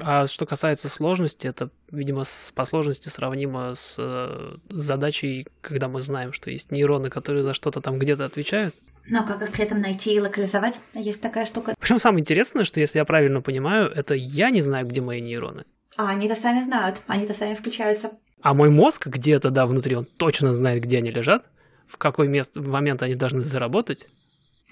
А 0.00 0.26
что 0.26 0.46
касается 0.46 0.88
сложности, 0.88 1.46
это, 1.46 1.70
видимо, 1.90 2.24
по 2.54 2.64
сложности 2.64 3.08
сравнимо 3.08 3.74
с 3.74 3.96
э, 3.98 4.56
задачей, 4.70 5.46
когда 5.60 5.88
мы 5.88 6.00
знаем, 6.00 6.32
что 6.32 6.50
есть 6.50 6.70
нейроны, 6.70 7.10
которые 7.10 7.42
за 7.42 7.52
что-то 7.52 7.80
там 7.80 7.98
где-то 7.98 8.24
отвечают. 8.24 8.74
Но 9.06 9.26
как 9.26 9.42
их 9.42 9.50
при 9.50 9.64
этом 9.64 9.80
найти 9.80 10.14
и 10.14 10.20
локализовать? 10.20 10.80
Есть 10.94 11.20
такая 11.20 11.44
штука. 11.44 11.74
Причем 11.78 11.98
самое 11.98 12.20
интересное, 12.20 12.64
что 12.64 12.80
если 12.80 12.98
я 12.98 13.04
правильно 13.04 13.42
понимаю, 13.42 13.90
это 13.90 14.14
я 14.14 14.50
не 14.50 14.60
знаю, 14.60 14.86
где 14.86 15.00
мои 15.00 15.20
нейроны. 15.20 15.64
А 15.96 16.08
они-то 16.08 16.36
сами 16.36 16.64
знают, 16.64 17.02
они-то 17.06 17.34
сами 17.34 17.54
включаются. 17.54 18.12
А 18.40 18.54
мой 18.54 18.70
мозг 18.70 19.06
где-то, 19.06 19.50
да, 19.50 19.66
внутри, 19.66 19.94
он 19.96 20.04
точно 20.04 20.52
знает, 20.52 20.82
где 20.82 20.98
они 20.98 21.10
лежат, 21.10 21.44
в 21.86 21.98
какой 21.98 22.28
мест, 22.28 22.56
в 22.56 22.66
момент 22.66 23.02
они 23.02 23.14
должны 23.14 23.42
заработать. 23.42 24.06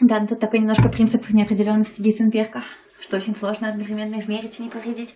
Да, 0.00 0.18
но 0.18 0.26
тут 0.26 0.40
такой 0.40 0.60
немножко 0.60 0.88
принцип 0.88 1.28
неопределенности 1.28 2.00
Гейзенберга 2.00 2.64
что 3.00 3.16
очень 3.16 3.36
сложно 3.36 3.68
одновременно 3.68 4.20
измерить 4.20 4.58
и 4.58 4.62
не 4.62 4.70
повредить. 4.70 5.14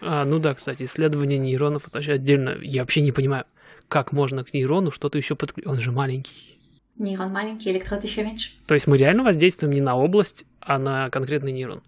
А, 0.00 0.24
ну 0.24 0.38
да, 0.38 0.54
кстати, 0.54 0.84
исследование 0.84 1.38
нейронов 1.38 1.86
это 1.86 1.98
вообще 1.98 2.12
отдельно. 2.12 2.56
Я 2.62 2.82
вообще 2.82 3.00
не 3.02 3.12
понимаю, 3.12 3.44
как 3.88 4.12
можно 4.12 4.44
к 4.44 4.52
нейрону 4.52 4.90
что-то 4.90 5.18
еще 5.18 5.34
подключить. 5.34 5.68
Он 5.68 5.80
же 5.80 5.92
маленький. 5.92 6.58
Нейрон 6.96 7.32
маленький, 7.32 7.70
электрод 7.70 8.04
еще 8.04 8.22
меньше. 8.22 8.52
То 8.66 8.74
есть 8.74 8.86
мы 8.86 8.96
реально 8.96 9.24
воздействуем 9.24 9.72
не 9.72 9.80
на 9.80 9.96
область, 9.96 10.44
а 10.60 10.78
на 10.78 11.10
конкретный 11.10 11.52
нейрон. 11.52 11.82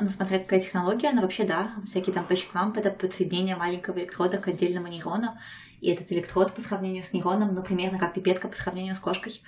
Ну, 0.00 0.08
смотря 0.08 0.38
какая 0.38 0.60
технология, 0.60 1.10
она 1.10 1.20
вообще, 1.20 1.44
да, 1.44 1.74
всякие 1.84 2.14
там 2.14 2.26
пэчквамп, 2.26 2.78
это 2.78 2.90
подсоединение 2.90 3.56
маленького 3.56 3.98
электрода 3.98 4.38
к 4.38 4.48
отдельному 4.48 4.88
нейрону, 4.88 5.36
и 5.82 5.90
этот 5.90 6.10
электрод 6.12 6.54
по 6.54 6.62
сравнению 6.62 7.04
с 7.04 7.12
нейроном, 7.12 7.54
ну, 7.54 7.62
примерно 7.62 7.98
как 7.98 8.14
пипетка 8.14 8.48
по 8.48 8.56
сравнению 8.56 8.94
с 8.94 8.98
кошкой. 8.98 9.42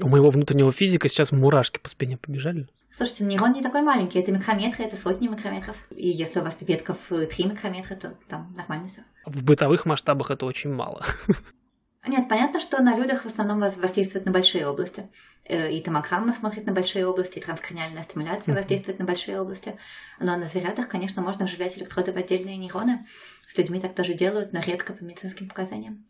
У 0.00 0.08
моего 0.08 0.30
внутреннего 0.30 0.72
физика 0.72 1.08
сейчас 1.08 1.32
мурашки 1.32 1.78
по 1.78 1.88
спине 1.88 2.18
побежали. 2.18 2.68
Слушайте, 2.94 3.24
нейрон 3.24 3.52
не 3.52 3.62
такой 3.62 3.82
маленький, 3.82 4.18
это 4.18 4.32
микрометры, 4.32 4.84
это 4.84 4.96
сотни 4.96 5.26
микрометров. 5.26 5.76
И 5.90 6.08
если 6.08 6.40
у 6.40 6.42
вас 6.42 6.54
пипетков 6.54 6.98
3 7.08 7.26
микрометра, 7.44 7.94
то 7.94 8.14
там 8.28 8.52
нормально 8.54 8.88
все. 8.88 9.02
В 9.24 9.42
бытовых 9.42 9.86
масштабах 9.86 10.30
это 10.30 10.44
очень 10.44 10.72
мало. 10.72 11.04
Нет, 12.06 12.28
понятно, 12.28 12.60
что 12.60 12.82
на 12.82 12.96
людях 12.96 13.22
в 13.22 13.26
основном 13.26 13.60
воздействует 13.60 14.26
на 14.26 14.32
большие 14.32 14.66
области. 14.66 15.08
Э, 15.44 15.72
и 15.72 15.80
томограмма 15.80 16.34
смотрит 16.34 16.66
на 16.66 16.72
большие 16.72 17.06
области, 17.06 17.38
и 17.38 17.42
транскраниальная 17.42 18.02
стимуляция 18.02 18.54
воздействует 18.54 18.98
на 18.98 19.04
большие 19.04 19.40
области. 19.40 19.78
Но 20.18 20.36
на 20.36 20.46
зверятах, 20.46 20.88
конечно, 20.88 21.22
можно 21.22 21.46
вживлять 21.46 21.78
электроды 21.78 22.12
в 22.12 22.16
отдельные 22.16 22.56
нейроны. 22.56 23.06
С 23.48 23.56
людьми 23.56 23.80
так 23.80 23.94
тоже 23.94 24.14
делают, 24.14 24.52
но 24.52 24.60
редко 24.60 24.92
по 24.92 25.02
медицинским 25.02 25.48
показаниям 25.48 26.04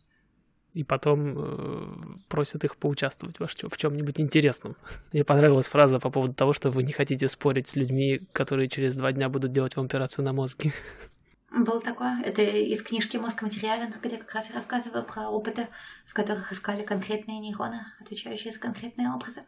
и 0.74 0.84
потом 0.84 1.34
э, 1.36 2.16
просят 2.28 2.64
их 2.64 2.76
поучаствовать 2.76 3.38
в, 3.38 3.46
в 3.46 3.76
чем-нибудь 3.76 4.20
интересном. 4.20 4.76
Мне 5.12 5.24
понравилась 5.24 5.68
фраза 5.68 5.98
по 5.98 6.10
поводу 6.10 6.34
того, 6.34 6.52
что 6.52 6.70
вы 6.70 6.82
не 6.82 6.92
хотите 6.92 7.28
спорить 7.28 7.68
с 7.68 7.76
людьми, 7.76 8.20
которые 8.32 8.68
через 8.68 8.96
два 8.96 9.12
дня 9.12 9.28
будут 9.28 9.52
делать 9.52 9.76
вам 9.76 9.86
операцию 9.86 10.24
на 10.24 10.32
мозге. 10.32 10.72
Было 11.50 11.80
такое. 11.82 12.22
Это 12.24 12.40
из 12.40 12.82
книжки 12.82 13.18
«Мозг 13.18 13.42
материален», 13.42 13.92
где 14.02 14.16
как 14.16 14.34
раз 14.34 14.46
рассказывала 14.54 15.02
про 15.02 15.28
опыты, 15.28 15.68
в 16.06 16.14
которых 16.14 16.50
искали 16.50 16.82
конкретные 16.82 17.40
нейроны, 17.40 17.80
отвечающие 18.00 18.52
за 18.52 18.58
конкретные 18.58 19.10
образы. 19.12 19.42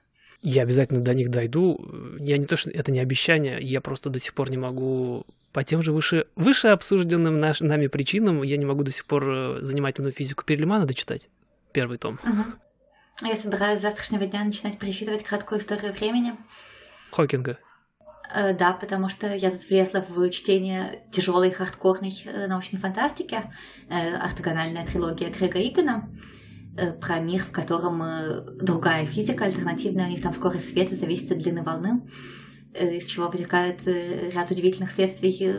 Я 0.47 0.63
обязательно 0.63 1.01
до 1.01 1.15
них 1.15 1.31
дойду. 1.31 1.81
Я 2.21 2.37
не 2.37 2.45
то, 2.45 2.57
что 2.57 2.69
это 2.69 2.93
не 2.93 3.01
обещание, 3.01 3.59
я 3.63 3.81
просто 3.81 4.11
до 4.11 4.21
сих 4.21 4.35
пор 4.35 4.51
не 4.51 4.59
могу 4.59 5.25
по 5.53 5.65
тем 5.65 5.83
же 5.83 5.91
выше, 5.91 6.27
выше 6.37 6.69
обсужденным 6.69 7.41
наш, 7.41 7.61
нами 7.61 7.87
причинам 7.87 8.43
я 8.43 8.59
не 8.59 8.67
могу 8.67 8.83
до 8.83 8.91
сих 8.91 9.07
пор 9.07 9.25
э, 9.27 9.59
занимательную 9.63 10.13
физику 10.13 10.45
Перлимана 10.45 10.85
дочитать. 10.85 11.31
Первый 11.73 11.97
том. 11.97 12.19
Угу. 12.23 13.29
Я 13.29 13.37
собираюсь 13.39 13.79
с 13.79 13.83
завтрашнего 13.83 14.27
дня 14.27 14.45
начинать 14.45 14.79
пересчитывать 14.79 15.23
краткую 15.23 15.63
историю 15.63 15.95
времени. 15.95 16.37
Хокинга. 17.11 17.57
Э, 18.35 18.53
да, 18.53 18.75
потому 18.75 19.09
что 19.09 19.35
я 19.35 19.51
тут 19.51 19.67
влезла 19.71 20.05
в 20.07 20.29
чтение 20.29 21.05
тяжелой 21.11 21.53
хардкорной 21.53 22.23
э, 22.27 22.49
научной 22.49 22.81
фантастики, 22.81 23.41
ортогональная 23.89 24.85
трилогия 24.85 25.31
Крэга 25.33 25.59
Игана. 25.67 26.11
Э, 26.77 26.93
про 26.93 27.21
мир, 27.21 27.45
в 27.45 27.53
котором 27.53 28.03
э, 28.03 28.41
другая 28.61 29.07
физика, 29.07 29.45
альтернативная, 29.45 30.07
у 30.07 30.11
них 30.11 30.23
там 30.23 30.33
скорость 30.33 30.71
света 30.71 30.97
зависит 30.97 31.31
от 31.31 31.39
длины 31.39 31.63
волны, 31.63 32.03
э, 32.73 32.97
из 32.97 33.07
чего 33.07 33.29
вытекает 33.29 33.87
ряд 33.87 34.51
удивительных 34.51 34.91
следствий 34.91 35.55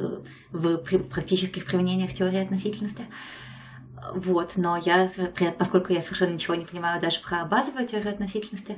в 0.51 0.77
практических 0.77 1.65
применениях 1.65 2.13
теории 2.13 2.43
относительности. 2.43 3.05
Вот, 4.13 4.53
но 4.57 4.77
я, 4.77 5.09
поскольку 5.57 5.93
я 5.93 6.01
совершенно 6.01 6.33
ничего 6.33 6.55
не 6.55 6.65
понимаю 6.65 7.01
даже 7.01 7.21
про 7.21 7.45
базовую 7.45 7.87
теорию 7.87 8.11
относительности, 8.11 8.75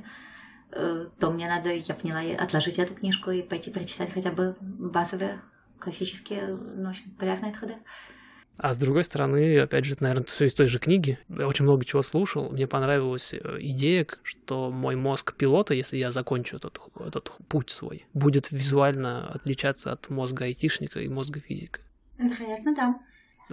то 0.71 1.31
мне 1.31 1.49
надо, 1.49 1.73
я 1.73 1.95
поняла, 1.95 2.21
отложить 2.41 2.79
эту 2.79 2.93
книжку 2.93 3.31
и 3.31 3.41
пойти 3.41 3.71
прочитать 3.71 4.13
хотя 4.13 4.31
бы 4.31 4.55
базовые 4.61 5.41
классические 5.79 6.55
научно-популярные 6.55 7.53
труды. 7.53 7.75
А 8.57 8.73
с 8.73 8.77
другой 8.77 9.03
стороны, 9.03 9.59
опять 9.59 9.85
же, 9.85 9.95
наверное, 9.99 10.25
все 10.25 10.45
из 10.45 10.53
той 10.53 10.67
же 10.67 10.79
книги. 10.79 11.19
Я 11.29 11.47
очень 11.47 11.63
много 11.63 11.85
чего 11.85 12.01
слушал. 12.01 12.49
Мне 12.49 12.65
понравилась 12.65 13.33
э, 13.33 13.57
идея, 13.59 14.07
что 14.23 14.71
мой 14.71 14.95
мозг 14.95 15.35
пилота, 15.35 15.75
если 15.75 15.97
я 15.97 16.09
закончу 16.09 16.57
этот, 16.57 16.81
этот 16.99 17.31
путь 17.49 17.69
свой, 17.69 18.07
будет 18.13 18.51
визуально 18.51 19.27
отличаться 19.27 19.91
от 19.91 20.09
мозга 20.09 20.45
айтишника 20.45 20.99
и 20.99 21.07
мозга 21.07 21.39
физика. 21.39 21.81
Вероятно, 22.17 22.75
да. 22.75 22.99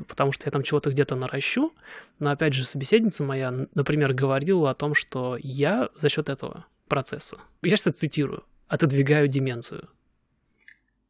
Потому 0.09 0.32
что 0.32 0.47
я 0.47 0.51
там 0.51 0.62
чего-то 0.62 0.90
где-то 0.90 1.16
наращу. 1.16 1.74
Но 2.18 2.31
опять 2.31 2.55
же, 2.55 2.64
собеседница 2.64 3.22
моя, 3.22 3.52
например, 3.74 4.14
говорила 4.14 4.70
о 4.70 4.74
том, 4.74 4.94
что 4.94 5.36
я 5.39 5.90
за 5.97 6.09
счет 6.09 6.31
этого 6.31 6.64
процесса, 6.89 7.39
я 7.62 7.76
сейчас 7.76 7.94
цитирую, 7.94 8.44
отодвигаю 8.68 9.28
деменцию. 9.28 9.89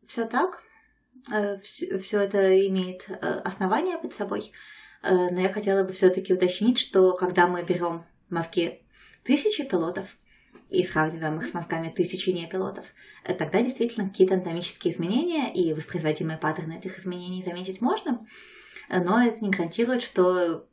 Все 0.07 0.27
так? 0.27 0.63
Все 1.27 2.21
э, 2.21 2.25
это 2.25 2.69
имеет 2.69 3.05
э, 3.09 3.15
основания 3.45 3.99
под 3.99 4.15
собой. 4.15 4.53
Э, 5.03 5.31
но 5.31 5.41
я 5.41 5.49
хотела 5.49 5.85
бы 5.85 5.93
все-таки 5.93 6.35
уточнить, 6.35 6.79
что 6.79 7.15
когда 7.15 7.47
мы 7.47 7.63
берем 7.63 8.05
мозги 8.31 8.83
тысячи 9.25 9.65
пилотов 9.65 10.07
и 10.71 10.85
сравниваем 10.85 11.39
их 11.39 11.47
с 11.47 11.55
мозгами 11.55 11.91
тысячи 11.91 12.31
непилотов, 12.31 12.85
тогда 13.39 13.63
действительно 13.63 14.09
какие-то 14.09 14.35
анатомические 14.35 14.93
изменения 14.93 15.53
и 15.53 15.73
воспроизводимые 15.73 16.39
паттерны 16.39 16.75
этих 16.75 16.99
изменений 16.99 17.45
заметить 17.45 17.81
можно, 17.81 18.27
но 18.89 19.23
это 19.23 19.39
не 19.41 19.51
гарантирует, 19.51 20.03
что 20.03 20.67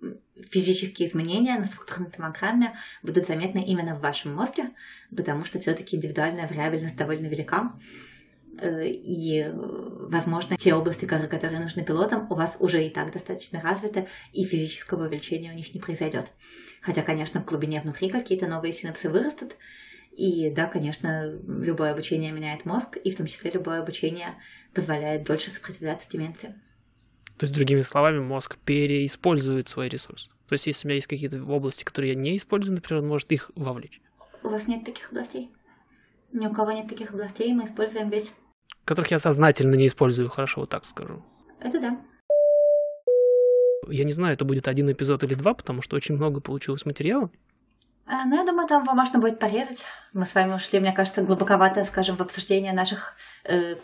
физические 0.50 1.10
изменения 1.10 1.58
на 1.58 1.66
структурной 1.66 2.10
томограмме 2.10 2.74
будут 3.04 3.28
заметны 3.28 3.64
именно 3.64 3.96
в 3.96 4.02
вашем 4.02 4.34
мозге, 4.34 4.72
потому 5.16 5.46
что 5.46 5.60
все-таки 5.60 5.96
индивидуальная 5.96 6.48
вариабельность 6.48 6.96
довольно 6.96 7.28
велика. 7.28 7.74
Э, 8.60 8.86
и, 8.86 9.50
возможно, 9.54 10.58
те 10.58 10.74
области, 10.74 11.06
которые 11.06 11.60
нужны 11.60 11.84
пилотам, 11.84 12.28
у 12.30 12.36
вас 12.36 12.56
уже 12.60 12.86
и 12.86 12.90
так 12.90 13.14
достаточно 13.14 13.62
развиты, 13.62 14.08
и 14.34 14.44
физического 14.44 15.06
увеличения 15.06 15.52
у 15.52 15.56
них 15.56 15.74
не 15.74 15.80
произойдет. 15.80 16.32
Хотя, 16.82 17.02
конечно, 17.02 17.42
в 17.42 17.46
глубине 17.46 17.82
внутри 17.82 18.10
какие-то 18.10 18.48
новые 18.48 18.74
синапсы 18.74 19.10
вырастут, 19.10 19.56
и 20.12 20.50
да, 20.50 20.68
конечно, 20.68 21.40
любое 21.48 21.92
обучение 21.92 22.32
меняет 22.32 22.66
мозг, 22.66 22.98
и 22.98 23.12
в 23.12 23.16
том 23.16 23.28
числе 23.28 23.52
любое 23.52 23.82
обучение 23.82 24.36
позволяет 24.74 25.24
дольше 25.24 25.52
сопротивляться 25.52 26.10
деменции. 26.12 26.56
То 27.38 27.46
есть, 27.46 27.54
другими 27.54 27.82
словами, 27.82 28.20
мозг 28.20 28.58
переиспользует 28.66 29.70
свой 29.70 29.88
ресурс. 29.88 30.30
То 30.48 30.54
есть, 30.54 30.68
если 30.68 30.86
у 30.86 30.90
меня 30.90 30.96
есть 30.96 31.08
какие-то 31.08 31.42
области, 31.44 31.84
которые 31.84 32.14
я 32.14 32.20
не 32.20 32.36
использую, 32.36 32.76
например, 32.76 33.02
он 33.02 33.08
может 33.08 33.32
их 33.32 33.50
вовлечь. 33.56 34.02
У 34.44 34.50
вас 34.50 34.68
нет 34.68 34.84
таких 34.84 35.10
областей? 35.12 35.50
Ни 36.34 36.48
у 36.48 36.54
кого 36.54 36.72
нет 36.72 36.88
таких 36.88 37.12
областей, 37.12 37.54
мы 37.54 37.66
используем 37.66 38.10
весь 38.10 38.34
которых 38.86 39.12
я 39.12 39.20
сознательно 39.20 39.76
не 39.76 39.88
использую, 39.88 40.30
хорошо, 40.30 40.62
вот 40.62 40.70
так 40.70 40.86
скажу. 40.86 41.24
Это 41.60 41.80
да. 41.80 41.98
Я 43.88 44.04
не 44.04 44.12
знаю, 44.12 44.34
это 44.34 44.46
будет 44.46 44.68
один 44.68 44.92
эпизод 44.92 45.24
или 45.24 45.34
два, 45.34 45.54
потому 45.54 45.82
что 45.82 45.96
очень 45.96 46.16
много 46.16 46.42
получилось 46.42 46.86
материала. 46.86 47.30
А, 48.06 48.26
ну, 48.26 48.36
я 48.36 48.46
думаю, 48.46 48.68
там 48.68 48.84
можно 48.84 49.20
будет 49.20 49.40
порезать. 49.40 49.86
Мы 50.14 50.26
с 50.26 50.36
вами 50.36 50.54
ушли, 50.54 50.80
мне 50.80 50.92
кажется, 50.92 51.22
глубоковато, 51.22 51.86
скажем, 51.86 52.18
в 52.18 52.22
обсуждение 52.22 52.74
наших 52.74 53.16
э, 53.46 53.76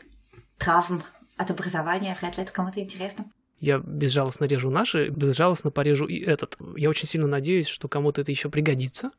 травм 0.57 1.03
от 1.37 1.51
образования. 1.51 2.17
Вряд 2.19 2.37
ли 2.37 2.43
это 2.43 2.51
кому-то 2.51 2.79
интересно. 2.81 3.25
Я 3.59 3.79
безжалостно 3.79 4.45
режу 4.45 4.69
наши, 4.69 5.09
безжалостно 5.09 5.71
порежу 5.71 6.05
и 6.05 6.19
этот. 6.19 6.57
Я 6.75 6.89
очень 6.89 7.07
сильно 7.07 7.27
надеюсь, 7.27 7.67
что 7.67 7.87
кому-то 7.87 8.21
это 8.21 8.31
еще 8.31 8.49
пригодится. 8.49 9.11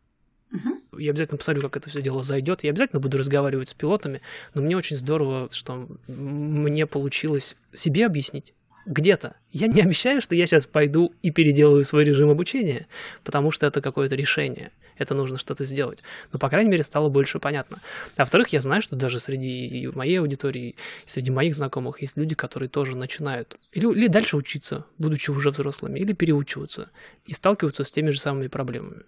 Угу. 0.53 0.81
Я 0.99 1.11
обязательно 1.11 1.39
посмотрю, 1.39 1.63
как 1.63 1.77
это 1.77 1.91
все 1.91 2.03
дело 2.03 2.23
зайдет. 2.23 2.65
Я 2.65 2.71
обязательно 2.71 3.01
буду 3.01 3.19
разговаривать 3.19 3.69
с 3.69 3.75
пилотами, 3.75 4.21
но 4.55 4.63
мне 4.63 4.77
очень 4.77 4.97
здорово, 4.97 5.49
что 5.53 5.89
мне 6.07 6.87
получилось 6.87 7.57
себе 7.73 8.07
объяснить. 8.07 8.55
Где-то. 8.87 9.37
Я 9.53 9.67
не 9.67 9.83
обещаю, 9.83 10.23
что 10.23 10.35
я 10.35 10.47
сейчас 10.47 10.65
пойду 10.65 11.13
и 11.23 11.31
переделаю 11.31 11.85
свой 11.85 12.05
режим 12.05 12.31
обучения, 12.31 12.87
потому 13.23 13.51
что 13.51 13.67
это 13.67 13.83
какое-то 13.83 14.17
решение. 14.17 14.73
Это 14.97 15.15
нужно 15.15 15.39
что-то 15.39 15.65
сделать. 15.65 16.01
Но, 16.33 16.39
по 16.39 16.49
крайней 16.49 16.71
мере, 16.71 16.83
стало 16.83 17.09
больше 17.09 17.39
понятно. 17.39 17.81
А 18.17 18.23
во-вторых, 18.23 18.49
я 18.49 18.61
знаю, 18.61 18.83
что 18.83 18.97
даже 18.97 19.21
среди 19.21 19.89
моей 19.95 20.21
аудитории, 20.21 20.77
среди 21.07 21.31
моих 21.31 21.55
знакомых 21.55 22.03
есть 22.03 22.17
люди, 22.17 22.35
которые 22.35 22.69
тоже 22.69 22.97
начинают 22.97 23.57
или, 23.73 23.87
или 23.87 24.07
дальше 24.09 24.37
учиться, 24.37 24.87
будучи 24.99 25.31
уже 25.31 25.51
взрослыми, 25.51 26.01
или 26.01 26.13
переучиваться, 26.13 26.91
и 27.27 27.33
сталкиваются 27.33 27.85
с 27.85 27.91
теми 27.91 28.11
же 28.11 28.19
самыми 28.19 28.49
проблемами. 28.49 29.03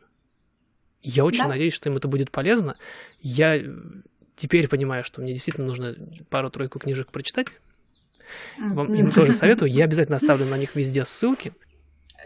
Я 1.03 1.25
очень 1.25 1.43
да. 1.43 1.49
надеюсь, 1.49 1.75
что 1.75 1.89
им 1.89 1.97
это 1.97 2.09
будет 2.09 2.31
полезно. 2.31 2.77
Я 3.21 3.61
теперь 4.37 4.69
понимаю, 4.69 5.05
что 5.05 5.21
мне 5.21 5.33
действительно 5.33 5.67
нужно 5.67 5.95
пару-тройку 6.29 6.79
книжек 6.79 7.11
прочитать. 7.11 7.49
Вам 8.59 8.95
им 8.95 9.11
тоже 9.11 9.33
советую. 9.33 9.71
Я 9.71 9.85
обязательно 9.85 10.17
оставлю 10.17 10.47
на 10.47 10.57
них 10.57 10.75
везде 10.75 11.05
ссылки. 11.05 11.53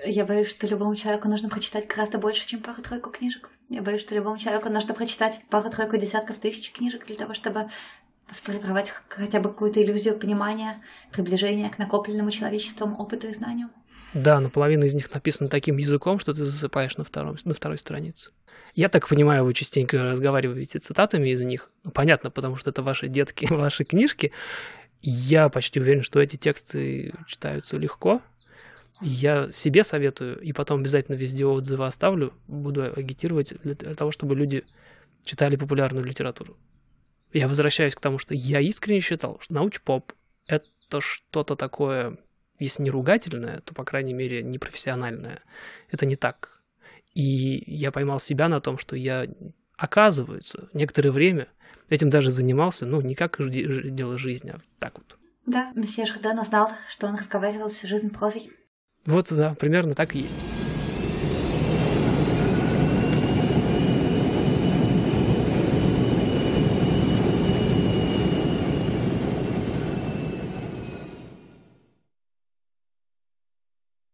Я 0.05 0.27
боюсь, 0.27 0.51
что 0.51 0.67
любому 0.67 0.97
человеку 0.97 1.29
нужно 1.29 1.49
прочитать 1.49 1.87
гораздо 1.87 2.19
больше, 2.19 2.47
чем 2.47 2.61
пару-тройку 2.61 3.11
книжек. 3.11 3.51
Я 3.71 3.81
боюсь, 3.81 4.03
что 4.03 4.15
любому 4.15 4.37
человеку 4.37 4.69
нужно 4.69 4.93
прочитать 4.93 5.41
пару-тройку 5.49 5.97
десятков 5.97 6.39
тысяч 6.39 6.73
книжек 6.73 7.07
для 7.07 7.17
того, 7.17 7.33
чтобы 7.33 7.71
сформировать 8.33 8.93
хотя 9.09 9.41
бы 9.41 9.51
какую-то 9.51 9.83
иллюзию 9.83 10.19
понимания, 10.19 10.83
приближения 11.13 11.71
к 11.71 11.79
накопленному 11.79 12.31
человечеством 12.31 12.99
опыту 13.01 13.29
и 13.29 13.35
знанию. 13.35 13.71
Да, 14.13 14.41
но 14.41 14.49
половина 14.49 14.85
из 14.85 14.95
них 14.95 15.13
написана 15.13 15.49
таким 15.49 15.77
языком, 15.77 16.19
что 16.19 16.33
ты 16.33 16.45
засыпаешь 16.45 16.97
на, 16.97 17.05
втором, 17.05 17.37
на 17.45 17.55
второй 17.55 17.79
странице. 17.79 18.31
Я 18.75 18.89
так 18.89 19.09
понимаю, 19.09 19.45
вы 19.45 19.55
частенько 19.55 20.03
разговариваете 20.03 20.81
цитатами 20.81 21.29
из 21.29 21.41
них. 21.43 21.71
Ну, 21.85 21.93
понятно, 21.93 22.31
потому 22.31 22.57
что 22.57 22.71
это 22.71 22.83
ваши 22.83 23.09
детки, 23.09 23.47
ваши 23.51 23.85
книжки. 23.85 24.33
Я 25.01 25.49
почти 25.49 25.81
уверен, 25.81 26.03
что 26.03 26.21
эти 26.21 26.37
тексты 26.37 27.13
читаются 27.27 27.77
легко. 27.77 28.21
Я 29.01 29.51
себе 29.53 29.85
советую, 29.85 30.41
и 30.41 30.53
потом 30.53 30.81
обязательно 30.81 31.17
везде 31.17 31.45
отзывы 31.45 31.87
оставлю, 31.87 32.33
буду 32.47 32.85
агитировать 32.85 33.53
для 33.63 33.75
того, 33.75 34.13
чтобы 34.13 34.35
люди 34.35 34.65
читали 35.25 35.57
популярную 35.57 36.05
литературу. 36.05 36.57
Я 37.33 37.49
возвращаюсь 37.49 37.95
к 37.95 38.01
тому, 38.01 38.19
что 38.19 38.35
я 38.35 38.61
искренне 38.61 39.01
считал, 39.01 39.39
что 39.41 39.55
науч-поп— 39.55 40.13
это 40.47 41.01
что-то 41.01 41.57
такое, 41.57 42.17
если 42.59 42.83
не 42.83 42.91
ругательное, 42.91 43.61
то, 43.61 43.75
по 43.75 43.85
крайней 43.85 44.15
мере, 44.15 44.43
непрофессиональное. 44.43 45.43
Это 45.91 46.07
не 46.07 46.15
так. 46.15 46.54
И 47.15 47.63
я 47.67 47.93
поймал 47.93 48.19
себя 48.19 48.49
на 48.49 48.61
том, 48.61 48.79
что 48.79 48.97
я, 48.97 49.27
оказывается, 49.77 50.69
некоторое 50.73 51.11
время 51.11 51.49
этим 51.89 52.11
даже 52.11 52.31
занимался, 52.31 52.87
ну, 52.87 53.01
не 53.01 53.15
как 53.15 53.39
дело 53.39 54.19
жизни, 54.19 54.51
а 54.51 54.59
так 54.79 54.95
вот. 54.99 55.17
Да, 55.47 55.73
месье 55.75 56.07
Жордан 56.07 56.43
знал, 56.45 56.71
что 56.89 57.07
он 57.07 57.17
разговаривал 57.17 57.69
всю 57.69 57.87
жизнь 57.87 58.11
прозой. 58.11 58.51
Вот, 59.07 59.29
да, 59.31 59.55
примерно 59.55 59.95
так 59.95 60.15
и 60.15 60.21
есть. 60.21 60.54